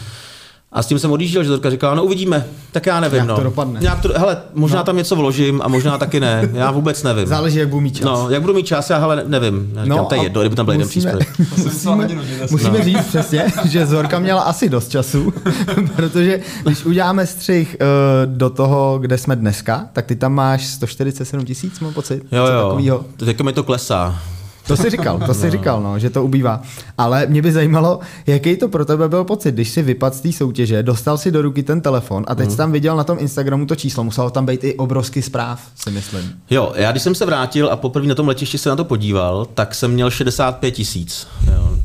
A 0.75 0.83
s 0.83 0.87
tím 0.87 0.99
jsem 0.99 1.13
odjížděl, 1.13 1.45
že 1.45 1.49
Zorka 1.49 1.71
říkala, 1.71 1.95
no 1.95 2.05
uvidíme, 2.05 2.47
tak 2.73 2.87
já 2.87 3.01
nevím. 3.01 3.19
Jak 3.19 3.29
no. 3.29 3.37
to 3.37 3.43
dopadne. 3.43 3.81
Nějak 3.81 4.01
to, 4.01 4.09
hele, 4.17 4.37
možná 4.55 4.79
no. 4.79 4.85
tam 4.85 4.97
něco 4.97 5.17
vložím 5.17 5.63
a 5.65 5.69
možná 5.69 5.99
taky 5.99 6.21
ne, 6.21 6.51
já 6.53 6.71
vůbec 6.71 7.03
nevím. 7.03 7.27
Záleží, 7.27 7.59
jak 7.59 7.69
budu 7.69 7.81
mít 7.81 7.97
čas. 7.97 8.05
No, 8.05 8.31
jak 8.31 8.41
budu 8.41 8.55
mít 8.55 8.67
čas, 8.67 8.91
já 8.91 8.99
hele, 8.99 9.25
nevím. 9.27 9.73
Já 9.75 9.85
říkám, 9.85 9.99
no, 9.99 10.05
to 10.05 10.15
je 10.15 10.23
jedno, 10.23 10.41
kdyby 10.41 10.57
tam 10.57 10.67
byl 10.67 10.73
jeden 10.73 10.89
příspěvek. 10.89 11.39
musíme, 11.57 12.09
musíme 12.51 12.79
no. 12.79 12.85
říct 12.85 13.07
přesně, 13.07 13.53
že 13.65 13.87
Zorka 13.87 14.19
měla 14.19 14.43
asi 14.43 14.69
dost 14.69 14.89
času, 14.89 15.33
protože 15.97 16.41
když 16.65 16.85
uděláme 16.85 17.27
střih 17.27 17.77
uh, 17.81 18.33
do 18.33 18.51
toho, 18.51 18.99
kde 18.99 19.19
jsme 19.19 19.37
dneska, 19.37 19.89
tak 19.93 20.07
ty 20.07 20.17
tam 20.17 20.33
máš 20.33 20.67
147 20.67 21.45
tisíc, 21.45 21.81
mám 21.81 21.95
pocit. 21.95 22.23
Jo, 22.33 22.47
jo, 22.47 22.69
takovýho. 22.69 23.05
teď 23.17 23.41
mi 23.41 23.53
to 23.53 23.63
klesá. 23.63 24.23
To 24.67 24.77
si 24.77 24.91
říkal, 24.91 25.19
to 25.27 25.35
si 25.35 25.45
no. 25.45 25.51
říkal, 25.51 25.83
no, 25.83 25.99
že 25.99 26.11
to 26.11 26.25
ubývá. 26.25 26.63
Ale 26.99 27.27
mě 27.27 27.43
by 27.43 27.53
zajímalo, 27.53 28.01
jaký 28.27 28.57
to 28.57 28.69
pro 28.69 28.85
tebe 28.85 29.09
byl 29.09 29.25
pocit, 29.25 29.55
když 29.55 29.69
si 29.69 29.83
vypadl 29.83 30.17
z 30.17 30.21
té 30.21 30.33
soutěže, 30.33 30.83
dostal 30.83 31.19
si 31.19 31.31
do 31.31 31.43
ruky 31.43 31.63
ten 31.63 31.81
telefon 31.81 32.25
a 32.29 32.35
teď 32.35 32.49
mm. 32.49 32.57
tam 32.57 32.73
viděl 32.73 32.97
na 32.97 33.05
tom 33.05 33.19
Instagramu 33.21 33.67
to 33.67 33.77
číslo, 33.77 34.05
muselo 34.05 34.31
tam 34.31 34.47
být 34.47 34.65
i 34.65 34.75
obrovský 34.75 35.23
zpráv, 35.23 35.61
si 35.75 35.91
myslím. 35.91 36.33
Jo, 36.51 36.73
já 36.77 36.91
když 36.91 37.03
jsem 37.03 37.15
se 37.15 37.27
vrátil 37.27 37.69
a 37.69 37.77
poprvé 37.77 38.07
na 38.07 38.15
tom 38.15 38.29
letišti 38.29 38.59
se 38.59 38.69
na 38.69 38.77
to 38.77 38.85
podíval, 38.85 39.47
tak 39.55 39.75
jsem 39.75 39.91
měl 39.91 40.11
65 40.11 40.71
tisíc. 40.71 41.27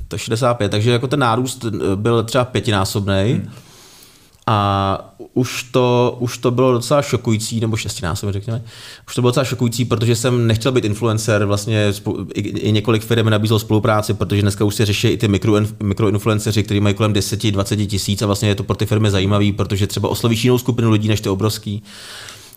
To 0.08 0.18
65, 0.18 0.70
takže 0.70 0.92
jako 0.92 1.08
ten 1.08 1.20
nárůst 1.20 1.66
byl 1.96 2.24
třeba 2.24 2.46
pětinásobný. 2.46 3.34
Mm 3.34 3.50
a 4.52 5.16
už 5.34 5.64
to, 5.64 6.18
už 6.20 6.38
to 6.38 6.52
bylo 6.52 6.72
docela 6.72 7.02
šokující, 7.02 7.60
nebo 7.60 7.78
šestinásobně 7.78 8.34
řekněme, 8.34 8.62
už 9.08 9.16
to 9.16 9.22
bylo 9.22 9.30
docela 9.30 9.44
šokující, 9.44 9.86
protože 9.86 10.16
jsem 10.16 10.48
nechtěl 10.48 10.72
být 10.72 10.86
influencer, 10.86 11.46
vlastně 11.46 11.94
i, 12.34 12.40
i 12.42 12.72
několik 12.72 13.04
firm 13.04 13.30
nabízelo 13.30 13.60
spolupráci, 13.60 14.14
protože 14.14 14.42
dneska 14.42 14.66
už 14.66 14.76
se 14.76 14.86
řeší 14.86 15.08
i 15.08 15.18
ty 15.18 15.28
mikro, 15.28 16.12
kteří 16.64 16.80
mají 16.80 16.96
kolem 16.96 17.14
10-20 17.14 17.88
tisíc 17.88 18.22
a 18.22 18.26
vlastně 18.26 18.50
je 18.50 18.56
to 18.56 18.64
pro 18.64 18.76
ty 18.76 18.86
firmy 18.86 19.12
zajímavý, 19.12 19.52
protože 19.52 19.88
třeba 19.88 20.10
oslovíš 20.10 20.44
jinou 20.44 20.58
skupinu 20.58 20.92
lidí 20.92 21.08
než 21.08 21.22
ty 21.22 21.30
obrovský 21.30 21.84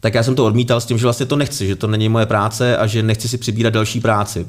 tak 0.03 0.14
já 0.14 0.22
jsem 0.22 0.34
to 0.34 0.46
odmítal 0.46 0.80
s 0.80 0.86
tím, 0.86 0.98
že 0.98 1.07
vlastně 1.07 1.26
to 1.26 1.36
nechci, 1.36 1.66
že 1.66 1.76
to 1.76 1.86
není 1.86 2.09
moje 2.09 2.26
práce 2.26 2.76
a 2.76 2.86
že 2.86 3.03
nechci 3.03 3.28
si 3.28 3.38
přibírat 3.38 3.74
další 3.74 4.00
práci. 4.00 4.46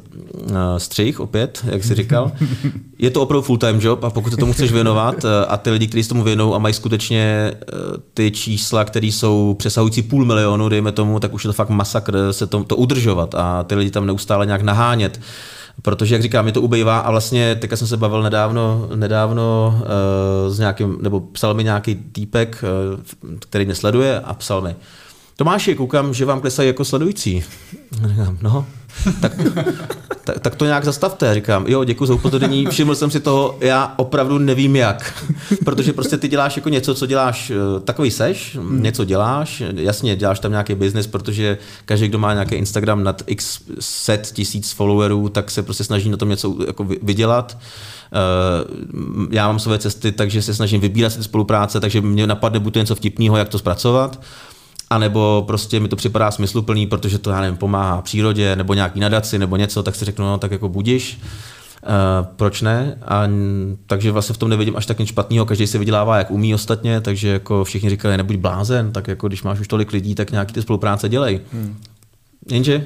Eh, 0.50 0.80
střih 0.80 1.20
opět, 1.20 1.66
jak 1.66 1.84
jsi 1.84 1.96
říkal. 1.96 2.32
Je 3.00 3.10
to 3.10 3.22
opravdu 3.22 3.42
full-time 3.42 3.80
job 3.82 4.04
a 4.04 4.10
pokud 4.10 4.30
se 4.30 4.38
tomu 4.38 4.54
chceš 4.54 4.72
věnovat 4.72 5.26
eh, 5.26 5.46
a 5.46 5.58
ty 5.58 5.70
lidi, 5.70 5.88
kteří 5.88 6.04
se 6.04 6.10
tomu 6.10 6.24
věnou 6.24 6.56
a 6.56 6.58
mají 6.58 6.74
skutečně 6.74 7.54
eh, 7.54 7.74
ty 8.14 8.32
čísla, 8.32 8.86
které 8.86 9.08
jsou 9.08 9.56
přesahující 9.60 10.02
půl 10.02 10.26
milionu, 10.26 10.70
dejme 10.70 10.92
tomu, 10.92 11.20
tak 11.20 11.34
už 11.34 11.44
je 11.44 11.48
to 11.48 11.54
fakt 11.54 11.70
masakr 11.70 12.18
se 12.32 12.48
to, 12.48 12.64
to 12.64 12.76
udržovat 12.76 13.36
a 13.36 13.64
ty 13.64 13.76
lidi 13.76 13.92
tam 13.92 14.06
neustále 14.06 14.46
nějak 14.46 14.62
nahánět 14.62 15.20
protože, 15.82 16.16
jak 16.16 16.22
říkám, 16.22 16.48
je 16.48 16.54
to 16.54 16.62
ubejvá 16.62 17.00
a 17.00 17.12
vlastně 17.12 17.56
teďka 17.56 17.76
jsem 17.76 17.88
se 17.88 17.98
bavil 17.98 18.24
nedávno, 18.24 18.88
nedávno 18.96 19.76
uh, 19.76 20.54
s 20.54 20.60
nějakým, 20.60 20.98
nebo 21.02 21.20
psal 21.20 21.54
mi 21.54 21.64
nějaký 21.64 21.96
týpek, 21.96 22.64
uh, 23.24 23.36
který 23.40 23.66
mě 23.66 23.76
sleduje 23.76 24.20
a 24.20 24.34
psal 24.34 24.62
mi, 24.62 24.76
Tomáši, 25.36 25.76
koukám, 25.76 26.14
že 26.14 26.26
vám 26.26 26.42
klesají 26.42 26.68
jako 26.68 26.86
sledující. 26.86 27.44
Říkám, 28.08 28.38
no, 28.42 28.66
tak, 29.22 29.34
tak, 30.24 30.40
tak, 30.40 30.56
to 30.56 30.66
nějak 30.66 30.86
zastavte. 30.86 31.34
Říkám, 31.34 31.68
jo, 31.68 31.84
děkuji 31.84 32.06
za 32.06 32.14
upozornění, 32.14 32.66
všiml 32.66 32.96
jsem 32.96 33.12
si 33.12 33.20
toho, 33.20 33.58
já 33.60 33.94
opravdu 33.98 34.38
nevím 34.38 34.76
jak. 34.76 35.24
Protože 35.66 35.94
prostě 35.94 36.18
ty 36.18 36.28
děláš 36.28 36.56
jako 36.56 36.70
něco, 36.70 36.96
co 36.96 37.06
děláš, 37.06 37.50
eh, 37.50 37.80
takový 37.80 38.12
seš, 38.12 38.58
něco 38.70 39.06
děláš, 39.06 39.64
jasně, 39.76 40.16
děláš 40.16 40.40
tam 40.40 40.52
nějaký 40.52 40.76
biznis, 40.76 41.08
protože 41.08 41.58
každý, 41.86 42.08
kdo 42.08 42.20
má 42.20 42.34
nějaký 42.34 42.56
Instagram 42.56 43.04
nad 43.04 43.24
x 43.28 43.62
set 43.80 44.32
tisíc 44.34 44.72
followerů, 44.72 45.30
tak 45.30 45.52
se 45.52 45.64
prostě 45.64 45.84
snaží 45.84 46.10
na 46.10 46.18
tom 46.18 46.30
něco 46.30 46.56
jako 46.68 46.84
vydělat. 47.02 47.58
Eh, 48.14 49.28
já 49.32 49.48
mám 49.48 49.60
své 49.60 49.80
cesty, 49.80 50.12
takže 50.12 50.42
se 50.42 50.54
snažím 50.54 50.82
vybírat 50.82 51.10
si 51.10 51.18
ty 51.18 51.24
spolupráce, 51.24 51.80
takže 51.80 52.02
mě 52.02 52.28
napadne 52.28 52.60
buď 52.60 52.74
to 52.74 52.80
něco 52.80 52.96
vtipného, 52.96 53.38
jak 53.38 53.50
to 53.50 53.60
zpracovat, 53.60 54.20
a 54.90 54.98
nebo 54.98 55.44
prostě 55.48 55.80
mi 55.80 55.88
to 55.88 55.96
připadá 55.96 56.32
smysluplný, 56.32 56.88
protože 56.88 57.18
to, 57.18 57.30
já 57.30 57.42
nevím, 57.42 57.58
pomáhá 57.58 58.02
přírodě, 58.02 58.56
nebo 58.56 58.74
nějaký 58.74 59.00
nadaci, 59.00 59.40
nebo 59.40 59.56
něco, 59.58 59.84
tak 59.84 59.96
si 59.96 60.06
řeknu, 60.06 60.26
no 60.26 60.38
tak 60.38 60.52
jako 60.52 60.70
budíš. 60.70 61.20
Uh, 61.84 62.26
proč 62.36 62.62
ne? 62.62 62.98
A, 63.08 63.24
takže 63.88 64.12
vlastně 64.12 64.34
v 64.34 64.38
tom 64.38 64.50
nevidím 64.50 64.76
až 64.76 64.86
tak 64.86 65.00
nic 65.00 65.10
špatného, 65.10 65.46
každý 65.46 65.68
se 65.68 65.78
vydělává, 65.78 66.18
jak 66.18 66.32
umí 66.32 66.54
ostatně, 66.54 67.02
takže 67.02 67.28
jako 67.28 67.64
všichni 67.64 67.90
říkají, 67.90 68.18
nebuď 68.18 68.36
blázen, 68.36 68.92
tak 68.92 69.08
jako 69.08 69.28
když 69.28 69.44
máš 69.44 69.60
už 69.60 69.68
tolik 69.68 69.92
lidí, 69.92 70.16
tak 70.16 70.32
nějaký 70.32 70.54
ty 70.54 70.62
spolupráce 70.62 71.10
dělej. 71.10 71.42
Hmm. 71.54 71.78
Jenže, 72.52 72.86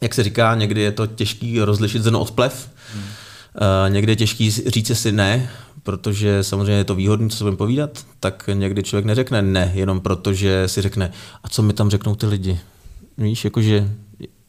jak 0.00 0.14
se 0.14 0.22
říká, 0.22 0.54
někdy 0.54 0.80
je 0.80 0.92
to 0.92 1.06
těžký 1.06 1.60
rozlišit 1.60 2.02
zrno 2.02 2.20
od 2.20 2.30
plev, 2.30 2.68
hmm. 2.94 3.02
uh, 3.02 3.92
někdy 3.92 4.12
je 4.12 4.16
těžký 4.16 4.50
říct 4.50 4.98
si 4.98 5.12
ne, 5.12 5.50
protože 5.82 6.44
samozřejmě 6.44 6.72
je 6.72 6.84
to 6.84 6.94
výhodné, 6.94 7.28
co 7.28 7.36
se 7.36 7.44
budeme 7.44 7.56
povídat, 7.56 7.90
tak 8.20 8.50
někdy 8.52 8.82
člověk 8.82 9.04
neřekne 9.04 9.42
ne, 9.42 9.72
jenom 9.74 10.00
protože 10.00 10.68
si 10.68 10.82
řekne, 10.82 11.12
a 11.44 11.48
co 11.48 11.62
mi 11.62 11.72
tam 11.72 11.90
řeknou 11.90 12.14
ty 12.14 12.26
lidi. 12.26 12.58
Víš, 13.18 13.44
jakože 13.44 13.88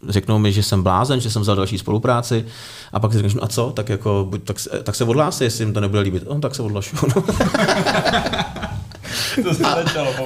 řeknou 0.09 0.39
mi, 0.39 0.51
že 0.51 0.63
jsem 0.63 0.83
blázen, 0.83 1.19
že 1.19 1.29
jsem 1.29 1.41
vzal 1.41 1.55
další 1.55 1.77
spolupráci 1.77 2.45
a 2.93 2.99
pak 2.99 3.11
si 3.11 3.17
řekneš, 3.17 3.33
no 3.33 3.43
a 3.43 3.47
co, 3.47 3.71
tak, 3.75 3.89
jako, 3.89 4.27
buď, 4.29 4.43
tak, 4.43 4.57
tak 4.83 4.95
se 4.95 5.03
odhlásí, 5.03 5.43
jestli 5.43 5.63
jim 5.65 5.73
to 5.73 5.79
nebude 5.79 6.01
líbit. 6.01 6.23
No, 6.29 6.39
tak 6.39 6.55
se 6.55 6.61
odhlašu. 6.61 6.95
No. 7.15 7.21
to 9.43 9.67
a, 9.67 9.77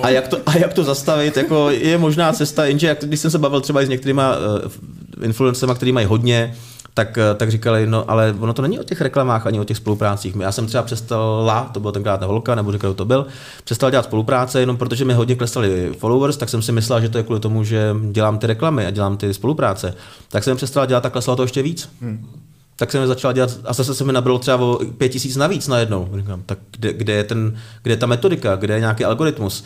a, 0.02 0.10
jak 0.10 0.28
to, 0.28 0.38
a 0.46 0.58
jak 0.58 0.74
to 0.74 0.84
zastavit, 0.84 1.38
jako 1.38 1.70
je 1.70 1.98
možná 1.98 2.34
cesta, 2.34 2.66
jenže 2.66 2.88
jak, 2.88 3.00
když 3.02 3.20
jsem 3.20 3.32
se 3.32 3.38
bavil 3.38 3.62
třeba 3.62 3.82
i 3.82 3.86
s 3.86 3.90
některýma 3.90 4.36
uh, 4.38 5.26
influencerma, 5.26 5.76
který 5.76 5.92
mají 5.92 6.06
hodně, 6.06 6.56
tak, 6.96 7.18
eh, 7.18 7.36
tak 7.36 7.52
říkali, 7.52 7.88
no 7.88 8.10
ale 8.12 8.36
ono 8.40 8.54
to 8.54 8.62
není 8.62 8.80
o 8.80 8.84
těch 8.84 9.02
reklamách 9.02 9.48
ani 9.48 9.60
o 9.60 9.64
těch 9.64 9.78
spoluprácích. 9.78 10.36
Já 10.40 10.52
jsem 10.52 10.68
třeba 10.68 10.84
přestala, 10.84 11.70
to 11.74 11.80
byl 11.80 11.92
tenkrát 11.92 12.20
ta 12.20 12.26
holka, 12.26 12.56
nebo 12.56 12.72
říkal, 12.72 12.94
to 12.94 13.06
byl, 13.06 13.26
přestal 13.64 13.92
dělat 13.92 14.06
spolupráce, 14.06 14.60
jenom 14.60 14.78
protože 14.78 15.06
mi 15.06 15.14
hodně 15.14 15.36
klesaly 15.36 15.92
followers, 15.98 16.38
tak 16.38 16.50
jsem 16.50 16.62
si 16.62 16.72
myslel, 16.72 17.02
že 17.02 17.10
to 17.10 17.18
je 17.18 17.24
kvůli 17.24 17.40
tomu, 17.40 17.64
že 17.64 17.96
dělám 18.12 18.38
ty 18.38 18.48
reklamy 18.48 18.86
a 18.86 18.92
dělám 18.92 19.18
ty 19.18 19.34
spolupráce. 19.34 19.94
Tak 20.30 20.44
jsem 20.44 20.58
přestal 20.58 20.86
dělat 20.86 21.06
a 21.06 21.10
klesalo 21.10 21.36
to 21.36 21.44
ještě 21.44 21.62
víc. 21.62 21.90
Hmm 22.02 22.26
tak 22.76 22.92
jsem 22.92 23.08
začal 23.08 23.34
dělat 23.34 23.60
a 23.66 23.74
zase 23.74 23.96
se 23.96 24.04
mi 24.04 24.14
nabralo 24.14 24.40
třeba 24.40 24.58
o 24.58 24.80
pět 24.98 25.10
tisíc 25.10 25.36
navíc 25.36 25.68
najednou. 25.68 26.10
Říkám, 26.18 26.44
tak 26.46 26.60
kde, 26.72 26.94
kde, 26.94 27.14
je 27.14 27.24
ten, 27.24 27.58
kde 27.84 27.94
je 27.94 27.98
ta 27.98 28.06
metodika, 28.06 28.56
kde 28.56 28.74
je 28.74 28.80
nějaký 28.80 29.06
algoritmus? 29.06 29.64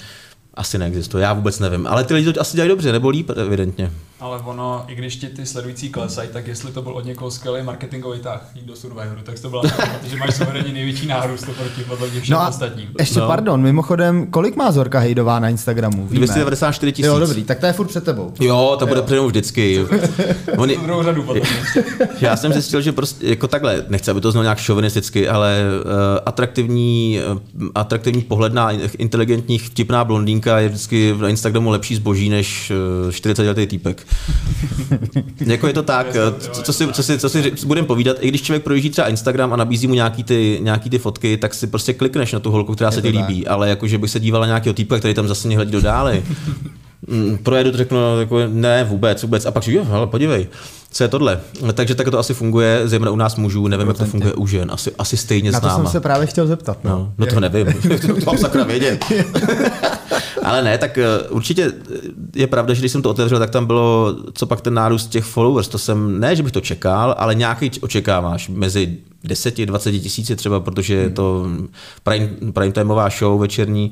Asi 0.54 0.78
neexistuje, 0.78 1.24
já 1.24 1.34
vůbec 1.34 1.60
nevím. 1.60 1.88
Ale 1.88 2.04
ty 2.04 2.14
lidi 2.14 2.34
to 2.34 2.42
asi 2.42 2.56
dělají 2.56 2.70
dobře, 2.70 2.92
nebo 2.92 3.10
líp, 3.10 3.30
evidentně. 3.36 3.92
Ale 4.22 4.40
ono, 4.46 4.86
i 4.88 4.96
když 4.96 5.16
ti 5.16 5.28
ty 5.28 5.46
sledující 5.46 5.90
klesají, 5.90 6.30
tak 6.34 6.48
jestli 6.48 6.72
to 6.72 6.82
byl 6.82 6.92
od 6.92 7.06
někoho 7.06 7.32
skvělý 7.32 7.64
marketingový 7.64 8.20
tah 8.20 8.50
jít 8.56 8.66
do 8.66 8.76
Survivoru, 8.76 9.22
tak 9.24 9.40
to 9.40 9.50
byla 9.50 9.62
protože 10.02 10.18
máš 10.18 10.36
suverénně 10.36 10.74
největší 10.74 11.08
nárůst 11.08 11.50
oproti 11.50 11.84
podle 11.84 12.10
všem 12.10 12.38
no 12.38 12.50
ostatním. 12.50 12.90
Ještě 13.00 13.20
no. 13.20 13.28
pardon, 13.28 13.62
mimochodem, 13.62 14.28
kolik 14.28 14.56
má 14.56 14.72
Zorka 14.72 15.00
Hejdová 15.00 15.40
na 15.40 15.50
Instagramu? 15.50 16.08
Víme. 16.08 16.18
294 16.18 16.92
tisíc. 16.92 17.06
Jo, 17.06 17.20
dobrý, 17.20 17.44
tak 17.44 17.60
to 17.60 17.66
je 17.66 17.74
furt 17.74 17.88
před 17.88 18.04
tebou. 18.04 18.34
Jo, 18.40 18.76
to 18.80 18.88
bude 18.88 19.02
přede 19.02 19.22
vždycky. 19.22 19.86
Oni... 20.58 20.78
druhou 20.78 21.04
řadu 21.04 21.24
potom. 21.24 21.48
Já 22.22 22.38
jsem 22.38 22.54
zjistil, 22.54 22.82
že 22.82 22.92
prostě 22.92 23.28
jako 23.28 23.48
takhle, 23.48 23.86
nechci, 23.90 24.12
aby 24.12 24.22
to 24.22 24.32
znělo 24.32 24.44
nějak 24.44 24.60
šovinisticky, 24.60 25.30
ale 25.30 25.62
uh, 25.86 25.92
atraktivní, 26.26 27.20
uh, 27.32 27.68
atraktivní 27.76 28.22
pohled 28.22 28.54
na 28.54 28.72
inteligentní, 28.98 29.60
vtipná 29.60 30.04
blondýnka 30.04 30.60
je 30.60 30.70
vždycky 30.70 31.16
na 31.20 31.30
Instagramu 31.30 31.70
lepší 31.70 31.96
zboží 31.96 32.30
než 32.30 32.72
uh, 33.06 33.12
40 33.12 33.48
letý 33.48 33.68
týpek. 33.68 34.09
jako 35.46 35.68
je 35.68 35.74
to 35.74 35.84
tak, 35.84 36.08
co, 36.40 36.62
co, 36.64 36.74
si, 36.74 36.88
co, 36.88 37.04
si, 37.04 37.20
co 37.20 37.30
si 37.30 37.52
budeme 37.66 37.88
povídat, 37.88 38.18
i 38.20 38.28
když 38.28 38.42
člověk 38.42 38.64
projíždí 38.64 38.90
třeba 38.90 39.08
Instagram 39.08 39.54
a 39.54 39.56
nabízí 39.56 39.88
mu 39.88 39.94
nějaký 39.94 40.24
ty, 40.24 40.60
nějaký 40.62 40.90
ty 40.90 40.98
fotky, 41.00 41.38
tak 41.38 41.54
si 41.54 41.68
prostě 41.68 41.94
klikneš 41.94 42.34
na 42.34 42.40
tu 42.40 42.52
holku, 42.52 42.76
která 42.76 42.88
je 42.88 42.92
se 42.92 43.02
ti 43.02 43.10
líbí, 43.10 43.48
ale 43.48 43.70
jako, 43.70 43.88
že 43.88 43.98
bych 43.98 44.12
se 44.12 44.20
dívala 44.20 44.46
na 44.46 44.48
nějakého 44.48 44.74
týpka, 44.74 44.98
který 44.98 45.14
tam 45.14 45.28
zase 45.28 45.48
mě 45.48 45.58
hledí 45.58 45.72
do 45.72 45.82
dále. 45.82 46.22
Mm, 47.08 47.38
projedu 47.38 47.72
to 47.72 47.78
řeknu, 47.78 48.20
jako, 48.20 48.40
ne, 48.48 48.84
vůbec, 48.84 49.24
vůbec. 49.24 49.46
A 49.46 49.52
pak 49.52 49.68
jo, 49.68 49.86
ale 49.92 50.08
podívej, 50.08 50.48
co 50.92 51.04
je 51.04 51.08
tohle. 51.08 51.40
Takže 51.74 51.96
tak 51.96 52.10
to 52.10 52.20
asi 52.20 52.34
funguje, 52.34 52.82
zejména 52.86 53.12
u 53.12 53.16
nás 53.16 53.36
mužů, 53.36 53.68
nevím, 53.68 53.88
jak 53.88 53.98
to 53.98 54.06
funguje 54.06 54.34
u 54.34 54.48
žen, 54.48 54.72
asi, 54.72 54.92
asi 55.00 55.18
stejně 55.18 55.52
Na 55.52 55.60
to 55.60 55.70
jsem 55.70 55.88
se 55.88 56.00
právě 56.00 56.28
chtěl 56.28 56.48
zeptat. 56.48 56.78
No, 56.84 56.90
no, 56.90 57.14
no 57.18 57.26
to 57.26 57.40
nevím, 57.40 57.68
to 58.08 58.26
mám 58.26 58.38
sakra 58.38 58.64
vědět. 58.64 59.06
Ale 60.44 60.64
ne, 60.64 60.78
tak 60.78 60.98
eh, 60.98 61.06
určitě 61.30 61.72
je 62.36 62.48
pravda, 62.48 62.74
že 62.74 62.82
když 62.82 62.92
jsem 62.92 63.02
to 63.02 63.10
otevřel, 63.10 63.40
tak 63.40 63.50
tam 63.50 63.66
bylo, 63.66 64.16
co 64.34 64.46
pak 64.46 64.62
ten 64.62 64.74
nárůst 64.74 65.08
těch 65.08 65.24
followers, 65.24 65.68
to 65.68 65.78
jsem, 65.78 66.20
ne, 66.20 66.36
že 66.36 66.44
bych 66.44 66.52
to 66.52 66.62
čekal, 66.62 67.16
ale 67.18 67.36
nějaký 67.36 67.72
očekáváš 67.82 68.50
mezi 68.50 68.98
10-20 69.26 70.02
tisíci 70.02 70.36
třeba, 70.36 70.60
protože 70.60 70.94
je 70.94 71.10
to 71.10 71.48
prime, 72.04 72.30
prime 72.54 72.72
timeová 72.72 73.10
show 73.10 73.40
večerní, 73.40 73.92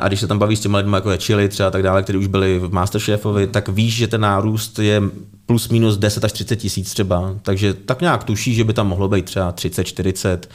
a 0.00 0.08
když 0.08 0.20
se 0.20 0.26
tam 0.26 0.38
baví 0.38 0.56
s 0.56 0.60
těmi 0.60 0.76
lidmi, 0.76 0.96
jako 0.96 1.10
je 1.10 1.18
Chili 1.18 1.48
třeba 1.48 1.70
tak 1.70 1.82
dále, 1.82 2.02
kteří 2.02 2.18
už 2.18 2.26
byli 2.26 2.58
v 2.58 2.72
Masterchefovi, 2.72 3.46
tak 3.46 3.68
víš, 3.68 3.94
že 3.94 4.06
ten 4.06 4.20
nárůst 4.20 4.78
je 4.78 5.02
plus 5.46 5.68
minus 5.68 5.96
10 5.96 6.24
až 6.24 6.32
30 6.32 6.56
tisíc 6.56 6.90
třeba. 6.90 7.34
Takže 7.42 7.74
tak 7.74 8.00
nějak 8.00 8.24
tuší, 8.24 8.54
že 8.54 8.64
by 8.64 8.72
tam 8.72 8.88
mohlo 8.88 9.08
být 9.08 9.24
třeba 9.24 9.52
30, 9.52 9.84
40. 9.84 10.48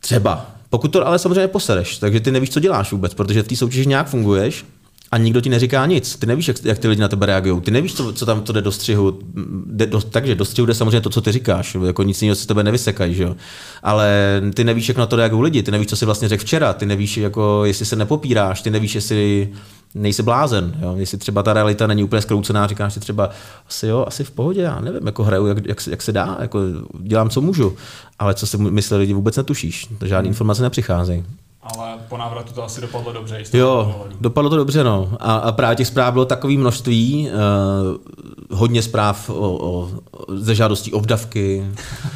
Třeba. 0.00 0.46
Pokud 0.72 0.88
to 0.88 1.06
ale 1.06 1.18
samozřejmě 1.18 1.48
posereš, 1.48 1.98
takže 1.98 2.20
ty 2.20 2.30
nevíš, 2.30 2.50
co 2.50 2.60
děláš 2.60 2.92
vůbec, 2.92 3.14
protože 3.14 3.42
v 3.42 3.48
té 3.48 3.56
soutěži 3.56 3.86
nějak 3.86 4.08
funguješ 4.08 4.64
a 5.12 5.18
nikdo 5.18 5.40
ti 5.40 5.48
neříká 5.48 5.86
nic. 5.86 6.16
Ty 6.16 6.26
nevíš, 6.26 6.48
jak, 6.48 6.64
jak 6.64 6.78
ty 6.78 6.88
lidi 6.88 7.02
na 7.02 7.08
tebe 7.08 7.26
reagují. 7.26 7.60
Ty 7.60 7.70
nevíš, 7.70 7.94
co, 7.94 8.12
co 8.12 8.26
tam 8.26 8.40
to 8.40 8.52
jde 8.52 8.62
do 8.62 8.72
střihu. 8.72 9.18
Jde 9.66 9.86
do, 9.86 10.00
takže 10.00 10.34
do 10.34 10.44
střihu 10.44 10.66
jde 10.66 10.74
samozřejmě 10.74 11.00
to, 11.00 11.10
co 11.10 11.20
ty 11.20 11.32
říkáš. 11.32 11.76
Jako 11.86 12.02
nic 12.02 12.22
jiného 12.22 12.36
se 12.36 12.46
tebe 12.46 12.62
nevysekají. 12.62 13.14
Že 13.14 13.22
jo? 13.22 13.36
Ale 13.82 14.40
ty 14.54 14.64
nevíš, 14.64 14.88
jak 14.88 14.96
na 14.96 15.06
to 15.06 15.16
reagují 15.16 15.42
lidi. 15.42 15.62
Ty 15.62 15.70
nevíš, 15.70 15.88
co 15.88 15.96
si 15.96 16.04
vlastně 16.04 16.28
řekl 16.28 16.42
včera. 16.42 16.72
Ty 16.72 16.86
nevíš, 16.86 17.16
jako, 17.16 17.62
jestli 17.64 17.86
se 17.86 17.96
nepopíráš. 17.96 18.62
Ty 18.62 18.70
nevíš, 18.70 18.94
jestli 18.94 19.48
nejsi 19.94 20.22
blázen. 20.22 20.78
Jo? 20.82 20.94
Jestli 20.96 21.18
třeba 21.18 21.42
ta 21.42 21.52
realita 21.52 21.86
není 21.86 22.04
úplně 22.04 22.22
skroucená, 22.22 22.66
říkáš 22.66 22.94
si 22.94 23.00
třeba, 23.00 23.30
asi 23.68 23.86
jo, 23.86 24.04
asi 24.08 24.24
v 24.24 24.30
pohodě, 24.30 24.60
já 24.60 24.80
nevím, 24.80 25.06
jako 25.06 25.24
hraju, 25.24 25.46
jak, 25.46 25.66
jak, 25.66 25.86
jak 25.86 26.02
se 26.02 26.12
dá, 26.12 26.36
jako 26.40 26.60
dělám, 27.00 27.30
co 27.30 27.40
můžu. 27.40 27.76
Ale 28.18 28.34
co 28.34 28.46
si 28.46 28.58
myslí 28.58 28.96
lidi, 28.96 29.12
vůbec 29.12 29.36
netušíš. 29.36 29.88
Žádné 30.04 30.28
informace 30.28 30.62
nepřicházejí 30.62 31.24
ale 31.62 31.98
po 32.08 32.16
návratu 32.16 32.52
to 32.52 32.64
asi 32.64 32.80
dopadlo 32.80 33.12
dobře. 33.12 33.42
Jo, 33.52 34.04
dopadlo 34.20 34.50
to 34.50 34.56
dobře, 34.56 34.84
no. 34.84 35.12
A, 35.20 35.34
a 35.34 35.52
právě 35.52 35.76
těch 35.76 35.86
zpráv 35.86 36.12
bylo 36.12 36.24
takové 36.24 36.54
množství, 36.54 37.28
uh, 37.30 38.58
hodně 38.58 38.82
zpráv 38.82 39.30
o, 39.30 39.34
o, 39.34 39.88
ze 40.34 40.54
žádostí 40.54 40.92
o 40.92 41.00
vdavky. 41.00 41.66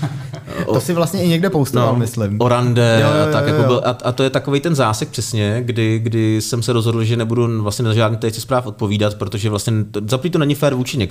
to 0.67 0.81
si 0.81 0.93
vlastně 0.93 1.23
i 1.23 1.29
někde 1.29 1.51
postoval, 1.51 1.93
no, 1.93 1.99
myslím. 1.99 2.41
O 2.41 2.49
rande 2.49 3.01
jo, 3.03 3.09
jo, 3.09 3.17
jo, 3.17 3.29
a 3.29 3.33
tak. 3.33 3.47
Jo, 3.47 3.55
jo. 3.55 3.61
Jako 3.61 3.69
byl, 3.69 3.83
a, 3.85 3.91
a 4.05 4.13
to 4.13 4.23
je 4.23 4.31
takový 4.31 4.61
ten 4.61 4.75
zásek 4.75 5.09
přesně, 5.09 5.63
kdy, 5.65 5.99
kdy 5.99 6.41
jsem 6.41 6.63
se 6.63 6.73
rozhodl, 6.73 7.05
že 7.05 7.17
nebudu 7.17 7.63
vlastně 7.63 7.85
na 7.85 7.95
žádný 7.95 8.19
těch 8.19 8.35
zpráv 8.35 8.67
odpovídat, 8.67 9.15
protože 9.15 9.51
vlastně 9.51 9.73
zaprý 10.07 10.31
to 10.31 10.39
není 10.39 10.55
fér 10.55 10.75
vůči 10.75 10.99
něk, 10.99 11.11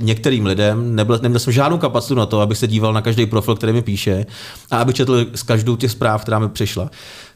některým 0.00 0.46
lidem. 0.46 0.96
Nebyl, 0.96 1.18
neměl 1.22 1.40
jsem 1.40 1.52
žádnou 1.52 1.78
kapacitu 1.78 2.14
na 2.14 2.26
to, 2.26 2.40
abych 2.40 2.58
se 2.58 2.66
díval 2.66 2.92
na 2.92 3.02
každý 3.02 3.26
profil, 3.26 3.56
který 3.56 3.72
mi 3.72 3.82
píše 3.82 4.26
a 4.70 4.78
abych 4.78 4.96
četl 4.96 5.26
z 5.34 5.42
každou 5.42 5.76
těch 5.76 5.90
zpráv, 5.90 6.22
která 6.22 6.38
mi 6.38 6.48
přišla 6.48 6.90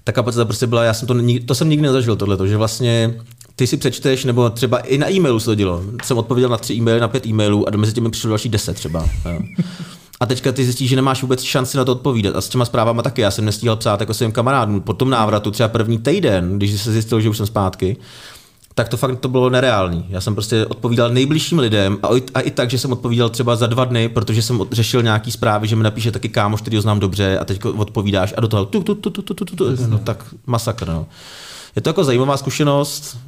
ta 0.05 0.12
kapacita 0.12 0.44
prostě 0.44 0.66
byla, 0.66 0.84
já 0.84 0.94
jsem 0.94 1.09
to, 1.09 1.14
to 1.46 1.55
jsem 1.55 1.68
nikdy 1.68 1.82
nezažil 1.82 2.16
tohle, 2.16 2.48
že 2.48 2.57
vlastně 2.57 3.14
ty 3.57 3.66
si 3.66 3.76
přečteš, 3.76 4.24
nebo 4.24 4.50
třeba 4.50 4.78
i 4.78 4.98
na 4.98 5.12
e-mailu 5.12 5.40
se 5.40 5.46
to 5.46 5.55
dělo. 5.55 5.82
Jsem 6.05 6.18
odpověděl 6.18 6.50
na 6.50 6.57
tři 6.57 6.74
e-maily, 6.74 7.00
na 7.00 7.09
pět 7.09 7.26
e-mailů 7.26 7.68
a 7.68 7.76
mezi 7.76 7.92
těmi 7.92 8.11
přišlo 8.11 8.30
další 8.30 8.48
deset 8.48 8.74
třeba. 8.74 9.09
A 10.20 10.26
teďka 10.26 10.53
ty 10.53 10.64
zjistíš, 10.64 10.90
že 10.90 10.96
nemáš 10.96 11.22
vůbec 11.22 11.42
šanci 11.42 11.76
na 11.76 11.84
to 11.84 11.92
odpovídat. 11.92 12.36
A 12.36 12.40
s 12.40 12.48
těma 12.48 12.64
zprávama 12.64 13.03
taky. 13.03 13.20
Já 13.20 13.30
jsem 13.30 13.44
nestíhal 13.44 13.76
psát 13.76 14.00
jako 14.00 14.14
svým 14.14 14.32
kamarádům. 14.32 14.80
Po 14.80 14.92
tom 14.92 15.11
návratu, 15.11 15.50
třeba 15.50 15.68
první 15.68 15.98
týden, 15.98 16.57
když 16.57 16.82
se 16.82 16.92
zjistil, 16.92 17.20
že 17.20 17.28
už 17.28 17.36
jsem 17.36 17.46
zpátky, 17.46 17.96
tak 18.74 18.88
to 18.88 18.96
fakt 18.96 19.20
to 19.20 19.28
bylo 19.28 19.50
nereálný. 19.50 20.06
Já 20.08 20.20
jsem 20.20 20.34
prostě 20.34 20.66
odpovídal 20.66 21.10
nejbližším 21.10 21.58
lidem 21.58 21.98
a, 22.02 22.08
a 22.34 22.40
i 22.40 22.50
tak, 22.50 22.70
že 22.70 22.78
jsem 22.78 22.92
odpovídal 22.92 23.28
třeba 23.28 23.56
za 23.56 23.66
dva 23.66 23.84
dny, 23.84 24.08
protože 24.08 24.42
jsem 24.42 24.60
řešil 24.72 25.02
nějaký 25.02 25.32
zprávy, 25.32 25.68
že 25.68 25.76
mi 25.76 25.82
napíše 25.82 26.12
taky 26.12 26.28
kámoš, 26.28 26.60
který 26.60 26.76
ho 26.76 26.82
znám 26.82 27.00
dobře 27.00 27.38
a 27.38 27.44
teď 27.44 27.64
odpovídáš 27.64 28.34
a 28.36 28.40
do 28.40 28.48
toho 28.48 28.64
tu, 28.64 28.82
tu, 28.82 28.94
tu, 28.94 29.10
tu, 29.10 29.22
tu, 29.22 29.34
tu, 29.34 29.56
tu, 29.56 29.86
no 29.86 29.98
tak 29.98 30.24
masakr, 30.46 30.88
no. 30.88 31.06
Je 31.76 31.82
to 31.82 31.88
jako 31.88 32.04
zajímavá 32.04 32.36
zkušenost, 32.36 33.18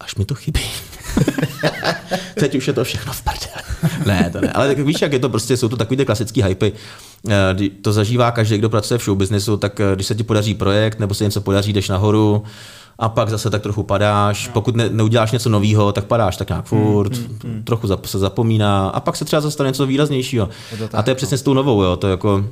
až 0.00 0.14
mi 0.14 0.24
to 0.24 0.34
chybí. 0.34 0.60
Teď 2.34 2.54
už 2.54 2.66
je 2.66 2.72
to 2.72 2.84
všechno 2.84 3.12
v 3.12 3.22
prdele. 3.22 3.62
ne, 4.06 4.30
to 4.30 4.40
ne. 4.40 4.52
Ale 4.52 4.68
tak 4.68 4.78
víš, 4.78 5.02
jak 5.02 5.12
je 5.12 5.18
to 5.18 5.28
prostě, 5.28 5.56
jsou 5.56 5.68
to 5.68 5.76
takový 5.76 5.96
ty 5.96 6.04
klasický 6.04 6.42
hypy. 6.42 6.72
Eh, 7.30 7.68
to 7.82 7.92
zažívá 7.92 8.30
každý, 8.30 8.58
kdo 8.58 8.70
pracuje 8.70 8.98
v 8.98 9.02
showbiznesu, 9.02 9.56
tak 9.56 9.80
eh, 9.80 9.94
když 9.94 10.06
se 10.06 10.14
ti 10.14 10.22
podaří 10.22 10.54
projekt 10.54 10.98
nebo 10.98 11.14
se 11.14 11.24
něco 11.24 11.40
podaří, 11.40 11.72
jdeš 11.72 11.88
nahoru, 11.88 12.44
a 12.98 13.08
pak 13.08 13.30
zase 13.30 13.50
tak 13.50 13.62
trochu 13.62 13.82
padáš. 13.82 14.46
No. 14.46 14.52
Pokud 14.52 14.76
ne, 14.76 14.88
neuděláš 14.88 15.32
něco 15.32 15.48
nového, 15.48 15.92
tak 15.92 16.04
padáš 16.04 16.36
tak 16.36 16.48
nějak 16.48 16.64
furt, 16.64 17.16
mm, 17.16 17.38
mm, 17.44 17.50
mm. 17.54 17.62
trochu 17.64 17.86
zap, 17.86 18.06
se 18.06 18.18
zapomíná 18.18 18.88
a 18.88 19.00
pak 19.00 19.16
se 19.16 19.24
třeba 19.24 19.40
zastane 19.40 19.68
něco 19.68 19.86
výraznějšího. 19.86 20.48
To 20.70 20.88
tak, 20.88 20.94
a 20.94 21.02
to 21.02 21.10
je 21.10 21.14
přesně 21.14 21.34
no. 21.34 21.38
s 21.38 21.42
tou 21.42 21.54
novou, 21.54 21.82
jo. 21.82 21.96
to 21.96 22.08
jako 22.08 22.44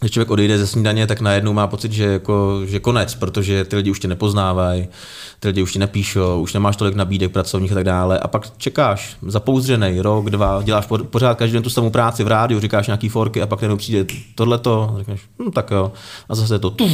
když 0.00 0.12
člověk 0.12 0.30
odejde 0.30 0.58
ze 0.58 0.66
snídaně, 0.66 1.06
tak 1.06 1.20
najednou 1.20 1.52
má 1.52 1.66
pocit, 1.66 1.92
že, 1.92 2.04
jako, 2.04 2.60
že 2.64 2.80
konec, 2.80 3.14
protože 3.14 3.64
ty 3.64 3.76
lidi 3.76 3.90
už 3.90 4.00
tě 4.00 4.08
nepoznávají, 4.08 4.88
ty 5.40 5.48
lidi 5.48 5.62
už 5.62 5.72
ti 5.72 5.78
nepíšou, 5.78 6.40
už 6.40 6.52
nemáš 6.52 6.76
tolik 6.76 6.94
nabídek 6.94 7.32
pracovních 7.32 7.72
a 7.72 7.74
tak 7.74 7.84
dále. 7.84 8.18
A 8.18 8.28
pak 8.28 8.56
čekáš, 8.58 9.16
zapouzdřený 9.22 10.00
rok, 10.00 10.30
dva, 10.30 10.62
děláš 10.62 10.86
pořád 11.10 11.38
každý 11.38 11.52
den 11.52 11.62
tu 11.62 11.70
samou 11.70 11.90
práci 11.90 12.24
v 12.24 12.28
rádiu, 12.28 12.60
říkáš 12.60 12.86
nějaký 12.86 13.08
forky 13.08 13.42
a 13.42 13.46
pak 13.46 13.62
jenom 13.62 13.78
přijde 13.78 14.14
tohleto, 14.34 14.92
a 14.94 14.98
řekneš, 14.98 15.20
hm, 15.42 15.50
tak 15.50 15.70
jo. 15.70 15.92
A 16.28 16.34
zase 16.34 16.54
je 16.54 16.58
to 16.58 16.70
tu. 16.70 16.90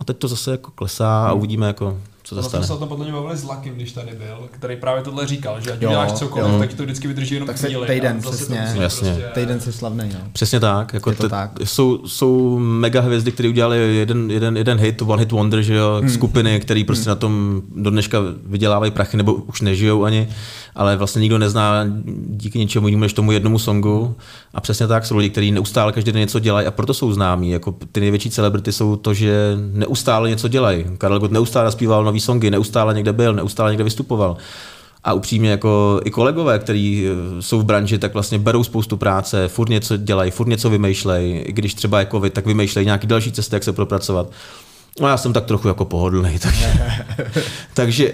A 0.00 0.04
teď 0.04 0.16
to 0.16 0.28
zase 0.28 0.50
jako 0.50 0.70
klesá 0.70 1.26
a 1.26 1.32
uvidíme, 1.32 1.66
jako, 1.66 1.98
co 2.30 2.42
se 2.42 2.48
stane. 2.48 2.64
jsme 2.64 2.66
se 2.66 2.72
o 2.72 2.78
tom 2.78 2.88
podle 2.88 3.04
mě 3.04 3.12
bavili 3.12 3.36
s 3.36 3.44
Lakim, 3.44 3.74
když 3.74 3.92
tady 3.92 4.10
byl, 4.10 4.48
který 4.50 4.76
právě 4.76 5.02
tohle 5.02 5.26
říkal, 5.26 5.60
že 5.60 5.72
ať 5.72 5.78
děláš 5.78 6.12
cokoliv, 6.12 6.52
jo. 6.52 6.58
tak 6.58 6.74
to 6.74 6.82
vždycky 6.82 7.08
vydrží 7.08 7.34
jenom 7.34 7.46
tak 7.46 7.58
se 7.58 7.66
chvíli. 7.66 7.86
Týden, 7.86 8.20
přesně. 8.20 8.56
Jasně. 8.56 9.10
Prostě... 9.10 9.30
Týden 9.34 9.60
se 9.60 9.72
slavný. 9.72 10.10
No. 10.14 10.20
Přesně 10.32 10.60
tak. 10.60 10.94
Jako 10.94 11.14
to 11.14 11.28
tak. 11.28 11.50
Jsou, 11.64 12.06
jsou 12.06 12.58
mega 12.58 13.00
hvězdy, 13.00 13.32
které 13.32 13.48
udělali 13.48 13.96
jeden, 13.96 14.30
jeden, 14.30 14.56
jeden 14.56 14.78
hit, 14.78 15.02
one 15.02 15.22
hit 15.22 15.32
wonder, 15.32 15.62
že 15.62 15.74
jo, 15.74 15.96
hmm. 16.00 16.10
skupiny, 16.10 16.60
které 16.60 16.82
prostě 16.86 17.04
hmm. 17.04 17.10
na 17.10 17.14
tom 17.14 17.62
do 17.76 17.90
dneška 17.90 18.18
vydělávají 18.46 18.92
prachy 18.92 19.16
nebo 19.16 19.34
už 19.34 19.60
nežijou 19.60 20.04
ani 20.04 20.28
ale 20.74 20.96
vlastně 20.96 21.20
nikdo 21.20 21.38
nezná 21.38 21.84
díky 22.26 22.58
ničemu 22.58 22.88
jinému 22.88 23.02
než 23.02 23.12
tomu 23.12 23.32
jednomu 23.32 23.58
songu. 23.58 24.14
A 24.54 24.60
přesně 24.60 24.86
tak 24.86 25.06
jsou 25.06 25.16
lidi, 25.16 25.30
kteří 25.30 25.50
neustále 25.50 25.92
každý 25.92 26.12
den 26.12 26.20
něco 26.20 26.38
dělají 26.38 26.66
a 26.66 26.70
proto 26.70 26.94
jsou 26.94 27.12
známí. 27.12 27.50
Jako 27.50 27.74
ty 27.92 28.00
největší 28.00 28.30
celebrity 28.30 28.72
jsou 28.72 28.96
to, 28.96 29.14
že 29.14 29.56
neustále 29.72 30.30
něco 30.30 30.48
dělají. 30.48 30.84
Karel 30.98 31.20
Gott 31.20 31.32
neustále 31.32 31.72
zpíval 31.72 32.04
nový 32.04 32.20
songy, 32.20 32.50
neustále 32.50 32.94
někde 32.94 33.12
byl, 33.12 33.34
neustále 33.34 33.70
někde 33.70 33.84
vystupoval. 33.84 34.36
A 35.04 35.12
upřímně 35.12 35.50
jako 35.50 36.00
i 36.04 36.10
kolegové, 36.10 36.58
kteří 36.58 37.06
eh, 37.06 37.42
jsou 37.42 37.60
v 37.60 37.64
branži, 37.64 37.98
tak 37.98 38.12
vlastně 38.12 38.38
berou 38.38 38.64
spoustu 38.64 38.96
práce, 38.96 39.48
furt 39.48 39.68
něco 39.68 39.96
dělají, 39.96 40.30
furt 40.30 40.48
něco 40.48 40.70
vymýšlejí, 40.70 41.38
i 41.38 41.52
když 41.52 41.74
třeba 41.74 41.98
jako 41.98 42.20
vy, 42.20 42.30
tak 42.30 42.46
vymýšlejí 42.46 42.84
nějaký 42.84 43.06
další 43.06 43.32
cesty, 43.32 43.56
jak 43.56 43.64
se 43.64 43.72
propracovat. 43.72 44.30
No 45.00 45.08
já 45.08 45.16
jsem 45.16 45.32
tak 45.32 45.44
trochu 45.44 45.68
jako 45.68 45.84
pohodlný, 45.84 46.38
takže, 46.38 46.72
takže 47.74 48.12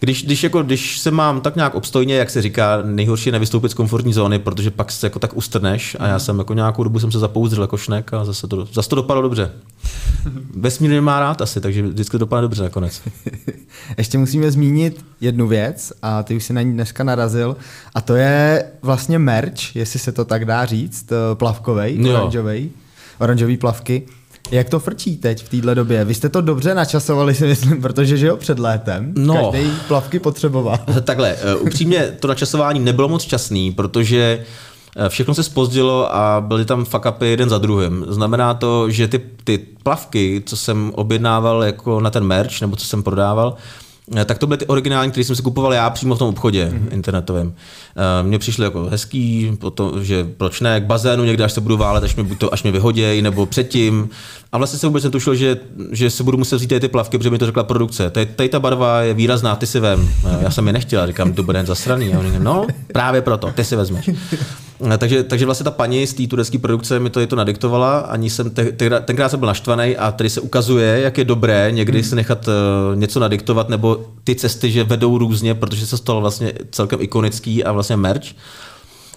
když, 0.00 0.24
když, 0.24 0.42
jako, 0.42 0.62
když 0.62 0.98
se 0.98 1.10
mám 1.10 1.40
tak 1.40 1.56
nějak 1.56 1.74
obstojně, 1.74 2.14
jak 2.14 2.30
se 2.30 2.42
říká, 2.42 2.82
nejhorší 2.84 3.28
je 3.28 3.32
nevystoupit 3.32 3.70
z 3.70 3.74
komfortní 3.74 4.12
zóny, 4.12 4.38
protože 4.38 4.70
pak 4.70 4.92
se 4.92 5.06
jako 5.06 5.18
tak 5.18 5.36
ustrneš 5.36 5.96
a 6.00 6.06
já 6.06 6.18
jsem 6.18 6.38
jako 6.38 6.54
nějakou 6.54 6.84
dobu 6.84 6.98
jsem 6.98 7.12
se 7.12 7.18
zapouzdřil 7.18 7.64
jako 7.64 7.76
šnek 7.76 8.14
a 8.14 8.24
zase 8.24 8.46
to, 8.46 8.66
zase 8.72 8.88
to 8.88 8.96
dopadlo 8.96 9.22
dobře. 9.22 9.50
Vesmír 10.56 11.02
má 11.02 11.20
rád 11.20 11.42
asi, 11.42 11.60
takže 11.60 11.82
vždycky 11.82 12.12
to 12.12 12.18
dopadne 12.18 12.42
dobře 12.42 12.62
nakonec. 12.62 13.02
Ještě 13.98 14.18
musíme 14.18 14.50
zmínit 14.50 15.04
jednu 15.20 15.46
věc 15.46 15.92
a 16.02 16.22
ty 16.22 16.36
už 16.36 16.44
si 16.44 16.52
na 16.52 16.62
ní 16.62 16.72
dneska 16.72 17.04
narazil 17.04 17.56
a 17.94 18.00
to 18.00 18.14
je 18.14 18.64
vlastně 18.82 19.18
merch, 19.18 19.76
jestli 19.76 19.98
se 19.98 20.12
to 20.12 20.24
tak 20.24 20.44
dá 20.44 20.66
říct, 20.66 21.12
eh, 21.12 21.34
plavkovej, 21.34 22.10
oranžovej, 22.10 22.70
oranžový 23.18 23.56
plavky. 23.56 24.02
Jak 24.52 24.68
to 24.68 24.80
frčí 24.80 25.16
teď 25.16 25.44
v 25.44 25.48
téhle 25.48 25.74
době? 25.74 26.04
Vy 26.04 26.14
jste 26.14 26.28
to 26.28 26.40
dobře 26.40 26.74
načasovali, 26.74 27.34
si 27.34 27.46
myslím, 27.46 27.82
protože 27.82 28.16
že 28.16 28.26
jo, 28.26 28.36
před 28.36 28.58
létem. 28.58 29.12
No. 29.16 29.50
Každý 29.52 29.70
plavky 29.88 30.18
potřeboval. 30.18 30.78
Takhle, 31.04 31.36
eh, 31.42 31.54
upřímně 31.54 32.16
to 32.20 32.28
načasování 32.28 32.80
nebylo 32.80 33.08
moc 33.08 33.24
časný, 33.24 33.72
protože 33.72 34.44
eh, 34.96 35.08
všechno 35.08 35.34
se 35.34 35.42
spozdilo 35.42 36.14
a 36.14 36.40
byly 36.40 36.64
tam 36.64 36.84
fuck 36.84 37.06
upy 37.08 37.26
jeden 37.26 37.48
za 37.48 37.58
druhým. 37.58 38.04
Znamená 38.08 38.54
to, 38.54 38.90
že 38.90 39.08
ty, 39.08 39.20
ty 39.44 39.58
plavky, 39.82 40.42
co 40.46 40.56
jsem 40.56 40.92
objednával 40.94 41.64
jako 41.64 42.00
na 42.00 42.10
ten 42.10 42.24
merch, 42.24 42.60
nebo 42.60 42.76
co 42.76 42.86
jsem 42.86 43.02
prodával, 43.02 43.54
tak 44.24 44.38
to 44.38 44.46
byly 44.46 44.58
ty 44.58 44.66
originální, 44.66 45.10
které 45.10 45.24
jsem 45.24 45.36
si 45.36 45.42
kupoval 45.42 45.74
já 45.74 45.90
přímo 45.90 46.14
v 46.14 46.18
tom 46.18 46.28
obchodě 46.28 46.66
mm-hmm. 46.66 46.92
internetovém. 46.92 47.52
Eh, 47.96 48.22
mně 48.22 48.38
přišly 48.38 48.64
jako 48.64 48.84
hezký, 48.84 49.52
potom, 49.60 50.04
že 50.04 50.26
proč 50.36 50.60
ne, 50.60 50.80
k 50.80 50.84
bazénu 50.84 51.24
někde, 51.24 51.44
až 51.44 51.52
se 51.52 51.60
budu 51.60 51.76
válet, 51.76 52.04
až 52.04 52.16
mě, 52.16 52.36
to, 52.36 52.54
až 52.54 52.62
mě 52.62 52.72
vyhoděj, 52.72 53.22
nebo 53.22 53.46
předtím. 53.46 54.08
A 54.52 54.58
vlastně 54.58 54.78
jsem 54.78 54.88
vůbec 54.88 55.04
netušil, 55.04 55.34
že, 55.34 55.56
že 55.90 56.10
se 56.10 56.22
budu 56.24 56.38
muset 56.38 56.56
vzít 56.56 56.80
ty 56.80 56.88
plavky, 56.88 57.18
protože 57.18 57.30
mi 57.30 57.38
to 57.38 57.46
řekla 57.46 57.64
produkce. 57.64 58.10
Tady, 58.10 58.26
tady 58.26 58.48
ta 58.48 58.60
barva 58.60 59.00
je 59.00 59.14
výrazná, 59.14 59.56
ty 59.56 59.66
si 59.66 59.80
vem. 59.80 60.08
Eh, 60.26 60.38
já 60.42 60.50
jsem 60.50 60.66
je 60.66 60.72
nechtěl, 60.72 61.06
říkám, 61.06 61.32
to 61.32 61.42
bude 61.42 61.66
zasraný. 61.66 62.14
A 62.14 62.18
oni 62.18 62.38
no, 62.38 62.66
právě 62.92 63.22
proto, 63.22 63.52
ty 63.52 63.64
si 63.64 63.76
vezmeš. 63.76 64.10
Takže, 64.98 65.22
takže 65.22 65.44
vlastně 65.46 65.64
ta 65.64 65.70
paní 65.70 66.06
z 66.06 66.14
té 66.14 66.26
turecké 66.26 66.58
produkce 66.58 66.98
mi 66.98 67.10
to, 67.10 67.20
je 67.20 67.26
to 67.26 67.36
nadiktovala, 67.36 67.98
ani 67.98 68.30
jsem 68.30 68.50
te, 68.50 68.72
te, 68.72 69.00
tenkrát 69.00 69.28
jsem 69.28 69.40
byl 69.40 69.46
naštvaný 69.46 69.96
a 69.96 70.12
tady 70.12 70.30
se 70.30 70.40
ukazuje, 70.40 71.00
jak 71.00 71.18
je 71.18 71.24
dobré 71.24 71.68
někdy 71.72 71.98
hmm. 71.98 72.08
si 72.08 72.14
nechat 72.14 72.48
uh, 72.48 72.98
něco 72.98 73.20
nadiktovat, 73.20 73.68
nebo 73.68 73.91
ty 74.24 74.34
cesty, 74.34 74.70
že 74.70 74.84
vedou 74.84 75.18
různě, 75.18 75.54
protože 75.54 75.86
se 75.86 75.96
stalo 75.96 76.20
vlastně 76.20 76.52
celkem 76.70 77.02
ikonický 77.02 77.64
a 77.64 77.72
vlastně 77.72 77.96
merch. 77.96 78.34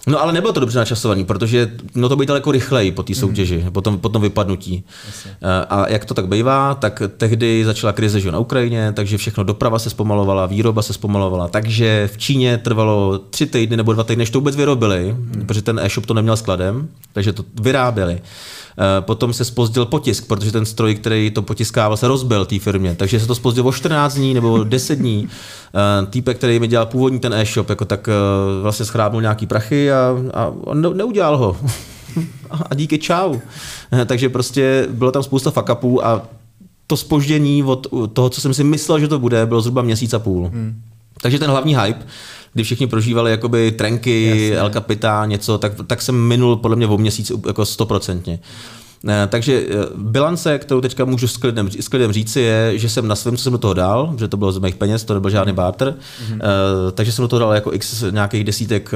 No 0.08 0.22
ale 0.22 0.32
nebylo 0.32 0.52
to 0.52 0.60
dobře 0.60 0.78
načasovaný, 0.78 1.24
protože 1.24 1.70
no 1.94 2.08
to 2.08 2.16
bylo 2.16 2.26
daleko 2.26 2.52
rychleji 2.52 2.92
po 2.92 3.02
té 3.02 3.12
hmm. 3.12 3.20
soutěži, 3.20 3.62
mm. 3.64 3.72
po, 3.72 3.80
tom, 3.80 3.98
po 3.98 4.08
tom 4.08 4.22
vypadnutí. 4.22 4.84
Jasně. 5.06 5.30
Eh, 5.42 5.66
a 5.68 5.88
jak 5.88 6.04
to 6.04 6.14
tak 6.14 6.28
bývá, 6.28 6.74
tak 6.74 7.02
tehdy 7.16 7.64
začala 7.64 7.92
krize 7.92 8.20
že 8.20 8.32
na 8.32 8.38
Ukrajině, 8.38 8.92
takže 8.92 9.18
všechno 9.18 9.44
doprava 9.44 9.78
se 9.78 9.90
zpomalovala, 9.90 10.46
výroba 10.46 10.82
se 10.82 10.92
zpomalovala, 10.92 11.48
takže 11.48 12.10
v 12.12 12.18
Číně 12.18 12.58
trvalo 12.58 13.18
tři 13.18 13.46
týdny 13.46 13.76
nebo 13.76 13.92
dva 13.92 14.04
týdny, 14.04 14.22
než 14.22 14.30
to 14.30 14.38
vůbec 14.38 14.56
vyrobili, 14.56 15.16
mm. 15.18 15.44
protože 15.46 15.62
ten 15.62 15.80
e-shop 15.82 16.06
to 16.06 16.14
neměl 16.14 16.36
skladem, 16.36 16.88
takže 17.12 17.32
to 17.32 17.44
vyráběli. 17.60 18.20
Eh, 18.78 19.00
potom 19.00 19.32
se 19.32 19.44
spozdil 19.44 19.86
potisk, 19.86 20.26
protože 20.26 20.52
ten 20.52 20.66
stroj, 20.66 20.94
který 20.94 21.30
to 21.30 21.42
potiskával, 21.42 21.96
se 21.96 22.08
rozbil 22.08 22.44
té 22.44 22.58
firmě, 22.58 22.94
takže 22.94 23.20
se 23.20 23.26
to 23.26 23.34
spozdilo 23.34 23.68
o 23.68 23.72
14 23.72 24.14
dní 24.14 24.34
nebo 24.34 24.64
10 24.64 24.98
dní. 24.98 25.28
Eh, 25.74 26.06
týpek, 26.06 26.36
který 26.36 26.60
mi 26.60 26.68
dělal 26.68 26.86
původní 26.86 27.20
ten 27.20 27.34
e-shop, 27.34 27.70
jako 27.70 27.84
tak 27.84 28.08
eh, 28.08 28.12
vlastně 28.62 28.86
schrábnul 28.86 29.22
nějaký 29.22 29.46
prachy 29.46 29.92
a, 29.92 30.16
a 30.34 30.52
on 30.60 30.96
neudělal 30.96 31.36
ho. 31.36 31.56
a 32.70 32.74
díky 32.74 32.98
čau. 32.98 33.38
Takže 34.06 34.28
prostě 34.28 34.86
bylo 34.90 35.12
tam 35.12 35.22
spousta 35.22 35.50
fuck 35.50 35.70
a 36.02 36.22
to 36.86 36.96
spoždění 36.96 37.64
od 37.64 37.86
toho, 38.12 38.30
co 38.30 38.40
jsem 38.40 38.54
si 38.54 38.64
myslel, 38.64 39.00
že 39.00 39.08
to 39.08 39.18
bude, 39.18 39.46
bylo 39.46 39.60
zhruba 39.60 39.82
měsíc 39.82 40.14
a 40.14 40.18
půl. 40.18 40.46
Hmm. 40.46 40.82
Takže 41.22 41.38
ten 41.38 41.50
hlavní 41.50 41.76
hype, 41.76 42.06
kdy 42.56 42.64
všichni 42.64 42.86
prožívali 42.86 43.30
jakoby 43.30 43.70
trenky, 43.70 44.26
Jasně. 44.26 44.58
El 44.58 44.70
Capita, 44.70 45.26
něco, 45.26 45.58
tak, 45.58 45.72
tak 45.86 46.02
jsem 46.02 46.14
minul 46.14 46.56
podle 46.56 46.76
mě 46.76 46.86
o 46.86 46.98
měsíc 46.98 47.32
jako 47.46 47.66
stoprocentně. 47.66 48.38
Eh, 49.08 49.26
takže 49.26 49.66
eh, 49.68 49.74
bilance, 49.96 50.58
kterou 50.58 50.80
teďka 50.80 51.04
můžu 51.04 51.28
s 51.28 51.36
klidem, 51.36 51.70
s 51.80 51.88
klidem 51.88 52.12
říci, 52.12 52.40
je, 52.40 52.78
že 52.78 52.88
jsem 52.88 53.08
na 53.08 53.14
svém, 53.16 53.36
co 53.36 53.42
jsem 53.42 53.52
do 53.52 53.58
toho 53.58 53.74
dal, 53.74 54.14
že 54.18 54.28
to 54.28 54.36
bylo 54.36 54.52
z 54.52 54.58
mých 54.58 54.74
peněz, 54.74 55.04
to 55.04 55.14
nebyl 55.14 55.30
žádný 55.30 55.52
barter, 55.52 55.94
mm-hmm. 55.94 56.40
takže 56.94 57.12
jsem 57.12 57.22
do 57.22 57.28
toho 57.28 57.40
dal 57.40 57.54
jako 57.54 57.72
x 57.72 58.04
nějakých 58.10 58.44
desítek, 58.44 58.90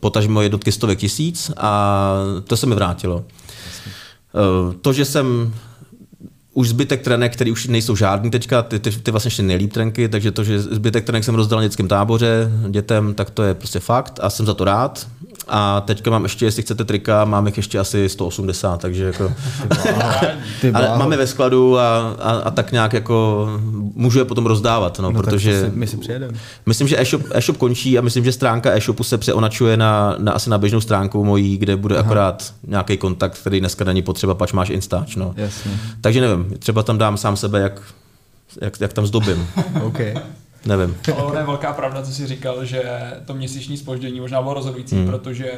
potažmo 0.00 0.42
jednotky 0.42 0.72
stovek 0.72 0.98
tisíc 0.98 1.50
a 1.56 2.14
to 2.44 2.56
se 2.56 2.66
mi 2.66 2.74
vrátilo. 2.74 3.24
Jasně. 3.66 3.92
To, 4.80 4.92
že 4.92 5.04
jsem 5.04 5.54
už 6.54 6.68
zbytek 6.68 7.02
trenek, 7.02 7.32
který 7.32 7.52
už 7.52 7.66
nejsou 7.66 7.96
žádný 7.96 8.30
teďka, 8.30 8.62
ty, 8.62 8.78
ty, 8.78 8.90
ty 8.90 9.10
vlastně 9.10 9.26
ještě 9.26 9.42
nejlíp 9.42 9.72
trenky, 9.72 10.08
takže 10.08 10.32
to, 10.32 10.44
že 10.44 10.60
zbytek 10.60 11.04
trenek 11.04 11.24
jsem 11.24 11.34
rozdal 11.34 11.58
na 11.58 11.62
dětském 11.62 11.88
táboře 11.88 12.50
dětem, 12.68 13.14
tak 13.14 13.30
to 13.30 13.42
je 13.42 13.54
prostě 13.54 13.80
fakt 13.80 14.18
a 14.22 14.30
jsem 14.30 14.46
za 14.46 14.54
to 14.54 14.64
rád. 14.64 15.06
A 15.48 15.80
teďka 15.80 16.10
mám 16.10 16.22
ještě, 16.22 16.44
jestli 16.44 16.62
chcete 16.62 16.84
trika, 16.84 17.24
mám 17.24 17.46
jich 17.46 17.56
ještě 17.56 17.78
asi 17.78 18.08
180, 18.08 18.80
takže 18.80 19.04
jako... 19.04 19.32
Ale 20.74 20.98
máme 20.98 21.16
ve 21.16 21.26
skladu 21.26 21.78
a, 21.78 21.98
a, 22.18 22.30
a, 22.32 22.50
tak 22.50 22.72
nějak 22.72 22.92
jako 22.92 23.48
můžu 23.94 24.18
je 24.18 24.24
potom 24.24 24.46
rozdávat, 24.46 24.98
no, 24.98 25.10
no 25.10 25.22
protože... 25.22 25.60
Si, 25.60 25.70
my 25.74 25.86
si 25.86 25.96
přijedeme. 25.96 26.38
Myslím, 26.66 26.88
že 26.88 27.00
e-shop, 27.00 27.22
e-shop 27.30 27.56
končí 27.56 27.98
a 27.98 28.00
myslím, 28.00 28.24
že 28.24 28.32
stránka 28.32 28.72
e-shopu 28.72 29.04
se 29.04 29.18
přeonačuje 29.18 29.76
na, 29.76 30.16
na 30.18 30.32
asi 30.32 30.50
na 30.50 30.58
běžnou 30.58 30.80
stránku 30.80 31.24
mojí, 31.24 31.58
kde 31.58 31.76
bude 31.76 31.94
Aha. 31.94 32.04
akorát 32.04 32.54
nějaký 32.66 32.96
kontakt, 32.96 33.38
který 33.38 33.60
dneska 33.60 33.84
není 33.84 34.02
potřeba, 34.02 34.34
pač 34.34 34.52
máš 34.52 34.70
Instač, 34.70 35.16
no. 35.16 35.34
Jasně. 35.36 35.70
Takže 36.00 36.20
nevím, 36.20 36.54
třeba 36.58 36.82
tam 36.82 36.98
dám 36.98 37.16
sám 37.16 37.36
sebe, 37.36 37.60
jak, 37.60 37.82
jak, 38.60 38.80
jak 38.80 38.92
tam 38.92 39.06
zdobím. 39.06 39.48
okay. 39.82 40.14
Nevím. 40.66 40.96
Ale 41.18 41.40
je 41.40 41.46
velká 41.46 41.72
pravda, 41.72 42.02
co 42.02 42.12
jsi 42.12 42.26
říkal, 42.26 42.64
že 42.64 42.82
to 43.26 43.34
měsíční 43.34 43.76
spoždění 43.76 44.20
možná 44.20 44.42
bylo 44.42 44.54
rozhodující, 44.54 44.96
hmm. 44.96 45.06
protože 45.06 45.52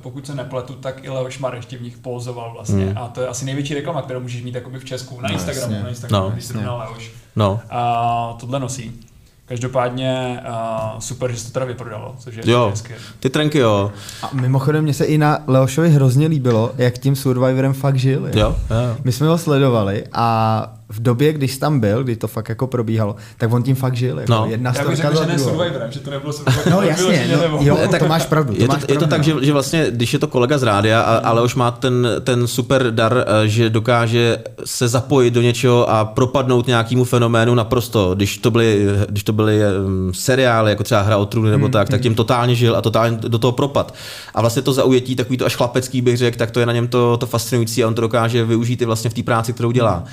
pokud 0.00 0.26
se 0.26 0.34
nepletu, 0.34 0.74
tak 0.74 1.04
i 1.04 1.08
Leoš 1.08 1.40
ještě 1.56 1.78
v 1.78 1.82
nich 1.82 1.98
pouzoval 1.98 2.52
vlastně. 2.52 2.84
Hmm. 2.84 2.98
A 2.98 3.08
to 3.08 3.20
je 3.20 3.28
asi 3.28 3.44
největší 3.44 3.74
reklama, 3.74 4.02
kterou 4.02 4.20
můžeš 4.20 4.42
mít 4.42 4.56
v 4.78 4.84
Česku, 4.84 5.20
na 5.20 5.28
no, 5.28 5.34
Instagramu, 5.34 5.74
no, 5.74 5.82
na 5.82 5.88
Instagramu, 5.88 6.24
no, 6.24 6.30
když 6.30 6.44
se 6.44 6.58
Leoš. 6.58 7.12
No. 7.36 7.60
A 7.70 8.36
tohle 8.40 8.60
nosí. 8.60 9.00
Každopádně 9.44 10.40
uh, 10.48 10.98
super, 10.98 11.32
že 11.32 11.38
se 11.38 11.46
to 11.46 11.52
teda 11.52 11.66
vyprodalo, 11.66 12.14
což 12.18 12.36
je 12.36 12.42
jo, 12.46 12.68
hezké. 12.70 12.94
ty 13.20 13.30
trenky 13.30 13.58
jo. 13.58 13.92
A 14.22 14.30
mimochodem 14.32 14.84
mně 14.84 14.94
se 14.94 15.04
i 15.04 15.18
na 15.18 15.38
Leošovi 15.46 15.90
hrozně 15.90 16.26
líbilo, 16.26 16.72
jak 16.78 16.98
tím 16.98 17.16
Survivorem 17.16 17.72
fakt 17.72 17.96
žil. 17.96 18.30
Jo, 18.34 18.56
jo. 18.70 18.96
My 19.04 19.12
jsme 19.12 19.28
ho 19.28 19.38
sledovali 19.38 20.04
a 20.12 20.74
v 20.92 21.02
době, 21.02 21.32
když 21.32 21.58
tam 21.58 21.80
byl, 21.80 22.04
kdy 22.04 22.16
to 22.16 22.28
fakt 22.28 22.48
jako 22.48 22.66
probíhalo, 22.66 23.16
tak 23.38 23.52
on 23.52 23.62
tím 23.62 23.76
fakt 23.76 23.96
žil. 23.96 24.20
Jako 24.20 24.32
no. 24.32 24.46
Jedna 24.48 24.72
Já 24.76 24.88
bych 24.88 24.96
řekl, 24.96 25.20
že 25.20 25.26
ne 25.26 25.38
Survivorem, 25.38 25.92
že 25.92 26.00
to 26.00 26.10
nebylo 26.10 26.32
Survivorem. 26.32 26.72
No 26.72 26.82
jasně, 26.82 27.38
no, 27.50 27.58
jo, 27.60 27.78
tak, 27.90 28.02
to 28.02 28.08
máš 28.08 28.26
pravdu. 28.26 28.54
To 28.54 28.62
je, 28.62 28.68
to, 28.68 28.74
máš 28.74 28.84
je 28.88 28.98
to 28.98 29.06
tak, 29.06 29.24
že, 29.24 29.34
že 29.42 29.52
vlastně, 29.52 29.86
když 29.90 30.12
je 30.12 30.18
to 30.18 30.26
kolega 30.26 30.58
z 30.58 30.62
rádia, 30.62 31.00
a, 31.00 31.16
ale 31.16 31.42
už 31.42 31.54
má 31.54 31.70
ten, 31.70 32.08
ten 32.24 32.46
super 32.46 32.90
dar, 32.90 33.24
eh, 33.26 33.48
že 33.48 33.70
dokáže 33.70 34.38
se 34.64 34.88
zapojit 34.88 35.30
do 35.30 35.42
něčeho 35.42 35.90
a 35.90 36.04
propadnout 36.04 36.66
nějakému 36.66 37.04
fenoménu 37.04 37.54
naprosto. 37.54 38.14
Když 38.14 38.38
to 38.38 38.50
byly, 38.50 38.86
když 39.08 39.24
to 39.24 39.32
byly 39.32 39.60
um, 39.86 40.14
seriály, 40.14 40.70
jako 40.70 40.84
třeba 40.84 41.02
Hra 41.02 41.16
o 41.16 41.26
trůny 41.26 41.50
nebo 41.50 41.64
hmm, 41.64 41.72
tak, 41.72 41.88
tak 41.88 42.00
hmm. 42.00 42.02
tím 42.02 42.14
totálně 42.14 42.54
žil 42.54 42.76
a 42.76 42.82
totálně 42.82 43.18
do 43.20 43.38
toho 43.38 43.52
propad. 43.52 43.94
A 44.34 44.40
vlastně 44.40 44.62
to 44.62 44.72
zaujetí, 44.72 45.16
takový 45.16 45.36
to 45.36 45.46
až 45.46 45.56
chlapecký 45.56 46.00
bych 46.00 46.16
řekl, 46.16 46.38
tak 46.38 46.50
to 46.50 46.60
je 46.60 46.66
na 46.66 46.72
něm 46.72 46.88
to, 46.88 47.16
to 47.16 47.26
fascinující 47.26 47.84
a 47.84 47.88
on 47.88 47.94
to 47.94 48.02
dokáže 48.02 48.44
využít 48.44 48.82
i 48.82 48.84
vlastně 48.84 49.10
v 49.10 49.14
té 49.14 49.22
práci, 49.22 49.52
kterou 49.52 49.70
dělá. 49.70 49.94
Hmm. 49.94 50.06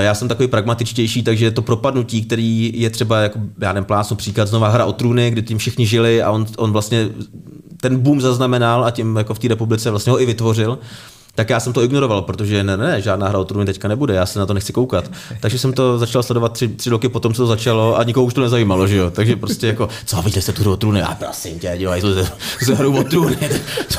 Já 0.00 0.14
jsem 0.14 0.28
takový 0.28 0.48
pragmatičtější, 0.48 1.22
takže 1.22 1.50
to 1.50 1.62
propadnutí, 1.62 2.24
který 2.24 2.72
je 2.74 2.90
třeba, 2.90 3.20
jako, 3.20 3.38
já 3.60 3.72
nevím, 3.72 3.84
plásnu 3.84 4.16
příklad, 4.16 4.48
znova 4.48 4.68
hra 4.68 4.84
o 4.84 4.92
trůny, 4.92 5.30
kdy 5.30 5.42
tím 5.42 5.58
všichni 5.58 5.86
žili 5.86 6.22
a 6.22 6.30
on, 6.30 6.46
on 6.56 6.72
vlastně 6.72 7.08
ten 7.80 7.98
boom 7.98 8.20
zaznamenal 8.20 8.84
a 8.84 8.90
tím 8.90 9.16
jako 9.16 9.34
v 9.34 9.38
té 9.38 9.48
republice 9.48 9.90
vlastně 9.90 10.10
ho 10.10 10.20
i 10.20 10.26
vytvořil 10.26 10.78
tak 11.34 11.50
já 11.50 11.60
jsem 11.60 11.72
to 11.72 11.82
ignoroval, 11.82 12.22
protože 12.22 12.64
ne, 12.64 12.76
ne, 12.76 13.00
žádná 13.00 13.28
hra 13.28 13.38
o 13.38 13.44
trůny 13.44 13.66
teďka 13.66 13.88
nebude, 13.88 14.14
já 14.14 14.26
se 14.26 14.38
na 14.38 14.46
to 14.46 14.54
nechci 14.54 14.72
koukat. 14.72 15.10
Takže 15.40 15.58
jsem 15.58 15.72
to 15.72 15.98
začal 15.98 16.22
sledovat 16.22 16.52
tři, 16.52 16.68
tři 16.68 16.90
roky 16.90 17.08
potom, 17.08 17.34
co 17.34 17.42
to 17.42 17.46
začalo 17.46 17.98
a 17.98 18.04
nikoho 18.04 18.26
už 18.26 18.34
to 18.34 18.40
nezajímalo, 18.40 18.86
že 18.86 18.96
jo. 18.96 19.10
Takže 19.10 19.36
prostě 19.36 19.66
jako, 19.66 19.88
co 20.06 20.22
viděli 20.22 20.42
jste 20.42 20.52
tu 20.52 20.62
hru 20.62 20.72
o 20.72 20.76
trůny? 20.76 21.02
A 21.02 21.14
prosím 21.14 21.58
tě, 21.58 21.74
dělají 21.78 22.02
to 22.02 22.14
ze 22.64 22.74
hru 22.74 22.98
o 22.98 23.04
trůny. 23.04 23.36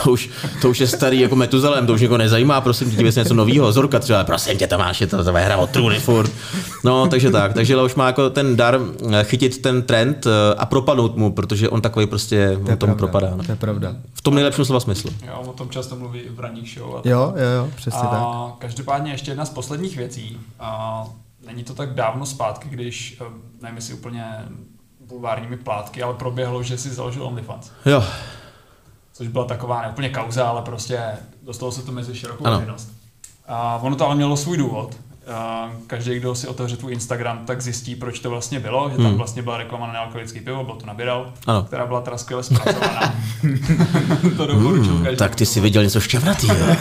To 0.04 0.12
už, 0.12 0.30
to 0.62 0.70
už 0.70 0.80
je 0.80 0.88
starý 0.88 1.20
jako 1.20 1.36
Metuzalem, 1.36 1.88
to 1.88 1.94
už 1.94 2.02
někoho 2.02 2.18
nezajímá, 2.18 2.62
prosím 2.62 2.92
tě, 2.92 3.12
se 3.12 3.20
něco 3.20 3.34
nového. 3.34 3.72
Zorka 3.72 4.00
třeba, 4.00 4.24
prosím 4.24 4.58
tě, 4.58 4.68
máš 4.78 5.02
je 5.02 5.08
to, 5.08 5.24
to 5.24 5.32
hra 5.32 5.58
o 5.58 5.68
trůny 5.68 6.00
furt. 6.00 6.32
No, 6.84 7.08
takže 7.08 7.32
tak. 7.32 7.54
Takže 7.54 7.82
už 7.82 7.96
má 7.96 8.08
jako 8.08 8.30
ten 8.30 8.56
dar 8.56 8.80
eh, 9.12 9.24
chytit 9.24 9.62
ten 9.62 9.82
trend 9.82 10.28
eh, 10.28 10.56
a 10.58 10.66
propadnout 10.66 11.18
mu, 11.18 11.32
protože 11.32 11.70
on 11.70 11.82
takový 11.82 12.06
prostě 12.06 12.60
to 12.66 12.76
tomu 12.76 12.96
propadá. 12.96 13.34
No. 13.38 13.44
To 13.44 13.52
je 13.52 13.56
pravda. 13.56 13.96
V 14.14 14.22
tom 14.22 14.36
nejlepším 14.36 14.66
slova 14.66 14.80
smyslu. 14.80 15.10
Jo, 15.28 15.44
o 15.46 15.54
tom 15.54 15.70
často 15.70 15.96
mluví 15.96 16.20
i 16.20 16.30
v 16.30 16.40
ranních 16.40 16.74
show. 16.74 16.96
A 16.96 17.02
jo, 17.10 17.22
jo, 17.24 17.49
jo, 17.57 17.71
přesně 17.76 17.99
a 17.99 18.07
tak. 18.07 18.57
Každopádně 18.59 19.11
ještě 19.11 19.32
jedna 19.32 19.45
z 19.45 19.49
posledních 19.49 19.97
věcí. 19.97 20.39
A 20.59 21.03
není 21.45 21.63
to 21.63 21.74
tak 21.74 21.93
dávno 21.93 22.26
zpátky, 22.26 22.69
když, 22.69 23.17
eh, 23.21 23.26
nevím 23.61 23.76
jestli 23.76 23.93
úplně 23.93 24.45
bulvárními 25.07 25.57
plátky, 25.57 26.04
ale 26.04 26.13
proběhlo, 26.13 26.63
že 26.63 26.78
si 26.78 26.89
založil 26.89 27.24
OnlyFans. 27.24 27.71
Jo. 27.86 28.04
Což 29.13 29.28
byla 29.28 29.45
taková 29.45 29.82
ne 29.82 29.89
úplně 29.89 30.09
kauza, 30.09 30.50
ale 30.50 30.62
prostě 30.62 31.04
dostalo 31.43 31.71
se 31.71 31.82
to 31.82 31.91
mezi 31.91 32.16
širokou 32.16 32.43
veřejnost. 32.43 32.91
A 33.47 33.79
ono 33.82 33.95
to 33.95 34.05
ale 34.05 34.16
mělo 34.16 34.37
svůj 34.37 34.58
důvod. 34.58 34.97
Každý, 35.87 36.20
kdo 36.20 36.36
si 36.36 36.47
otevře 36.47 36.78
tvůj 36.78 36.93
Instagram, 36.93 37.45
tak 37.45 37.62
zjistí, 37.62 37.95
proč 37.95 38.20
to 38.20 38.29
vlastně 38.29 38.59
bylo, 38.59 38.89
že 38.89 38.97
tam 38.97 39.05
hmm. 39.05 39.17
vlastně 39.17 39.41
byla 39.41 39.58
reklama 39.58 39.87
na 39.87 39.93
nealkoholický 39.93 40.39
pivo, 40.39 40.63
bylo 40.63 40.78
to 40.78 40.86
na 40.86 40.93
Birel, 40.93 41.33
ano. 41.47 41.63
která 41.63 41.86
byla 41.86 42.01
teda 42.01 42.17
skvěle 42.17 42.43
zpracovaná. 42.43 43.01
to 44.37 44.47
doporučuji 44.47 44.97
hmm, 44.97 45.16
Tak 45.16 45.36
ty 45.36 45.45
jsi 45.45 45.59
viděl 45.59 45.83
něco 45.83 46.01
šťavnatýho. 46.01 46.55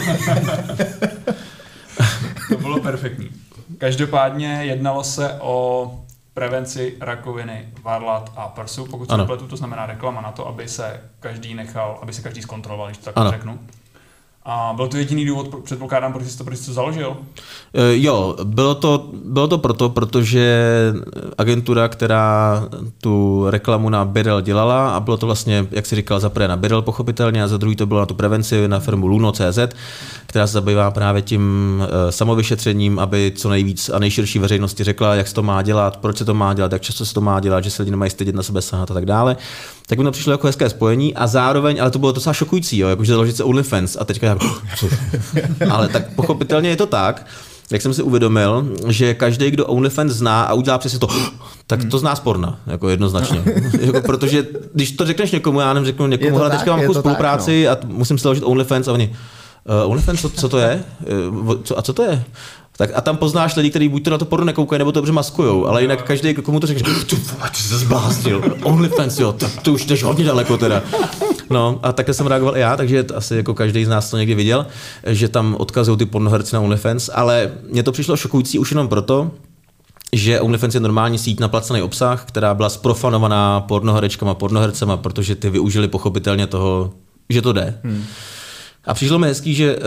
to 2.49 2.57
bylo 2.57 2.79
perfektní. 2.79 3.29
Každopádně 3.77 4.59
jednalo 4.61 5.03
se 5.03 5.37
o 5.41 5.91
prevenci 6.33 6.97
rakoviny 6.99 7.67
varlat 7.83 8.31
a 8.35 8.47
prsu, 8.47 8.85
pokud 8.85 9.09
se 9.09 9.17
nepletu, 9.17 9.47
to 9.47 9.57
znamená 9.57 9.85
reklama 9.85 10.21
na 10.21 10.31
to, 10.31 10.47
aby 10.47 10.67
se 10.67 11.01
každý 11.19 11.53
nechal, 11.53 11.99
aby 12.01 12.13
se 12.13 12.21
každý 12.21 12.41
zkontroloval, 12.41 12.87
když 12.87 12.97
to 12.97 13.11
tak 13.11 13.29
řeknu. 13.29 13.59
A 14.45 14.73
byl 14.75 14.87
to 14.87 14.97
jediný 14.97 15.25
důvod, 15.25 15.55
předpokládám, 15.63 16.13
proč 16.13 16.27
jsi 16.27 16.37
to, 16.37 16.43
to 16.43 16.73
založil? 16.73 17.17
E, 17.73 17.97
jo, 17.97 18.35
bylo 18.43 18.75
to, 18.75 19.09
bylo 19.25 19.47
to 19.47 19.57
proto, 19.57 19.89
protože 19.89 20.67
agentura, 21.37 21.87
která 21.87 22.63
tu 23.01 23.45
reklamu 23.49 23.89
na 23.89 24.05
Birel 24.05 24.41
dělala, 24.41 24.95
a 24.95 24.99
bylo 24.99 25.17
to 25.17 25.25
vlastně, 25.25 25.67
jak 25.71 25.85
si 25.85 25.95
říkal, 25.95 26.19
za 26.19 26.29
prvé 26.29 26.47
na 26.47 26.57
Birel 26.57 26.81
pochopitelně, 26.81 27.43
a 27.43 27.47
za 27.47 27.57
druhý 27.57 27.75
to 27.75 27.85
bylo 27.85 27.99
na 27.99 28.05
tu 28.05 28.13
prevenci 28.13 28.67
na 28.67 28.79
firmu 28.79 29.07
Luno.cz, 29.07 29.59
která 30.25 30.47
se 30.47 30.53
zabývá 30.53 30.91
právě 30.91 31.21
tím 31.21 31.83
e, 32.07 32.11
samovyšetřením, 32.11 32.99
aby 32.99 33.31
co 33.35 33.49
nejvíc 33.49 33.89
a 33.89 33.99
nejširší 33.99 34.39
veřejnosti 34.39 34.83
řekla, 34.83 35.15
jak 35.15 35.27
se 35.27 35.33
to 35.33 35.43
má 35.43 35.61
dělat, 35.61 35.97
proč 35.97 36.17
se 36.17 36.25
to 36.25 36.33
má 36.33 36.53
dělat, 36.53 36.71
jak 36.71 36.81
často 36.81 37.05
se 37.05 37.13
to 37.13 37.21
má 37.21 37.39
dělat, 37.39 37.63
že 37.63 37.71
se 37.71 37.83
lidi 37.83 37.91
nemají 37.91 38.11
stydět 38.11 38.35
na 38.35 38.43
sebe 38.43 38.61
sahat 38.61 38.91
a 38.91 38.93
tak 38.93 39.05
dále 39.05 39.37
tak 39.87 39.97
mi 39.97 40.03
to 40.03 40.11
přišlo 40.11 40.31
jako 40.31 40.47
hezké 40.47 40.69
spojení 40.69 41.15
a 41.15 41.27
zároveň, 41.27 41.81
ale 41.81 41.91
to 41.91 41.99
bylo 41.99 42.11
docela 42.11 42.33
šokující, 42.33 42.77
jo, 42.77 42.87
jakože 42.87 43.11
založit 43.11 43.37
se 43.37 43.43
OnlyFans 43.43 43.97
a 43.99 44.05
teďka 44.05 44.27
já, 44.27 44.37
ale 45.69 45.89
tak 45.89 46.13
pochopitelně 46.15 46.69
je 46.69 46.75
to 46.75 46.85
tak, 46.85 47.25
jak 47.71 47.81
jsem 47.81 47.93
si 47.93 48.03
uvědomil, 48.03 48.67
že 48.87 49.13
každý, 49.13 49.51
kdo 49.51 49.65
OnlyFans 49.65 50.13
zná 50.13 50.43
a 50.43 50.53
udělá 50.53 50.77
přesně 50.77 50.99
to, 50.99 51.07
tak 51.67 51.85
to 51.85 51.99
zná 51.99 52.15
sporna, 52.15 52.59
jako 52.67 52.89
jednoznačně. 52.89 53.43
jako, 53.79 54.01
protože 54.01 54.47
když 54.73 54.91
to 54.91 55.05
řekneš 55.05 55.31
někomu, 55.31 55.59
já 55.59 55.73
nevím, 55.73 55.85
řeknu 55.85 56.07
někomu, 56.07 56.41
ale 56.41 56.49
teďka 56.49 56.71
mám 56.71 56.81
jako 56.81 56.93
spolupráci 56.93 57.65
tak, 57.69 57.83
no. 57.83 57.89
a 57.89 57.93
musím 57.97 58.17
si 58.17 58.23
založit 58.23 58.43
OnlyFans 58.43 58.87
a 58.87 58.93
oni, 58.93 59.15
uh, 59.85 59.91
OnlyFans, 59.91 60.21
co, 60.21 60.29
co 60.29 60.49
to 60.49 60.57
je? 60.57 60.83
Uh, 61.41 61.55
co, 61.63 61.79
a 61.79 61.81
co 61.81 61.93
to 61.93 62.03
je? 62.03 62.23
Tak 62.77 62.89
a 62.95 63.01
tam 63.01 63.17
poznáš 63.17 63.55
lidi, 63.55 63.69
kteří 63.69 63.89
buď 63.89 64.03
to 64.03 64.09
na 64.09 64.17
to 64.17 64.25
porno 64.25 64.45
nekoukají, 64.45 64.77
nebo 64.77 64.91
to 64.91 64.99
dobře 64.99 65.11
maskujou, 65.11 65.65
ale 65.67 65.81
jinak 65.81 66.03
každý, 66.03 66.33
komu 66.33 66.59
to 66.59 66.67
řekne, 66.67 66.93
ty, 67.09 67.15
ty 67.51 67.57
se 67.57 67.77
zbláznil, 67.77 68.43
OnlyFans, 68.63 69.19
jo, 69.19 69.33
to, 69.33 69.47
to 69.61 69.73
už 69.73 69.85
jdeš 69.85 70.03
hodně 70.03 70.25
daleko 70.25 70.57
teda. 70.57 70.81
No 71.49 71.79
a 71.83 71.91
takhle 71.91 72.13
jsem 72.13 72.27
reagoval 72.27 72.57
i 72.57 72.59
já, 72.59 72.77
takže 72.77 73.05
asi 73.15 73.35
jako 73.35 73.53
každý 73.53 73.85
z 73.85 73.87
nás 73.87 74.09
to 74.09 74.17
někdy 74.17 74.35
viděl, 74.35 74.65
že 75.07 75.29
tam 75.29 75.55
odkazují 75.59 75.97
ty 75.97 76.05
pornoherci 76.05 76.55
na 76.55 76.61
OnlyFans, 76.61 77.09
ale 77.13 77.51
mně 77.69 77.83
to 77.83 77.91
přišlo 77.91 78.17
šokující 78.17 78.59
už 78.59 78.71
jenom 78.71 78.87
proto, 78.87 79.31
že 80.13 80.41
OnlyFans 80.41 80.73
je 80.73 80.79
normální 80.79 81.17
síť 81.17 81.39
na 81.39 81.47
placený 81.47 81.81
obsah, 81.81 82.25
která 82.25 82.53
byla 82.53 82.69
sprofanovaná 82.69 83.61
pornoherečkama, 83.61 84.33
pornohercema, 84.33 84.97
protože 84.97 85.35
ty 85.35 85.49
využili 85.49 85.87
pochopitelně 85.87 86.47
toho, 86.47 86.93
že 87.29 87.41
to 87.41 87.53
jde. 87.53 87.79
Hmm. 87.83 88.03
A 88.85 88.93
přišlo 88.93 89.19
mi 89.19 89.27
hezký, 89.27 89.53
že 89.53 89.75
uh, 89.75 89.81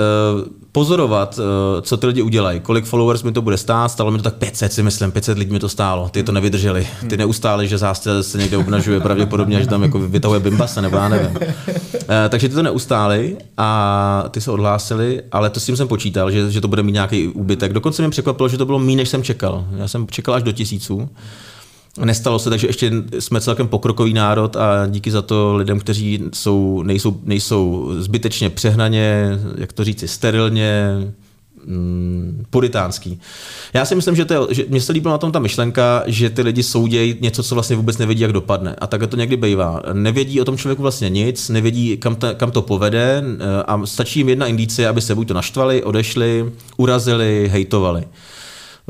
pozorovat, 0.72 1.38
uh, 1.38 1.44
co 1.80 1.96
ty 1.96 2.06
lidi 2.06 2.22
udělají, 2.22 2.60
kolik 2.60 2.84
followers 2.84 3.22
mi 3.22 3.32
to 3.32 3.42
bude 3.42 3.56
stát, 3.56 3.88
stalo 3.88 4.10
mi 4.10 4.18
to 4.18 4.24
tak 4.24 4.34
500, 4.34 4.72
si 4.72 4.82
myslím, 4.82 5.12
500 5.12 5.38
lidí 5.38 5.52
mi 5.52 5.58
to 5.58 5.68
stálo, 5.68 6.08
ty 6.08 6.22
to 6.22 6.32
nevydrželi, 6.32 6.88
ty 7.08 7.16
neustále, 7.16 7.66
že 7.66 7.78
zástě 7.78 8.22
se 8.22 8.38
někde 8.38 8.56
obnažuje, 8.56 9.00
pravděpodobně, 9.00 9.60
že 9.60 9.66
tam 9.66 9.82
jako 9.82 9.98
vytahuje 9.98 10.40
bimbasa, 10.40 10.80
nebo 10.80 10.96
já 10.96 11.08
nevím. 11.08 11.30
Uh, 11.30 11.42
takže 12.28 12.48
ty 12.48 12.54
to 12.54 12.62
neustáli 12.62 13.36
a 13.56 14.24
ty 14.30 14.40
se 14.40 14.50
odhlásili, 14.50 15.22
ale 15.32 15.50
to 15.50 15.60
s 15.60 15.66
tím 15.66 15.76
jsem 15.76 15.88
počítal, 15.88 16.30
že, 16.30 16.50
že 16.50 16.60
to 16.60 16.68
bude 16.68 16.82
mít 16.82 16.92
nějaký 16.92 17.28
úbytek. 17.28 17.72
Dokonce 17.72 18.02
mě 18.02 18.10
překvapilo, 18.10 18.48
že 18.48 18.58
to 18.58 18.66
bylo 18.66 18.78
méně, 18.78 18.96
než 18.96 19.08
jsem 19.08 19.22
čekal. 19.22 19.64
Já 19.76 19.88
jsem 19.88 20.06
čekal 20.06 20.34
až 20.34 20.42
do 20.42 20.52
tisíců. 20.52 21.08
Nestalo 22.04 22.38
se, 22.38 22.50
takže 22.50 22.66
ještě 22.66 22.92
jsme 23.18 23.40
celkem 23.40 23.68
pokrokový 23.68 24.12
národ 24.12 24.56
a 24.56 24.86
díky 24.86 25.10
za 25.10 25.22
to 25.22 25.56
lidem, 25.56 25.80
kteří 25.80 26.24
jsou, 26.32 26.82
nejsou, 26.82 27.20
nejsou 27.24 27.92
zbytečně 27.98 28.50
přehnaně, 28.50 29.38
jak 29.56 29.72
to 29.72 29.84
říci, 29.84 30.08
sterilně, 30.08 30.90
mm, 31.66 32.44
puritánský. 32.50 33.20
Já 33.74 33.84
si 33.84 33.94
myslím, 33.94 34.16
že, 34.16 34.24
to 34.24 34.34
je, 34.34 34.54
že 34.54 34.64
mě 34.68 34.80
se 34.80 34.92
líbila 34.92 35.14
na 35.14 35.18
tom 35.18 35.32
ta 35.32 35.38
myšlenka, 35.38 36.02
že 36.06 36.30
ty 36.30 36.42
lidi 36.42 36.62
soudějí 36.62 37.16
něco, 37.20 37.42
co 37.42 37.54
vlastně 37.54 37.76
vůbec 37.76 37.98
nevědí, 37.98 38.22
jak 38.22 38.32
dopadne. 38.32 38.74
A 38.78 38.86
tak 38.86 39.06
to 39.06 39.16
někdy 39.16 39.36
bývá. 39.36 39.82
Nevědí 39.92 40.40
o 40.40 40.44
tom 40.44 40.58
člověku 40.58 40.82
vlastně 40.82 41.08
nic, 41.08 41.48
nevědí, 41.48 41.96
kam, 41.96 42.16
to, 42.16 42.34
kam 42.34 42.50
to 42.50 42.62
povede 42.62 43.22
a 43.66 43.86
stačí 43.86 44.20
jim 44.20 44.28
jedna 44.28 44.46
indicie, 44.46 44.88
aby 44.88 45.00
se 45.00 45.14
buď 45.14 45.28
to 45.28 45.34
naštvali, 45.34 45.82
odešli, 45.82 46.52
urazili, 46.76 47.48
hejtovali. 47.52 48.04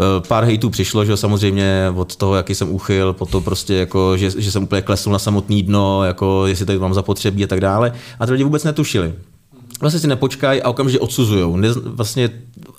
Eh, 0.00 0.20
pár 0.28 0.44
hejtů 0.44 0.70
přišlo, 0.70 1.04
že 1.04 1.16
samozřejmě 1.16 1.92
od 1.94 2.16
toho, 2.16 2.34
jaký 2.34 2.54
jsem 2.54 2.70
uchyl, 2.70 3.12
po 3.12 3.26
to 3.26 3.40
prostě 3.40 3.74
jako, 3.74 4.16
že, 4.16 4.30
že 4.36 4.52
jsem 4.52 4.62
úplně 4.62 4.82
klesl 4.82 5.10
na 5.10 5.18
samotný 5.18 5.62
dno, 5.62 6.04
jako 6.04 6.46
jestli 6.46 6.66
tady 6.66 6.78
mám 6.78 6.94
zapotřebí 6.94 7.44
a 7.44 7.46
tak 7.46 7.60
dále. 7.60 7.92
A 8.18 8.26
ty 8.26 8.32
lidi 8.32 8.44
vůbec 8.44 8.64
netušili. 8.64 9.14
Vlastně 9.80 10.00
si 10.00 10.06
nepočkají 10.06 10.62
a 10.62 10.68
okamžitě 10.68 11.00
odsuzujou. 11.00 11.58
vlastně, 11.84 12.30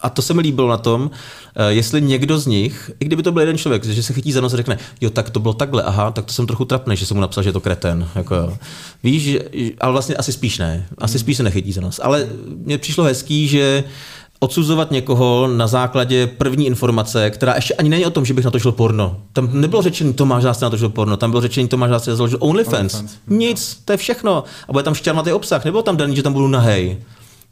a 0.02 0.10
to 0.10 0.22
se 0.22 0.34
mi 0.34 0.41
líbilo 0.41 0.68
na 0.68 0.77
tom, 0.77 1.11
eh, 1.56 1.73
jestli 1.73 2.02
někdo 2.02 2.39
z 2.39 2.48
nich, 2.48 2.91
i 2.99 3.06
kdyby 3.06 3.23
to 3.23 3.31
byl 3.31 3.41
jeden 3.41 3.57
člověk, 3.57 3.85
že 3.85 4.03
se 4.03 4.14
chytí 4.14 4.31
za 4.31 4.41
nos 4.41 4.53
a 4.53 4.57
řekne, 4.57 4.77
jo, 5.02 5.10
tak 5.10 5.30
to 5.30 5.39
bylo 5.39 5.53
takhle, 5.53 5.84
aha, 5.84 6.11
tak 6.11 6.26
to 6.26 6.34
jsem 6.34 6.48
trochu 6.48 6.65
trapný, 6.65 6.95
že 6.95 7.06
jsem 7.06 7.18
mu 7.18 7.22
napsal, 7.22 7.44
že 7.44 7.49
je 7.49 7.53
to 7.53 7.61
kreten. 7.61 8.07
Jako, 8.15 8.57
víš, 9.03 9.38
ale 9.80 9.91
vlastně 9.91 10.15
asi 10.15 10.34
spíš 10.34 10.57
ne. 10.57 10.88
Asi 10.98 11.19
spíš 11.19 11.38
se 11.38 11.44
nechytí 11.44 11.72
za 11.72 11.81
nos. 11.81 11.99
Ale 12.03 12.27
mně 12.65 12.77
přišlo 12.77 13.03
hezký, 13.03 13.48
že 13.48 13.84
odsuzovat 14.39 14.91
někoho 14.91 15.47
na 15.47 15.68
základě 15.68 16.27
první 16.27 16.65
informace, 16.65 17.30
která 17.30 17.55
ještě 17.55 17.73
ani 17.73 17.89
není 17.89 18.05
o 18.05 18.09
tom, 18.09 18.26
že 18.26 18.34
bych 18.34 18.45
natočil 18.45 18.72
porno. 18.72 19.18
Tam 19.34 19.49
nebylo 19.53 19.81
řečeno, 19.81 20.14
Tomáš 20.14 20.43
Zásce 20.43 20.65
natočil 20.65 20.89
porno, 20.89 21.18
tam 21.18 21.30
bylo 21.30 21.41
řečeno, 21.41 21.68
Tomáš 21.68 21.89
Zásce 21.89 22.15
založil 22.15 22.38
OnlyFans. 22.41 22.93
OnlyFans. 22.93 23.18
Nic, 23.27 23.81
to 23.85 23.93
je 23.93 23.97
všechno. 23.97 24.43
A 24.68 24.72
bude 24.72 24.84
tam 24.84 24.93
šťarnatý 24.93 25.31
obsah, 25.31 25.65
nebylo 25.65 25.84
tam 25.84 25.97
daný, 25.97 26.15
že 26.15 26.23
tam 26.23 26.34
budu 26.34 26.47
nahej. 26.47 26.97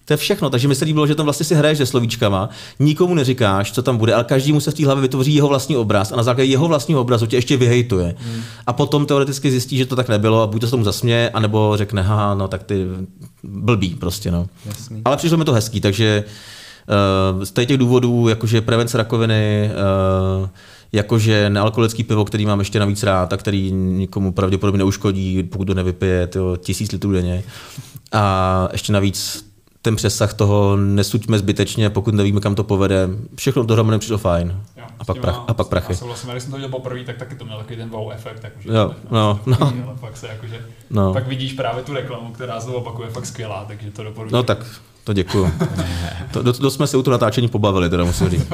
To 0.05 0.13
je 0.13 0.17
všechno, 0.17 0.49
takže 0.49 0.67
mi 0.67 0.75
se 0.75 0.85
líbilo, 0.85 1.07
že 1.07 1.15
tam 1.15 1.25
vlastně 1.25 1.45
si 1.45 1.55
hraješ 1.55 1.77
se 1.77 1.85
slovíčkama, 1.85 2.49
nikomu 2.79 3.13
neříkáš, 3.13 3.71
co 3.71 3.81
tam 3.81 3.97
bude, 3.97 4.13
ale 4.13 4.23
každý 4.23 4.53
mu 4.53 4.59
se 4.59 4.71
v 4.71 4.73
té 4.73 4.85
hlavě 4.85 5.01
vytvoří 5.01 5.35
jeho 5.35 5.47
vlastní 5.47 5.77
obraz 5.77 6.11
a 6.11 6.15
na 6.15 6.23
základě 6.23 6.51
jeho 6.51 6.67
vlastního 6.67 7.01
obrazu 7.01 7.25
tě 7.25 7.37
ještě 7.37 7.57
vyhejtuje. 7.57 8.15
Hmm. 8.17 8.41
A 8.67 8.73
potom 8.73 9.05
teoreticky 9.05 9.51
zjistí, 9.51 9.77
že 9.77 9.85
to 9.85 9.95
tak 9.95 10.09
nebylo 10.09 10.41
a 10.41 10.47
buď 10.47 10.61
to 10.61 10.67
se 10.67 10.71
tomu 10.71 10.83
zasměje, 10.83 11.29
anebo 11.29 11.73
řekne, 11.77 12.01
haha, 12.01 12.35
no 12.35 12.47
tak 12.47 12.63
ty 12.63 12.85
blbý 13.43 13.89
prostě, 13.89 14.31
no. 14.31 14.47
Jasný. 14.65 15.01
Ale 15.05 15.17
přišlo 15.17 15.37
mi 15.37 15.45
to 15.45 15.53
hezký, 15.53 15.81
takže 15.81 16.23
z 17.43 17.51
těch 17.51 17.77
důvodů, 17.77 18.27
jakože 18.27 18.61
prevence 18.61 18.97
rakoviny, 18.97 19.71
eh, 19.71 20.49
jakože 20.91 21.49
nealkoholický 21.49 22.03
pivo, 22.03 22.25
který 22.25 22.45
mám 22.45 22.59
ještě 22.59 22.79
navíc 22.79 23.03
rád 23.03 23.33
a 23.33 23.37
který 23.37 23.71
nikomu 23.71 24.31
pravděpodobně 24.31 24.77
neuškodí, 24.77 25.43
pokud 25.43 25.65
to 25.65 25.73
nevypije 25.73 26.27
tyjo, 26.27 26.57
tisíc 26.57 26.91
litrů 26.91 27.11
denně. 27.11 27.43
A 28.11 28.69
ještě 28.71 28.93
navíc 28.93 29.45
ten 29.81 29.95
přesah 29.95 30.33
toho 30.33 30.77
nesuďme 30.77 31.37
zbytečně, 31.37 31.89
pokud 31.89 32.13
nevíme, 32.13 32.39
kam 32.39 32.55
to 32.55 32.63
povede. 32.63 33.09
Všechno 33.35 33.63
dohromady 33.63 33.99
přišlo 33.99 34.17
fajn. 34.17 34.61
Jo, 34.77 34.83
a, 34.99 35.05
pak 35.05 35.17
prach, 35.17 35.43
a 35.47 35.53
pak 35.53 35.67
prachy. 35.67 35.93
Já 35.93 35.97
souhlasím, 35.97 36.29
když 36.29 36.43
jsem 36.43 36.51
to 36.51 36.57
dělal 36.57 36.71
poprvé, 36.71 37.03
tak 37.03 37.17
taky 37.17 37.35
to 37.35 37.45
měl 37.45 37.57
takový 37.57 37.75
ten 37.75 37.89
wow 37.89 38.11
efekt. 38.11 38.43
Jakože 38.43 38.69
jo, 38.69 38.95
no, 39.11 39.39
no. 39.45 39.57
Ale 39.61 39.95
pak, 39.99 40.17
se 40.17 40.27
jakože, 40.27 40.65
no. 40.89 41.13
pak 41.13 41.27
vidíš 41.27 41.53
právě 41.53 41.83
tu 41.83 41.93
reklamu, 41.93 42.31
která 42.31 42.59
znovu 42.59 42.77
opakuje 42.77 43.09
fakt 43.09 43.25
skvělá, 43.25 43.65
takže 43.67 43.91
to 43.91 44.03
doporučuji. 44.03 44.33
No 44.33 44.43
tak 44.43 44.65
to 45.05 45.13
děkuju. 45.13 45.51
To, 46.31 46.43
do, 46.43 46.51
do 46.51 46.71
jsme 46.71 46.87
se 46.87 46.97
u 46.97 47.01
toho 47.01 47.11
natáčení 47.11 47.47
pobavili, 47.47 47.89
teda 47.89 48.03
musím 48.03 48.29
říct. 48.29 48.47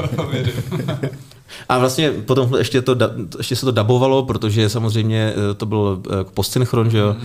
A 1.69 1.77
vlastně 1.77 2.11
potom 2.11 2.55
ještě, 2.57 2.81
to, 2.81 2.95
ještě 3.37 3.55
se 3.55 3.65
to 3.65 3.71
dabovalo, 3.71 4.23
protože 4.23 4.69
samozřejmě 4.69 5.33
eh, 5.51 5.53
to 5.53 5.65
bylo 5.65 6.01
eh, 6.09 6.23
postsynchron, 6.33 6.89
že 6.89 6.97
jo? 6.97 7.15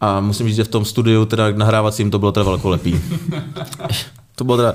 A 0.00 0.20
musím 0.20 0.46
říct, 0.46 0.56
že 0.56 0.64
v 0.64 0.68
tom 0.68 0.84
studiu, 0.84 1.24
teda 1.24 1.50
nahrávacím, 1.50 2.10
to 2.10 2.18
bylo 2.18 2.32
teda 2.32 2.44
velkolepý. 2.44 3.00
To 4.34 4.44
bylo 4.44 4.56
teda, 4.56 4.74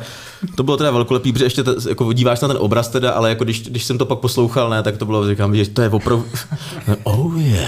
to 0.55 0.63
bylo 0.63 0.77
teda 0.77 0.91
velkolepý, 0.91 1.33
protože 1.33 1.45
ještě 1.45 1.63
te, 1.63 1.75
jako 1.89 2.13
díváš 2.13 2.41
na 2.41 2.47
ten 2.47 2.57
obraz 2.59 2.87
teda, 2.87 3.11
ale 3.11 3.29
jako 3.29 3.43
když, 3.43 3.61
když 3.61 3.83
jsem 3.83 3.97
to 3.97 4.05
pak 4.05 4.19
poslouchal, 4.19 4.69
ne, 4.69 4.83
tak 4.83 4.97
to 4.97 5.05
bylo, 5.05 5.27
říkám, 5.27 5.55
že 5.55 5.69
to 5.69 5.81
je 5.81 5.89
opravdu, 5.89 6.25
oh 7.03 7.37
yeah. 7.37 7.65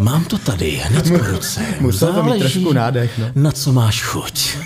Mám 0.00 0.24
to 0.24 0.38
tady 0.38 0.70
hned 0.70 1.08
po 1.10 1.18
ruce. 1.18 1.60
Musel 1.80 2.12
to 2.12 2.22
mít 2.22 2.38
trošku 2.38 2.72
nádech, 2.72 3.18
no. 3.18 3.26
Na 3.34 3.52
co 3.52 3.72
máš 3.72 4.02
chuť? 4.02 4.56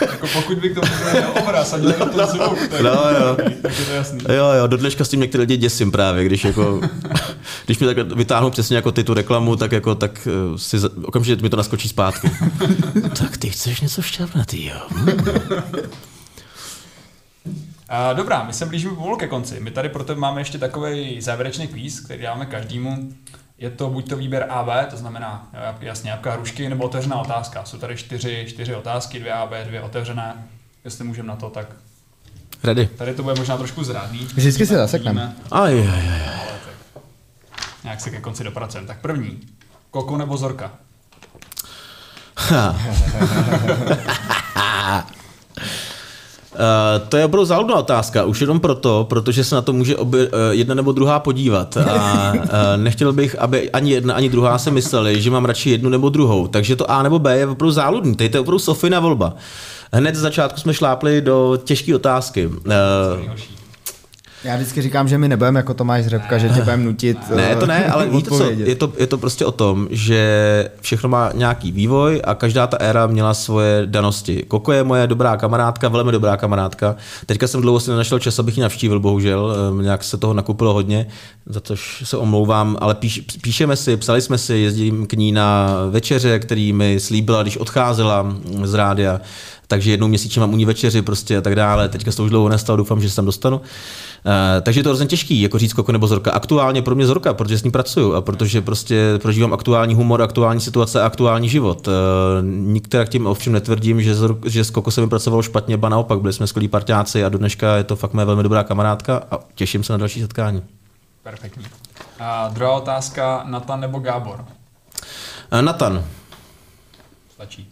jako 0.00 0.26
pokud 0.32 0.58
by 0.58 0.68
k 0.68 0.74
tomu 0.74 0.92
měl 1.12 1.30
obraz 1.42 1.72
a 1.72 1.78
dělal 1.78 2.08
to 2.08 2.26
zvuk, 2.26 2.68
tak, 2.68 2.80
no, 2.80 2.90
jo. 2.90 3.36
tak 3.62 3.78
je 3.78 3.84
to 3.84 3.92
jasný. 3.92 4.20
Jo, 4.28 4.50
jo, 4.58 4.66
do 4.66 4.76
dneška 4.76 5.04
s 5.04 5.08
tím 5.08 5.20
některé 5.20 5.40
lidi 5.40 5.56
děsím 5.56 5.90
právě, 5.90 6.24
když 6.24 6.44
jako, 6.44 6.80
když 7.66 7.78
mi 7.78 7.86
tak 7.86 8.12
vytáhnou 8.12 8.50
přesně 8.50 8.76
jako 8.76 8.92
ty 8.92 9.04
tu 9.04 9.14
reklamu, 9.14 9.56
tak 9.56 9.72
jako 9.72 9.94
tak 9.94 10.28
eh, 10.30 10.58
si 10.58 10.76
okamžitě 11.04 11.42
mi 11.42 11.50
to 11.50 11.56
naskočí 11.56 11.88
zpátky. 11.88 12.30
tak 13.18 13.36
ty 13.36 13.50
chceš 13.50 13.80
něco 13.80 14.02
šťavnatýho. 14.02 14.80
Uh, 17.90 18.16
dobrá, 18.16 18.44
my 18.44 18.52
se 18.52 18.66
blížíme 18.66 18.94
pomalu 18.94 19.16
ke 19.16 19.26
konci. 19.26 19.60
My 19.60 19.70
tady 19.70 19.88
proto 19.88 20.14
máme 20.14 20.40
ještě 20.40 20.58
takový 20.58 21.20
závěrečný 21.20 21.66
kvíz, 21.66 22.00
který 22.00 22.22
dáme 22.22 22.46
každému. 22.46 23.12
Je 23.58 23.70
to 23.70 23.90
buď 23.90 24.08
to 24.08 24.16
výběr 24.16 24.46
AB, 24.50 24.90
to 24.90 24.96
znamená 24.96 25.48
jasně 25.80 26.10
jabka 26.10 26.32
hrušky, 26.32 26.68
nebo 26.68 26.84
otevřená 26.84 27.20
otázka. 27.20 27.64
Jsou 27.64 27.78
tady 27.78 27.96
čtyři, 27.96 28.44
čtyři 28.48 28.74
otázky, 28.74 29.18
dvě 29.18 29.32
AB, 29.32 29.50
dvě 29.64 29.82
otevřené. 29.82 30.44
Jestli 30.84 31.04
můžeme 31.04 31.28
na 31.28 31.36
to, 31.36 31.50
tak 31.50 31.66
Ready. 32.64 32.86
Tady 32.86 33.14
to 33.14 33.22
bude 33.22 33.34
možná 33.34 33.56
trošku 33.56 33.84
zrádný. 33.84 34.18
Vždycky 34.18 34.66
se 34.66 34.74
zasekneme. 34.74 35.36
Aj, 35.50 35.80
aj, 35.80 35.88
aj. 35.88 36.28
ale 36.28 36.58
tak 36.64 37.02
Nějak 37.84 38.00
se 38.00 38.10
ke 38.10 38.20
konci 38.20 38.44
dopracujeme. 38.44 38.86
Tak 38.86 39.00
první. 39.00 39.40
Koko 39.90 40.16
nebo 40.16 40.36
Zorka? 40.36 40.72
Uh, 46.56 47.08
to 47.08 47.16
je 47.16 47.24
opravdu 47.24 47.44
záludná 47.44 47.74
otázka, 47.74 48.24
už 48.24 48.40
jenom 48.40 48.60
proto, 48.60 49.06
protože 49.08 49.44
se 49.44 49.54
na 49.54 49.62
to 49.62 49.72
může 49.72 49.96
obě, 49.96 50.26
uh, 50.26 50.32
jedna 50.50 50.74
nebo 50.74 50.92
druhá 50.92 51.20
podívat. 51.20 51.76
A 51.76 52.32
uh, 52.34 52.40
nechtěl 52.76 53.12
bych, 53.12 53.38
aby 53.38 53.70
ani 53.70 53.92
jedna, 53.92 54.14
ani 54.14 54.28
druhá 54.28 54.58
se 54.58 54.70
mysleli, 54.70 55.22
že 55.22 55.30
mám 55.30 55.44
radši 55.44 55.70
jednu 55.70 55.90
nebo 55.90 56.08
druhou. 56.08 56.46
Takže 56.46 56.76
to 56.76 56.90
A 56.90 57.02
nebo 57.02 57.18
B 57.18 57.38
je 57.38 57.46
opravdu 57.46 57.70
záludný. 57.70 58.16
Tady 58.16 58.28
to 58.28 58.36
je 58.36 58.40
opravdu 58.40 58.58
Sofina 58.58 59.00
volba. 59.00 59.34
Hned 59.92 60.14
z 60.14 60.20
začátku 60.20 60.60
jsme 60.60 60.74
šlápli 60.74 61.20
do 61.20 61.58
těžké 61.64 61.94
otázky. 61.94 62.46
Uh. 62.46 62.52
Já 64.46 64.56
vždycky 64.56 64.82
říkám, 64.82 65.08
že 65.08 65.18
my 65.18 65.28
nebudeme 65.28 65.58
jako 65.60 65.74
Tomáš 65.74 66.06
Řepka, 66.06 66.38
že 66.38 66.48
tě 66.48 66.60
budeme 66.60 66.84
nutit 66.84 67.18
Ne, 67.36 67.56
to 67.56 67.66
ne, 67.66 67.84
eh, 67.86 67.90
ale 67.90 68.08
víte 68.08 68.30
co, 68.30 68.50
je 68.50 68.74
to, 68.74 68.92
je 68.98 69.06
to 69.06 69.18
prostě 69.18 69.44
o 69.44 69.52
tom, 69.52 69.88
že 69.90 70.70
všechno 70.80 71.08
má 71.08 71.30
nějaký 71.34 71.72
vývoj 71.72 72.22
a 72.24 72.34
každá 72.34 72.66
ta 72.66 72.76
éra 72.76 73.06
měla 73.06 73.34
svoje 73.34 73.82
danosti. 73.86 74.44
Koko 74.48 74.72
je 74.72 74.84
moje 74.84 75.06
dobrá 75.06 75.36
kamarádka, 75.36 75.88
velmi 75.88 76.12
dobrá 76.12 76.36
kamarádka. 76.36 76.96
Teďka 77.26 77.46
jsem 77.46 77.60
dlouho 77.60 77.80
si 77.80 77.90
nenašel 77.90 78.18
čas, 78.18 78.38
abych 78.38 78.56
ji 78.56 78.62
navštívil, 78.62 79.00
bohužel. 79.00 79.56
Ehm, 79.68 79.82
Nějak 79.82 80.04
se 80.04 80.16
toho 80.16 80.34
nakupilo 80.34 80.72
hodně, 80.72 81.06
za 81.46 81.60
což 81.60 82.02
se 82.06 82.16
omlouvám, 82.16 82.76
ale 82.80 82.94
píš, 82.94 83.20
píšeme 83.42 83.76
si, 83.76 83.96
psali 83.96 84.20
jsme 84.20 84.38
si, 84.38 84.54
jezdím 84.54 85.06
k 85.06 85.12
ní 85.12 85.32
na 85.32 85.76
večeře, 85.90 86.38
který 86.38 86.72
mi 86.72 87.00
slíbila, 87.00 87.42
když 87.42 87.56
odcházela 87.56 88.36
z 88.62 88.74
rádia. 88.74 89.20
Takže 89.66 89.90
jednou 89.90 90.08
měsíčně 90.08 90.40
mám 90.40 90.52
u 90.52 90.56
ní 90.56 90.64
večeři 90.64 91.02
prostě 91.02 91.38
a 91.38 91.40
tak 91.40 91.54
dále. 91.54 91.88
Teďka 91.88 92.10
se 92.10 92.16
to 92.16 92.24
už 92.24 92.30
dlouho 92.30 92.48
nestalo, 92.48 92.76
doufám, 92.76 93.00
že 93.00 93.10
se 93.10 93.16
tam 93.16 93.24
dostanu. 93.24 93.56
Uh, 93.56 93.62
takže 94.62 94.80
je 94.80 94.84
to 94.84 94.88
hrozně 94.88 95.06
těžký, 95.06 95.42
jako 95.42 95.58
říct 95.58 95.72
Koko 95.72 95.92
nebo 95.92 96.06
Zorka. 96.06 96.32
Aktuálně 96.32 96.82
pro 96.82 96.94
mě 96.94 97.06
Zorka, 97.06 97.34
protože 97.34 97.58
s 97.58 97.64
ní 97.64 97.70
pracuju 97.70 98.14
a 98.14 98.20
protože 98.20 98.60
prostě 98.60 99.18
prožívám 99.22 99.52
aktuální 99.52 99.94
humor, 99.94 100.22
aktuální 100.22 100.60
situace 100.60 101.02
a 101.02 101.06
aktuální 101.06 101.48
život. 101.48 101.88
Uh, 101.88 101.94
nikterak 102.48 103.08
tím 103.08 103.26
ovšem 103.26 103.52
netvrdím, 103.52 104.02
že, 104.02 104.14
Zor, 104.14 104.38
že 104.44 104.64
s 104.64 104.70
Koko 104.70 104.90
se 104.90 105.00
mi 105.00 105.08
pracovalo 105.08 105.42
špatně, 105.42 105.76
ba 105.76 105.88
naopak, 105.88 106.20
byli 106.20 106.32
jsme 106.32 106.46
skvělí 106.46 106.68
parťáci 106.68 107.24
a 107.24 107.28
do 107.28 107.38
dneška 107.38 107.76
je 107.76 107.84
to 107.84 107.96
fakt 107.96 108.12
moje 108.12 108.24
velmi 108.24 108.42
dobrá 108.42 108.64
kamarádka 108.64 109.22
a 109.30 109.38
těším 109.54 109.84
se 109.84 109.92
na 109.92 109.96
další 109.96 110.20
setkání. 110.20 110.62
Perfektní. 111.22 111.64
A 112.20 112.48
druhá 112.52 112.72
otázka, 112.72 113.44
Natan 113.46 113.80
nebo 113.80 113.98
Gábor? 113.98 114.44
Uh, 115.52 115.62
Natan, 115.62 116.04
Stačí. 117.36 117.68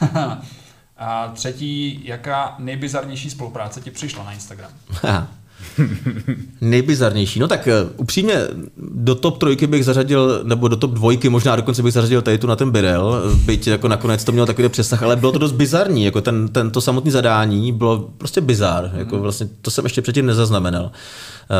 A 0.98 1.32
třetí, 1.34 2.00
jaká 2.04 2.54
nejbizarnější 2.58 3.30
spolupráce 3.30 3.80
ti 3.80 3.90
přišla 3.90 4.24
na 4.24 4.32
Instagram? 4.32 4.70
Nejbizarnější. 6.60 7.40
No 7.40 7.48
tak 7.48 7.66
uh, 7.66 7.90
upřímně 7.96 8.34
do 8.76 9.14
top 9.14 9.38
trojky 9.38 9.66
bych 9.66 9.84
zařadil, 9.84 10.40
nebo 10.44 10.68
do 10.68 10.76
top 10.76 10.90
dvojky 10.90 11.28
možná 11.28 11.56
dokonce 11.56 11.82
bych 11.82 11.92
zařadil 11.92 12.22
tady 12.22 12.38
tu 12.38 12.46
na 12.46 12.56
ten 12.56 12.70
Birel, 12.70 13.22
byť 13.44 13.66
jako 13.66 13.88
nakonec 13.88 14.24
to 14.24 14.32
mělo 14.32 14.46
takový 14.46 14.68
přesah, 14.68 15.02
ale 15.02 15.16
bylo 15.16 15.32
to 15.32 15.38
dost 15.38 15.52
bizarní, 15.52 16.04
jako 16.04 16.20
ten, 16.20 16.48
ten, 16.48 16.70
to 16.70 16.80
samotné 16.80 17.10
zadání 17.10 17.72
bylo 17.72 17.98
prostě 18.18 18.40
bizar, 18.40 18.90
jako 18.94 19.18
vlastně 19.18 19.48
to 19.62 19.70
jsem 19.70 19.84
ještě 19.84 20.02
předtím 20.02 20.26
nezaznamenal. 20.26 20.84
Uh, 20.84 20.90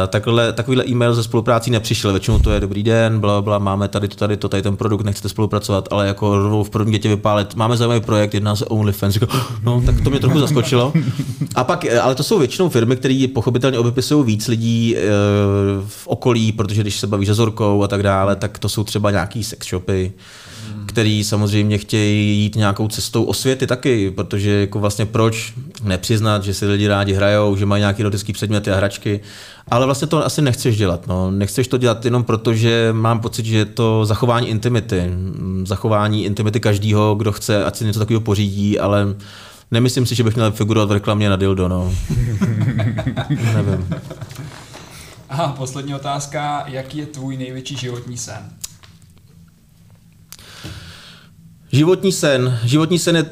takhle, 0.09 0.53
takovýhle 0.53 0.85
e-mail 0.89 1.15
ze 1.15 1.23
spoluprácí 1.23 1.71
nepřišel, 1.71 2.13
většinou 2.13 2.39
to 2.39 2.51
je 2.51 2.61
dobrý 2.61 2.83
den, 2.83 3.21
bla, 3.21 3.43
bla, 3.43 3.59
máme 3.59 3.89
tady 3.89 4.09
to, 4.09 4.17
tady 4.17 4.37
to, 4.37 4.49
tady 4.49 4.63
ten 4.63 4.77
produkt, 4.77 5.05
nechcete 5.05 5.29
spolupracovat, 5.29 5.89
ale 5.91 6.07
jako 6.07 6.39
rovnou 6.39 6.65
v 6.65 6.71
první 6.71 6.93
dětě 6.93 7.09
vypálit, 7.09 7.55
máme 7.55 7.77
zajímavý 7.77 8.01
projekt, 8.01 8.35
jedná 8.35 8.57
se 8.57 8.65
o 8.65 8.75
OnlyFans, 8.75 9.15
Říkal, 9.15 9.29
no 9.63 9.83
tak 9.87 10.01
to 10.01 10.11
mě 10.11 10.21
trochu 10.21 10.39
zaskočilo. 10.39 10.93
A 11.55 11.65
pak, 11.65 11.85
eh, 11.85 12.01
ale 12.01 12.15
to 12.15 12.23
jsou 12.23 12.39
většinou 12.39 12.69
firmy, 12.69 12.97
které 12.97 13.27
pochopitelně 13.35 13.79
obepisují 13.79 14.25
víc 14.25 14.49
lidí 14.49 14.97
e, 14.97 15.01
v 15.87 16.07
okolí, 16.07 16.53
protože 16.53 16.81
když 16.81 17.01
se 17.01 17.07
bavíš 17.07 17.29
se 17.29 17.35
Zorkou 17.35 17.83
a 17.83 17.89
tak 17.89 18.03
dále, 18.03 18.37
tak 18.37 18.59
to 18.59 18.69
jsou 18.69 18.85
třeba 18.85 19.11
nějaký 19.11 19.45
sex 19.45 19.69
shopy, 19.69 20.13
který 20.87 21.25
samozřejmě 21.25 21.79
chtějí 21.79 22.39
jít 22.39 22.57
nějakou 22.57 22.89
cestou 22.89 23.25
osvěty 23.25 23.67
taky, 23.67 24.11
protože 24.11 24.51
jako 24.51 24.79
vlastně 24.81 25.07
proč 25.07 25.53
nepřiznat, 25.83 26.45
že 26.45 26.55
si 26.55 26.67
lidi 26.67 26.89
rádi 26.89 27.13
hrajou, 27.13 27.57
že 27.57 27.67
mají 27.67 27.81
nějaké 27.81 28.03
erotické 28.03 28.33
předměty 28.33 28.71
a 28.71 28.77
hračky, 28.77 29.21
ale 29.69 29.87
vlastně 29.87 30.09
to 30.09 30.27
asi 30.27 30.43
nechceš 30.43 30.77
dělat. 30.77 31.07
No. 31.07 31.31
Nechceš 31.31 31.69
to 31.69 31.79
dělat 31.79 32.05
jenom 32.05 32.25
proto, 32.25 32.55
že 32.55 32.89
mám 32.93 33.21
pocit, 33.21 33.47
že 33.47 33.57
je 33.57 33.65
to 33.65 34.05
zachování 34.05 34.49
intimity, 34.49 35.01
mm, 35.07 35.65
zachování 35.67 36.25
intimity 36.25 36.61
každého, 36.61 37.15
kdo 37.15 37.33
chce, 37.33 37.65
ať 37.65 37.77
si 37.77 37.85
něco 37.85 37.99
takového 37.99 38.21
pořídí, 38.21 38.79
ale 38.79 39.07
nemyslím 39.71 40.07
si, 40.07 40.15
že 40.15 40.25
bych 40.25 40.35
měl 40.35 40.53
figurovat 40.53 40.89
v 40.89 40.93
reklamě 40.93 41.31
na 41.31 41.37
dildo. 41.37 41.69
No. 41.69 41.95
Nevím. 43.55 43.89
A 45.29 45.49
poslední 45.49 45.95
otázka, 45.95 46.65
jaký 46.67 46.99
je 46.99 47.07
tvůj 47.07 47.37
největší 47.37 47.77
životní 47.77 48.17
sen? 48.17 48.51
Životní 51.77 52.13
sen. 52.13 52.59
Životní 52.65 52.99
sen 52.99 53.17
je 53.17 53.25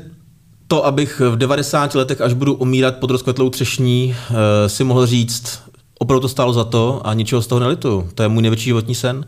to, 0.69 0.87
abych 0.87 1.21
v 1.21 1.37
90 1.37 1.95
letech, 1.95 2.21
až 2.21 2.33
budu 2.33 2.55
umírat 2.55 2.97
pod 2.97 3.11
rozkvetlou 3.11 3.51
třešní, 3.51 4.15
eh, 4.31 4.69
si 4.69 4.85
mohl 4.85 5.07
říct, 5.07 5.61
opravdu 5.99 6.21
to 6.21 6.29
stálo 6.29 6.53
za 6.53 6.65
to 6.65 7.01
a 7.05 7.15
ničeho 7.15 7.43
z 7.43 7.47
toho 7.47 7.61
nelituju. 7.61 8.09
To 8.15 8.23
je 8.23 8.29
můj 8.29 8.43
největší 8.43 8.65
životní 8.65 8.95
sen. 8.95 9.27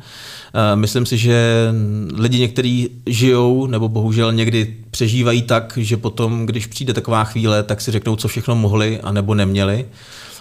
Eh, 0.55 0.77
Myslím 0.77 1.07
si, 1.07 1.19
že 1.19 1.69
lidi 2.15 2.39
někteří 2.39 2.91
žijou, 3.07 3.67
nebo 3.67 3.89
bohužel 3.89 4.33
někdy 4.33 4.77
přežívají 4.91 5.43
tak, 5.43 5.79
že 5.81 5.97
potom, 5.97 6.47
když 6.47 6.67
přijde 6.67 6.93
taková 6.93 7.25
chvíle, 7.25 7.63
tak 7.63 7.81
si 7.81 7.93
řeknou, 7.93 8.17
co 8.17 8.29
všechno 8.29 8.57
mohli 8.57 9.01
a 9.01 9.13
nebo 9.13 9.35
neměli. 9.35 9.87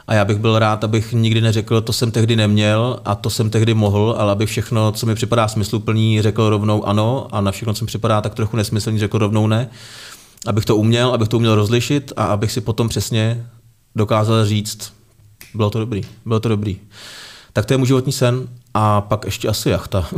A 0.08 0.14
já 0.14 0.26
bych 0.26 0.38
byl 0.38 0.60
rád, 0.60 0.84
abych 0.84 1.14
nikdy 1.14 1.42
neřekl, 1.42 1.82
to 1.82 1.94
jsem 1.94 2.12
tehdy 2.12 2.36
neměl 2.36 3.00
a 3.06 3.16
to 3.16 3.30
jsem 3.30 3.50
tehdy 3.50 3.74
mohl, 3.74 4.16
ale 4.18 4.32
abych 4.32 4.50
všechno, 4.50 4.92
co 4.92 5.06
mi 5.06 5.16
připadá 5.16 5.48
smysluplný, 5.48 6.22
řekl 6.22 6.50
rovnou 6.50 6.88
ano 6.88 7.28
a 7.32 7.42
na 7.42 7.52
všechno, 7.52 7.74
co 7.74 7.86
mi 7.86 7.88
připadá 7.88 8.22
tak 8.22 8.36
trochu 8.36 8.58
nesmyslný, 8.58 9.00
řekl 9.00 9.18
rovnou 9.18 9.48
ne. 9.48 9.70
Abych 10.48 10.66
to 10.66 10.76
uměl, 10.76 11.14
abych 11.14 11.28
to 11.28 11.38
uměl 11.38 11.56
rozlišit 11.56 12.14
a 12.18 12.26
abych 12.26 12.52
si 12.52 12.62
potom 12.62 12.90
přesně 12.90 13.48
dokázal 13.96 14.46
říct, 14.46 14.94
bylo 15.54 15.70
to 15.70 15.80
dobrý, 15.80 16.02
bylo 16.26 16.40
to 16.40 16.50
dobrý. 16.50 16.78
Tak 17.54 17.66
to 17.66 17.74
je 17.74 17.78
můj 17.78 17.88
životní 17.88 18.12
sen 18.12 18.48
a 18.74 19.02
pak 19.02 19.26
ještě 19.26 19.48
asi 19.48 19.70
jachta. 19.70 20.06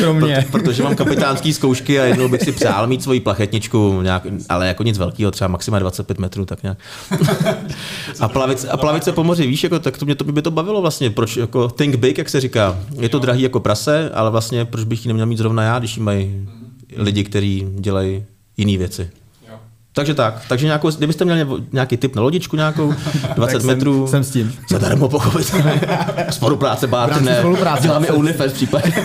Skromně. 0.00 0.46
Proto, 0.50 0.64
protože 0.64 0.82
mám 0.82 0.96
kapitánský 0.96 1.52
zkoušky 1.52 2.00
a 2.00 2.04
jednou 2.04 2.28
bych 2.28 2.42
si 2.42 2.52
přál 2.52 2.86
mít 2.86 3.02
svoji 3.02 3.20
plachetničku, 3.20 4.02
nějak, 4.02 4.26
ale 4.48 4.66
jako 4.68 4.82
nic 4.82 4.98
velkého, 4.98 5.30
třeba 5.30 5.48
maximálně 5.48 5.80
25 5.82 6.18
metrů, 6.18 6.44
tak 6.44 6.62
nějak. 6.62 6.78
A 8.20 8.28
plavice, 8.28 8.68
a 8.68 8.76
plavice 8.76 9.12
po 9.12 9.24
moři, 9.24 9.46
víš, 9.46 9.64
jako, 9.64 9.78
tak 9.78 9.98
to 9.98 10.04
mě 10.04 10.14
to 10.14 10.24
by 10.24 10.42
to 10.42 10.50
bavilo 10.50 10.80
vlastně, 10.80 11.10
proč, 11.10 11.36
jako 11.36 11.68
think 11.68 11.94
big, 11.96 12.18
jak 12.18 12.28
se 12.28 12.40
říká. 12.40 12.78
Je 13.00 13.08
to 13.08 13.18
drahý 13.18 13.42
jako 13.42 13.60
prase, 13.60 14.10
ale 14.14 14.30
vlastně 14.30 14.64
proč 14.64 14.84
bych 14.84 15.04
ji 15.04 15.08
neměl 15.08 15.26
mít 15.26 15.38
zrovna 15.38 15.62
já, 15.62 15.78
když 15.78 15.96
ji 15.96 16.02
mají 16.02 16.48
lidi, 16.96 17.24
kteří 17.24 17.66
dělají 17.78 18.24
jiné 18.56 18.78
věci. 18.78 19.10
Jo. 19.48 19.54
Takže 19.92 20.14
tak, 20.14 20.42
takže 20.48 20.66
nějakou, 20.66 20.90
kdybyste 20.90 21.24
měli 21.24 21.46
nějaký 21.72 21.96
tip 21.96 22.16
na 22.16 22.22
lodičku 22.22 22.56
nějakou, 22.56 22.94
20 23.34 23.52
Tak 23.52 23.60
jsem- 23.60 23.66
metrů, 23.66 24.06
jsem 24.06 24.24
s 24.24 24.30
tím. 24.30 24.54
Zadarmo 24.70 25.08
pochopit. 25.08 25.54
Spolupráce, 26.30 26.86
bárty, 26.86 27.24
ne. 27.24 27.38
spolupráce. 27.38 27.82
Děláme 27.82 28.08
OnlyFans 28.08 28.52
případně. 28.52 28.92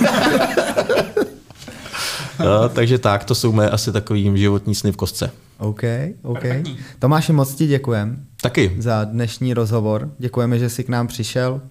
no, 2.39 2.69
takže 2.69 2.97
tak, 2.97 3.23
to 3.23 3.35
jsou 3.35 3.51
mé 3.51 3.69
asi 3.69 3.91
takový 3.91 4.37
životní 4.37 4.75
sny 4.75 4.91
v 4.91 4.97
kostce. 4.97 5.31
OK, 5.57 5.81
OK. 6.23 6.39
Perfektní. 6.41 6.77
Tomáši, 6.99 7.33
moc 7.33 7.55
ti 7.55 7.67
děkujem 7.67 8.25
Taky. 8.41 8.75
za 8.79 9.03
dnešní 9.03 9.53
rozhovor. 9.53 10.09
Děkujeme, 10.19 10.59
že 10.59 10.69
jsi 10.69 10.83
k 10.83 10.89
nám 10.89 11.07
přišel. 11.07 11.61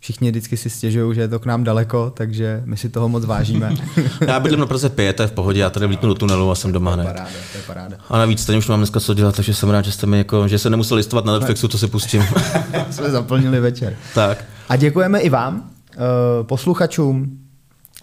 Všichni 0.00 0.30
vždycky 0.30 0.56
si 0.56 0.70
stěžují, 0.70 1.14
že 1.14 1.20
je 1.20 1.28
to 1.28 1.38
k 1.38 1.46
nám 1.46 1.64
daleko, 1.64 2.12
takže 2.16 2.62
my 2.64 2.76
si 2.76 2.88
toho 2.88 3.08
moc 3.08 3.24
vážíme. 3.24 3.74
Já 4.26 4.40
bydlím 4.40 4.60
na 4.60 4.66
Praze 4.66 4.88
5, 4.88 5.12
to 5.16 5.22
je 5.22 5.26
v 5.28 5.32
pohodě, 5.32 5.60
já 5.60 5.70
tady 5.70 5.86
vlítnu 5.86 6.08
do 6.08 6.14
tunelu 6.14 6.50
a 6.50 6.54
jsem 6.54 6.72
doma 6.72 6.94
hned. 6.94 7.04
paráda, 7.04 7.28
to 7.52 7.58
je 7.58 7.62
paráda. 7.66 7.96
A 8.08 8.18
navíc 8.18 8.44
tady 8.46 8.58
už 8.58 8.68
mám 8.68 8.78
dneska 8.80 9.00
co 9.00 9.14
dělat, 9.14 9.36
takže 9.36 9.54
jsem 9.54 9.70
rád, 9.70 9.84
že 9.84 9.92
jste 9.92 10.06
mi 10.06 10.18
jako, 10.18 10.48
že 10.48 10.58
se 10.58 10.70
nemusel 10.70 10.96
listovat 10.96 11.24
na 11.24 11.32
Netflixu, 11.32 11.68
to 11.68 11.78
si 11.78 11.86
pustím. 11.86 12.22
Jsme 12.90 13.10
zaplnili 13.10 13.60
večer. 13.60 13.96
tak. 14.14 14.44
A 14.68 14.76
děkujeme 14.76 15.20
i 15.20 15.28
vám, 15.28 15.70
eh, 15.92 15.98
posluchačům, 16.42 17.38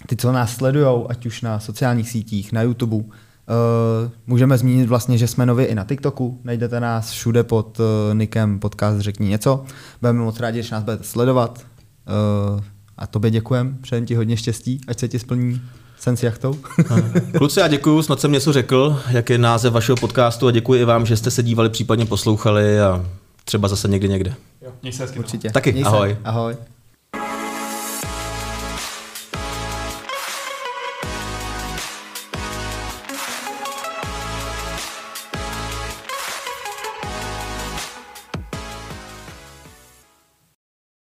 ty, 0.07 0.15
co 0.15 0.31
nás 0.31 0.55
sledují, 0.55 1.05
ať 1.09 1.25
už 1.25 1.41
na 1.41 1.59
sociálních 1.59 2.09
sítích, 2.09 2.51
na 2.51 2.61
YouTube. 2.61 3.05
Eh, 3.05 4.11
Můžeme 4.27 4.57
zmínit 4.57 4.89
vlastně, 4.89 5.17
že 5.17 5.27
jsme 5.27 5.45
nově 5.45 5.65
i 5.65 5.75
na 5.75 5.83
TikToku. 5.83 6.39
Najdete 6.43 6.79
nás 6.79 7.09
všude 7.11 7.43
pod 7.43 7.79
eh, 7.79 8.15
nikem 8.15 8.59
podcast 8.59 8.99
Řekni 8.99 9.29
něco. 9.29 9.63
Budeme 10.01 10.19
moc 10.19 10.39
rádi, 10.39 10.59
když 10.59 10.71
nás 10.71 10.83
budete 10.83 11.03
sledovat. 11.03 11.59
Eh, 12.07 12.63
A 12.97 13.07
tobě 13.07 13.31
děkujem, 13.31 13.77
přejem 13.81 14.05
ti 14.05 14.15
hodně 14.15 14.37
štěstí, 14.37 14.81
ať 14.87 14.99
se 14.99 15.07
ti 15.07 15.19
splní 15.19 15.61
sen 15.99 16.17
s 16.17 16.23
jachtou. 16.23 16.55
Kluci, 17.37 17.59
já 17.59 17.67
děkuju, 17.67 18.01
snad 18.01 18.19
jsem 18.21 18.31
něco 18.31 18.53
řekl, 18.53 18.99
jak 19.09 19.29
je 19.29 19.37
název 19.37 19.73
vašeho 19.73 19.95
podcastu 19.95 20.47
a 20.47 20.51
děkuji 20.51 20.81
i 20.81 20.85
vám, 20.85 21.05
že 21.05 21.17
jste 21.17 21.31
se 21.31 21.43
dívali, 21.43 21.69
případně 21.69 22.05
poslouchali 22.05 22.81
a 22.81 23.05
třeba 23.45 23.67
zase 23.67 23.87
někdy 23.87 24.09
někde. 24.09 24.33
Jo. 24.61 24.71
Měj 24.81 24.93
se 24.93 25.03
hezky. 25.03 25.19
Určitě. 25.19 25.49
Taky, 25.49 25.71
Měj 25.71 25.83
se. 25.83 25.89
ahoj. 25.89 26.17
Ahoj. 26.23 26.55